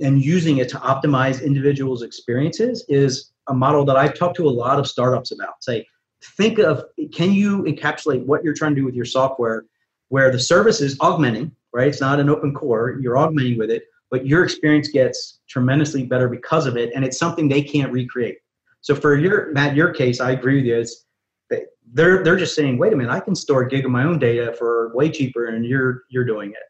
and 0.00 0.24
using 0.24 0.58
it 0.58 0.68
to 0.70 0.76
optimize 0.78 1.44
individuals' 1.44 2.02
experiences 2.02 2.84
is 2.88 3.32
a 3.48 3.54
model 3.54 3.84
that 3.84 3.96
I've 3.96 4.14
talked 4.14 4.36
to 4.36 4.48
a 4.48 4.50
lot 4.50 4.78
of 4.78 4.86
startups 4.86 5.30
about. 5.30 5.62
Say, 5.62 5.86
think 6.36 6.58
of 6.58 6.84
can 7.12 7.32
you 7.32 7.62
encapsulate 7.62 8.24
what 8.24 8.42
you're 8.42 8.54
trying 8.54 8.74
to 8.74 8.80
do 8.80 8.84
with 8.84 8.94
your 8.94 9.04
software 9.04 9.64
where 10.08 10.30
the 10.30 10.38
service 10.38 10.80
is 10.80 10.96
augmenting, 11.00 11.52
right? 11.72 11.88
It's 11.88 12.00
not 12.00 12.20
an 12.20 12.28
open 12.28 12.54
core, 12.54 12.98
you're 13.00 13.16
augmenting 13.16 13.58
with 13.58 13.70
it, 13.70 13.84
but 14.10 14.26
your 14.26 14.44
experience 14.44 14.88
gets 14.88 15.40
tremendously 15.48 16.04
better 16.04 16.28
because 16.28 16.66
of 16.66 16.76
it, 16.76 16.92
and 16.94 17.04
it's 17.04 17.18
something 17.18 17.48
they 17.48 17.62
can't 17.62 17.92
recreate. 17.92 18.38
So 18.80 18.94
for 18.94 19.16
your 19.16 19.52
Mat, 19.52 19.74
your 19.74 19.92
case, 19.92 20.20
I 20.20 20.32
agree 20.32 20.56
with 20.56 20.66
you. 20.66 20.78
It's 20.78 21.04
they're 21.92 22.24
they're 22.24 22.36
just 22.36 22.54
saying, 22.54 22.78
wait 22.78 22.92
a 22.92 22.96
minute, 22.96 23.12
I 23.12 23.20
can 23.20 23.34
store 23.34 23.62
a 23.62 23.68
gig 23.68 23.84
of 23.84 23.90
my 23.90 24.04
own 24.04 24.18
data 24.18 24.54
for 24.58 24.92
way 24.94 25.10
cheaper, 25.10 25.46
and 25.46 25.64
you're 25.64 26.02
you're 26.10 26.24
doing 26.24 26.50
it. 26.50 26.62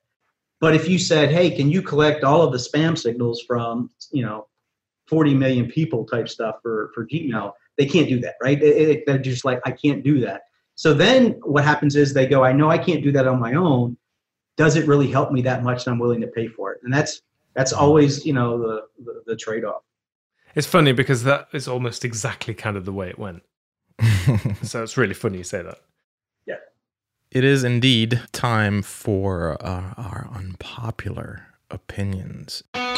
But 0.60 0.74
if 0.74 0.88
you 0.88 0.98
said, 0.98 1.30
hey, 1.30 1.50
can 1.50 1.70
you 1.70 1.82
collect 1.82 2.24
all 2.24 2.42
of 2.42 2.52
the 2.52 2.58
spam 2.58 2.96
signals 2.96 3.42
from 3.42 3.90
you 4.12 4.24
know 4.24 4.46
40 5.08 5.34
million 5.34 5.66
people 5.66 6.04
type 6.04 6.28
stuff 6.28 6.56
for 6.62 6.90
for 6.94 7.06
Gmail, 7.06 7.52
they 7.76 7.86
can't 7.86 8.08
do 8.08 8.20
that, 8.20 8.34
right? 8.42 8.62
It, 8.62 8.88
it, 8.88 9.04
they're 9.06 9.18
just 9.18 9.44
like, 9.44 9.60
I 9.64 9.72
can't 9.72 10.02
do 10.02 10.20
that. 10.20 10.42
So 10.76 10.94
then 10.94 11.32
what 11.42 11.64
happens 11.64 11.96
is 11.96 12.12
they 12.12 12.26
go, 12.26 12.42
I 12.44 12.52
know 12.52 12.70
I 12.70 12.78
can't 12.78 13.02
do 13.02 13.12
that 13.12 13.26
on 13.26 13.38
my 13.38 13.54
own. 13.54 13.96
Does 14.56 14.76
it 14.76 14.86
really 14.86 15.10
help 15.10 15.32
me 15.32 15.42
that 15.42 15.62
much? 15.62 15.86
And 15.86 15.92
I'm 15.92 15.98
willing 15.98 16.20
to 16.20 16.28
pay 16.28 16.48
for 16.48 16.72
it, 16.72 16.80
and 16.84 16.92
that's 16.92 17.22
that's 17.54 17.72
always 17.72 18.24
you 18.24 18.32
know 18.32 18.58
the, 18.58 18.82
the, 19.04 19.22
the 19.26 19.36
trade 19.36 19.64
off. 19.64 19.82
It's 20.54 20.66
funny 20.66 20.92
because 20.92 21.24
that 21.24 21.48
is 21.52 21.66
almost 21.66 22.04
exactly 22.04 22.54
kind 22.54 22.76
of 22.76 22.84
the 22.84 22.92
way 22.92 23.08
it 23.08 23.18
went. 23.18 23.42
so 24.62 24.82
it's 24.82 24.96
really 24.96 25.14
funny 25.14 25.38
you 25.38 25.44
say 25.44 25.62
that. 25.62 25.78
Yeah. 27.34 27.38
It 27.38 27.44
is 27.44 27.64
indeed 27.64 28.20
time 28.32 28.82
for 28.82 29.56
uh, 29.60 29.94
our 29.96 30.28
unpopular 30.32 31.46
opinions. 31.70 32.62
Unpopular 32.74 32.94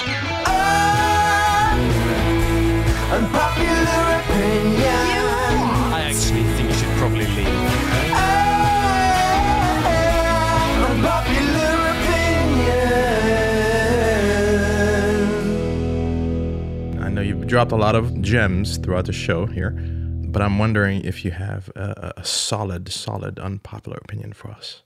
opinion. 4.20 4.82
I 5.92 6.02
actually 6.04 6.42
think 6.54 6.68
you 6.68 6.74
should 6.74 6.96
probably 6.98 7.26
leave. 7.26 7.46
I 17.00 17.08
know 17.08 17.22
you've 17.22 17.46
dropped 17.46 17.72
a 17.72 17.76
lot 17.76 17.94
of 17.94 18.20
gems 18.20 18.76
throughout 18.76 19.06
the 19.06 19.12
show 19.12 19.46
here, 19.46 19.70
but 20.32 20.42
I'm 20.42 20.58
wondering 20.58 21.02
if 21.04 21.24
you 21.24 21.30
have 21.32 21.70
a, 21.76 22.14
a 22.18 22.24
solid, 22.24 22.90
solid 22.92 23.38
unpopular 23.38 23.98
opinion 23.98 24.32
for 24.32 24.50
us. 24.50 24.82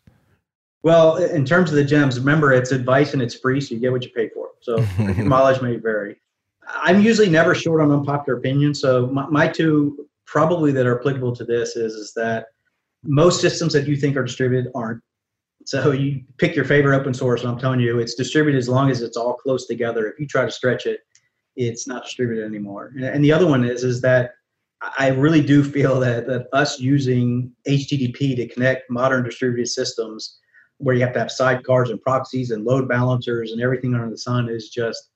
Well, 0.83 1.17
in 1.17 1.45
terms 1.45 1.71
of 1.71 1.77
the 1.77 1.85
gems, 1.85 2.19
remember 2.19 2.53
it's 2.53 2.73
advice 2.73 3.13
and 3.13 3.21
it's 3.21 3.35
free, 3.35 3.61
so 3.61 3.75
you 3.75 3.81
get 3.81 3.93
what 3.93 4.05
you 4.05 4.11
pay 4.11 4.31
for. 4.31 4.51
So 4.61 4.85
mileage 5.17 5.61
may 5.61 5.77
vary. 5.77 6.17
I'm 6.67 7.03
usually 7.03 7.29
never 7.29 7.55
short 7.55 7.81
on 7.81 7.91
unpopular 7.91 8.39
opinions. 8.39 8.81
So 8.81 9.09
my, 9.09 9.27
my 9.27 9.49
two 9.49 10.07
probably 10.27 10.73
that 10.73 10.87
are 10.87 10.99
applicable 10.99 11.35
to 11.37 11.45
this 11.45 11.77
is, 11.77 11.95
is 11.95 12.13
that 12.15 12.47
most 13.03 13.41
systems 13.41 13.73
that 13.73 13.87
you 13.87 13.97
think 13.97 14.17
are 14.17 14.25
distributed 14.25 14.71
aren't. 14.75 15.03
So 15.67 15.91
you 15.91 16.23
pick 16.39 16.57
your 16.57 16.65
favorite 16.65 16.97
open 16.97 17.13
source, 17.13 17.43
and 17.43 17.51
I'm 17.51 17.59
telling 17.59 17.81
you, 17.81 17.99
it's 17.99 18.15
distributed 18.15 18.59
as 18.59 18.69
long 18.69 18.91
as 18.91 19.03
it's 19.03 19.17
all 19.17 19.35
close 19.35 19.67
together. 19.67 20.07
If 20.07 20.19
you 20.19 20.27
try 20.27 20.45
to 20.45 20.51
stretch 20.51 20.87
it, 20.87 21.01
it's 21.57 21.87
not 21.87 22.05
distributed 22.05 22.45
anymore. 22.45 22.93
And, 22.95 23.05
and 23.05 23.25
the 23.25 23.33
other 23.33 23.47
one 23.47 23.65
is 23.65 23.85
is 23.85 24.01
that 24.01 24.33
I 24.99 25.09
really 25.09 25.43
do 25.43 25.63
feel 25.63 26.01
that 26.01 26.27
that 26.27 26.49
us 26.53 26.81
using 26.81 27.53
HTTP 27.69 28.37
to 28.37 28.49
connect 28.49 28.91
modern 28.91 29.25
distributed 29.25 29.69
systems, 29.69 30.39
where 30.79 30.95
you 30.95 31.03
have 31.03 31.13
to 31.13 31.19
have 31.19 31.29
sidecars 31.29 31.91
and 31.91 32.01
proxies 32.01 32.51
and 32.51 32.65
load 32.65 32.89
balancers 32.89 33.53
and 33.53 33.61
everything 33.61 33.95
under 33.95 34.09
the 34.09 34.17
sun, 34.17 34.49
is 34.49 34.71
just 34.71 35.11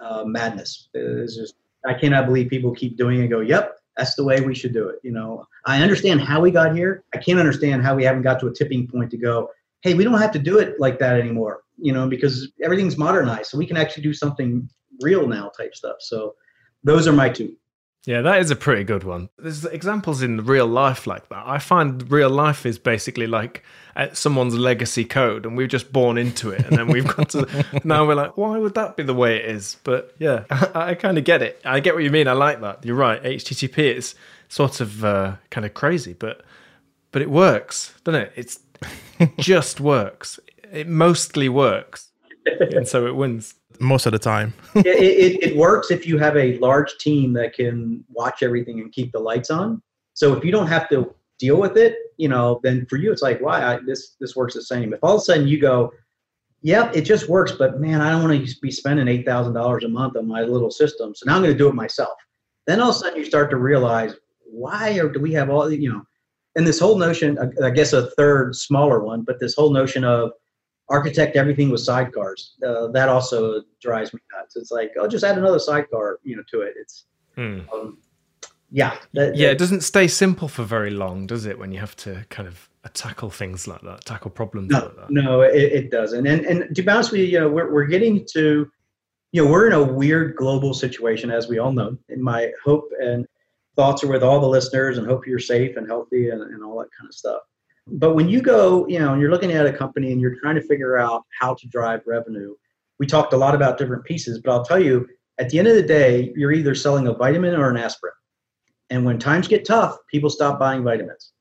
uh, 0.00 0.24
madness. 0.24 0.88
It's 0.92 1.36
just 1.36 1.54
I 1.86 1.94
cannot 1.94 2.26
believe 2.26 2.50
people 2.50 2.74
keep 2.74 2.96
doing 2.98 3.22
it. 3.22 3.28
Go, 3.28 3.40
yep, 3.40 3.78
that's 3.96 4.14
the 4.14 4.24
way 4.24 4.40
we 4.40 4.54
should 4.54 4.74
do 4.74 4.88
it. 4.88 4.96
You 5.02 5.12
know, 5.12 5.46
I 5.66 5.82
understand 5.82 6.20
how 6.20 6.40
we 6.40 6.50
got 6.50 6.76
here. 6.76 7.04
I 7.14 7.18
can't 7.18 7.38
understand 7.38 7.82
how 7.82 7.94
we 7.94 8.04
haven't 8.04 8.22
got 8.22 8.38
to 8.40 8.48
a 8.48 8.54
tipping 8.54 8.86
point 8.86 9.10
to 9.12 9.16
go, 9.16 9.50
hey, 9.82 9.94
we 9.94 10.04
don't 10.04 10.20
have 10.20 10.32
to 10.32 10.38
do 10.38 10.58
it 10.58 10.78
like 10.78 10.98
that 10.98 11.18
anymore. 11.18 11.62
You 11.78 11.94
know, 11.94 12.06
because 12.06 12.52
everything's 12.62 12.98
modernized, 12.98 13.46
so 13.50 13.56
we 13.56 13.66
can 13.66 13.78
actually 13.78 14.02
do 14.02 14.12
something 14.12 14.68
real 15.00 15.26
now 15.26 15.50
type 15.56 15.74
stuff. 15.74 15.96
So 16.00 16.34
those 16.84 17.08
are 17.08 17.12
my 17.12 17.30
two. 17.30 17.56
Yeah, 18.06 18.22
that 18.22 18.40
is 18.40 18.50
a 18.50 18.56
pretty 18.56 18.84
good 18.84 19.04
one. 19.04 19.28
There's 19.36 19.66
examples 19.66 20.22
in 20.22 20.44
real 20.44 20.66
life 20.66 21.06
like 21.06 21.28
that. 21.28 21.42
I 21.46 21.58
find 21.58 22.10
real 22.10 22.30
life 22.30 22.64
is 22.64 22.78
basically 22.78 23.26
like 23.26 23.62
uh, 23.94 24.08
someone's 24.14 24.54
legacy 24.54 25.04
code, 25.04 25.44
and 25.44 25.54
we've 25.54 25.68
just 25.68 25.92
born 25.92 26.16
into 26.16 26.50
it, 26.50 26.64
and 26.64 26.78
then 26.78 26.86
we've 26.88 27.06
got 27.06 27.28
to 27.30 27.66
now 27.84 28.06
we're 28.06 28.14
like, 28.14 28.38
why 28.38 28.56
would 28.56 28.74
that 28.74 28.96
be 28.96 29.02
the 29.02 29.12
way 29.12 29.36
it 29.36 29.44
is? 29.44 29.76
But 29.84 30.14
yeah, 30.18 30.44
I, 30.50 30.90
I 30.90 30.94
kind 30.94 31.18
of 31.18 31.24
get 31.24 31.42
it. 31.42 31.60
I 31.62 31.80
get 31.80 31.94
what 31.94 32.02
you 32.02 32.10
mean. 32.10 32.26
I 32.26 32.32
like 32.32 32.62
that. 32.62 32.86
You're 32.86 32.96
right. 32.96 33.22
HTTP 33.22 33.94
is 33.94 34.14
sort 34.48 34.80
of 34.80 35.04
uh, 35.04 35.36
kind 35.50 35.66
of 35.66 35.74
crazy, 35.74 36.14
but 36.14 36.42
but 37.12 37.20
it 37.20 37.30
works, 37.30 37.92
doesn't 38.04 38.22
it? 38.22 38.32
It's 38.34 38.60
just 39.38 39.78
works. 39.78 40.40
It 40.72 40.88
mostly 40.88 41.50
works, 41.50 42.10
and 42.46 42.88
so 42.88 43.06
it 43.06 43.14
wins 43.14 43.54
most 43.80 44.06
of 44.06 44.12
the 44.12 44.18
time. 44.18 44.52
it, 44.74 44.86
it, 44.86 45.42
it, 45.42 45.56
works 45.56 45.90
if 45.90 46.06
you 46.06 46.18
have 46.18 46.36
a 46.36 46.58
large 46.58 46.96
team 46.98 47.32
that 47.32 47.54
can 47.54 48.04
watch 48.08 48.42
everything 48.42 48.80
and 48.80 48.92
keep 48.92 49.10
the 49.12 49.18
lights 49.18 49.50
on. 49.50 49.82
So 50.14 50.34
if 50.34 50.44
you 50.44 50.52
don't 50.52 50.66
have 50.66 50.88
to 50.90 51.14
deal 51.38 51.56
with 51.56 51.76
it, 51.76 51.96
you 52.18 52.28
know, 52.28 52.60
then 52.62 52.86
for 52.86 52.96
you 52.96 53.10
it's 53.10 53.22
like, 53.22 53.40
why 53.40 53.62
I, 53.62 53.78
this 53.84 54.16
this 54.20 54.36
works 54.36 54.54
the 54.54 54.62
same. 54.62 54.92
If 54.92 55.00
all 55.02 55.16
of 55.16 55.22
a 55.22 55.24
sudden 55.24 55.48
you 55.48 55.58
go, 55.58 55.92
yep, 56.60 56.94
it 56.94 57.02
just 57.02 57.28
works, 57.28 57.52
but 57.52 57.80
man, 57.80 58.02
I 58.02 58.10
don't 58.10 58.22
want 58.22 58.46
to 58.46 58.60
be 58.60 58.70
spending 58.70 59.08
eight 59.08 59.24
thousand 59.24 59.54
dollars 59.54 59.84
a 59.84 59.88
month 59.88 60.16
on 60.16 60.28
my 60.28 60.42
little 60.42 60.70
system, 60.70 61.14
so 61.14 61.24
now 61.26 61.36
I'm 61.36 61.42
going 61.42 61.54
to 61.54 61.58
do 61.58 61.68
it 61.68 61.74
myself. 61.74 62.12
Then 62.66 62.80
all 62.80 62.90
of 62.90 62.96
a 62.96 62.98
sudden 62.98 63.18
you 63.18 63.24
start 63.24 63.50
to 63.50 63.56
realize, 63.56 64.14
why 64.44 64.98
or 64.98 65.08
do 65.08 65.20
we 65.20 65.32
have 65.32 65.48
all 65.48 65.70
you 65.72 65.90
know? 65.90 66.02
And 66.56 66.66
this 66.66 66.80
whole 66.80 66.98
notion, 66.98 67.38
I 67.62 67.70
guess 67.70 67.92
a 67.92 68.10
third 68.10 68.56
smaller 68.56 69.02
one, 69.02 69.22
but 69.22 69.38
this 69.38 69.54
whole 69.54 69.72
notion 69.72 70.04
of 70.04 70.32
architect 70.90 71.36
everything 71.36 71.70
with 71.70 71.80
sidecars. 71.80 72.50
Uh, 72.66 72.88
that 72.88 73.08
also 73.08 73.62
drives 73.80 74.12
me 74.12 74.20
nuts. 74.32 74.56
It's 74.56 74.70
like, 74.70 74.92
oh, 74.98 75.08
just 75.08 75.24
add 75.24 75.38
another 75.38 75.60
sidecar, 75.60 76.18
you 76.24 76.36
know, 76.36 76.42
to 76.50 76.60
it. 76.62 76.74
It's, 76.76 77.04
hmm. 77.36 77.60
um, 77.72 77.98
yeah, 78.70 78.96
that, 79.14 79.36
yeah. 79.36 79.46
That, 79.46 79.52
it 79.52 79.58
doesn't 79.58 79.82
stay 79.82 80.08
simple 80.08 80.48
for 80.48 80.64
very 80.64 80.90
long, 80.90 81.26
does 81.26 81.46
it? 81.46 81.58
When 81.58 81.72
you 81.72 81.80
have 81.80 81.96
to 81.96 82.26
kind 82.28 82.48
of 82.48 82.68
tackle 82.92 83.30
things 83.30 83.66
like 83.66 83.82
that, 83.82 84.04
tackle 84.04 84.30
problems 84.30 84.70
no, 84.70 84.78
like 84.80 84.96
that. 84.96 85.10
No, 85.10 85.40
it, 85.42 85.72
it 85.72 85.90
doesn't. 85.90 86.26
And 86.26 86.44
and 86.44 86.74
to 86.74 86.82
be 86.82 86.88
honest 86.88 87.12
with 87.12 87.20
you, 87.20 87.26
you 87.26 87.40
know, 87.40 87.48
we're 87.48 87.72
we're 87.72 87.86
getting 87.86 88.26
to, 88.32 88.70
you 89.32 89.44
know, 89.44 89.50
we're 89.50 89.66
in 89.66 89.72
a 89.72 89.82
weird 89.82 90.36
global 90.36 90.74
situation, 90.74 91.30
as 91.30 91.48
we 91.48 91.58
all 91.58 91.72
know. 91.72 91.96
And 92.08 92.22
my 92.22 92.52
hope 92.64 92.88
and 93.00 93.26
thoughts 93.76 94.02
are 94.04 94.08
with 94.08 94.22
all 94.22 94.40
the 94.40 94.48
listeners, 94.48 94.98
and 94.98 95.06
hope 95.06 95.26
you're 95.26 95.38
safe 95.38 95.76
and 95.76 95.86
healthy 95.86 96.30
and, 96.30 96.42
and 96.42 96.62
all 96.64 96.78
that 96.78 96.88
kind 96.98 97.08
of 97.08 97.14
stuff. 97.14 97.42
But 97.92 98.14
when 98.14 98.28
you 98.28 98.40
go, 98.40 98.86
you 98.88 98.98
know, 98.98 99.12
and 99.12 99.20
you're 99.20 99.30
looking 99.30 99.52
at 99.52 99.66
a 99.66 99.72
company 99.72 100.12
and 100.12 100.20
you're 100.20 100.38
trying 100.40 100.54
to 100.54 100.62
figure 100.62 100.98
out 100.98 101.24
how 101.38 101.54
to 101.54 101.66
drive 101.68 102.02
revenue, 102.06 102.54
we 102.98 103.06
talked 103.06 103.32
a 103.32 103.36
lot 103.36 103.54
about 103.54 103.78
different 103.78 104.04
pieces, 104.04 104.40
but 104.40 104.52
I'll 104.52 104.64
tell 104.64 104.82
you, 104.82 105.08
at 105.38 105.48
the 105.48 105.58
end 105.58 105.68
of 105.68 105.74
the 105.74 105.82
day, 105.82 106.32
you're 106.36 106.52
either 106.52 106.74
selling 106.74 107.06
a 107.06 107.14
vitamin 107.14 107.54
or 107.54 107.70
an 107.70 107.78
aspirin. 107.78 108.12
And 108.90 109.04
when 109.04 109.18
times 109.18 109.48
get 109.48 109.64
tough, 109.64 109.96
people 110.10 110.28
stop 110.28 110.58
buying 110.58 110.84
vitamins, 110.84 111.32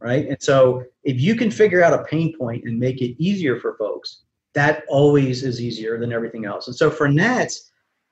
right? 0.00 0.26
And 0.26 0.42
so 0.42 0.84
if 1.04 1.20
you 1.20 1.36
can 1.36 1.50
figure 1.50 1.82
out 1.82 1.92
a 1.92 2.04
pain 2.04 2.36
point 2.36 2.64
and 2.64 2.78
make 2.78 3.00
it 3.00 3.14
easier 3.22 3.60
for 3.60 3.76
folks, 3.76 4.22
that 4.54 4.82
always 4.88 5.44
is 5.44 5.60
easier 5.60 5.98
than 5.98 6.12
everything 6.12 6.46
else. 6.46 6.66
And 6.66 6.74
so 6.74 6.90
for 6.90 7.08
NATS, 7.08 7.70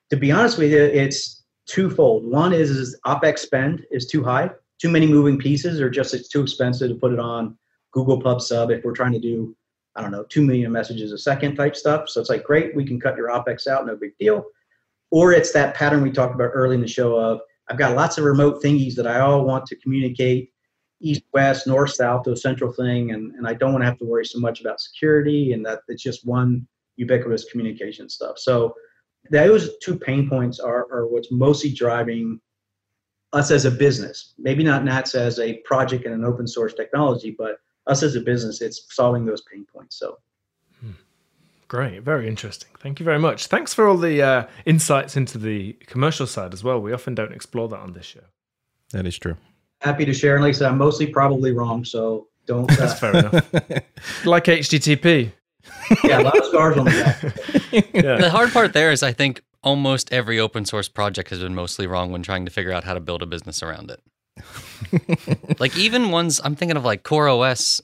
to 0.09 0.15
be 0.15 0.31
honest 0.31 0.57
with 0.57 0.71
you, 0.71 0.83
it's 0.83 1.43
twofold. 1.65 2.25
One 2.25 2.53
is, 2.53 2.69
is 2.69 2.97
OPEX 3.05 3.39
spend 3.39 3.85
is 3.91 4.05
too 4.05 4.23
high, 4.23 4.49
too 4.79 4.89
many 4.89 5.07
moving 5.07 5.37
pieces, 5.37 5.81
or 5.81 5.89
just 5.89 6.13
it's 6.13 6.29
too 6.29 6.41
expensive 6.41 6.89
to 6.89 6.95
put 6.95 7.11
it 7.11 7.19
on 7.19 7.57
Google 7.93 8.19
Pub 8.21 8.41
Sub 8.41 8.71
if 8.71 8.83
we're 8.83 8.93
trying 8.93 9.13
to 9.13 9.19
do, 9.19 9.55
I 9.95 10.01
don't 10.01 10.11
know, 10.11 10.23
2 10.23 10.41
million 10.41 10.71
messages 10.71 11.11
a 11.11 11.17
second 11.17 11.55
type 11.55 11.75
stuff. 11.75 12.09
So 12.09 12.19
it's 12.19 12.29
like, 12.29 12.43
great, 12.43 12.75
we 12.75 12.85
can 12.85 12.99
cut 12.99 13.15
your 13.15 13.29
OPEX 13.29 13.67
out, 13.67 13.85
no 13.85 13.95
big 13.95 14.17
deal. 14.19 14.43
Or 15.11 15.31
it's 15.31 15.51
that 15.53 15.75
pattern 15.75 16.01
we 16.01 16.11
talked 16.11 16.33
about 16.33 16.51
early 16.53 16.75
in 16.75 16.81
the 16.81 16.87
show 16.87 17.15
of, 17.17 17.39
I've 17.69 17.77
got 17.77 17.95
lots 17.95 18.17
of 18.17 18.25
remote 18.25 18.61
thingies 18.61 18.95
that 18.95 19.07
I 19.07 19.19
all 19.19 19.45
want 19.45 19.65
to 19.67 19.75
communicate 19.77 20.49
east, 20.99 21.23
west, 21.33 21.67
north, 21.67 21.91
south 21.93 22.23
to 22.23 22.31
a 22.31 22.37
central 22.37 22.71
thing. 22.71 23.11
And, 23.11 23.33
and 23.35 23.47
I 23.47 23.53
don't 23.53 23.71
want 23.71 23.83
to 23.83 23.85
have 23.85 23.99
to 23.99 24.05
worry 24.05 24.25
so 24.25 24.39
much 24.39 24.61
about 24.61 24.81
security 24.81 25.53
and 25.53 25.65
that 25.65 25.81
it's 25.87 26.01
just 26.01 26.25
one 26.25 26.67
ubiquitous 26.95 27.45
communication 27.45 28.09
stuff. 28.09 28.39
So 28.39 28.73
those 29.29 29.77
two 29.79 29.97
pain 29.97 30.29
points 30.29 30.59
are, 30.59 30.87
are 30.91 31.07
what's 31.07 31.31
mostly 31.31 31.71
driving 31.71 32.39
us 33.33 33.51
as 33.51 33.65
a 33.65 33.71
business. 33.71 34.33
Maybe 34.37 34.63
not 34.63 34.83
NATS 34.83 35.15
as 35.15 35.39
a 35.39 35.57
project 35.65 36.05
and 36.05 36.13
an 36.13 36.25
open 36.25 36.47
source 36.47 36.73
technology, 36.73 37.35
but 37.37 37.57
us 37.87 38.03
as 38.03 38.15
a 38.15 38.21
business, 38.21 38.61
it's 38.61 38.85
solving 38.89 39.25
those 39.25 39.41
pain 39.41 39.65
points. 39.73 39.97
So 39.97 40.17
Great, 41.73 42.03
very 42.03 42.27
interesting. 42.27 42.69
Thank 42.77 42.99
you 42.99 43.03
very 43.03 43.17
much. 43.17 43.47
Thanks 43.47 43.73
for 43.73 43.87
all 43.87 43.97
the 43.97 44.21
uh, 44.21 44.47
insights 44.63 45.17
into 45.17 45.39
the 45.39 45.73
commercial 45.87 46.27
side 46.27 46.53
as 46.53 46.63
well. 46.63 46.79
We 46.79 46.93
often 46.93 47.15
don't 47.15 47.33
explore 47.33 47.67
that 47.69 47.79
on 47.79 47.93
this 47.93 48.05
show. 48.05 48.19
That 48.91 49.07
is 49.07 49.17
true. 49.17 49.37
Happy 49.81 50.05
to 50.05 50.13
share. 50.13 50.35
And 50.35 50.43
like 50.43 50.53
I 50.53 50.57
said, 50.59 50.69
I'm 50.69 50.77
mostly 50.77 51.07
probably 51.07 51.51
wrong, 51.51 51.83
so 51.83 52.27
don't. 52.45 52.71
Uh, 52.71 52.75
That's 52.75 52.99
fair 52.99 53.17
enough. 53.17 53.33
like 54.25 54.43
HTTP. 54.43 55.31
yeah, 56.03 56.19
a 56.19 56.21
lot 56.21 56.37
of 56.37 56.45
scars 56.45 56.77
on 56.77 56.85
the 56.85 56.91
back. 56.91 57.91
yeah. 57.91 58.17
The 58.17 58.29
hard 58.29 58.51
part 58.51 58.73
there 58.73 58.91
is 58.91 59.01
I 59.01 59.11
think 59.11 59.41
almost 59.63 60.13
every 60.13 60.39
open 60.39 60.65
source 60.65 60.87
project 60.87 61.31
has 61.31 61.39
been 61.39 61.55
mostly 61.55 61.87
wrong 61.87 62.11
when 62.11 62.21
trying 62.21 62.45
to 62.45 62.51
figure 62.51 62.71
out 62.71 62.83
how 62.83 62.93
to 62.93 62.99
build 62.99 63.23
a 63.23 63.25
business 63.25 63.63
around 63.63 63.89
it. 63.89 63.99
like 65.59 65.77
even 65.77 66.11
ones 66.11 66.41
I'm 66.43 66.55
thinking 66.55 66.77
of 66.77 66.85
like 66.85 67.03
CoreOS, 67.03 67.81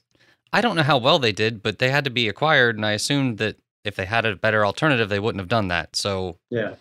I 0.52 0.62
don't 0.62 0.76
know 0.76 0.84
how 0.84 0.98
well 0.98 1.20
they 1.20 1.32
did, 1.32 1.62
but 1.62 1.80
they 1.80 1.90
had 1.90 2.04
to 2.06 2.10
be 2.10 2.28
acquired, 2.28 2.76
and 2.76 2.86
I 2.86 2.92
assumed 2.92 3.38
that 3.38 3.58
if 3.84 3.96
they 3.96 4.06
had 4.06 4.26
a 4.26 4.36
better 4.36 4.66
alternative, 4.66 5.10
they 5.10 5.20
wouldn't 5.20 5.40
have 5.40 5.48
done 5.48 5.68
that. 5.70 5.96
So 5.96 6.38
yeah, 6.50 6.76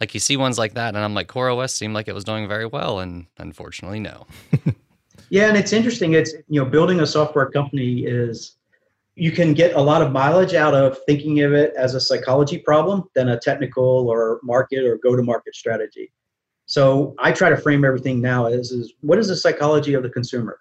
like 0.00 0.14
you 0.14 0.20
see 0.20 0.36
ones 0.36 0.58
like 0.58 0.74
that, 0.74 0.94
and 0.94 0.98
I'm 0.98 1.14
like 1.14 1.28
CoreOS 1.28 1.70
seemed 1.70 1.94
like 1.94 2.08
it 2.08 2.14
was 2.14 2.24
doing 2.24 2.48
very 2.48 2.66
well, 2.66 2.98
and 2.98 3.26
unfortunately, 3.38 4.00
no. 4.00 4.26
yeah, 5.30 5.48
and 5.48 5.56
it's 5.56 5.72
interesting. 5.72 6.14
It's 6.14 6.32
you 6.48 6.60
know 6.60 6.68
building 6.68 7.00
a 7.00 7.06
software 7.06 7.48
company 7.50 8.04
is 8.04 8.56
you 9.14 9.30
can 9.30 9.52
get 9.52 9.74
a 9.74 9.80
lot 9.80 10.02
of 10.02 10.10
mileage 10.10 10.54
out 10.54 10.74
of 10.74 10.98
thinking 11.06 11.40
of 11.42 11.52
it 11.52 11.72
as 11.76 11.94
a 11.94 12.00
psychology 12.00 12.58
problem 12.58 13.04
than 13.14 13.28
a 13.28 13.38
technical 13.38 14.08
or 14.08 14.40
market 14.42 14.84
or 14.84 14.98
go 14.98 15.14
to 15.14 15.22
market 15.22 15.54
strategy. 15.54 16.10
So 16.72 17.14
I 17.18 17.32
try 17.32 17.50
to 17.50 17.56
frame 17.58 17.84
everything 17.84 18.22
now 18.22 18.46
as 18.46 18.70
is 18.70 18.94
what 19.02 19.18
is 19.18 19.28
the 19.28 19.36
psychology 19.36 19.92
of 19.92 20.02
the 20.02 20.08
consumer? 20.08 20.58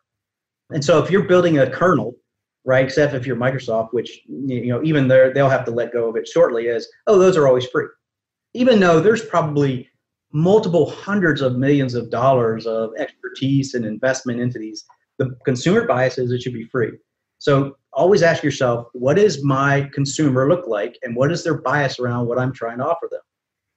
And 0.70 0.84
so 0.84 1.02
if 1.02 1.10
you're 1.10 1.24
building 1.24 1.60
a 1.60 1.70
kernel, 1.70 2.18
right, 2.66 2.84
except 2.84 3.14
if 3.14 3.26
you're 3.26 3.38
Microsoft, 3.38 3.94
which 3.94 4.20
you 4.28 4.66
know, 4.66 4.84
even 4.84 5.08
there 5.08 5.34
they'll 5.34 5.48
have 5.48 5.64
to 5.64 5.72
let 5.72 5.94
go 5.94 6.10
of 6.10 6.18
it 6.18 6.28
shortly, 6.28 6.66
is 6.66 6.86
oh, 7.08 7.18
those 7.18 7.38
are 7.38 7.48
always 7.48 7.66
free. 7.66 7.86
Even 8.54 8.82
though 8.82 9.00
there's 9.00 9.24
probably 9.24 9.88
multiple 10.34 10.90
hundreds 10.90 11.40
of 11.40 11.56
millions 11.56 11.96
of 11.96 12.10
dollars 12.10 12.68
of 12.68 12.92
expertise 12.98 13.74
and 13.74 13.86
investment 13.86 14.42
into 14.42 14.60
these, 14.60 14.84
the 15.18 15.34
consumer 15.46 15.88
bias 15.88 16.18
is 16.18 16.34
it 16.34 16.42
should 16.42 16.52
be 16.52 16.66
free. 16.66 16.92
So 17.40 17.78
always 17.94 18.22
ask 18.22 18.44
yourself, 18.44 18.88
what 18.92 19.16
does 19.16 19.46
my 19.46 19.90
consumer 19.94 20.50
look 20.50 20.68
like 20.68 21.00
and 21.04 21.16
what 21.16 21.32
is 21.32 21.46
their 21.46 21.62
bias 21.62 22.00
around 22.00 22.28
what 22.28 22.38
I'm 22.38 22.52
trying 22.52 22.80
to 22.80 22.86
offer 22.86 23.08
them? 23.10 23.22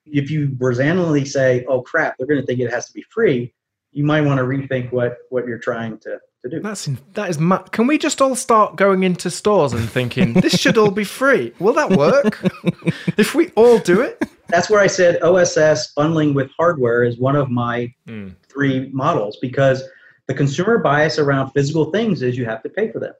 If 0.05 0.29
you 0.29 0.55
resentfully 0.59 1.25
say, 1.25 1.65
oh 1.67 1.81
crap, 1.81 2.17
they're 2.17 2.27
going 2.27 2.39
to 2.39 2.45
think 2.45 2.59
it 2.59 2.71
has 2.71 2.87
to 2.87 2.93
be 2.93 3.03
free, 3.09 3.53
you 3.91 4.03
might 4.03 4.21
want 4.21 4.39
to 4.39 4.43
rethink 4.43 4.91
what, 4.91 5.17
what 5.29 5.47
you're 5.47 5.57
trying 5.57 5.97
to, 5.99 6.19
to 6.43 6.49
do. 6.49 6.59
That's 6.61 6.87
in, 6.87 6.99
that 7.13 7.29
is 7.29 7.39
ma- 7.39 7.63
Can 7.63 7.87
we 7.87 7.97
just 7.97 8.21
all 8.21 8.35
start 8.35 8.75
going 8.75 9.03
into 9.03 9.31
stores 9.31 9.73
and 9.73 9.89
thinking 9.89 10.33
this 10.41 10.59
should 10.59 10.77
all 10.77 10.91
be 10.91 11.03
free? 11.03 11.53
Will 11.59 11.73
that 11.73 11.91
work? 11.91 12.41
if 13.17 13.33
we 13.33 13.49
all 13.51 13.79
do 13.79 14.01
it? 14.01 14.21
That's 14.49 14.69
where 14.69 14.79
I 14.79 14.87
said 14.87 15.21
OSS 15.23 15.93
bundling 15.95 16.33
with 16.33 16.51
hardware 16.57 17.03
is 17.03 17.17
one 17.17 17.35
of 17.35 17.49
my 17.49 17.91
mm. 18.07 18.35
three 18.47 18.89
models 18.91 19.37
because 19.41 19.83
the 20.27 20.33
consumer 20.33 20.77
bias 20.77 21.17
around 21.17 21.51
physical 21.51 21.91
things 21.91 22.21
is 22.21 22.37
you 22.37 22.45
have 22.45 22.61
to 22.63 22.69
pay 22.69 22.91
for 22.91 22.99
them. 22.99 23.13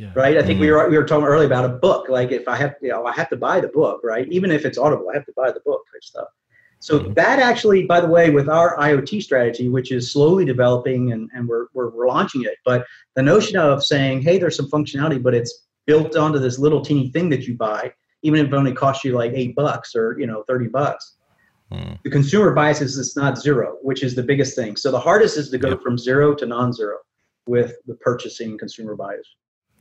Yeah. 0.00 0.12
Right. 0.14 0.38
I 0.38 0.42
think 0.42 0.56
mm-hmm. 0.56 0.62
we 0.62 0.70
were 0.70 0.88
we 0.88 0.96
were 0.96 1.04
talking 1.04 1.26
earlier 1.26 1.46
about 1.46 1.66
a 1.66 1.68
book. 1.68 2.08
Like 2.08 2.32
if 2.32 2.48
I 2.48 2.56
have, 2.56 2.74
you 2.80 2.88
know, 2.88 3.04
I 3.04 3.12
have 3.12 3.28
to 3.28 3.36
buy 3.36 3.60
the 3.60 3.68
book, 3.68 4.00
right? 4.02 4.26
Even 4.32 4.50
if 4.50 4.64
it's 4.64 4.78
Audible, 4.78 5.10
I 5.10 5.14
have 5.14 5.26
to 5.26 5.32
buy 5.36 5.52
the 5.52 5.60
book 5.60 5.82
type 5.92 6.02
stuff. 6.02 6.28
So 6.78 6.98
mm-hmm. 6.98 7.12
that 7.12 7.38
actually, 7.38 7.84
by 7.84 8.00
the 8.00 8.06
way, 8.06 8.30
with 8.30 8.48
our 8.48 8.78
IoT 8.78 9.22
strategy, 9.22 9.68
which 9.68 9.92
is 9.92 10.10
slowly 10.10 10.46
developing 10.46 11.12
and, 11.12 11.28
and 11.34 11.46
we're, 11.46 11.66
we're, 11.74 11.90
we're 11.90 12.08
launching 12.08 12.44
it, 12.44 12.54
but 12.64 12.86
the 13.14 13.22
notion 13.22 13.58
of 13.58 13.84
saying, 13.84 14.22
hey, 14.22 14.38
there's 14.38 14.56
some 14.56 14.70
functionality, 14.70 15.22
but 15.22 15.34
it's 15.34 15.66
built 15.86 16.16
onto 16.16 16.38
this 16.38 16.58
little 16.58 16.80
teeny 16.80 17.10
thing 17.10 17.28
that 17.28 17.46
you 17.46 17.54
buy, 17.54 17.92
even 18.22 18.40
if 18.40 18.46
it 18.46 18.54
only 18.54 18.72
costs 18.72 19.04
you 19.04 19.12
like 19.12 19.32
eight 19.34 19.54
bucks 19.54 19.94
or 19.94 20.18
you 20.18 20.26
know 20.26 20.42
30 20.48 20.68
bucks. 20.68 21.16
Mm. 21.70 21.98
The 22.02 22.10
consumer 22.10 22.52
bias 22.54 22.80
is 22.80 22.98
it's 22.98 23.16
not 23.16 23.38
zero, 23.38 23.76
which 23.82 24.02
is 24.02 24.14
the 24.14 24.22
biggest 24.22 24.56
thing. 24.56 24.76
So 24.76 24.90
the 24.90 24.98
hardest 24.98 25.36
is 25.36 25.50
to 25.50 25.58
go 25.58 25.70
yep. 25.70 25.82
from 25.82 25.98
zero 25.98 26.34
to 26.34 26.46
non-zero 26.46 26.96
with 27.46 27.74
the 27.86 27.94
purchasing 27.96 28.56
consumer 28.56 28.96
bias. 28.96 29.28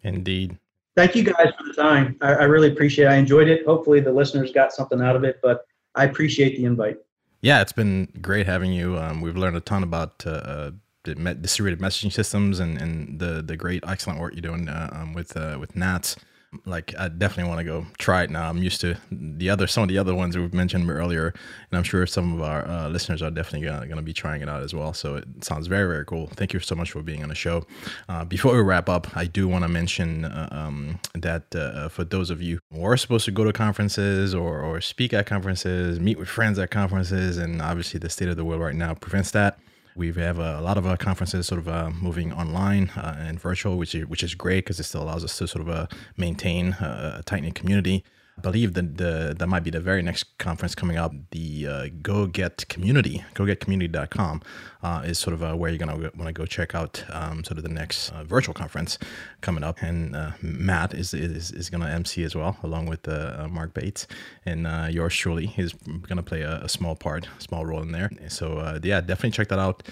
Indeed. 0.03 0.57
Thank 0.95 1.15
you 1.15 1.23
guys 1.23 1.53
for 1.57 1.63
the 1.65 1.73
time. 1.73 2.17
I, 2.21 2.33
I, 2.33 2.43
really 2.43 2.67
appreciate 2.69 3.05
it. 3.05 3.09
I 3.09 3.15
enjoyed 3.15 3.47
it. 3.47 3.65
Hopefully 3.65 3.99
the 4.01 4.11
listeners 4.11 4.51
got 4.51 4.73
something 4.73 5.01
out 5.01 5.15
of 5.15 5.23
it, 5.23 5.39
but 5.41 5.65
I 5.95 6.05
appreciate 6.05 6.57
the 6.57 6.65
invite. 6.65 6.97
Yeah, 7.41 7.61
it's 7.61 7.71
been 7.71 8.11
great 8.21 8.45
having 8.47 8.73
you. 8.73 8.97
Um, 8.97 9.21
we've 9.21 9.37
learned 9.37 9.55
a 9.55 9.61
ton 9.61 9.83
about 9.83 10.25
uh, 10.25 10.71
distributed 11.03 11.79
messaging 11.79 12.11
systems 12.11 12.59
and, 12.59 12.81
and 12.81 13.19
the 13.19 13.41
the 13.41 13.55
great 13.55 13.83
excellent 13.87 14.19
work 14.19 14.33
you're 14.33 14.41
doing 14.41 14.67
uh, 14.67 14.89
um, 14.91 15.13
with 15.13 15.37
uh, 15.37 15.57
with 15.59 15.75
NATS 15.75 16.17
like 16.65 16.93
I 16.97 17.09
definitely 17.09 17.49
want 17.49 17.59
to 17.59 17.63
go 17.63 17.85
try 17.97 18.23
it 18.23 18.29
now. 18.29 18.49
I'm 18.49 18.57
used 18.57 18.81
to 18.81 18.97
the 19.11 19.49
other 19.49 19.67
some 19.67 19.83
of 19.83 19.89
the 19.89 19.97
other 19.97 20.15
ones 20.15 20.37
we've 20.37 20.53
mentioned 20.53 20.89
earlier, 20.89 21.27
and 21.27 21.77
I'm 21.77 21.83
sure 21.83 22.05
some 22.07 22.33
of 22.33 22.41
our 22.41 22.67
uh, 22.67 22.89
listeners 22.89 23.21
are 23.21 23.29
definitely 23.29 23.67
going 23.67 23.95
to 23.95 24.01
be 24.01 24.13
trying 24.13 24.41
it 24.41 24.49
out 24.49 24.63
as 24.63 24.73
well. 24.73 24.93
So 24.93 25.15
it 25.15 25.25
sounds 25.41 25.67
very 25.67 25.87
very 25.87 26.05
cool. 26.05 26.27
Thank 26.27 26.53
you 26.53 26.59
so 26.59 26.75
much 26.75 26.91
for 26.91 27.01
being 27.01 27.21
on 27.23 27.29
the 27.29 27.35
show. 27.35 27.65
Uh, 28.07 28.25
before 28.25 28.53
we 28.55 28.61
wrap 28.61 28.89
up, 28.89 29.15
I 29.15 29.25
do 29.25 29.47
want 29.47 29.63
to 29.63 29.67
mention 29.67 30.25
uh, 30.25 30.47
um, 30.51 30.99
that 31.13 31.53
uh, 31.55 31.89
for 31.89 32.03
those 32.03 32.29
of 32.29 32.41
you 32.41 32.59
who 32.71 32.83
are 32.83 32.97
supposed 32.97 33.25
to 33.25 33.31
go 33.31 33.43
to 33.43 33.53
conferences 33.53 34.33
or 34.33 34.59
or 34.61 34.81
speak 34.81 35.13
at 35.13 35.25
conferences, 35.25 35.99
meet 35.99 36.17
with 36.17 36.29
friends 36.29 36.57
at 36.57 36.71
conferences, 36.71 37.37
and 37.37 37.61
obviously 37.61 37.99
the 37.99 38.09
state 38.09 38.29
of 38.29 38.37
the 38.37 38.45
world 38.45 38.61
right 38.61 38.75
now 38.75 38.93
prevents 38.93 39.31
that 39.31 39.59
we 39.95 40.11
have 40.13 40.39
a, 40.39 40.61
lot 40.61 40.77
of 40.77 40.85
our 40.85 40.97
conferences 40.97 41.47
sort 41.47 41.59
of 41.59 41.67
uh, 41.67 41.89
moving 41.89 42.31
online 42.33 42.89
uh, 42.95 43.15
and 43.19 43.39
virtual, 43.39 43.77
which 43.77 43.95
is, 43.95 44.07
which 44.07 44.23
is 44.23 44.35
great 44.35 44.65
because 44.65 44.79
it 44.79 44.83
still 44.83 45.03
allows 45.03 45.23
us 45.23 45.37
to 45.37 45.47
sort 45.47 45.61
of 45.61 45.69
uh, 45.69 45.87
maintain 46.17 46.73
uh, 46.73 47.17
a 47.19 47.23
tight 47.23 47.41
knit 47.41 47.55
community. 47.55 48.03
Believe 48.41 48.73
that 48.73 48.97
the 48.97 49.35
that 49.37 49.47
might 49.47 49.63
be 49.63 49.69
the 49.69 49.79
very 49.79 50.01
next 50.01 50.37
conference 50.37 50.75
coming 50.75 50.97
up. 50.97 51.13
The 51.31 51.67
uh, 51.67 51.87
Go 52.01 52.27
Get 52.27 52.67
Community, 52.69 53.23
GoGetCommunity.com, 53.35 54.41
uh, 54.83 55.01
is 55.05 55.19
sort 55.19 55.33
of 55.33 55.43
uh, 55.43 55.53
where 55.55 55.69
you're 55.69 55.79
gonna 55.79 55.97
want 55.97 56.27
to 56.27 56.33
go 56.33 56.45
check 56.45 56.75
out 56.75 57.03
um, 57.11 57.43
sort 57.43 57.57
of 57.57 57.63
the 57.63 57.69
next 57.69 58.09
uh, 58.11 58.23
virtual 58.23 58.53
conference 58.53 58.97
coming 59.41 59.63
up. 59.63 59.81
And 59.81 60.15
uh, 60.15 60.31
Mat 60.41 60.93
is, 60.93 61.13
is 61.13 61.51
is 61.51 61.69
gonna 61.69 61.89
MC 61.89 62.23
as 62.23 62.35
well, 62.35 62.57
along 62.63 62.87
with 62.87 63.07
uh, 63.07 63.47
Mark 63.49 63.73
Bates, 63.73 64.07
and 64.45 64.67
yours 64.93 65.15
truly 65.15 65.53
is 65.57 65.73
gonna 66.07 66.23
play 66.23 66.41
a, 66.41 66.61
a, 66.63 66.69
small 66.69 66.95
part, 66.95 67.27
small 67.39 67.65
role 67.65 67.81
in 67.81 67.91
there. 67.91 68.09
So 68.27 68.79
yeah, 68.83 69.01
definitely 69.01 69.31
check 69.31 69.49
that 69.49 69.59
out. 69.59 69.83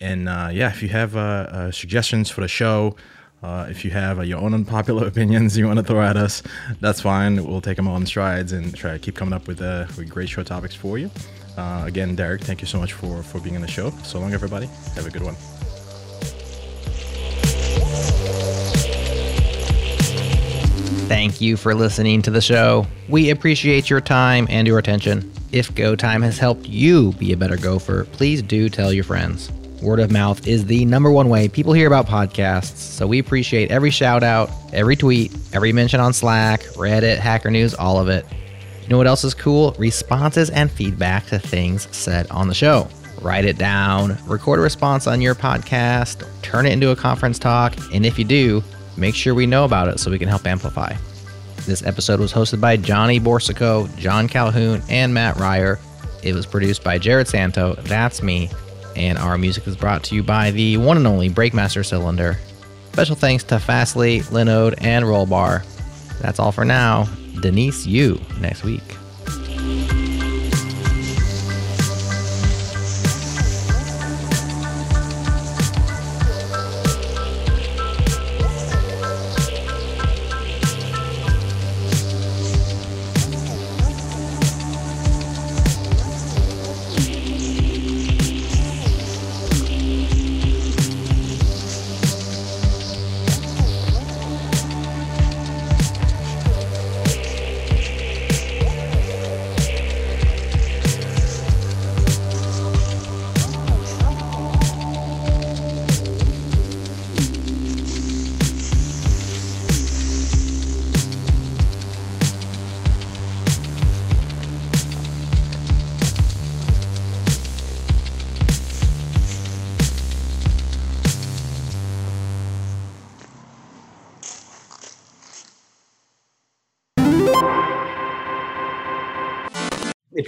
And 0.00 0.24
yeah, 0.54 0.68
if 0.68 0.82
you 0.82 0.88
have 0.90 1.74
suggestions 1.74 2.30
for 2.30 2.40
the 2.40 2.48
show. 2.48 2.96
Uh, 3.44 3.66
if 3.68 3.84
you 3.84 3.90
have 3.90 4.18
uh, 4.18 4.22
your 4.22 4.38
own 4.38 4.54
unpopular 4.54 5.06
opinions 5.12 5.54
you 5.54 5.66
want 5.66 5.78
to 5.78 5.84
throw 5.84 6.00
at 6.00 6.16
us, 6.16 6.42
that's 6.80 7.02
fine. 7.02 7.44
We'll 7.44 7.60
take 7.60 7.76
them 7.76 7.86
on 7.86 8.06
strides 8.06 8.52
and 8.52 8.74
try 8.74 8.92
to 8.92 8.98
keep 8.98 9.16
coming 9.16 9.34
up 9.34 9.46
with, 9.46 9.60
uh, 9.60 9.84
with 9.98 10.08
great 10.08 10.30
show 10.30 10.42
topics 10.42 10.74
for 10.74 10.96
you. 10.96 11.10
Uh, 11.58 11.82
again, 11.86 12.16
Derek, 12.16 12.40
thank 12.40 12.62
you 12.62 12.66
so 12.66 12.78
much 12.78 12.94
for, 12.94 13.22
for 13.22 13.40
being 13.40 13.54
on 13.54 13.60
the 13.60 13.68
show. 13.68 13.90
So 14.02 14.18
long, 14.18 14.32
everybody. 14.32 14.66
Have 14.94 15.06
a 15.06 15.10
good 15.10 15.22
one. 15.22 15.34
Thank 21.06 21.42
you 21.42 21.58
for 21.58 21.74
listening 21.74 22.22
to 22.22 22.30
the 22.30 22.40
show. 22.40 22.86
We 23.10 23.28
appreciate 23.28 23.90
your 23.90 24.00
time 24.00 24.46
and 24.48 24.66
your 24.66 24.78
attention. 24.78 25.30
If 25.52 25.74
Go 25.74 25.94
Time 25.94 26.22
has 26.22 26.38
helped 26.38 26.66
you 26.66 27.12
be 27.12 27.34
a 27.34 27.36
better 27.36 27.58
gopher, 27.58 28.04
please 28.04 28.40
do 28.40 28.70
tell 28.70 28.90
your 28.90 29.04
friends. 29.04 29.52
Word 29.84 30.00
of 30.00 30.10
mouth 30.10 30.48
is 30.48 30.64
the 30.64 30.86
number 30.86 31.10
one 31.10 31.28
way 31.28 31.46
people 31.46 31.74
hear 31.74 31.86
about 31.86 32.06
podcasts, 32.06 32.78
so 32.78 33.06
we 33.06 33.18
appreciate 33.18 33.70
every 33.70 33.90
shout 33.90 34.22
out, 34.22 34.50
every 34.72 34.96
tweet, 34.96 35.30
every 35.52 35.72
mention 35.74 36.00
on 36.00 36.14
Slack, 36.14 36.62
Reddit, 36.72 37.18
Hacker 37.18 37.50
News, 37.50 37.74
all 37.74 37.98
of 37.98 38.08
it. 38.08 38.24
You 38.82 38.88
know 38.88 38.96
what 38.96 39.06
else 39.06 39.24
is 39.24 39.34
cool? 39.34 39.76
Responses 39.78 40.48
and 40.48 40.70
feedback 40.70 41.26
to 41.26 41.38
things 41.38 41.86
said 41.94 42.26
on 42.30 42.48
the 42.48 42.54
show. 42.54 42.88
Write 43.20 43.44
it 43.44 43.58
down, 43.58 44.16
record 44.24 44.58
a 44.58 44.62
response 44.62 45.06
on 45.06 45.20
your 45.20 45.34
podcast, 45.34 46.26
turn 46.40 46.64
it 46.64 46.72
into 46.72 46.90
a 46.90 46.96
conference 46.96 47.38
talk, 47.38 47.74
and 47.92 48.06
if 48.06 48.18
you 48.18 48.24
do, 48.24 48.64
make 48.96 49.14
sure 49.14 49.34
we 49.34 49.44
know 49.44 49.66
about 49.66 49.88
it 49.88 50.00
so 50.00 50.10
we 50.10 50.18
can 50.18 50.28
help 50.28 50.46
amplify. 50.46 50.94
This 51.66 51.82
episode 51.84 52.20
was 52.20 52.32
hosted 52.32 52.58
by 52.58 52.78
Johnny 52.78 53.20
Boursiquot, 53.20 53.94
Jon 53.98 54.28
Calhoun, 54.28 54.82
and 54.88 55.12
Mat 55.12 55.36
Ryer. 55.36 55.78
It 56.22 56.34
was 56.34 56.46
produced 56.46 56.82
by 56.82 56.98
Jerod 56.98 57.26
Santo, 57.26 57.74
that's 57.82 58.22
me, 58.22 58.48
and 58.96 59.18
our 59.18 59.38
music 59.38 59.66
is 59.66 59.76
brought 59.76 60.04
to 60.04 60.14
you 60.14 60.22
by 60.22 60.50
the 60.50 60.76
one 60.76 60.96
and 60.96 61.06
only 61.06 61.30
Breakmaster 61.30 61.84
Cylinder. 61.84 62.38
Special 62.92 63.16
thanks 63.16 63.44
to 63.44 63.58
Fastly, 63.58 64.20
Linode, 64.20 64.74
and 64.80 65.04
Rollbar. 65.04 65.64
That's 66.20 66.38
all 66.38 66.52
for 66.52 66.64
now. 66.64 67.08
Denise, 67.40 67.86
you 67.86 68.20
next 68.40 68.62
week. 68.62 68.82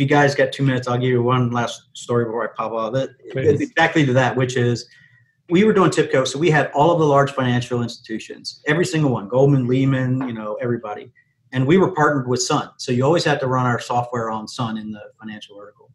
You 0.06 0.16
guys 0.16 0.36
got 0.36 0.52
two 0.52 0.62
minutes, 0.62 0.86
I'll 0.86 0.98
give 0.98 1.10
you 1.10 1.20
one 1.20 1.50
last 1.50 1.88
story 1.94 2.26
before 2.26 2.44
I 2.44 2.52
pop 2.54 2.70
off 2.70 2.94
it. 2.94 3.10
It's 3.24 3.60
exactly 3.60 4.06
to 4.06 4.12
that, 4.12 4.36
which 4.36 4.56
is 4.56 4.88
we 5.48 5.64
were 5.64 5.72
doing 5.72 5.90
TIBCO, 5.90 6.28
so 6.28 6.38
we 6.38 6.48
had 6.48 6.70
all 6.74 6.92
of 6.92 7.00
the 7.00 7.04
large 7.04 7.32
financial 7.32 7.82
institutions, 7.82 8.62
every 8.68 8.86
single 8.86 9.10
one, 9.10 9.28
Goldman, 9.28 9.66
Lehman, 9.66 10.28
you 10.28 10.32
know, 10.32 10.56
everybody. 10.60 11.10
And 11.52 11.66
we 11.66 11.76
were 11.76 11.90
partnered 11.90 12.28
with 12.28 12.40
Sun. 12.40 12.70
So 12.76 12.92
you 12.92 13.04
always 13.04 13.24
had 13.24 13.40
to 13.40 13.48
run 13.48 13.66
our 13.66 13.80
software 13.80 14.30
on 14.30 14.46
Sun 14.46 14.78
in 14.78 14.92
the 14.92 15.02
financial 15.18 15.56
vertical. 15.56 15.90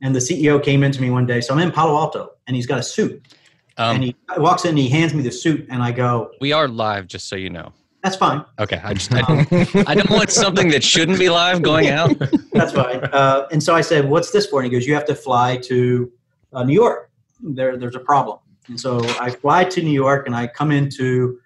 And 0.00 0.14
the 0.14 0.20
CEO 0.20 0.62
came 0.62 0.84
into 0.84 1.00
me 1.00 1.10
one 1.10 1.26
day. 1.26 1.40
So 1.40 1.52
I'm 1.52 1.60
in 1.60 1.72
Palo 1.72 1.96
Alto 1.96 2.32
and 2.46 2.54
he's 2.54 2.66
got 2.66 2.78
a 2.78 2.82
suit. 2.82 3.34
Um, 3.76 3.96
and 3.96 4.04
he 4.04 4.16
walks 4.36 4.64
in 4.64 4.70
and 4.70 4.78
he 4.78 4.88
hands 4.88 5.12
me 5.12 5.22
the 5.22 5.32
suit 5.32 5.66
and 5.70 5.82
I 5.82 5.90
go, 5.90 6.30
we 6.40 6.52
are 6.52 6.68
live, 6.68 7.08
just 7.08 7.28
so 7.28 7.36
you 7.36 7.50
know. 7.50 7.72
That's 8.02 8.16
fine. 8.16 8.44
Okay, 8.58 8.80
I 8.82 8.94
just 8.94 9.12
I 9.12 9.20
don't, 9.20 9.76
I 9.88 9.94
don't 9.94 10.10
want 10.10 10.30
something 10.30 10.68
that 10.68 10.82
shouldn't 10.82 11.18
be 11.18 11.28
live 11.28 11.62
going 11.62 11.88
out. 11.88 12.18
That's 12.52 12.72
fine. 12.72 13.04
Uh, 13.04 13.46
and 13.52 13.62
so 13.62 13.74
I 13.74 13.82
said, 13.82 14.08
"What's 14.08 14.30
this 14.30 14.46
for?" 14.46 14.60
And 14.60 14.72
he 14.72 14.76
goes, 14.76 14.86
"You 14.86 14.94
have 14.94 15.04
to 15.06 15.14
fly 15.14 15.58
to 15.64 16.10
uh, 16.52 16.64
New 16.64 16.74
York. 16.74 17.10
There, 17.40 17.76
there's 17.76 17.96
a 17.96 18.00
problem." 18.00 18.38
And 18.68 18.80
so 18.80 19.00
I 19.20 19.30
fly 19.30 19.64
to 19.64 19.82
New 19.82 19.92
York 19.92 20.26
and 20.26 20.34
I 20.34 20.46
come 20.46 20.70
into 20.70 21.38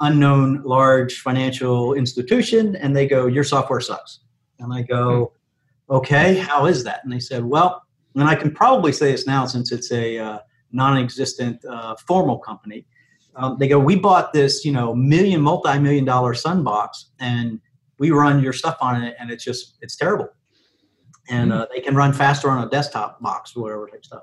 unknown 0.00 0.62
large 0.62 1.20
financial 1.20 1.94
institution, 1.94 2.76
and 2.76 2.96
they 2.96 3.06
go, 3.06 3.26
"Your 3.26 3.44
software 3.44 3.80
sucks." 3.80 4.20
And 4.60 4.72
I 4.72 4.82
go, 4.82 5.32
"Okay, 5.90 6.38
how 6.38 6.64
is 6.64 6.84
that?" 6.84 7.00
And 7.04 7.12
they 7.12 7.20
said, 7.20 7.44
"Well," 7.44 7.82
and 8.14 8.24
I 8.24 8.34
can 8.34 8.50
probably 8.54 8.92
say 8.92 9.12
this 9.12 9.26
now 9.26 9.44
since 9.44 9.72
it's 9.72 9.92
a 9.92 10.18
uh, 10.18 10.38
non-existent 10.72 11.62
uh, 11.66 11.96
formal 12.06 12.38
company 12.38 12.86
um, 13.38 13.56
they 13.58 13.68
go, 13.68 13.78
we 13.78 13.94
bought 13.94 14.32
this, 14.32 14.64
you 14.64 14.72
know, 14.72 14.94
million, 14.94 15.40
multi-million 15.40 16.04
dollar 16.04 16.34
Sun 16.34 16.64
box, 16.64 17.10
and 17.20 17.60
we 17.98 18.10
run 18.10 18.42
your 18.42 18.52
stuff 18.52 18.76
on 18.80 19.02
it, 19.02 19.14
and 19.18 19.30
it's 19.30 19.44
just, 19.44 19.78
it's 19.80 19.96
terrible. 19.96 20.28
And 21.30 21.52
uh, 21.52 21.68
they 21.72 21.80
can 21.80 21.94
run 21.94 22.12
faster 22.12 22.50
on 22.50 22.66
a 22.66 22.68
desktop 22.68 23.20
box, 23.22 23.54
whatever 23.54 23.86
type 23.86 24.04
stuff. 24.04 24.22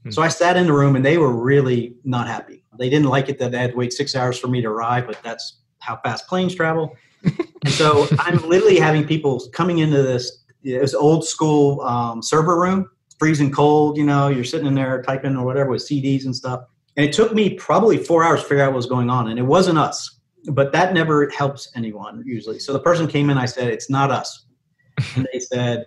Mm-hmm. 0.00 0.10
So 0.10 0.22
I 0.22 0.28
sat 0.28 0.56
in 0.56 0.66
the 0.66 0.72
room, 0.72 0.96
and 0.96 1.04
they 1.04 1.16
were 1.16 1.32
really 1.32 1.94
not 2.02 2.26
happy. 2.26 2.64
They 2.76 2.90
didn't 2.90 3.08
like 3.08 3.28
it 3.28 3.38
that 3.38 3.52
they 3.52 3.58
had 3.58 3.70
to 3.70 3.76
wait 3.76 3.92
six 3.92 4.16
hours 4.16 4.36
for 4.36 4.48
me 4.48 4.60
to 4.62 4.68
arrive, 4.68 5.06
but 5.06 5.22
that's 5.22 5.60
how 5.78 6.00
fast 6.02 6.26
planes 6.26 6.54
travel. 6.54 6.96
and 7.24 7.72
so 7.72 8.08
I'm 8.18 8.36
literally 8.48 8.78
having 8.80 9.06
people 9.06 9.40
coming 9.52 9.78
into 9.78 10.02
this 10.02 10.38
this 10.62 10.92
old 10.92 11.26
school 11.26 11.80
um, 11.82 12.22
server 12.22 12.58
room, 12.58 12.90
freezing 13.18 13.52
cold. 13.52 13.96
You 13.96 14.04
know, 14.04 14.28
you're 14.28 14.44
sitting 14.44 14.66
in 14.66 14.74
there 14.74 15.02
typing 15.02 15.36
or 15.36 15.44
whatever 15.44 15.70
with 15.70 15.82
CDs 15.82 16.24
and 16.24 16.34
stuff 16.34 16.64
and 16.96 17.06
it 17.06 17.12
took 17.12 17.34
me 17.34 17.54
probably 17.54 17.96
four 17.98 18.24
hours 18.24 18.42
to 18.42 18.48
figure 18.48 18.64
out 18.64 18.68
what 18.68 18.76
was 18.76 18.86
going 18.86 19.10
on. 19.10 19.28
And 19.28 19.38
it 19.38 19.42
wasn't 19.42 19.78
us, 19.78 20.20
but 20.46 20.72
that 20.72 20.92
never 20.92 21.28
helps 21.30 21.70
anyone 21.76 22.22
usually. 22.26 22.58
So 22.58 22.72
the 22.72 22.80
person 22.80 23.06
came 23.06 23.30
in, 23.30 23.38
I 23.38 23.46
said, 23.46 23.68
It's 23.68 23.90
not 23.90 24.10
us. 24.10 24.46
and 25.16 25.26
they 25.32 25.38
said, 25.38 25.86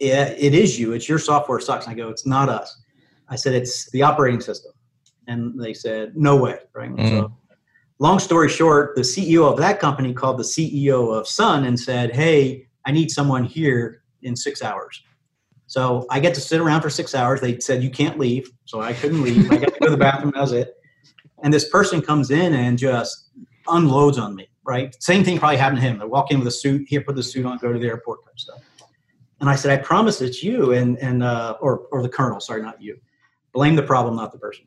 Yeah, 0.00 0.28
it 0.28 0.54
is 0.54 0.78
you. 0.78 0.92
It's 0.92 1.08
your 1.08 1.18
software 1.18 1.60
sucks. 1.60 1.86
And 1.86 1.94
I 1.94 1.96
go, 1.96 2.08
It's 2.08 2.26
not 2.26 2.48
us. 2.48 2.82
I 3.28 3.36
said, 3.36 3.54
It's 3.54 3.90
the 3.92 4.02
operating 4.02 4.40
system. 4.40 4.72
And 5.28 5.60
they 5.60 5.74
said, 5.74 6.16
No 6.16 6.36
way. 6.36 6.58
Right. 6.74 6.90
Mm. 6.90 7.08
So, 7.08 7.36
long 7.98 8.18
story 8.18 8.48
short, 8.48 8.96
the 8.96 9.02
CEO 9.02 9.50
of 9.50 9.58
that 9.58 9.78
company 9.78 10.12
called 10.12 10.38
the 10.38 10.44
CEO 10.44 11.16
of 11.16 11.28
Sun 11.28 11.64
and 11.64 11.78
said, 11.78 12.14
Hey, 12.14 12.66
I 12.84 12.90
need 12.90 13.10
someone 13.10 13.44
here 13.44 14.02
in 14.22 14.34
six 14.34 14.62
hours. 14.62 15.02
So 15.72 16.04
I 16.10 16.20
get 16.20 16.34
to 16.34 16.40
sit 16.42 16.60
around 16.60 16.82
for 16.82 16.90
six 16.90 17.14
hours. 17.14 17.40
They 17.40 17.58
said 17.58 17.82
you 17.82 17.88
can't 17.88 18.18
leave, 18.18 18.52
so 18.66 18.82
I 18.82 18.92
couldn't 18.92 19.22
leave. 19.22 19.50
I 19.50 19.56
got 19.56 19.72
to 19.72 19.80
go 19.80 19.86
to 19.86 19.90
the 19.92 19.96
bathroom. 19.96 20.30
That 20.34 20.42
was 20.42 20.52
it. 20.52 20.76
And 21.42 21.52
this 21.52 21.66
person 21.66 22.02
comes 22.02 22.30
in 22.30 22.52
and 22.52 22.76
just 22.76 23.30
unloads 23.66 24.18
on 24.18 24.34
me. 24.34 24.50
Right, 24.64 24.94
same 25.02 25.24
thing 25.24 25.38
probably 25.38 25.56
happened 25.56 25.80
to 25.80 25.88
him. 25.88 26.02
I 26.02 26.04
walk 26.04 26.30
in 26.30 26.40
with 26.40 26.46
a 26.46 26.50
suit. 26.50 26.86
Here, 26.88 27.00
put 27.00 27.16
the 27.16 27.22
suit 27.22 27.46
on. 27.46 27.56
Go 27.56 27.72
to 27.72 27.78
the 27.78 27.86
airport 27.86 28.22
type 28.22 28.38
stuff. 28.38 28.60
And 29.40 29.48
I 29.48 29.56
said, 29.56 29.70
I 29.70 29.82
promise 29.82 30.20
it's 30.20 30.42
you 30.42 30.72
and 30.72 30.98
and 30.98 31.22
uh, 31.22 31.56
or 31.62 31.86
or 31.90 32.02
the 32.02 32.08
kernel. 32.10 32.38
Sorry, 32.38 32.60
not 32.60 32.80
you. 32.80 32.98
Blame 33.54 33.74
the 33.74 33.82
problem, 33.82 34.14
not 34.14 34.30
the 34.30 34.38
person. 34.38 34.66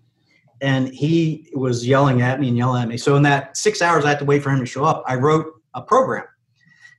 And 0.61 0.87
he 0.87 1.51
was 1.53 1.85
yelling 1.85 2.23
at 2.23 2.39
me 2.39 2.47
and 2.47 2.57
yelling 2.57 2.81
at 2.81 2.89
me. 2.89 2.97
So 2.97 3.15
in 3.15 3.21
that 3.23 3.57
six 3.57 3.83
hours 3.83 4.05
I 4.05 4.09
had 4.09 4.19
to 4.19 4.25
wait 4.25 4.41
for 4.41 4.49
him 4.49 4.59
to 4.59 4.65
show 4.65 4.83
up, 4.83 5.03
I 5.05 5.13
wrote 5.15 5.53
a 5.75 5.83
program. 5.83 6.25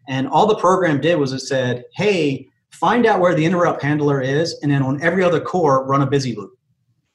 And 0.09 0.29
all 0.29 0.47
the 0.47 0.59
program 0.59 1.01
did 1.01 1.17
was 1.19 1.33
it 1.33 1.41
said, 1.41 1.87
"Hey, 1.93 2.49
find 2.77 3.07
out 3.07 3.21
where 3.21 3.35
the 3.35 3.45
interrupt 3.45 3.83
handler 3.83 4.21
is, 4.21 4.59
and 4.63 4.71
then 4.71 4.83
on 4.83 5.03
every 5.03 5.25
other 5.25 5.41
core, 5.41 5.87
run 5.87 6.03
a 6.03 6.07
busy 6.07 6.35
loop, 6.35 6.53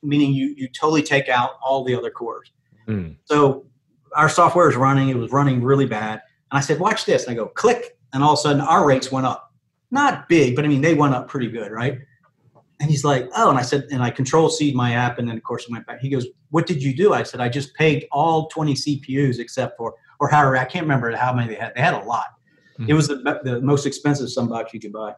meaning 0.02 0.34
you, 0.34 0.54
you 0.58 0.68
totally 0.68 1.04
take 1.04 1.30
out 1.30 1.52
all 1.62 1.84
the 1.84 1.96
other 1.96 2.10
cores. 2.10 2.52
Mm. 2.88 3.16
So 3.26 3.66
our 4.16 4.30
software 4.30 4.70
is 4.70 4.76
running, 4.76 5.10
it 5.10 5.18
was 5.18 5.32
running 5.32 5.64
really 5.64 5.86
bad. 5.86 6.22
And 6.52 6.58
I 6.58 6.62
said, 6.62 6.80
watch 6.80 7.06
this. 7.06 7.26
And 7.26 7.32
I 7.32 7.36
go, 7.36 7.48
click, 7.48 7.98
and 8.14 8.24
all 8.24 8.34
of 8.34 8.40
a 8.40 8.42
sudden 8.42 8.62
our 8.62 8.86
rates 8.86 9.12
went 9.12 9.26
up. 9.26 9.54
Not 9.92 10.28
big, 10.28 10.56
but 10.56 10.66
I 10.66 10.68
mean, 10.68 10.82
they 10.82 10.94
went 10.94 11.14
up 11.14 11.28
pretty 11.28 11.50
good, 11.50 11.72
right? 11.72 12.00
And 12.80 12.90
he's 12.90 13.04
like, 13.04 13.30
oh, 13.36 13.50
and 13.50 13.60
I 13.60 13.62
said, 13.62 13.86
and 13.92 14.02
I 14.02 14.10
control 14.10 14.50
C 14.50 14.74
my 14.74 14.94
app, 14.94 15.20
and 15.20 15.30
then 15.30 15.38
of 15.38 15.44
course 15.44 15.66
it 15.66 15.72
went 15.72 15.86
back. 15.86 16.00
He 16.00 16.10
goes, 16.10 16.26
what 16.50 16.66
did 16.66 16.82
you 16.82 16.96
do? 16.96 17.14
I 17.14 17.24
said, 17.24 17.40
I 17.40 17.48
just 17.48 17.76
paid 17.76 18.08
all 18.12 18.48
20 18.48 18.74
CPUs 18.74 19.40
except 19.40 19.78
for, 19.78 19.94
or 20.20 20.28
however, 20.28 20.58
I 20.58 20.66
can't 20.66 20.84
remember 20.84 21.16
how 21.16 21.34
many 21.34 21.50
they 21.50 21.60
had. 21.60 21.74
They 21.76 21.82
had 21.82 21.94
a 21.94 22.04
lot. 22.04 22.26
Mm-hmm. 22.80 22.90
It 22.90 22.94
was 22.94 23.08
the, 23.08 23.40
the 23.44 23.62
most 23.62 23.86
expensive 23.86 24.28
sunbox 24.28 24.74
you 24.74 24.80
could 24.80 24.94
buy. 24.94 25.14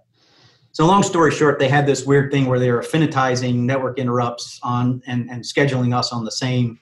So 0.73 0.87
long 0.87 1.03
story 1.03 1.29
short, 1.29 1.59
they 1.59 1.69
had 1.69 1.85
this 1.85 2.03
weird 2.03 2.31
thing 2.31 2.47
where 2.47 2.57
they 2.57 2.71
were 2.71 2.81
affinitizing 2.81 3.57
network 3.57 3.99
interrupts 3.99 4.59
on 4.63 5.03
and, 5.05 5.29
and 5.29 5.43
scheduling 5.43 5.95
us 5.95 6.11
on 6.11 6.25
the 6.25 6.31
same 6.31 6.79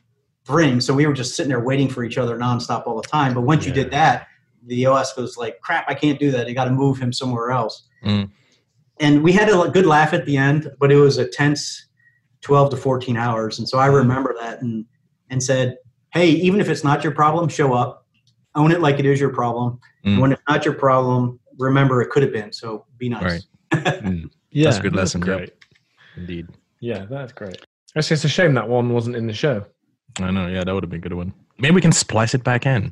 ring. 0.47 0.80
So 0.80 0.93
we 0.93 1.05
were 1.05 1.13
just 1.13 1.35
sitting 1.35 1.49
there 1.49 1.59
waiting 1.59 1.89
for 1.89 2.05
each 2.05 2.18
other 2.18 2.38
nonstop 2.38 2.88
all 2.88 2.95
the 2.95 3.07
time. 3.07 3.34
But 3.34 3.41
once 3.41 3.63
yeah. 3.63 3.69
you 3.69 3.76
did 3.76 3.91
that, 3.91 4.27
the 4.65 4.85
OS 4.85 5.18
was 5.18 5.35
like, 5.35 5.59
crap, 5.59 5.84
I 5.89 5.93
can't 5.93 6.19
do 6.19 6.31
that. 6.31 6.47
You 6.47 6.55
got 6.55 6.65
to 6.65 6.72
move 6.72 6.99
him 6.99 7.11
somewhere 7.11 7.51
else. 7.51 7.84
Mm. 8.05 8.31
And 9.01 9.23
we 9.23 9.34
had 9.34 9.49
a 9.49 9.69
good 9.69 9.85
laugh 9.85 10.13
at 10.13 10.26
the 10.26 10.38
end, 10.38 10.72
but 10.80 10.89
it 10.89 10.95
was 10.95 11.18
a 11.18 11.27
tense 11.27 11.88
12 12.41 12.69
to 12.69 12.77
14 12.77 13.18
hours. 13.18 13.59
And 13.59 13.68
so 13.68 13.77
I 13.77 13.88
remember 13.88 14.34
that 14.39 14.61
and, 14.61 14.85
and 15.30 15.43
said, 15.43 15.76
hey, 16.13 16.30
even 16.30 16.61
if 16.61 16.69
it's 16.69 16.85
not 16.85 17.03
your 17.03 17.13
problem, 17.13 17.49
show 17.49 17.73
up, 17.73 18.07
own 18.55 18.72
it 18.72 18.80
like 18.80 18.99
it 18.99 19.05
is 19.05 19.19
your 19.19 19.34
problem. 19.34 19.81
Mm. 20.05 20.11
And 20.13 20.22
when 20.22 20.31
it's 20.31 20.41
not 20.47 20.63
your 20.63 20.76
problem, 20.76 21.41
remember 21.57 22.01
it 22.01 22.09
could 22.09 22.23
have 22.23 22.31
been. 22.31 22.53
So 22.53 22.85
be 22.97 23.09
nice. 23.09 23.23
Right 23.23 23.41
mm. 23.72 24.30
Yeah, 24.53 24.65
that's 24.65 24.80
a 24.80 24.81
good 24.81 24.95
lesson. 24.95 25.22
Great. 25.22 25.39
Yep. 25.39 25.53
Indeed. 26.18 26.48
Yeah, 26.81 27.06
that's 27.10 27.31
great. 27.31 27.65
Actually, 27.95 28.15
it's 28.15 28.26
a 28.26 28.30
shame 28.30 28.53
that 28.56 28.68
one 28.68 28.93
wasn't 28.93 29.15
in 29.15 29.26
the 29.26 29.34
show. 29.34 29.65
I 30.19 30.30
know. 30.30 30.48
Yeah, 30.48 30.65
that 30.65 30.73
would 30.73 30.84
have 30.84 30.89
been 30.89 30.99
a 30.99 31.02
good 31.02 31.14
one. 31.14 31.34
Maybe 31.57 31.76
we 31.76 31.81
can 31.81 31.93
splice 31.93 32.34
it 32.34 32.43
back 32.43 32.65
in. 32.65 32.91